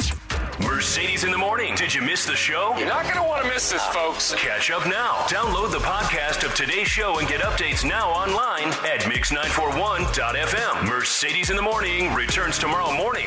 Mercedes 0.60 1.24
in 1.24 1.30
the 1.30 1.38
morning. 1.38 1.74
Did 1.74 1.94
you 1.94 2.02
miss 2.02 2.26
the 2.26 2.36
show? 2.36 2.74
You're 2.76 2.86
not 2.86 3.04
going 3.04 3.16
to 3.16 3.22
want 3.22 3.42
to 3.42 3.48
miss 3.48 3.70
this, 3.70 3.84
folks. 3.86 4.34
Catch 4.34 4.70
up 4.70 4.86
now. 4.86 5.14
Download 5.28 5.70
the 5.70 5.78
podcast 5.78 6.44
of 6.44 6.54
today's 6.54 6.88
show 6.88 7.18
and 7.18 7.28
get 7.28 7.40
updates 7.40 7.88
now 7.88 8.10
online 8.10 8.68
at 8.84 9.00
mix941.fm. 9.02 10.86
Mercedes 10.86 11.48
in 11.48 11.56
the 11.56 11.62
morning 11.62 12.12
returns 12.12 12.58
tomorrow 12.58 12.94
morning. 12.94 13.26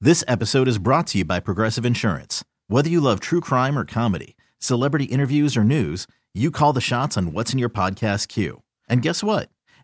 This 0.00 0.22
episode 0.28 0.68
is 0.68 0.78
brought 0.78 1.08
to 1.08 1.18
you 1.18 1.24
by 1.24 1.40
Progressive 1.40 1.84
Insurance. 1.84 2.44
Whether 2.68 2.88
you 2.88 3.00
love 3.00 3.18
true 3.18 3.40
crime 3.40 3.76
or 3.76 3.84
comedy, 3.84 4.36
celebrity 4.58 5.06
interviews 5.06 5.56
or 5.56 5.64
news, 5.64 6.06
you 6.32 6.52
call 6.52 6.72
the 6.72 6.80
shots 6.80 7.16
on 7.16 7.32
what's 7.32 7.52
in 7.52 7.58
your 7.58 7.70
podcast 7.70 8.28
queue. 8.28 8.62
And 8.88 9.02
guess 9.02 9.22
what? 9.22 9.50